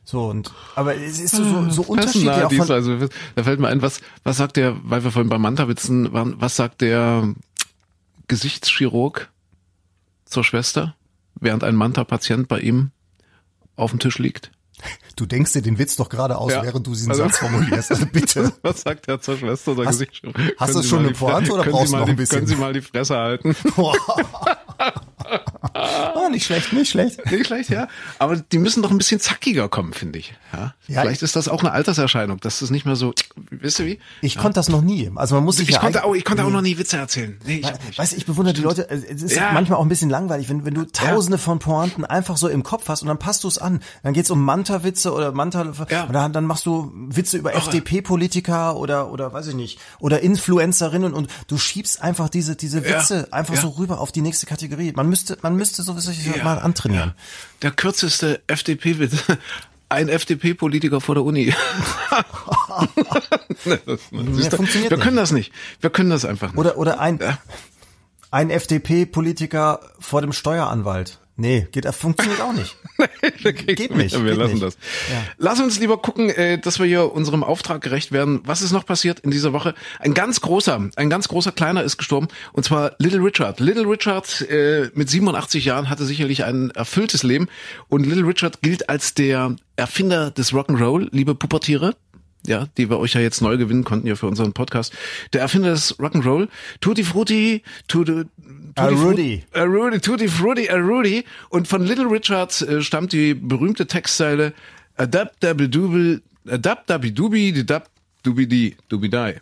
So 0.05 0.27
und 0.27 0.53
aber 0.75 0.95
es 0.95 1.19
ist 1.19 1.37
so 1.37 1.43
so, 1.43 1.71
so 1.71 1.83
unterschiedlich 1.83 2.31
auch 2.31 2.53
von, 2.53 2.71
also, 2.71 3.09
Da 3.35 3.43
fällt 3.43 3.61
mir 3.61 3.69
ein, 3.69 3.81
was 3.81 4.01
was 4.25 4.37
sagt 4.37 4.57
der, 4.57 4.77
weil 4.83 5.05
wir 5.05 5.11
vorhin 5.11 5.31
bei 5.31 5.39
Manta-Witzen 5.39 6.13
waren, 6.13 6.35
was 6.39 6.55
sagt 6.55 6.83
der 6.83 7.33
Gesichtschirurg 8.29 9.31
zur 10.27 10.45
Schwester, 10.45 10.95
während 11.41 11.65
ein 11.65 11.75
Manta-Patient 11.75 12.47
bei 12.47 12.61
ihm 12.61 12.91
auf 13.77 13.91
dem 13.91 14.01
Tisch 14.01 14.19
liegt. 14.19 14.51
Du 15.17 15.25
denkst 15.25 15.53
dir 15.53 15.63
den 15.63 15.79
Witz 15.79 15.97
doch 15.97 16.11
gerade 16.11 16.37
aus, 16.37 16.53
ja. 16.53 16.63
während 16.63 16.87
du 16.87 16.93
diesen 16.93 17.11
also, 17.11 17.25
Satz 17.25 17.39
formulierst. 17.39 17.91
Also 17.91 18.07
bitte. 18.07 18.53
Was 18.63 18.83
sagt 18.83 19.09
der 19.09 19.21
zur 19.21 19.39
Schwester 19.39 19.73
oder 19.73 19.87
hast, 19.87 19.99
Gesicht? 19.99 20.23
Hast 20.59 20.75
du 20.75 20.83
schon 20.83 21.01
eine 21.01 21.13
Pointe 21.13 21.53
oder 21.53 21.65
brauchst 21.65 21.93
du 21.93 21.97
noch 21.97 22.09
ein 22.09 22.17
bisschen? 22.17 22.39
Können 22.39 22.49
Sie 22.49 22.57
mal 22.57 22.75
die 22.75 22.83
Fresse 22.83 23.17
halten? 23.17 23.57
oh, 23.77 23.95
nicht 26.31 26.45
schlecht, 26.45 26.73
nicht 26.73 26.91
schlecht. 26.91 27.31
Nicht 27.31 27.47
schlecht, 27.47 27.71
ja. 27.71 27.89
Aber 28.19 28.37
die 28.37 28.59
müssen 28.59 28.83
doch 28.83 28.91
ein 28.91 28.99
bisschen 28.99 29.21
zackiger 29.21 29.69
kommen, 29.69 29.93
finde 29.93 30.19
ich. 30.19 30.35
Ja? 30.53 30.75
ja? 30.87 31.01
Vielleicht 31.01 31.23
ist 31.23 31.37
das 31.37 31.49
auch 31.49 31.61
eine 31.61 31.73
Alterserscheinung, 31.73 32.41
dass 32.41 32.61
das 32.61 32.71
nicht 32.71 32.87
mehr 32.87 32.97
so, 32.97 33.13
wisst 33.51 33.81
ihr 33.81 33.87
wie? 33.87 33.99
Ich 34.23 34.35
ja. 34.35 34.43
konnte 34.43 34.57
das 34.57 34.69
noch 34.69 34.83
nie. 34.83 35.11
Also 35.15 35.35
man 35.35 35.45
muss 35.45 35.57
sich 35.57 35.69
ich 35.69 35.75
ja 35.75 35.81
konnte 35.81 36.05
auch, 36.05 36.15
ich 36.15 36.25
konnte 36.25 36.45
auch 36.45 36.51
noch 36.51 36.63
nie 36.63 36.79
Witze 36.79 36.97
erzählen. 36.97 37.39
Nee, 37.45 37.63
ich. 37.63 37.99
Weißt 37.99 38.13
du, 38.13 38.17
ich 38.17 38.27
bewundere 38.27 38.55
die 38.55 38.63
Leute. 38.63 38.89
Es 38.91 39.23
ist 39.23 39.39
manchmal 39.53 39.79
auch 39.79 39.83
ein 39.83 39.89
bisschen 39.89 40.11
langweilig, 40.11 40.49
wenn, 40.49 40.65
wenn 40.65 40.75
du 40.75 40.85
tausende 40.85 41.39
von 41.39 41.59
Pointen 41.59 42.05
einfach 42.05 42.37
so 42.37 42.49
im 42.49 42.63
Kopf 42.63 42.89
hast 42.89 43.03
und 43.03 43.09
dann 43.09 43.19
passt 43.19 43.45
du 43.45 43.49
es 43.49 43.59
an. 43.59 43.81
Dann 44.03 44.13
geht's 44.13 44.31
um 44.31 44.45
Manta-Witze 44.67 45.13
oder 45.13 45.33
Manta, 45.33 45.73
ja. 45.89 46.09
oder 46.09 46.29
dann 46.29 46.45
machst 46.45 46.67
du 46.67 46.93
Witze 46.95 47.39
über 47.39 47.55
FDP-Politiker 47.55 48.77
oder, 48.77 49.11
oder 49.11 49.33
weiß 49.33 49.49
ich 49.49 49.55
nicht, 49.55 49.79
oder 49.99 50.21
Influencerinnen 50.21 51.15
und 51.15 51.29
du 51.47 51.59
schiebst 51.59 52.03
einfach 52.03 52.29
diese, 52.29 52.57
diese 52.57 52.85
Witze 52.85 53.29
einfach 53.33 53.57
so 53.57 53.69
rüber 53.71 54.01
auf 54.01 54.13
die 54.13 54.21
nächste 54.23 54.47
Kategorie. 54.47 54.93
Man 54.95 55.09
müsste, 55.09 55.39
man 55.43 55.57
müsste 55.57 55.83
so 55.83 55.93
ja, 55.93 56.45
mal 56.45 56.59
antrainieren. 56.59 57.11
Ja. 57.11 57.15
Der 57.63 57.71
kürzeste 57.73 58.43
FDP-Witz. 58.47 59.25
Ein 59.89 60.09
FDP-Politiker 60.09 61.01
vor 61.01 61.15
der 61.15 61.23
Uni. 61.23 61.45
nee, 64.11 64.51
funktioniert 64.51 64.91
wir 64.91 64.99
können 64.99 65.17
das 65.17 65.31
nicht. 65.31 65.53
Wir 65.81 65.91
können 65.91 66.11
das 66.11 66.25
einfach 66.25 66.49
nicht. 66.49 66.59
Oder, 66.59 66.77
oder 66.77 66.99
ein, 66.99 67.21
ein 68.33 68.51
FDP-Politiker 68.51 69.79
vor 70.01 70.23
dem 70.23 70.33
Steueranwalt. 70.33 71.21
Nee, 71.39 71.67
geht, 71.71 71.87
funktioniert 71.95 72.41
auch 72.41 72.55
nicht. 72.55 72.77
geht, 73.43 73.77
geht 73.77 73.95
nicht. 73.95 74.15
Wir 74.15 74.31
geht 74.31 74.39
lassen 74.39 74.55
nicht. 74.55 74.63
das. 74.63 74.79
Ja. 75.11 75.23
Lass 75.37 75.61
uns 75.61 75.79
lieber 75.79 75.99
gucken, 75.99 76.31
äh, 76.31 76.59
dass 76.59 76.79
wir 76.79 76.87
hier 76.87 77.13
unserem 77.13 77.45
Auftrag 77.45 77.83
gerecht 77.83 78.11
werden. 78.11 78.41
Was 78.45 78.63
ist 78.63 78.73
noch 78.73 78.87
passiert 78.87 79.21
in 79.21 79.31
dieser 79.31 79.53
Woche? 79.53 79.75
Ein 79.99 80.15
ganz 80.15 80.41
großer, 80.41 80.89
ein 80.97 81.11
ganz 81.11 81.29
großer 81.29 81.53
Kleiner 81.53 81.83
ist 81.83 81.99
gestorben 81.99 82.29
und 82.53 82.65
zwar 82.65 82.93
Little 82.99 83.23
Richard. 83.23 83.61
Little 83.61 83.87
Richard 83.87 84.49
äh, 84.49 84.91
mit 84.95 85.11
87 85.11 85.67
Jahren 85.67 85.91
hatte 85.91 86.07
sicherlich 86.07 86.45
ein 86.45 86.71
erfülltes 86.71 87.23
Leben 87.23 87.49
und 87.89 88.07
Little 88.07 88.27
Richard 88.27 88.63
gilt 88.63 88.89
als 88.89 89.13
der 89.13 89.57
Erfinder 89.77 90.31
des 90.31 90.55
Rock'n'Roll, 90.55 91.09
liebe 91.13 91.35
Pubertiere 91.35 91.95
ja, 92.47 92.69
die 92.77 92.89
wir 92.91 92.99
euch 92.99 93.15
ja 93.15 93.21
jetzt 93.21 93.43
neu 93.43 93.57
gewinnen 93.57 93.85
konnten 93.85 94.07
ja 94.07 94.15
für 94.15 94.27
unseren 94.27 94.53
Podcast. 94.53 94.93
Der 95.33 95.41
Erfinder 95.41 95.71
des 95.71 95.99
Rock'n'Roll, 95.99 96.49
Tutti 96.81 97.05
Frutti, 97.05 97.63
Tutti, 97.89 98.25
Tutti 98.77 98.95
Rudy. 98.95 99.45
A 99.53 99.63
Rudy, 99.63 100.01
Tutti 100.01 100.29
Frutti, 100.29 100.71
A 100.71 100.77
Rudy. 100.77 101.25
Und 101.49 101.67
von 101.67 101.83
Little 101.83 102.07
Richard 102.07 102.61
äh, 102.63 102.83
stammt 102.83 103.13
die 103.13 103.35
berühmte 103.35 103.87
Textzeile 103.87 104.53
Adapt 104.97 105.43
Dabby 105.43 105.69
Dubel, 105.69 106.23
Adapt 106.49 106.91
Dabby 106.91 107.13
Dubi, 107.13 107.55
Adapt 107.59 107.91
Dubi 108.23 108.47
Di, 108.47 108.77
Dubi 108.89 109.09
Die. 109.11 109.41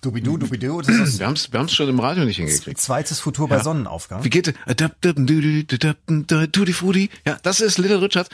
Dubidu, 0.00 0.38
Dubidu. 0.38 0.80
Das 0.82 0.94
ist 0.96 1.18
wir 1.18 1.26
haben 1.26 1.34
es 1.34 1.52
wir 1.52 1.58
haben's 1.58 1.74
schon 1.74 1.88
im 1.88 1.98
Radio 1.98 2.24
nicht 2.24 2.36
hingekriegt. 2.36 2.80
Zweites 2.80 3.18
Futur 3.18 3.48
bei 3.48 3.56
ja. 3.56 3.62
Sonnenaufgang. 3.64 4.22
Wie 4.22 4.30
geht? 4.30 4.54
Tutti 6.52 6.72
Frutti. 6.72 7.10
Ja, 7.26 7.38
das 7.42 7.60
ist 7.60 7.78
Little 7.78 8.00
Richard. 8.00 8.28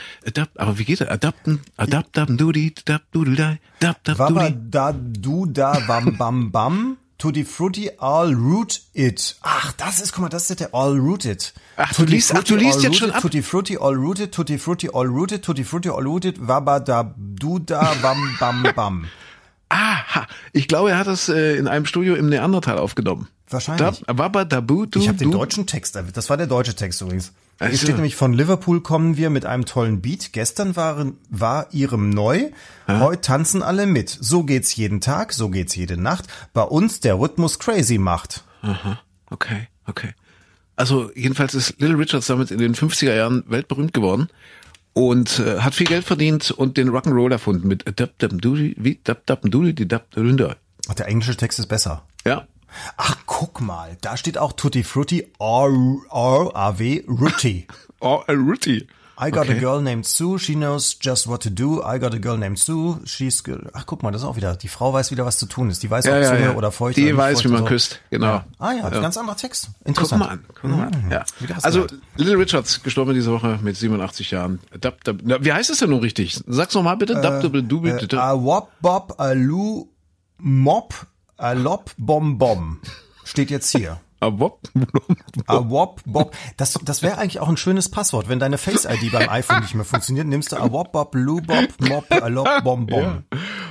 Aber 0.55 0.77
wie 0.77 0.85
geht 0.85 1.01
er? 1.01 1.11
Adapten, 1.11 1.61
adapten, 1.77 2.37
dudi, 2.37 2.75
dudi, 2.85 2.99
dudi. 3.11 3.57
da, 3.79 4.93
du, 4.93 5.45
da, 5.47 5.79
bam, 5.87 6.15
bam, 6.17 6.51
bam. 6.51 6.97
Tutti 7.21 7.43
Frutti, 7.43 7.91
all 7.99 8.33
root 8.33 8.81
it. 8.93 9.35
Ach, 9.41 9.73
das 9.73 9.99
ist, 10.01 10.11
guck 10.11 10.23
mal, 10.23 10.29
das 10.29 10.49
ist 10.49 10.59
der 10.59 10.73
all 10.73 10.97
rooted. 10.97 11.53
Ach, 11.77 11.93
du 11.93 12.03
liest, 12.05 12.33
ach, 12.33 12.43
du 12.43 12.55
liest 12.55 12.81
jetzt 12.81 12.97
schon 12.97 13.11
ab. 13.11 13.21
Tutti 13.21 13.43
Frutti, 13.43 13.77
all 13.77 13.93
rooted, 13.93 14.31
Tutti 14.31 14.57
Frutti, 14.57 14.89
all 14.91 15.05
rooted, 15.05 15.43
Tutti 15.43 15.63
Frutti, 15.63 15.89
all 15.89 16.01
rooted, 16.01 16.39
wabba 16.39 16.79
da, 16.79 17.13
du 17.15 17.59
da, 17.59 17.93
bam, 18.01 18.35
bam, 18.39 18.63
bam. 18.75 19.05
Aha, 19.69 20.25
ich 20.51 20.67
glaube, 20.67 20.89
er 20.89 20.97
hat 20.97 21.05
das 21.05 21.29
äh, 21.29 21.57
in 21.57 21.67
einem 21.67 21.85
Studio 21.85 22.15
im 22.15 22.27
Neandertal 22.27 22.79
aufgenommen. 22.79 23.27
Wahrscheinlich. 23.47 24.01
Da, 24.07 24.17
wabba, 24.17 24.43
dabu, 24.43 24.87
du, 24.87 24.97
ich 24.97 25.07
habe 25.07 25.19
den 25.19 25.29
deutschen 25.29 25.67
Text, 25.67 25.95
das 25.95 26.27
war 26.31 26.37
der 26.37 26.47
deutsche 26.47 26.73
Text 26.73 27.01
übrigens. 27.01 27.33
Also. 27.61 27.69
Hier 27.69 27.77
steht 27.77 27.95
nämlich 27.95 28.15
von 28.15 28.33
Liverpool 28.33 28.81
kommen 28.81 29.17
wir 29.17 29.29
mit 29.29 29.45
einem 29.45 29.65
tollen 29.65 30.01
Beat. 30.01 30.33
Gestern 30.33 30.75
waren, 30.75 31.17
war 31.29 31.67
ihrem 31.71 32.09
neu. 32.09 32.49
Ja. 32.87 32.99
Heute 33.01 33.21
tanzen 33.21 33.61
alle 33.61 33.85
mit. 33.85 34.09
So 34.09 34.41
geht's 34.41 34.75
jeden 34.75 34.99
Tag, 34.99 35.31
so 35.31 35.49
geht's 35.49 35.75
jede 35.75 35.95
Nacht. 35.95 36.25
Bei 36.53 36.63
uns 36.63 37.01
der 37.01 37.19
Rhythmus 37.19 37.59
crazy 37.59 37.99
macht. 37.99 38.43
Aha, 38.63 38.99
okay, 39.29 39.67
okay. 39.85 40.15
Also 40.75 41.11
jedenfalls 41.13 41.53
ist 41.53 41.79
Little 41.79 41.99
Richards 41.99 42.25
damit 42.25 42.49
in 42.49 42.57
den 42.57 42.73
50er 42.73 43.13
Jahren 43.13 43.43
weltberühmt 43.47 43.93
geworden 43.93 44.29
und 44.93 45.37
äh, 45.37 45.59
hat 45.59 45.75
viel 45.75 45.85
Geld 45.85 46.03
verdient 46.03 46.49
und 46.49 46.77
den 46.77 46.89
Rock'n'Roll 46.89 47.31
erfunden 47.31 47.67
mit 47.67 47.87
Adapt 47.87 48.23
Doody, 48.23 48.75
wie 48.79 48.99
Dap 49.03 49.27
Dap 49.27 49.43
Doody, 49.43 49.75
die 49.75 49.87
Dap 49.87 50.07
Ach, 50.15 50.93
der 50.95 51.07
englische 51.07 51.37
Text 51.37 51.59
ist 51.59 51.67
besser. 51.67 52.07
Ja. 52.25 52.47
Ach, 52.97 53.17
guck 53.25 53.61
mal, 53.61 53.97
da 54.01 54.17
steht 54.17 54.37
auch 54.37 54.53
Tutti 54.53 54.83
Frutti, 54.83 55.31
R-A-W, 55.39 57.03
Rutti. 57.07 57.67
R 57.99 58.23
a 58.27 58.33
Rutti. 58.33 58.87
I 59.23 59.29
got 59.29 59.47
okay. 59.47 59.57
a 59.57 59.59
girl 59.59 59.81
named 59.81 60.07
Sue, 60.07 60.39
she 60.39 60.55
knows 60.55 60.95
just 60.95 61.27
what 61.27 61.41
to 61.41 61.51
do. 61.51 61.83
I 61.83 61.99
got 61.99 62.15
a 62.15 62.17
girl 62.17 62.37
named 62.37 62.57
Sue, 62.57 62.99
she's 63.05 63.43
good. 63.43 63.69
Ach, 63.73 63.85
guck 63.85 64.01
mal, 64.01 64.09
das 64.09 64.23
ist 64.23 64.27
auch 64.27 64.35
wieder, 64.35 64.55
die 64.55 64.67
Frau 64.67 64.93
weiß 64.93 65.11
wieder, 65.11 65.27
was 65.27 65.37
zu 65.37 65.45
tun 65.45 65.69
ist. 65.69 65.83
Die 65.83 65.91
weiß, 65.91 66.05
ja, 66.05 66.15
ob 66.15 66.23
ja, 66.23 66.29
Zunge 66.29 66.41
ja. 66.41 66.55
oder 66.55 66.71
feucht 66.71 66.97
Die 66.97 67.13
oder 67.13 67.17
weiß, 67.17 67.33
feucht 67.33 67.45
wie 67.45 67.51
man 67.53 67.61
so. 67.61 67.65
küsst, 67.65 67.99
genau. 68.09 68.43
Ah 68.57 68.71
ja, 68.71 68.89
ja. 68.89 68.99
ganz 68.99 69.17
anderer 69.17 69.37
Text. 69.37 69.69
Interessant. 69.85 70.21
Guck 70.21 70.27
mal 70.27 70.33
an, 70.33 70.45
guck 70.47 70.71
mal 70.71 70.87
an. 70.87 71.03
Mhm. 71.05 71.11
Ja. 71.11 71.25
Also, 71.61 71.85
Little 72.15 72.39
Richards, 72.39 72.81
gestorben 72.81 73.13
diese 73.13 73.31
Woche 73.31 73.59
mit 73.61 73.77
87 73.77 74.31
Jahren. 74.31 74.59
Dab, 74.79 75.03
dab, 75.03 75.17
wie 75.21 75.53
heißt 75.53 75.69
es 75.69 75.77
denn 75.77 75.91
nun 75.91 75.99
richtig? 75.99 76.39
Sag's 76.47 76.73
nochmal 76.73 76.97
bitte. 76.97 77.13
Äh, 77.13 77.21
dab, 77.21 77.43
dab, 77.43 77.51
du, 77.53 77.85
äh, 77.85 78.15
a 78.15 78.41
wop, 78.41 78.71
bob, 78.81 79.13
a 79.19 79.33
lu, 79.33 79.87
mop, 80.39 80.95
a 81.41 81.53
lop, 81.53 81.91
bom, 81.97 82.37
bom. 82.37 82.79
Steht 83.23 83.49
jetzt 83.49 83.69
hier. 83.71 83.99
Awop. 84.19 84.59
Awop, 85.47 86.01
Bob. 86.05 86.35
Das, 86.57 86.77
das 86.83 87.01
wäre 87.01 87.17
eigentlich 87.17 87.39
auch 87.39 87.49
ein 87.49 87.57
schönes 87.57 87.89
Passwort. 87.89 88.29
Wenn 88.29 88.37
deine 88.39 88.59
Face-ID 88.59 89.11
beim 89.11 89.27
iPhone 89.29 89.61
nicht 89.61 89.73
mehr 89.73 89.85
funktioniert, 89.85 90.27
nimmst 90.27 90.51
du 90.51 90.57
Awop, 90.57 90.91
Bob, 90.91 91.15
Lu, 91.15 91.41
Bob, 91.41 91.67
Mop, 91.79 92.05
Alop, 92.11 92.47
Bom, 92.63 92.85
Bom. 92.85 93.01
Ja. 93.01 93.23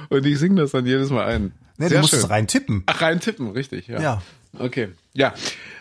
Und 0.09 0.27
ich 0.27 0.39
singe 0.41 0.61
das 0.61 0.73
dann 0.73 0.87
jedes 0.87 1.11
Mal 1.11 1.27
ein. 1.27 1.53
Nee, 1.79 1.87
Sehr 1.89 1.99
du 1.99 2.01
musst 2.03 2.11
schön. 2.11 2.21
es 2.21 2.31
rein 2.31 2.49
tippen. 2.49 2.83
Ach, 2.87 3.01
rein 3.01 3.21
tippen, 3.21 3.53
richtig, 3.53 3.87
ja. 3.87 4.01
Ja. 4.01 4.23
Okay. 4.59 4.89
Ja. 5.13 5.33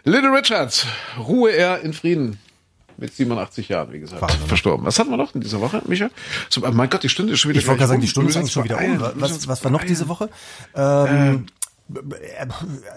Little 0.04 0.30
Richard, 0.30 0.86
ruhe 1.18 1.50
er 1.52 1.82
in 1.82 1.94
Frieden. 1.94 2.38
mit 2.98 3.14
87 3.16 3.70
Jahren, 3.70 3.92
wie 3.92 4.00
gesagt, 4.00 4.22
Wahnsinn. 4.22 4.48
verstorben. 4.48 4.86
Was 4.86 5.00
hatten 5.00 5.10
wir 5.10 5.18
noch 5.18 5.34
in 5.34 5.42
dieser 5.42 5.62
Woche, 5.62 5.82
Micha? 5.88 6.10
So, 6.50 6.62
mein 6.62 6.90
Gott, 6.92 7.02
die 7.02 7.10
Stunde 7.10 7.34
ist 7.34 7.40
schon 7.40 7.50
wieder 7.50 7.60
Ich 7.60 7.66
wollte 7.68 7.80
gerade 7.80 7.90
sagen, 7.90 8.02
die 8.02 8.08
Stunde 8.08 8.30
ist 8.30 8.38
eigentlich 8.38 8.52
schon 8.52 8.66
wieder 8.66 8.78
um. 8.78 9.00
Was, 9.16 9.48
was 9.48 9.64
war 9.64 9.72
noch 9.72 9.84
diese 9.84 10.08
Woche? 10.08 10.30
Ähm, 10.76 11.48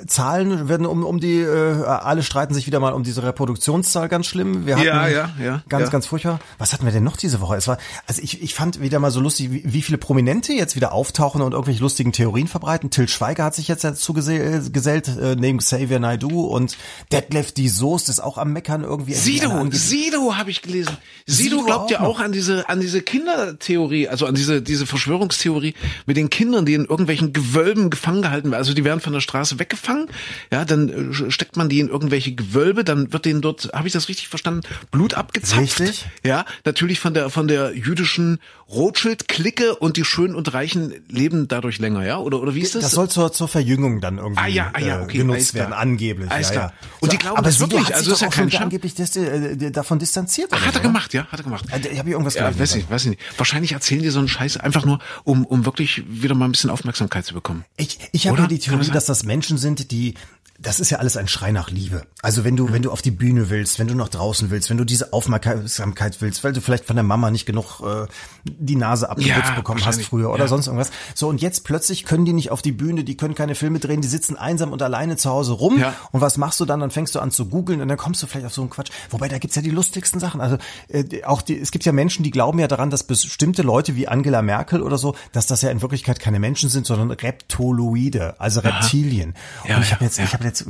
Zahlen 0.07 0.69
werden 0.69 0.87
um, 0.87 1.05
um 1.05 1.19
die, 1.19 1.41
äh, 1.41 1.83
alle 1.85 2.23
streiten 2.23 2.53
sich 2.53 2.67
wieder 2.67 2.79
mal 2.79 2.93
um 2.93 3.03
diese 3.03 3.23
Reproduktionszahl 3.23 4.09
ganz 4.09 4.27
schlimm. 4.27 4.67
Wir 4.67 4.77
hatten 4.77 4.87
ja, 4.87 5.09
ja, 5.09 5.31
ja, 5.41 5.63
ganz, 5.69 5.85
ja. 5.85 5.91
ganz 5.91 6.07
furchtbar. 6.07 6.41
Was 6.59 6.75
hatten 6.75 6.85
wir 6.85 6.93
denn 6.93 7.03
noch 7.03 7.17
diese 7.17 7.41
Woche? 7.41 7.57
Es 7.57 7.67
war, 7.69 7.79
also 8.07 8.21
ich, 8.21 8.43
ich 8.43 8.55
fand 8.55 8.81
wieder 8.83 8.99
mal 8.99 9.11
so 9.11 9.21
lustig, 9.21 9.51
wie, 9.51 9.63
wie 9.65 9.81
viele 9.81 9.97
Prominente 9.97 10.53
jetzt 10.53 10.77
wieder 10.77 10.93
auftauchen 10.93 11.41
und 11.41 11.53
irgendwelche 11.53 11.81
lustigen 11.81 12.13
Theorien 12.13 12.49
verbreiten. 12.49 12.91
Till 12.91 13.09
Schweiger 13.09 13.45
hat 13.45 13.55
sich 13.55 13.67
jetzt 13.67 13.83
dazu 13.83 14.13
gesellt, 14.13 15.09
äh, 15.09 15.37
neben 15.37 15.59
Xavier 15.59 15.99
Naidoo 15.99 16.43
und 16.43 16.77
Detlef 17.13 17.53
die 17.53 17.71
Soest 17.71 18.11
ist 18.11 18.21
auch 18.21 18.37
am 18.37 18.53
Meckern 18.53 18.85
irgendwie. 18.85 19.15
Sido, 19.15 19.71
Sido 19.71 20.37
habe 20.37 20.51
ich 20.51 20.61
gelesen. 20.61 20.99
Sido, 21.27 21.57
Sido 21.57 21.65
glaubt 21.65 21.85
auch 21.85 21.91
ja 21.91 22.01
auch 22.01 22.21
an 22.21 22.33
diese, 22.33 22.69
an 22.69 22.81
diese 22.81 23.01
Kindertheorie, 23.01 24.09
also 24.09 24.27
an 24.27 24.35
diese, 24.35 24.61
diese 24.61 24.85
Verschwörungstheorie 24.85 25.75
mit 26.05 26.19
den 26.19 26.29
Kindern, 26.29 26.67
die 26.67 26.75
in 26.75 26.85
irgendwelchen 26.85 27.33
Gewölben 27.33 27.89
gefangen 27.89 28.21
gehalten 28.21 28.51
werden. 28.51 28.59
Also 28.59 28.75
die 28.75 28.82
werden 28.85 29.01
von 29.01 29.13
der 29.13 29.21
Straße 29.21 29.59
weggefangen, 29.59 30.09
ja, 30.51 30.65
dann 30.65 31.13
äh, 31.13 31.31
steckt 31.31 31.57
man 31.57 31.69
die 31.69 31.81
in 31.81 31.89
irgendwelche 31.89 32.35
Gewölbe, 32.35 32.85
dann 32.85 33.13
wird 33.13 33.25
denen 33.25 33.43
dort, 33.43 33.71
habe 33.73 33.87
ich 33.87 33.93
das 33.93 34.09
richtig 34.09 34.29
verstanden, 34.29 34.63
Blut 34.91 35.15
abgezapft. 35.15 35.81
Richtig. 35.81 36.07
Ja, 36.25 36.45
natürlich 36.65 37.01
von 37.01 37.15
der 37.15 37.31
von 37.31 37.49
der 37.49 37.77
jüdischen 37.77 38.39
Rothschild-Clique 38.71 39.75
und 39.77 39.97
die 39.97 40.05
Schönen 40.05 40.35
und 40.35 40.53
Reichen 40.55 40.95
leben 41.09 41.49
dadurch 41.49 41.79
länger, 41.79 42.05
ja? 42.05 42.19
Oder 42.19 42.41
oder 42.41 42.55
wie 42.55 42.61
ist 42.61 42.75
das? 42.75 42.83
Das 42.83 42.93
soll 42.93 43.09
zur, 43.09 43.33
zur 43.33 43.49
Verjüngung 43.49 44.01
dann 44.01 44.19
irgendwie 44.19 44.41
ah, 44.43 44.47
ja, 44.47 44.71
ah, 44.73 44.81
ja, 44.81 45.01
äh, 45.01 45.03
okay, 45.03 45.19
genutzt 45.19 45.55
werden, 45.55 45.73
angeblich. 45.73 46.31
Alles 46.31 46.49
ja, 46.49 46.53
klar. 46.55 46.73
Ja. 46.81 46.89
Und 47.01 47.13
die 47.13 47.19
glauben 47.19 47.37
aber 47.39 47.47
das 47.47 47.61
wirklich, 47.61 47.85
hat 47.85 47.95
also 47.95 48.05
sich 48.05 48.15
ist 48.15 48.21
ja 48.23 48.29
kein 48.29 48.51
Scham. 48.51 48.63
angeblich 48.65 48.95
das, 48.95 49.15
äh, 49.17 49.71
davon 49.71 49.99
distanziert. 49.99 50.49
Ach, 50.53 50.61
hat 50.61 50.75
er 50.75 50.81
oder? 50.81 50.89
gemacht, 50.89 51.13
ja, 51.13 51.27
hat 51.27 51.41
er 51.41 51.45
gemacht. 51.45 51.67
Äh, 51.71 51.89
Ich 51.89 51.99
habe 51.99 52.11
irgendwas 52.11 52.35
Ja, 52.35 52.59
weiß 52.59 52.75
ich, 52.77 52.89
weiß 52.89 53.05
ich 53.05 53.11
nicht. 53.11 53.23
Wahrscheinlich 53.39 53.73
erzählen 53.73 54.03
die 54.03 54.09
so 54.11 54.19
einen 54.19 54.29
Scheiß 54.29 54.57
einfach 54.57 54.85
nur, 54.85 55.01
um, 55.25 55.45
um 55.45 55.65
wirklich 55.65 56.03
wieder 56.09 56.35
mal 56.35 56.47
ein 56.47 56.53
bisschen 56.53 56.71
Aufmerksamkeit 56.71 57.25
zu 57.25 57.35
bekommen. 57.35 57.65
Ich, 57.77 57.99
ich 58.13 58.27
habe 58.29 58.39
ja 58.39 58.47
die 58.47 58.59
das 58.59 58.72
Theorie, 58.79 58.91
dass 58.91 59.07
das 59.07 59.25
Menschen 59.25 59.59
sind, 59.59 59.91
die 59.91 60.15
das 60.63 60.81
ist 60.81 60.91
ja 60.91 60.99
alles 60.99 61.17
ein 61.17 61.29
Schrei 61.29 61.51
nach 61.53 61.71
Liebe. 61.71 62.07
Also 62.23 62.45
wenn 62.45 62.57
du, 62.57 62.73
wenn 62.73 62.83
du 62.83 62.91
auf 62.93 63.03
die 63.03 63.11
Bühne 63.11 63.51
willst, 63.51 63.79
wenn 63.79 63.89
du 63.89 63.95
nach 63.95 64.09
draußen 64.09 64.51
willst, 64.51 64.71
wenn 64.71 64.77
du 64.79 64.85
diese 64.85 65.13
Aufmerksamkeit 65.13 66.21
willst, 66.21 66.45
weil 66.45 66.53
du 66.53 66.61
vielleicht 66.61 66.85
von 66.85 66.97
der 66.97 67.03
Mama 67.03 67.31
nicht 67.31 67.47
genug 67.47 67.81
äh, 67.81 68.07
die 68.45 68.77
Nase 68.77 69.11
abgeputzt 69.11 69.49
Ja, 69.51 69.55
bekommen 69.55 69.85
hast 69.85 70.03
früher 70.03 70.31
oder 70.31 70.45
Ja. 70.45 70.49
sonst 70.49 70.69
irgendwas. 70.69 70.91
So 71.15 71.29
und 71.29 71.43
jetzt 71.43 71.65
plötzlich 71.65 72.05
können 72.05 72.25
die 72.25 72.33
nicht 72.33 72.51
auf 72.51 72.63
die 72.63 72.73
Bühne, 72.73 73.05
die 73.05 73.17
können 73.17 73.35
keine 73.35 73.55
Filme 73.55 73.79
drehen, 73.81 74.01
die 74.01 74.09
sitzen 74.09 74.37
einsam 74.37 74.73
und 74.73 74.81
alleine 74.83 75.17
zu 75.17 75.31
Hause 75.31 75.53
rum. 75.53 75.79
Ja. 75.79 75.95
Und 76.13 76.21
was 76.21 76.37
machst 76.39 76.61
du 76.61 76.65
dann? 76.65 76.81
Dann 76.81 76.91
fängst 76.91 77.15
du 77.15 77.21
an 77.21 77.31
zu 77.31 77.47
googeln 77.49 77.81
und 77.81 77.89
dann 77.89 77.99
kommst 77.99 78.23
du 78.23 78.27
vielleicht 78.27 78.47
auf 78.47 78.55
so 78.55 78.63
einen 78.63 78.71
Quatsch. 78.71 78.91
Wobei 79.11 79.29
da 79.29 79.39
gibt's 79.39 79.57
ja 79.57 79.63
die 79.63 79.71
lustigsten 79.71 80.21
Sachen. 80.21 80.41
Also 80.41 80.59
äh, 80.89 81.25
auch 81.25 81.43
die, 81.43 81.59
es 81.59 81.71
gibt 81.73 81.85
ja 81.85 81.93
Menschen, 81.93 82.23
die 82.23 82.31
glauben 82.31 82.59
ja 82.59 82.69
daran, 82.69 82.91
dass 82.91 83.03
bestimmte 83.05 83.63
Leute 83.63 83.97
wie 83.97 84.07
Angela 84.09 84.43
Merkel 84.43 84.83
oder 84.83 84.97
so, 84.99 85.17
dass 85.33 85.47
das 85.47 85.63
ja 85.63 85.71
in 85.71 85.83
Wirklichkeit 85.83 86.21
keine 86.21 86.39
Menschen 86.39 86.69
sind, 86.69 86.87
sondern 86.87 87.11
Reptoloide, 87.11 88.35
also 88.41 88.61
Reptilien. 88.61 89.35
Ja, 89.69 89.77
und 89.77 89.83
ich 89.83 89.93
habe 89.93 90.05
jetzt, 90.05 90.19
ich 90.19 90.33
habe 90.33 90.45
jetzt, 90.53 90.67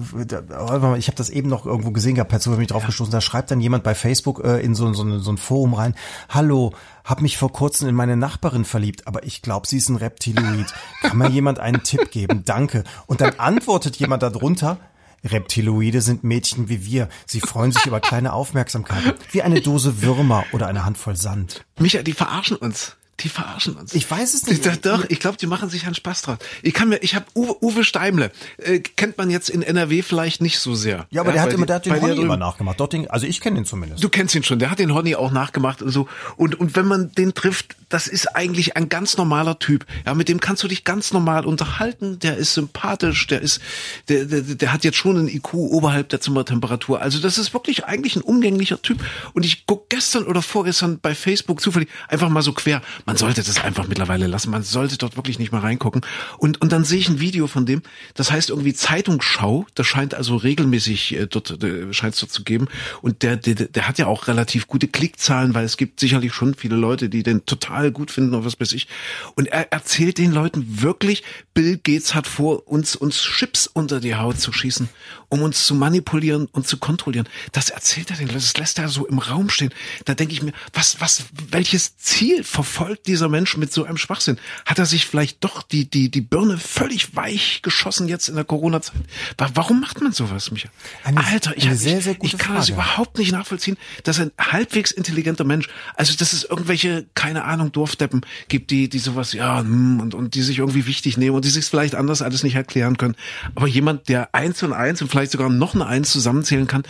ich 0.99 1.07
habe 1.09 1.17
das 1.17 1.31
eben 1.31 1.49
noch 1.49 1.67
irgendwo 1.67 1.91
gesehen 1.91 2.15
gehabt, 2.15 2.33
Zufall 2.41 2.57
bin 2.57 2.63
ich 2.65 2.71
drauf 2.71 2.87
gestoßen. 2.87 3.13
Da 3.13 3.21
schreibt 3.21 3.51
dann 3.51 3.61
jemand 3.61 3.85
bei 3.85 3.95
Facebook 3.95 4.43
äh, 4.45 4.61
in 4.61 4.75
so, 4.75 4.93
so, 4.93 5.03
ein- 5.05 5.21
so 5.21 5.31
ein 5.33 5.39
Forum 5.39 5.75
rein: 5.75 5.95
Hallo, 6.29 6.73
hab 7.05 7.21
mich 7.21 7.37
vor 7.37 7.53
kurzem 7.53 7.89
in 7.89 7.95
meine 7.95 8.17
Nachbarin 8.17 8.65
verliebt, 8.65 9.07
aber 9.07 9.25
ich 9.25 9.43
glaube, 9.43 9.67
sie 9.67 9.77
ist 9.79 9.89
ein 9.89 9.97
Reptiloid. 9.97 10.73
Kann 11.03 11.19
mir 11.19 11.29
jemand 11.29 11.59
einen 11.59 11.83
Tipp 11.85 12.11
geben? 12.11 12.43
Danke. 12.45 12.85
Und 13.07 13.21
dann 13.21 13.35
antwortet 13.39 13.97
jemand 13.97 14.23
darunter. 14.23 14.79
Reptiloide 15.25 16.01
sind 16.01 16.25
Mädchen 16.25 16.69
wie 16.69 16.85
wir. 16.85 17.09
Sie 17.27 17.41
freuen 17.41 17.71
sich 17.71 17.87
über 17.87 18.01
kleine 18.01 18.33
Aufmerksamkeiten, 18.33 19.13
wie 19.31 19.43
eine 19.43 19.61
Dose 19.61 20.03
Würmer 20.03 20.45
oder 20.53 20.67
eine 20.67 20.85
Handvoll 20.85 21.15
Sand. 21.17 21.65
Micha, 21.79 22.03
die 22.03 22.13
verarschen 22.13 22.57
uns. 22.57 22.97
Die 23.23 23.29
verarschen 23.29 23.75
uns. 23.77 23.95
Ich 23.95 24.11
weiß 24.11 24.35
es 24.35 24.47
nicht. 24.47 24.67
Doch, 24.67 24.77
doch, 24.77 25.05
ich 25.09 25.21
glaube, 25.21 25.37
die 25.39 25.47
machen 25.47 25.71
sich 25.71 25.85
einen 25.87 25.95
Spaß 25.95 26.23
draus. 26.23 26.39
Ich 26.63 26.73
kann 26.75 26.89
mir, 26.89 26.97
ich 27.03 27.15
habe 27.15 27.27
Uwe, 27.35 27.57
Uwe 27.63 27.85
Steimle, 27.85 28.33
äh, 28.59 28.81
kennt 28.81 29.19
man 29.19 29.31
jetzt 29.31 29.49
in 29.51 29.63
NRW 29.63 30.03
vielleicht 30.03 30.41
nicht 30.43 30.59
so 30.59 30.75
sehr. 30.75 31.07
Ja, 31.11 31.21
aber 31.23 31.33
der 31.33 31.43
hat 31.43 31.53
immer, 31.53 31.63
die- 31.65 31.69
der 31.69 31.77
hat 31.77 31.87
den 31.87 31.95
dir 31.95 32.01
Honey 32.01 32.21
immer 32.21 32.37
nachgemacht. 32.37 32.81
Dort 32.81 32.93
den, 32.93 33.09
also 33.11 33.27
ich 33.27 33.41
kenne 33.41 33.57
den 33.57 33.65
zumindest. 33.65 34.03
Du 34.03 34.09
kennst 34.09 34.35
ihn 34.35 34.43
schon, 34.43 34.59
der 34.59 34.71
hat 34.71 34.79
den 34.79 34.93
Honey 34.95 35.15
auch 35.15 35.31
nachgemacht 35.31 35.83
und 35.83 35.91
so. 35.91 36.09
Und, 36.37 36.59
und 36.59 36.75
wenn 36.77 36.87
man 36.87 37.13
den 37.13 37.35
trifft, 37.35 37.77
das 37.89 38.09
ist 38.09 38.27
eigentlich 38.35 38.77
ein 38.77 38.89
ganz 38.89 39.17
normaler 39.19 39.59
Typ. 39.59 39.85
Ja, 40.07 40.15
mit 40.15 40.29
dem 40.29 40.41
kannst 40.41 40.63
du 40.63 40.69
dich 40.69 40.85
ganz 40.85 41.13
normal 41.13 41.45
unterhalten. 41.47 42.19
Der 42.19 42.37
ist 42.37 42.55
sympathisch, 42.55 43.27
der 43.27 43.41
ist, 43.43 43.61
der, 44.09 44.25
der, 44.25 44.41
der 44.43 44.73
hat 44.73 44.85
jetzt 44.85 44.97
schon 44.97 45.17
einen 45.19 45.29
IQ 45.29 45.55
oberhalb 45.55 46.09
der 46.09 46.21
Zimmertemperatur. 46.21 47.01
Also 47.01 47.19
das 47.19 47.39
ist 47.39 47.53
wirklich 47.53 47.85
eigentlich 47.85 48.17
ein 48.17 48.23
umgänglicher 48.23 48.81
Typ. 48.81 48.99
Und 49.35 49.45
ich 49.45 49.67
guck 49.67 49.91
gestern 49.91 50.25
oder 50.25 50.41
vorgestern 50.43 50.99
bei 51.01 51.15
Facebook 51.15 51.61
zufällig 51.61 51.89
einfach 52.09 52.29
mal 52.31 52.43
so 52.43 52.53
quer. 52.53 52.81
Man 53.05 53.12
sollte 53.17 53.43
das 53.43 53.63
einfach 53.63 53.89
mittlerweile 53.89 54.27
lassen. 54.27 54.51
Man 54.51 54.63
sollte 54.63 54.99
dort 54.99 55.17
wirklich 55.17 55.39
nicht 55.39 55.53
mehr 55.53 55.63
reingucken. 55.63 56.03
Und, 56.39 56.61
und 56.61 56.73
dann 56.73 56.85
sehe 56.85 56.99
ich 56.99 57.09
ein 57.09 57.21
Video 57.21 57.47
von 57.47 57.67
dem, 57.67 57.83
das 58.15 58.31
heißt 58.31 58.51
irgendwie 58.51 58.75
Zeitungsschau. 58.75 59.67
Das 59.75 59.87
scheint 59.87 60.15
also 60.15 60.37
regelmäßig 60.37 61.15
äh, 61.15 61.27
dort, 61.27 61.63
äh, 61.63 61.93
scheint 61.93 62.15
es 62.15 62.21
dort 62.21 62.33
zu 62.33 62.45
geben. 62.45 62.69
Und 63.01 63.23
der, 63.23 63.37
der, 63.37 63.55
der 63.55 63.89
hat 63.89 63.99
ja 63.99 64.07
auch 64.07 64.29
relativ 64.29 64.67
gute 64.67 64.89
Klickzahlen, 64.89 65.55
weil 65.55 65.65
es 65.65 65.77
gibt 65.77 66.01
sicherlich 66.01 66.33
schon 66.33 66.55
viele 66.55 66.77
Leute, 66.77 67.09
die 67.09 67.23
den 67.23 67.47
total 67.47 67.91
gut 67.91 68.11
finden 68.11 68.35
oder 68.35 68.45
was 68.45 68.61
weiß 68.61 68.73
ich. 68.73 68.89
Und 69.35 69.47
er 69.47 69.73
erzählt 69.73 70.19
den 70.19 70.33
Leuten 70.33 70.83
wirklich, 70.83 71.23
Bill 71.55 71.79
Gates 71.83 72.15
hat 72.15 72.27
vor, 72.27 72.67
uns, 72.69 72.97
uns 72.97 73.23
Chips 73.23 73.67
unter 73.67 74.01
die 74.01 74.15
Haut 74.15 74.41
zu 74.41 74.53
schießen, 74.53 74.89
um 75.29 75.43
uns 75.43 75.67
zu 75.67 75.75
manipulieren 75.75 76.47
und 76.47 76.67
zu 76.67 76.77
kontrollieren. 76.77 77.29
Das 77.53 77.71
erzählt 77.71 78.11
er 78.11 78.17
den 78.17 78.27
Leuten, 78.27 78.41
das 78.41 78.57
lässt 78.57 78.79
er 78.79 78.89
so 78.89 79.07
im 79.07 79.19
Raum 79.19 79.49
stehen. 79.51 79.73
Da 80.05 80.15
denke 80.15 80.35
ich 80.35 80.43
mir, 80.43 80.53
was, 80.73 81.01
was, 81.01 81.25
welches 81.51 81.97
Ziel 81.97 82.45
verfolgt 82.45 82.92
dieser 82.97 83.29
Mensch 83.29 83.57
mit 83.57 83.73
so 83.73 83.85
einem 83.85 83.97
Schwachsinn? 83.97 84.39
Hat 84.67 84.79
er 84.79 84.87
sich 84.87 85.07
vielleicht 85.07 85.43
doch 85.45 85.63
die, 85.63 85.89
die, 85.89 86.11
die 86.11 86.21
Birne 86.21 86.59
völlig 86.59 87.15
weich 87.17 87.61
geschossen 87.63 88.09
jetzt 88.09 88.29
in 88.29 88.35
der 88.35 88.45
Corona-Zeit? 88.45 88.95
Wa- 89.39 89.51
Warum 89.55 89.81
macht 89.81 90.01
man 90.01 90.13
sowas, 90.13 90.51
Micha? 90.51 90.69
Eine- 91.05 91.25
Alter, 91.25 91.57
ich, 91.57 91.67
ich, 91.67 91.79
sehr, 91.79 92.01
sehr 92.01 92.15
gute 92.15 92.37
ich 92.37 92.39
kann 92.43 92.55
das 92.57 92.67
Frage. 92.69 92.81
überhaupt 92.81 93.19
nicht 93.19 93.33
nachvollziehen, 93.33 93.77
dass 94.05 94.19
ein 94.21 94.31
halbwegs 94.39 94.91
intelligenter 94.91 95.45
Mensch, 95.45 95.69
also 95.95 96.17
dass 96.17 96.33
es 96.33 96.45
irgendwelche, 96.45 97.07
keine 97.15 97.45
Ahnung, 97.45 97.73
Dorfdeppen 97.73 98.23
gibt, 98.49 98.71
die, 98.71 98.89
die 98.89 98.99
sowas, 98.99 99.33
ja, 99.33 99.61
hm, 99.61 100.01
und, 100.01 100.15
und 100.15 100.35
die 100.35 100.43
sich 100.43 100.59
irgendwie 100.59 100.87
wichtig 100.87 101.17
nehmen 101.17 101.37
und 101.37 101.45
die 101.45 101.51
sich 101.51 101.65
vielleicht 101.65 101.95
anders 101.95 102.23
alles 102.23 102.43
nicht 102.43 102.55
erklären 102.55 102.97
können. 102.97 103.15
Aber 103.55 103.67
jemand, 103.67 104.09
der 104.09 104.35
eins 104.35 104.63
und 104.63 104.73
eins 104.73 105.01
und 105.03 105.09
vielleicht 105.09 105.33
sogar 105.33 105.49
noch 105.49 105.75
eine 105.75 105.87
Eins 105.87 106.11
zusammenzählen 106.13 106.67
kann, 106.67 106.83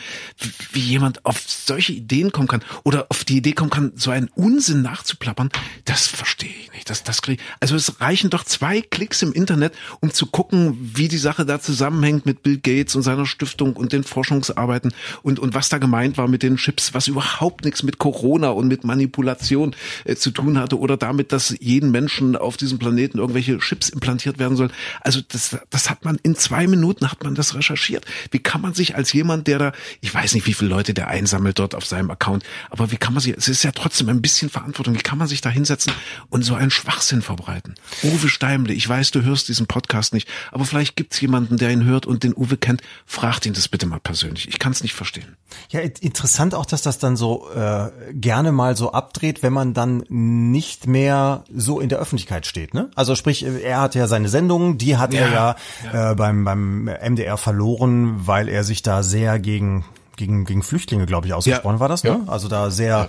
wie 0.73 0.81
jemand 0.81 1.25
auf 1.25 1.41
solche 1.47 1.93
Ideen 1.93 2.33
kommen 2.33 2.49
kann 2.49 2.63
oder 2.85 3.07
auf 3.11 3.25
die 3.25 3.37
Idee 3.37 3.53
kommen 3.53 3.71
kann, 3.71 3.93
so 3.97 4.11
einen 4.11 4.29
Unsinn 4.35 4.83
nachzuplappern, 4.83 5.51
das 5.93 6.07
verstehe 6.07 6.49
ich 6.49 6.73
nicht. 6.73 6.89
Das, 6.89 7.03
das 7.03 7.21
krieg, 7.21 7.39
also 7.61 7.77
es 7.77 8.01
reichen 8.01 8.31
doch 8.31 8.45
zwei 8.45 8.81
Klicks 8.81 9.21
im 9.21 9.35
Internet, 9.35 9.75
um 10.01 10.11
zu 10.11 10.25
gucken, 10.25 10.75
wie 10.81 11.07
die 11.07 11.19
Sache 11.19 11.45
da 11.45 11.61
zusammenhängt 11.61 12.25
mit 12.25 12.43
Bill 12.43 12.57
Gates 12.57 12.97
und 12.97 13.03
seiner 13.03 13.27
Stiftung 13.27 13.75
und 13.75 13.93
den 13.93 14.03
Forschungsarbeiten 14.03 14.95
und, 15.23 15.39
und 15.39 15.53
was 15.53 15.69
da 15.69 15.77
gemeint 15.77 16.17
war 16.17 16.29
mit 16.29 16.43
den 16.43 16.57
Chips, 16.57 16.95
was 16.95 17.09
überhaupt 17.09 17.67
nichts 17.67 17.83
mit 17.83 17.99
Corona 17.99 18.49
und 18.49 18.69
mit 18.69 18.85
Manipulation 18.85 19.77
äh, 20.05 20.17
zu 20.17 20.31
tun 20.31 20.59
hatte 20.59 20.79
oder 20.79 20.97
damit, 20.97 21.31
dass 21.31 21.55
jeden 21.61 21.91
Menschen 21.91 22.37
auf 22.37 22.57
diesem 22.57 22.79
Planeten 22.79 23.19
irgendwelche 23.19 23.59
Chips 23.59 23.91
implantiert 23.91 24.39
werden 24.39 24.57
sollen. 24.57 24.73
Also 25.03 25.21
das, 25.29 25.59
das 25.69 25.91
hat 25.91 26.07
man 26.07 26.19
in 26.23 26.37
zwei 26.37 26.67
Minuten 26.69 27.11
hat 27.11 27.23
man 27.23 27.35
das 27.35 27.55
recherchiert. 27.55 28.07
Wie 28.31 28.39
kann 28.39 28.63
man 28.63 28.73
sich 28.73 28.97
als 28.97 29.13
jemand, 29.13 29.47
der 29.47 29.59
da, 29.59 29.73
ich 30.01 30.15
weiß 30.15 30.33
nicht, 30.33 30.47
wie 30.47 30.55
viele 30.55 30.71
Leute 30.71 30.95
der 30.95 31.09
einsammelt 31.09 31.59
dort 31.59 31.75
auf 31.75 31.85
seinem 31.85 32.11
Account, 32.11 32.45
aber 32.71 32.91
wie 32.93 32.97
kann 32.97 33.13
man 33.13 33.23
sich, 33.23 33.37
es 33.37 33.49
ist 33.49 33.63
ja 33.63 33.73
trotzdem 33.73 34.09
ein 34.09 34.23
bisschen 34.23 34.49
Verantwortung, 34.49 34.95
wie 34.95 35.03
kann 35.03 35.19
man 35.19 35.29
sich 35.29 35.43
da 35.43 35.51
hinsetzen 35.51 35.82
und 36.31 36.43
so 36.45 36.55
einen 36.55 36.71
Schwachsinn 36.71 37.23
verbreiten? 37.23 37.75
Uwe 38.03 38.29
Steimle, 38.29 38.73
ich 38.73 38.89
weiß, 38.89 39.11
du 39.11 39.23
hörst 39.23 39.49
diesen 39.49 39.67
Podcast 39.67 40.15
nicht, 40.15 40.29
aber 40.51 40.65
vielleicht 40.65 40.97
gibt's 40.97 41.21
jemanden, 41.21 41.57
der 41.57 41.71
ihn 41.71 41.85
hört 41.85 42.07
und 42.07 42.23
den 42.25 42.35
Uwe 42.37 42.57
kennt. 42.57 42.83
Fragt 43.07 43.47
ihn 43.47 43.53
das 43.53 43.69
bitte 43.69 43.87
mal 43.87 44.01
persönlich. 44.01 44.49
Ich 44.49 44.59
kann 44.59 44.73
es 44.73 44.83
nicht 44.83 44.95
verstehen. 44.95 45.37
Ja, 45.71 45.81
in- 45.81 45.93
interessant 46.01 46.55
auch, 46.55 46.67
dass 46.67 46.83
das 46.83 46.99
dann 46.99 47.17
so 47.17 47.51
äh, 47.55 47.91
gerne 48.13 48.53
mal 48.53 48.77
so 48.77 48.93
abdreht, 48.93 49.43
wenn 49.43 49.53
man 49.53 49.75
dann 49.75 50.05
nicht 50.09 50.87
mehr 50.87 51.45
so 51.55 51.81
in 51.81 51.89
der 51.89 51.99
Öffentlichkeit 51.99 52.47
steht. 52.47 52.75
Ne? 52.75 52.91
Also 52.95 53.15
sprich, 53.15 53.45
äh, 53.45 53.61
er 53.63 53.81
hat 53.81 53.95
ja 53.95 54.07
seine 54.07 54.29
Sendungen, 54.29 54.79
die 54.79 54.97
hat 54.97 55.15
er 55.15 55.29
Ja, 55.31 55.57
ja, 55.93 56.13
Äh, 56.13 56.15
beim, 56.15 56.45
beim 56.45 56.85
MDR 56.85 57.37
verloren, 57.37 58.27
weil 58.27 58.49
er 58.49 58.65
sich 58.65 58.83
da 58.83 59.03
sehr 59.03 59.39
gegen 59.39 59.85
gegen, 60.17 60.45
gegen 60.45 60.63
Flüchtlinge, 60.63 61.07
glaube 61.07 61.27
ich, 61.27 61.33
ausgesprochen 61.33 61.77
Ja. 61.77 61.81
war 61.81 61.89
das, 61.89 62.05
ne? 62.05 62.21
Also 62.27 62.47
da 62.49 62.71
sehr 62.71 63.09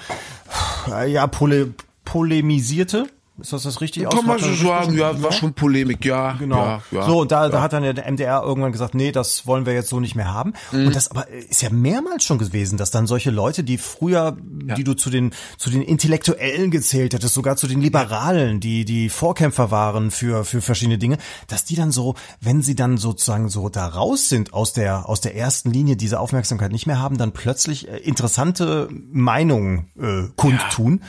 ja, 1.06 1.28
pole, 1.28 1.74
polemisierte. 2.06 3.08
Ist 3.40 3.52
das 3.52 3.64
das 3.64 3.82
richtig 3.82 4.08
Kann 4.08 4.28
man 4.28 4.38
so 4.38 4.54
sagen, 4.54 4.96
ja, 4.96 5.22
war 5.24 5.32
schon 5.32 5.56
Polemik, 5.56 6.06
ja. 6.06 6.34
Genau. 6.34 6.64
Ja, 6.64 6.84
ja, 6.92 7.06
so, 7.08 7.22
und 7.22 7.32
da, 7.32 7.46
ja. 7.46 7.50
da 7.50 7.62
hat 7.62 7.74
dann 7.74 7.82
der 7.82 8.12
MDR 8.12 8.44
irgendwann 8.44 8.72
gesagt, 8.72 8.94
nee, 8.94 9.12
das 9.12 9.48
wollen 9.48 9.66
wir 9.66 9.74
jetzt 9.74 9.90
so 9.90 10.00
nicht 10.00 10.14
mehr 10.14 10.32
haben. 10.32 10.54
Mhm. 10.72 10.88
Und 10.88 10.96
das 10.96 11.10
aber 11.10 11.28
ist 11.30 11.64
ja 11.64 11.72
mehrmals 11.72 12.24
schon 12.24 12.38
gewesen, 12.38 12.78
dass 12.78 12.92
dann 12.92 13.08
solche 13.08 13.32
Leute, 13.32 13.64
die 13.64 13.80
früher, 13.80 14.38
die 14.40 14.84
du 14.84 14.94
zu 14.94 15.10
den, 15.10 15.32
zu 15.58 15.72
den 15.72 15.82
Intellektuellen 15.82 16.70
gezählt 16.70 17.16
hättest, 17.16 17.34
sogar 17.34 17.56
zu 17.56 17.66
den 17.66 17.82
Liberalen, 17.82 18.60
die, 18.60 18.86
die 18.86 19.10
Vorkämpfer 19.10 19.72
waren 19.72 20.12
für, 20.12 20.46
für 20.46 20.62
verschiedene 20.62 21.00
Dinge, 21.00 21.18
dass 21.48 21.66
die 21.66 21.76
dann 21.76 21.92
so, 21.92 22.14
wenn 22.40 22.62
sie 22.62 22.76
dann 22.76 22.98
sozusagen 22.98 23.50
so 23.50 23.68
da 23.68 23.88
raus 23.88 24.30
sind 24.30 24.54
aus 24.54 24.74
der, 24.74 25.10
aus 25.10 25.22
der 25.22 25.36
ersten 25.36 25.72
Linie, 25.72 25.96
diese 25.96 26.20
Aufmerksamkeit 26.20 26.72
nicht 26.72 26.86
mehr 26.86 27.00
haben, 27.00 27.18
dann 27.18 27.32
plötzlich 27.32 27.88
äh, 27.88 27.98
interessante 27.98 28.90
Meinungen 29.12 29.88
äh, 30.00 30.30
kundtun. 30.36 31.02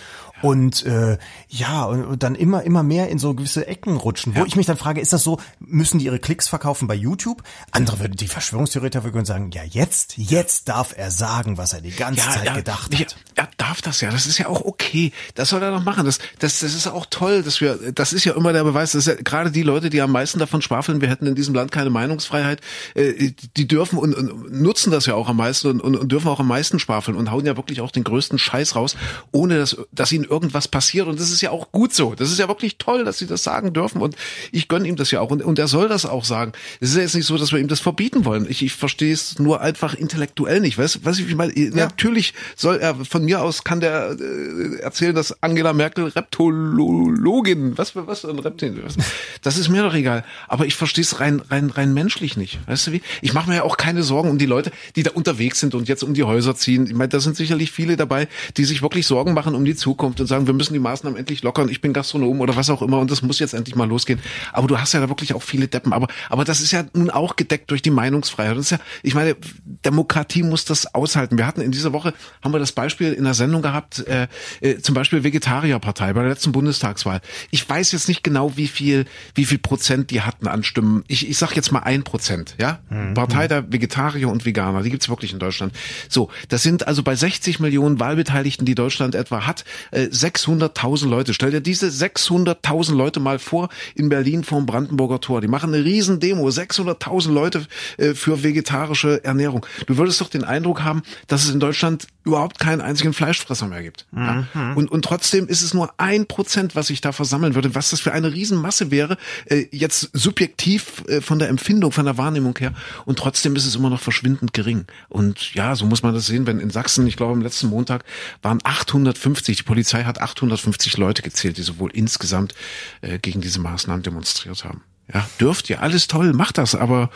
Und 0.43 0.85
äh, 0.85 1.17
ja, 1.49 1.85
und 1.85 2.14
dann 2.17 2.35
immer, 2.35 2.63
immer 2.63 2.83
mehr 2.83 3.09
in 3.09 3.19
so 3.19 3.35
gewisse 3.35 3.67
Ecken 3.67 3.97
rutschen. 3.97 4.37
Wo 4.37 4.45
ich 4.45 4.57
mich 4.57 4.67
dann 4.67 4.77
frage, 4.77 5.01
ist 5.01 5.13
das 5.13 5.23
so, 5.23 5.39
müssen 5.61 5.99
die 5.99 6.07
ihre 6.07 6.19
Klicks 6.19 6.49
verkaufen 6.49 6.89
bei 6.89 6.95
YouTube? 6.95 7.43
Andere 7.71 8.01
würden, 8.01 8.17
die 8.17 8.29
Verschwörungstheoretiker 8.29 9.05
würden 9.05 9.25
sagen, 9.25 9.51
ja 9.53 9.63
jetzt, 9.65 10.17
jetzt 10.17 10.69
darf 10.69 10.95
er 10.97 11.11
sagen, 11.11 11.59
was 11.59 11.73
er 11.73 11.81
die 11.81 11.91
ganze 11.91 12.23
Zeit 12.29 12.55
gedacht 12.55 12.93
ja, 12.95 13.01
hat. 13.01 13.17
Er 13.35 13.49
darf 13.57 13.83
das 13.83 14.01
ja. 14.01 14.11
Das 14.11 14.27
ist 14.27 14.39
ja 14.39 14.49
auch 14.49 14.63
okay. 14.63 15.13
Das 15.35 15.51
soll 15.51 15.63
er 15.63 15.71
doch 15.71 15.83
machen. 15.83 16.05
Das, 16.05 16.19
das, 16.39 16.61
das 16.61 16.75
ist 16.75 16.87
auch 16.87 17.07
toll, 17.09 17.43
dass 17.43 17.61
wir, 17.61 17.93
das 17.93 18.13
ist 18.13 18.25
ja 18.25 18.35
immer 18.35 18.53
der 18.53 18.65
Beweis, 18.65 18.93
dass 18.93 19.07
ja 19.07 19.15
gerade 19.15 19.51
die 19.51 19.63
Leute, 19.63 19.91
die 19.91 20.01
am 20.01 20.13
meisten 20.13 20.39
davon 20.39 20.63
schwafeln, 20.63 21.01
wir 21.01 21.09
hätten 21.09 21.27
in 21.27 21.35
diesem 21.35 21.55
Land 21.55 21.73
keine 21.73 21.91
Meinungsfreiheit, 21.91 22.61
äh, 22.95 23.33
die 23.57 23.67
dürfen 23.67 23.99
und, 23.99 24.15
und 24.15 24.53
nutzen 24.53 24.91
das 24.91 25.07
ja 25.07 25.15
auch 25.15 25.29
am 25.29 25.37
meisten 25.37 25.69
und, 25.69 25.81
und, 25.81 25.97
und 25.97 26.13
dürfen 26.13 26.29
auch 26.29 26.41
am 26.41 26.49
meisten 26.49 26.79
schwafeln 26.79 27.17
und 27.17 27.31
hauen 27.31 27.47
ja 27.47 27.57
wirklich 27.57 27.81
auch 27.81 27.91
den 27.91 28.05
größten 28.05 28.39
Scheiß 28.39 28.77
raus, 28.77 28.97
ohne 29.33 29.59
dass, 29.59 29.77
dass 29.93 30.13
ihnen 30.13 30.25
irgendwas 30.25 30.69
passiert. 30.69 31.07
Und 31.07 31.19
das 31.21 31.31
ist 31.31 31.41
ja 31.41 31.51
auch 31.51 31.73
gut 31.73 31.95
so. 31.95 32.04
Das 32.13 32.31
ist 32.31 32.39
ja 32.39 32.49
wirklich 32.49 32.77
toll, 32.79 33.05
dass 33.05 33.19
sie 33.19 33.27
das 33.27 33.43
sagen 33.43 33.73
dürfen. 33.73 34.03
Und 34.03 34.17
ich 34.53 34.69
gönne 34.69 34.87
ihm 34.87 34.97
das 34.97 35.11
ja 35.11 35.21
auch. 35.21 35.31
Und, 35.31 35.43
und 35.43 35.59
er 35.59 35.69
soll 35.69 35.89
das 35.89 36.05
auch 36.05 36.25
sagen. 36.25 36.53
Es 36.81 36.91
ist 36.91 36.97
ja 36.97 37.03
jetzt 37.03 37.15
nicht 37.15 37.27
so, 37.27 37.39
dass 37.39 37.53
wir 37.53 37.59
ihm 37.59 37.69
das 37.69 37.81
verbieten 37.81 38.25
wollen. 38.25 38.47
Ich, 38.49 38.63
ich 38.63 38.75
verstehe 38.75 39.13
es 39.13 39.39
nur 39.39 39.61
einfach 39.61 39.95
intellektuell 39.95 40.61
nicht. 40.61 40.77
Weißt 40.77 40.97
du, 40.97 40.99
was 41.05 41.19
ich 41.19 41.35
meine? 41.35 41.53
Natürlich 41.71 42.35
soll 42.57 42.77
er, 42.77 42.95
von 43.05 43.25
mir 43.25 43.43
aus 43.43 43.65
kann 43.65 43.81
der 43.81 44.17
äh, 44.19 44.81
erzählen, 44.81 45.15
dass 45.15 45.43
Angela 45.43 45.73
Merkel 45.73 46.09
Reptologin, 46.09 47.79
was 47.79 47.91
für 47.91 48.07
was 48.07 48.21
für 48.21 48.31
ein 48.31 48.39
Reptil, 48.39 48.83
was, 48.85 48.97
das 49.43 49.57
ist 49.57 49.69
mir 49.69 49.83
doch 49.83 49.95
egal. 49.95 50.25
Aber 50.49 50.67
ich 50.67 50.75
verstehe 50.75 51.03
es 51.03 51.21
rein, 51.21 51.41
rein, 51.51 51.71
rein 51.71 51.95
menschlich 51.95 52.37
nicht. 52.37 52.59
Weißt 52.67 52.87
du 52.87 52.93
wie? 52.93 53.03
Ich 53.23 53.33
mache 53.33 53.49
mir 53.49 53.57
ja 53.57 53.63
auch 53.63 53.77
keine 53.77 54.03
Sorgen 54.03 54.31
um 54.31 54.39
die 54.39 54.47
Leute, 54.47 54.73
die 54.97 55.03
da 55.03 55.13
unterwegs 55.13 55.61
sind 55.61 55.75
und 55.75 55.89
jetzt 55.89 56.03
um 56.03 56.15
die 56.15 56.25
Häuser 56.25 56.55
ziehen. 56.55 56.87
Ich 56.87 56.95
meine, 56.95 57.09
da 57.09 57.21
sind 57.21 57.37
sicherlich 57.37 57.73
viele 57.73 57.97
dabei, 57.97 58.29
die 58.57 58.65
sich 58.65 58.83
wirklich 58.83 59.07
Sorgen 59.07 59.33
machen 59.33 59.55
um 59.55 59.65
die 59.65 59.75
Zukunft 59.75 60.21
und 60.21 60.27
sagen, 60.27 60.47
wir 60.47 60.55
müssen 60.55 60.75
die 60.75 60.79
Maßnahmen 60.79 61.19
endlich 61.19 61.43
lockern. 61.43 61.69
Ich 61.69 61.81
bin 61.81 61.93
Gastronom 61.95 62.41
oder 62.41 62.57
was 62.57 62.69
auch 62.71 62.83
immer 62.83 62.99
und 62.99 63.11
das 63.11 63.23
muss 63.23 63.39
jetzt 63.39 63.55
endlich 63.55 63.77
mal 63.77 63.89
losgehen. 63.89 64.21
Aber 64.53 64.67
du 64.67 64.79
hast 64.79 64.93
ja 64.93 65.01
da 65.01 65.09
wirklich 65.09 65.35
auch 65.35 65.43
viele 65.43 65.69
Deppen. 65.69 65.93
Aber, 65.93 66.09
aber 66.29 66.45
das 66.45 66.61
ist 66.61 66.73
ja 66.73 66.85
nun 66.93 67.11
auch 67.11 67.37
gedeckt 67.37 67.71
durch 67.71 67.83
die 67.83 67.91
Meinungsfreiheit. 67.91 68.57
Das 68.57 68.67
ist 68.67 68.71
ja, 68.71 68.79
ich 69.03 69.15
meine, 69.15 69.37
Demokratie 69.85 70.43
muss 70.43 70.65
das 70.65 70.95
aushalten. 70.95 71.39
Wir 71.39 71.47
hatten 71.47 71.61
in 71.61 71.73
dieser 71.73 71.93
Woche, 71.93 72.13
haben 72.43 72.53
wir 72.53 72.59
das 72.59 72.73
Beispiel 72.73 73.13
in 73.13 73.25
der 73.25 73.35
Sendung 73.35 73.63
gehabt, 73.63 74.07
äh, 74.07 74.29
äh, 74.61 74.79
zum 74.79 74.95
Beispiel 74.95 75.25
Vegetarierpartei 75.25 76.13
bei 76.13 76.21
der 76.21 76.31
letzten 76.31 76.53
Bundestagswahl. 76.53 77.21
Ich 77.51 77.69
weiß 77.69 77.93
jetzt 77.93 78.09
nicht 78.09 78.23
genau, 78.23 78.57
wie 78.57 78.69
viel, 78.69 79.07
wie 79.35 79.45
viel 79.45 79.59
Prozent 79.59 80.11
die 80.11 80.21
hatten 80.21 80.49
an 80.49 80.63
Stimmen. 80.63 81.05
Ich, 81.09 81.29
ich 81.29 81.39
sag 81.39 81.55
jetzt 81.57 81.73
mal 81.73 81.81
ein 81.81 82.03
Prozent, 82.03 82.57
ja? 82.59 82.81
Partei 83.15 83.49
der 83.49 83.73
Vegetarier 83.73 84.29
und 84.29 84.45
Veganer, 84.45 84.83
die 84.83 84.91
gibt's 84.91 85.09
wirklich 85.09 85.33
in 85.33 85.39
Deutschland. 85.39 85.73
So, 86.09 86.31
das 86.49 86.63
sind 86.63 86.87
also 86.87 87.03
bei 87.03 87.15
60 87.15 87.61
Millionen 87.61 88.01
Wahlbeteiligten, 88.01 88.67
die 88.67 88.75
Deutschland 88.75 89.15
etwa 89.15 89.47
hat, 89.47 89.65
äh, 89.91 90.07
600.000 90.07 91.09
Leute. 91.09 91.35
Stell 91.35 91.51
dir 91.51 91.61
diese 91.61 91.84
600.000 91.87 92.95
Leute 92.95 93.21
mal 93.21 93.39
vor 93.39 93.69
in 93.95 94.09
Berlin 94.09 94.45
vorm 94.45 94.67
Brandenburger 94.67 95.21
Tor. 95.21 95.41
Die 95.41 95.49
machen 95.49 95.73
eine 95.73 95.85
riesen 95.85 96.21
Demo, 96.21 96.49
600.000 96.49 97.33
Leute 97.33 97.67
äh, 97.97 98.15
für 98.15 98.43
vegetarische 98.43 99.25
Ernährung. 99.25 99.67
Du 99.87 99.97
würdest 99.97 100.21
doch 100.21 100.29
den 100.29 100.45
Eindruck 100.45 100.83
haben, 100.83 101.03
dass 101.27 101.45
es 101.45 101.51
in 101.51 101.61
Deutschland 101.61 102.07
überhaupt 102.25 102.59
keinen 102.59 102.81
einzigen 102.81 103.13
Fleischfresser 103.13 103.67
mehr 103.67 103.83
gibt. 103.83 104.07
Ja? 104.17 104.47
Und, 104.75 104.91
und 104.91 105.05
trotzdem 105.05 105.47
ist 105.47 105.63
es 105.63 105.75
nur 105.75 105.93
ein 105.99 106.27
Prozent, 106.27 106.75
was 106.75 106.87
sich 106.87 107.01
da 107.01 107.13
versammeln 107.13 107.55
würde. 107.55 107.75
Was 107.75 107.91
das 107.91 108.01
für 108.01 108.13
eine 108.13 108.33
Riesenmasse 108.33 108.91
wäre, 108.91 109.19
äh, 109.47 109.67
jetzt 109.71 110.11
subjektiv 110.13 111.05
äh, 111.07 111.21
von 111.21 111.39
der 111.39 111.49
Empfindung, 111.49 111.93
von 111.93 112.07
der 112.07 112.17
Wahrnehmung 112.17 112.57
her. 112.59 112.73
Und 113.05 113.19
trotzdem 113.19 113.57
ist 113.57 113.67
es 113.67 113.77
immer 113.77 113.91
noch 113.91 114.01
verschwindend 114.01 114.53
gering. 114.53 114.87
Und 115.09 115.55
ja, 115.55 115.77
so 115.77 115.85
muss 115.85 116.03
man 116.03 116.15
das 116.15 116.27
sehen, 116.27 116.47
wenn 116.47 116.61
in 116.61 116.71
Sachsen, 116.71 117.07
ich 117.07 117.17
glaube 117.17 117.33
am 117.33 117.43
letzten 117.43 117.69
Montag 117.69 118.05
waren 118.43 118.59
850, 118.63 119.59
die 119.59 119.63
Polizei 119.63 120.05
hat 120.05 120.21
850 120.21 120.97
Leute 120.97 121.23
gezählt, 121.23 121.59
die 121.59 121.63
sowohl 121.75 121.91
insgesamt 121.93 122.55
äh, 123.03 123.19
gegen 123.19 123.41
diese 123.41 123.61
Maßnahmen 123.61 124.03
demonstriert 124.03 124.65
haben. 124.65 124.83
Ja, 125.13 125.27
dürft 125.39 125.69
ihr, 125.69 125.83
alles 125.83 126.09
toll, 126.09 126.33
macht 126.33 126.57
das, 126.57 126.75
aber 126.75 127.11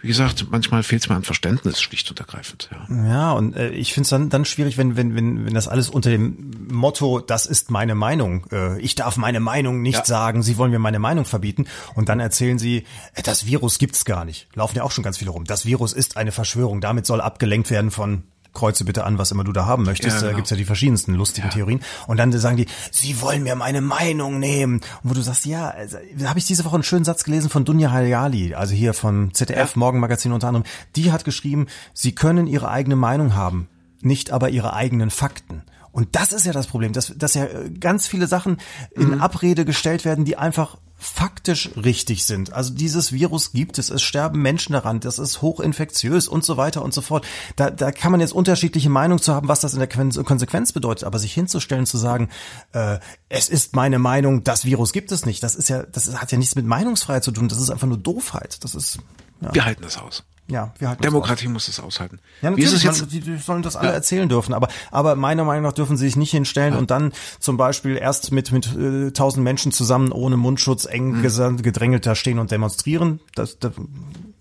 wie 0.00 0.08
gesagt, 0.08 0.46
manchmal 0.50 0.82
fehlt 0.82 1.02
es 1.02 1.08
mir 1.08 1.14
an 1.14 1.22
Verständnis, 1.22 1.80
schlicht 1.80 2.10
und 2.10 2.18
ergreifend. 2.18 2.68
Ja. 2.88 3.06
Ja, 3.08 3.32
und 3.32 3.54
äh, 3.56 3.70
ich 3.70 3.92
finde 3.94 4.04
es 4.06 4.10
dann, 4.10 4.28
dann 4.28 4.44
schwierig, 4.44 4.76
wenn, 4.76 4.96
wenn, 4.96 5.14
wenn, 5.14 5.46
wenn 5.46 5.54
das 5.54 5.68
alles 5.68 5.88
unter 5.88 6.10
dem 6.10 6.50
Motto, 6.68 7.20
das 7.20 7.46
ist 7.46 7.70
meine 7.70 7.94
Meinung, 7.94 8.46
äh, 8.50 8.80
ich 8.80 8.96
darf 8.96 9.16
meine 9.16 9.38
Meinung 9.38 9.82
nicht 9.82 9.98
Ja. 9.98 10.04
sagen, 10.04 10.42
Sie 10.42 10.56
wollen 10.56 10.72
mir 10.72 10.78
meine 10.80 10.98
Meinung 10.98 11.24
verbieten 11.24 11.66
und 11.94 12.08
dann 12.08 12.18
erzählen 12.18 12.58
Sie, 12.58 12.84
äh, 13.14 13.22
das 13.22 13.46
Virus 13.46 13.78
gibt's 13.78 14.04
gar 14.04 14.24
nicht. 14.24 14.48
Laufen 14.54 14.76
ja 14.76 14.82
auch 14.82 14.90
schon 14.92 15.04
ganz 15.04 15.18
viele 15.18 15.30
rum. 15.30 15.44
Das 15.44 15.64
Virus 15.64 15.92
ist 15.92 16.16
eine 16.16 16.32
Verschwörung, 16.32 16.80
damit 16.80 17.06
soll 17.06 17.20
abgelenkt 17.20 17.70
werden 17.70 17.90
von 17.92 18.24
Kreuze 18.52 18.84
bitte 18.84 19.04
an, 19.04 19.18
was 19.18 19.30
immer 19.30 19.44
du 19.44 19.52
da 19.52 19.66
haben 19.66 19.84
möchtest. 19.84 20.16
Ja, 20.16 20.20
Da 20.20 20.26
genau. 20.28 20.36
gibt's 20.36 20.50
ja 20.50 20.56
die 20.56 20.64
verschiedensten 20.64 21.14
lustigen 21.14 21.50
Theorien. 21.50 21.80
Und 22.06 22.16
dann 22.16 22.32
sagen 22.32 22.56
die, 22.56 22.66
sie 22.90 23.20
wollen 23.20 23.42
mir 23.42 23.54
meine 23.54 23.80
Meinung 23.80 24.38
nehmen. 24.38 24.80
Und 25.02 25.10
wo 25.10 25.14
du 25.14 25.20
sagst, 25.22 25.46
ja, 25.46 25.68
also, 25.68 25.98
da 26.16 26.28
habe 26.28 26.38
ich 26.38 26.46
diese 26.46 26.64
Woche 26.64 26.74
einen 26.74 26.82
schönen 26.82 27.04
Satz 27.04 27.24
gelesen 27.24 27.50
von 27.50 27.64
Dunja 27.64 27.90
Hayali, 27.90 28.54
also 28.54 28.74
hier 28.74 28.94
vom 28.94 29.32
ZDF 29.34 29.76
Morgenmagazin 29.76 30.32
unter 30.32 30.48
anderem. 30.48 30.66
Die 30.96 31.12
hat 31.12 31.24
geschrieben, 31.24 31.66
sie 31.94 32.14
können 32.14 32.46
ihre 32.46 32.68
eigene 32.68 32.96
Meinung 32.96 33.34
haben, 33.34 33.68
nicht 34.00 34.30
aber 34.30 34.50
ihre 34.50 34.72
eigenen 34.74 35.10
Fakten. 35.10 35.62
Und 35.98 36.14
das 36.14 36.30
ist 36.30 36.46
ja 36.46 36.52
das 36.52 36.68
Problem, 36.68 36.92
dass, 36.92 37.12
dass 37.16 37.34
ja 37.34 37.46
äh, 37.46 37.70
ganz 37.70 38.06
viele 38.06 38.28
Sachen 38.28 38.58
in 38.94 39.20
Abrede 39.20 39.64
gestellt 39.64 40.04
werden, 40.04 40.24
die 40.24 40.36
einfach 40.36 40.78
faktisch 40.96 41.70
richtig 41.74 42.24
sind. 42.24 42.52
Also 42.52 42.72
dieses 42.72 43.10
Virus 43.10 43.50
gibt 43.50 43.80
es, 43.80 43.90
es 43.90 44.00
sterben 44.00 44.40
Menschen 44.40 44.74
daran, 44.74 45.00
das 45.00 45.18
ist 45.18 45.42
hochinfektiös 45.42 46.28
und 46.28 46.44
so 46.44 46.56
weiter 46.56 46.82
und 46.82 46.94
so 46.94 47.00
fort. 47.00 47.26
Da, 47.56 47.70
da 47.70 47.90
kann 47.90 48.12
man 48.12 48.20
jetzt 48.20 48.32
unterschiedliche 48.32 48.90
Meinungen 48.90 49.20
zu 49.20 49.34
haben, 49.34 49.48
was 49.48 49.58
das 49.58 49.72
in 49.72 49.80
der 49.80 49.90
Quen- 49.90 50.22
Konsequenz 50.22 50.70
bedeutet, 50.72 51.02
aber 51.02 51.18
sich 51.18 51.34
hinzustellen, 51.34 51.84
zu 51.84 51.98
sagen, 51.98 52.28
äh, 52.74 53.00
es 53.28 53.48
ist 53.48 53.74
meine 53.74 53.98
Meinung, 53.98 54.44
das 54.44 54.66
Virus 54.66 54.92
gibt 54.92 55.10
es 55.10 55.26
nicht, 55.26 55.42
das 55.42 55.56
ist 55.56 55.68
ja, 55.68 55.82
das 55.82 56.14
hat 56.14 56.30
ja 56.30 56.38
nichts 56.38 56.54
mit 56.54 56.64
Meinungsfreiheit 56.64 57.24
zu 57.24 57.32
tun, 57.32 57.48
das 57.48 57.60
ist 57.60 57.70
einfach 57.70 57.88
nur 57.88 57.98
Doofheit. 57.98 58.62
Das 58.62 58.76
ist, 58.76 59.00
ja, 59.40 59.52
Wir 59.52 59.64
halten 59.64 59.82
das 59.82 59.98
aus. 59.98 60.22
Ja 60.50 60.72
wir 60.78 60.88
halten 60.88 61.02
das. 61.02 61.10
Demokratie 61.10 61.48
muss 61.48 61.66
das 61.66 61.80
aushalten. 61.80 62.18
Ja, 62.42 62.56
Wie 62.56 62.62
ist 62.62 62.72
natürlich, 62.72 62.84
es 62.84 63.00
jetzt? 63.00 63.26
man, 63.26 63.36
die, 63.36 63.36
sollen 63.38 63.62
das 63.62 63.76
alle 63.76 63.92
erzählen 63.92 64.28
dürfen, 64.28 64.54
aber, 64.54 64.68
aber 64.90 65.14
meiner 65.14 65.44
Meinung 65.44 65.64
nach 65.64 65.72
dürfen 65.72 65.96
sie 65.96 66.06
sich 66.06 66.16
nicht 66.16 66.30
hinstellen 66.30 66.74
und 66.74 66.90
dann 66.90 67.12
zum 67.38 67.56
Beispiel 67.56 67.96
erst 67.96 68.32
mit, 68.32 68.52
mit 68.52 68.74
äh, 68.76 69.10
tausend 69.12 69.44
Menschen 69.44 69.72
zusammen 69.72 70.12
ohne 70.12 70.36
Mundschutz 70.36 70.86
eng 70.86 71.22
mhm. 71.22 71.62
gedrängelt 71.62 72.06
da 72.06 72.14
stehen 72.14 72.38
und 72.38 72.50
demonstrieren. 72.50 73.20
Das, 73.34 73.58
das 73.58 73.72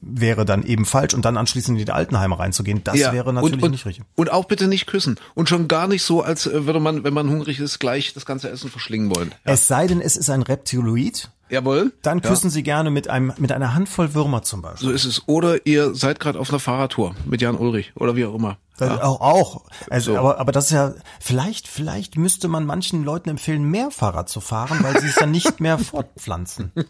wäre 0.01 0.45
dann 0.45 0.63
eben 0.63 0.85
falsch 0.85 1.13
und 1.13 1.25
dann 1.25 1.37
anschließend 1.37 1.79
in 1.79 1.85
die 1.85 1.91
Altenheime 1.91 2.39
reinzugehen. 2.39 2.83
Das 2.83 2.97
Ja, 2.97 3.11
wäre 3.13 3.33
natürlich 3.33 3.55
und, 3.55 3.63
und, 3.63 3.71
nicht 3.71 3.85
richtig. 3.85 4.05
Und 4.15 4.31
auch 4.31 4.45
bitte 4.45 4.67
nicht 4.67 4.87
küssen. 4.87 5.19
Und 5.33 5.49
schon 5.49 5.67
gar 5.67 5.87
nicht 5.87 6.03
so, 6.03 6.21
als 6.21 6.47
äh, 6.47 6.65
würde 6.65 6.79
man, 6.79 7.03
wenn 7.03 7.13
man 7.13 7.29
hungrig 7.29 7.59
ist, 7.59 7.79
gleich 7.79 8.13
das 8.13 8.25
ganze 8.25 8.49
Essen 8.49 8.69
verschlingen 8.69 9.13
wollen. 9.15 9.31
Ja. 9.45 9.53
Es 9.53 9.67
sei 9.67 9.87
denn, 9.87 10.01
es 10.01 10.15
ist 10.15 10.29
ein 10.29 10.41
Reptiloid, 10.41 11.29
Jawohl. 11.49 11.93
dann 12.01 12.19
Ja. 12.19 12.29
küssen 12.29 12.49
sie 12.49 12.63
gerne 12.63 12.89
mit 12.91 13.09
einem, 13.09 13.33
mit 13.37 13.51
einer 13.51 13.73
Handvoll 13.73 14.13
Würmer 14.13 14.41
zum 14.43 14.61
Beispiel. 14.61 14.89
So 14.89 14.93
ist 14.93 15.05
es. 15.05 15.27
Oder 15.27 15.65
ihr 15.65 15.95
seid 15.95 16.19
gerade 16.19 16.39
auf 16.39 16.49
einer 16.49 16.59
Fahrradtour 16.59 17.15
mit 17.25 17.41
Jan 17.41 17.55
Ulrich 17.55 17.91
oder 17.95 18.15
wie 18.15 18.25
auch 18.25 18.35
immer. 18.35 18.57
Das 18.77 19.01
Auch, 19.01 19.21
auch. 19.21 19.65
Also, 19.89 20.13
So. 20.13 20.19
aber, 20.19 20.39
aber 20.39 20.51
das 20.51 20.65
ist 20.65 20.71
ja, 20.71 20.93
vielleicht, 21.19 21.67
vielleicht 21.67 22.15
müsste 22.15 22.47
man 22.47 22.65
manchen 22.65 23.03
Leuten 23.03 23.29
empfehlen, 23.29 23.63
mehr 23.63 23.89
Fahrrad 23.89 24.29
zu 24.29 24.39
fahren, 24.39 24.79
weil 24.83 24.99
sie 25.01 25.07
sich 25.07 25.15
dann 25.15 25.31
nicht 25.31 25.59
mehr 25.59 25.77
fortpflanzen. 25.79 26.71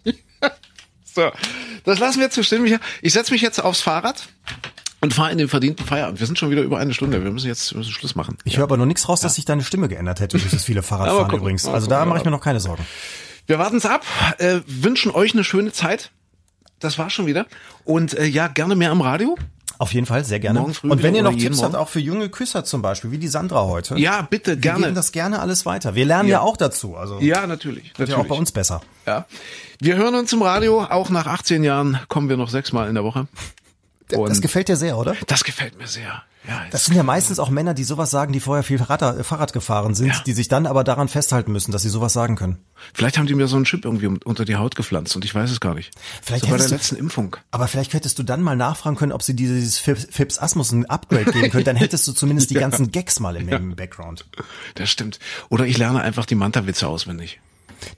So, 1.04 1.32
das 1.84 1.98
lassen 1.98 2.18
wir 2.20 2.26
jetzt 2.26 2.36
so 2.36 2.44
stehen. 2.44 2.80
Ich 3.02 3.14
setze 3.14 3.32
mich 3.34 3.42
jetzt 3.42 3.64
aufs 3.64 3.82
Fahrrad 3.82 4.28
und 5.02 5.16
fahre 5.16 5.32
in 5.32 5.40
den 5.40 5.48
verdienten 5.48 5.84
Feierabend. 5.84 6.20
Wir 6.20 6.28
sind 6.28 6.38
schon 6.38 6.52
wieder 6.52 6.62
über 6.62 6.78
eine 6.78 6.94
Stunde. 6.94 7.24
Wir 7.24 7.32
müssen 7.32 7.48
jetzt 7.48 7.72
wir 7.72 7.80
müssen 7.80 7.92
Schluss 7.92 8.14
machen. 8.14 8.38
Ich 8.44 8.58
höre 8.58 8.66
aber 8.66 8.78
noch 8.78 8.86
nichts 8.86 9.10
raus, 9.10 9.22
dass 9.22 9.34
sich 9.34 9.44
deine 9.46 9.64
Stimme 9.64 9.88
geändert 9.88 10.20
hätte 10.20 10.38
durch 10.38 10.52
das 10.52 10.64
viele 10.66 10.84
Fahrradfahren 10.84 11.36
übrigens. 11.36 11.66
Also 11.66 11.88
da 11.88 12.06
mache 12.06 12.18
ja. 12.18 12.22
ich 12.22 12.26
mir 12.26 12.30
noch 12.32 12.42
keine 12.42 12.60
Sorgen. 12.60 12.86
Wir 13.48 13.58
warten 13.60 13.78
es 13.78 13.86
ab, 13.86 14.04
äh, 14.40 14.60
wünschen 14.68 15.12
euch 15.12 15.34
eine 15.34 15.44
schöne 15.44 15.72
Zeit. 15.72 16.12
Das 16.80 16.98
war 17.00 17.10
schon 17.10 17.26
wieder. 17.26 17.46
Und 17.86 18.14
äh, 18.18 18.26
ja, 18.26 18.48
gerne 18.48 18.76
mehr 18.76 18.92
am 18.92 19.02
Radio. 19.02 19.38
Auf 19.80 19.94
jeden 19.94 20.06
Fall, 20.08 20.24
sehr 20.26 20.40
gerne. 20.40 20.60
Morgen 20.60 20.74
früh 20.74 20.90
Und 20.90 21.04
wenn 21.04 21.14
ihr 21.16 21.22
noch 21.24 21.36
Tipps 21.36 21.62
habt, 21.62 21.76
auch 21.76 21.88
für 21.88 22.00
junge 22.00 22.30
Küsser 22.30 22.66
zum 22.66 22.82
Beispiel, 22.82 23.12
wie 23.12 23.20
die 23.20 23.28
Sandra 23.28 23.64
heute. 23.66 23.96
Ja, 23.98 24.24
bitte, 24.24 24.52
Wir 24.52 24.58
gerne. 24.58 24.84
geben 24.86 24.96
das 24.96 25.12
gerne 25.12 25.40
alles 25.40 25.66
weiter. 25.68 25.94
Wir 25.96 26.06
lernen 26.06 26.28
ja, 26.30 26.38
Ja. 26.38 26.42
auch 26.42 26.58
dazu. 26.58 26.96
Also 26.98 27.20
Ja, 27.20 27.46
natürlich. 27.46 27.84
wird 27.86 28.00
natürlich. 28.00 28.10
ja 28.12 28.18
auch 28.18 28.26
bei 28.28 28.36
uns 28.36 28.52
besser. 28.52 28.82
Ja. 29.06 29.26
Wir 29.80 29.96
hören 29.96 30.16
uns 30.16 30.34
im 30.34 30.42
Radio. 30.42 30.84
Auch 30.84 31.10
nach 31.12 31.28
18 31.28 31.64
Jahren 31.64 32.00
kommen 32.10 32.28
wir 32.28 32.38
noch 32.38 32.50
sechsmal 32.50 32.90
in 32.90 32.96
der 32.96 33.04
Woche. 33.04 33.28
Und 34.16 34.30
das 34.30 34.42
gefällt 34.42 34.68
dir 34.70 34.76
sehr, 34.78 34.98
oder? 34.98 35.16
das 35.28 35.44
gefällt 35.44 35.78
mir 35.78 35.88
sehr. 35.88 36.24
Ja, 36.48 36.62
Das 36.72 36.86
sind 36.86 36.96
ja 36.96 37.04
meistens 37.04 37.40
auch 37.40 37.50
Männer, 37.50 37.74
die 37.74 37.84
sowas 37.84 38.10
sagen, 38.10 38.32
die 38.32 38.40
vorher 38.40 38.64
viel 38.64 38.78
Fahrrad, 38.78 39.02
äh, 39.20 39.24
Fahrrad 39.26 39.52
gefahren 39.52 39.96
sind, 39.96 40.08
Ja. 40.14 40.24
die 40.26 40.32
sich 40.32 40.48
dann 40.48 40.66
aber 40.66 40.86
daran 40.86 41.10
festhalten 41.10 41.52
müssen, 41.52 41.74
dass 41.74 41.82
sie 41.82 41.90
sowas 41.90 42.14
sagen 42.14 42.38
können. 42.38 42.58
Vielleicht 42.94 43.18
haben 43.18 43.28
die 43.28 43.36
mir 43.36 43.48
so 43.50 43.58
einen 43.58 43.66
Chip 43.66 43.84
irgendwie 43.84 44.08
un- 44.08 44.20
unter 44.24 44.46
die 44.46 44.56
Haut 44.56 44.76
gepflanzt 44.78 45.14
und 45.18 45.26
ich 45.26 45.36
weiß 45.36 45.52
es 45.52 45.60
gar 45.60 45.74
nicht. 45.74 45.92
Vielleicht 46.22 46.46
so 46.46 46.52
bei 46.52 46.56
der 46.56 46.68
du- 46.68 46.74
letzten 46.74 46.96
Impfung. 46.96 47.36
Aber 47.52 47.68
vielleicht 47.68 47.94
hättest 47.94 48.18
du 48.18 48.24
dann 48.24 48.42
mal 48.42 48.56
nachfragen 48.56 48.96
können, 48.96 49.12
ob 49.12 49.24
sie 49.24 49.34
dieses 49.36 49.78
Fips, 49.78 50.08
Fips 50.10 50.40
Asmussen 50.40 50.86
Upgrade 50.86 51.26
geben 51.34 51.50
können. 51.50 51.66
Dann 51.66 51.76
hättest 51.76 52.08
du 52.08 52.14
zumindest 52.14 52.50
die 52.52 52.54
ganzen 52.56 52.94
Gags 52.94 53.20
mal 53.20 53.36
im, 53.36 53.50
im 53.50 53.76
Background. 53.76 54.26
Das 54.76 54.90
stimmt. 54.90 55.20
Oder 55.50 55.66
ich 55.66 55.78
lerne 55.78 56.00
einfach 56.02 56.26
die 56.26 56.36
Manta-Witze 56.36 56.88
auswendig. 56.88 57.42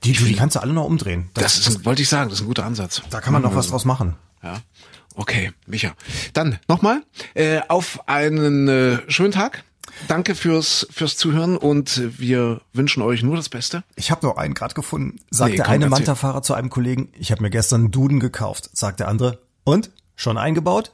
Die, 0.02 0.12
die 0.12 0.34
kannst 0.34 0.56
du 0.56 0.60
alle 0.60 0.72
noch 0.72 0.84
umdrehen. 0.86 1.30
Das 1.34 1.56
ist, 1.56 1.68
ein, 1.78 1.84
wollte 1.84 2.02
ich 2.02 2.08
sagen, 2.08 2.28
das 2.30 2.40
ist 2.40 2.44
ein 2.44 2.48
guter 2.48 2.64
Ansatz. 2.64 3.00
da 3.10 3.20
kann 3.20 3.32
man 3.32 3.42
noch 3.42 3.54
was 3.54 3.68
draus 3.68 3.84
machen. 3.84 4.16
Ja. 4.42 4.58
Okay, 5.20 5.52
Micha. 5.66 5.92
Dann 6.32 6.58
nochmal 6.66 7.02
äh, 7.34 7.60
auf 7.68 8.08
einen 8.08 8.68
äh, 8.68 8.98
schönen 9.08 9.32
Tag. 9.32 9.64
Danke 10.08 10.34
fürs 10.34 10.86
fürs 10.90 11.18
Zuhören 11.18 11.58
und 11.58 12.18
wir 12.18 12.62
wünschen 12.72 13.02
euch 13.02 13.22
nur 13.22 13.36
das 13.36 13.50
Beste. 13.50 13.84
Ich 13.96 14.10
habe 14.10 14.24
noch 14.26 14.38
einen 14.38 14.54
gerade 14.54 14.72
gefunden. 14.72 15.20
Sagt 15.30 15.50
Nee, 15.50 15.56
der 15.56 15.66
komm, 15.66 15.74
eine. 15.74 15.90
Manta-Fahrer 15.90 16.40
zu 16.40 16.54
einem 16.54 16.70
Kollegen, 16.70 17.12
ich 17.18 17.32
habe 17.32 17.42
mir 17.42 17.50
gestern 17.50 17.82
einen 17.82 17.90
Duden 17.90 18.18
gekauft. 18.18 18.70
Sagt 18.72 19.00
der 19.00 19.08
andere, 19.08 19.40
und? 19.62 19.90
Schon 20.16 20.38
eingebaut? 20.38 20.90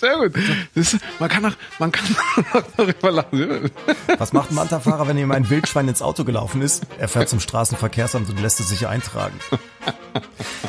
Sehr 0.00 0.16
gut. 0.16 0.32
Ist- 0.74 0.98
man 1.18 1.28
kann 1.28 1.44
auch, 1.46 1.52
man 1.78 1.90
kann 1.92 2.04
auch 2.52 2.62
darüber 2.76 3.10
lachen. 3.10 3.70
Was 4.18 4.32
macht 4.32 4.50
ein 4.50 4.54
Manta-Fahrer, 4.54 5.08
wenn 5.08 5.18
ihm 5.18 5.30
ein 5.32 5.48
Wildschwein 5.50 5.88
ins 5.88 6.02
Auto 6.02 6.24
gelaufen 6.24 6.62
ist? 6.62 6.84
Er 6.98 7.08
fährt 7.08 7.28
zum 7.28 7.40
Straßenverkehrsamt 7.40 8.28
und 8.30 8.40
lässt 8.40 8.60
es 8.60 8.68
sich 8.68 8.86
eintragen. 8.86 9.38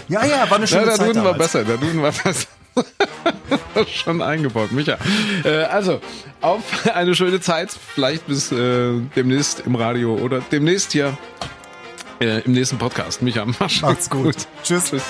Ja, 0.08 0.26
ja, 0.26 0.50
war 0.50 0.58
eine 0.58 0.66
Ja, 0.66 0.68
schöne 0.68 0.86
der 0.86 0.96
Zeit 0.96 1.08
Duden 1.10 1.24
war 1.24 1.34
besser. 1.36 1.64
Der 1.64 1.78
Duden 1.78 2.02
war 2.02 2.12
besser. 2.12 2.48
Schon 3.94 4.22
eingebaut, 4.22 4.72
Micha. 4.72 4.98
Äh, 5.44 5.64
also, 5.64 6.00
auf 6.42 6.62
eine 6.94 7.16
schöne 7.16 7.40
Zeit. 7.42 7.72
Vielleicht 7.72 8.28
bis 8.28 8.52
äh, 8.52 9.00
demnächst 9.16 9.62
im 9.66 9.76
Radio 9.76 10.16
oder 10.16 10.40
demnächst 10.52 10.92
hier 10.94 11.18
äh, 12.20 12.42
im 12.42 12.54
nächsten 12.54 12.78
Podcast. 12.78 13.22
Micha, 13.22 13.46
mach's 13.60 13.82
Macht's 13.82 14.10
gut. 14.10 14.36
Tschüss. 14.64 14.86
Tschüss. 14.90 15.04